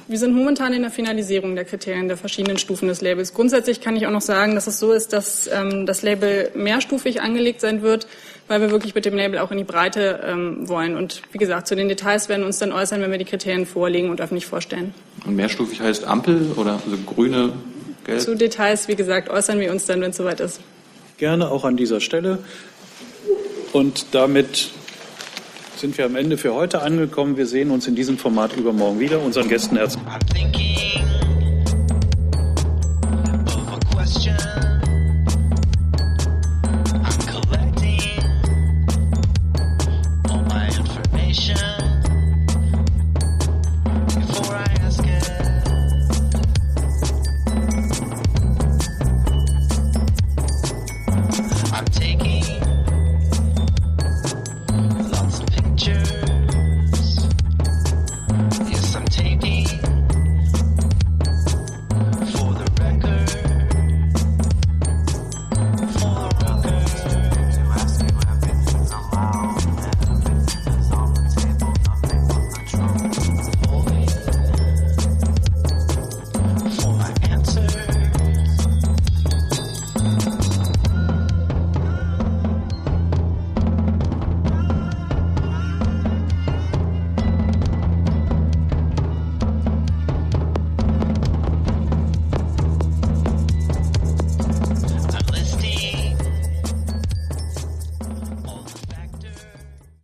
Wir 0.08 0.18
sind 0.18 0.34
momentan 0.34 0.72
in 0.72 0.82
der 0.82 0.90
Finalisierung 0.90 1.54
der 1.54 1.64
Kriterien 1.64 2.08
der 2.08 2.16
verschiedenen 2.16 2.58
Stufen 2.58 2.88
des 2.88 3.00
Labels. 3.00 3.32
Grundsätzlich 3.32 3.80
kann 3.80 3.96
ich 3.96 4.06
auch 4.06 4.10
noch 4.10 4.20
sagen, 4.20 4.54
dass 4.54 4.66
es 4.66 4.78
so 4.78 4.92
ist, 4.92 5.12
dass 5.12 5.48
ähm, 5.50 5.86
das 5.86 6.02
Label 6.02 6.50
mehrstufig 6.54 7.22
angelegt 7.22 7.60
sein 7.60 7.82
wird, 7.82 8.06
weil 8.48 8.60
wir 8.60 8.70
wirklich 8.70 8.94
mit 8.94 9.04
dem 9.04 9.14
Label 9.14 9.38
auch 9.38 9.50
in 9.50 9.58
die 9.58 9.64
Breite 9.64 10.20
ähm, 10.26 10.68
wollen. 10.68 10.96
Und 10.96 11.22
wie 11.32 11.38
gesagt, 11.38 11.66
zu 11.66 11.76
den 11.76 11.88
Details 11.88 12.28
werden 12.28 12.42
wir 12.42 12.46
uns 12.46 12.58
dann 12.58 12.72
äußern, 12.72 13.00
wenn 13.00 13.10
wir 13.10 13.18
die 13.18 13.24
Kriterien 13.24 13.66
vorlegen 13.66 14.10
und 14.10 14.20
öffentlich 14.20 14.46
vorstellen. 14.46 14.94
Und 15.24 15.36
mehrstufig 15.36 15.80
heißt 15.80 16.04
Ampel 16.04 16.52
oder 16.56 16.80
also 16.84 16.96
grüne, 17.06 17.52
gelb? 18.04 18.20
Zu 18.20 18.36
Details, 18.36 18.88
wie 18.88 18.96
gesagt, 18.96 19.28
äußern 19.28 19.60
wir 19.60 19.70
uns 19.70 19.86
dann, 19.86 20.00
wenn 20.00 20.10
es 20.10 20.16
soweit 20.16 20.40
ist. 20.40 20.60
Gerne 21.18 21.50
auch 21.50 21.64
an 21.64 21.76
dieser 21.76 22.00
Stelle. 22.00 22.38
Und 23.72 24.06
damit 24.12 24.70
sind 25.76 25.96
wir 25.98 26.04
am 26.04 26.16
Ende 26.16 26.36
für 26.36 26.54
heute 26.54 26.82
angekommen. 26.82 27.36
Wir 27.36 27.46
sehen 27.46 27.70
uns 27.70 27.86
in 27.86 27.94
diesem 27.94 28.18
Format 28.18 28.56
übermorgen 28.56 29.00
wieder. 29.00 29.20
Unseren 29.20 29.48
Gästen 29.48 29.76
herzlichen 29.76 30.06
Dank. 30.06 31.31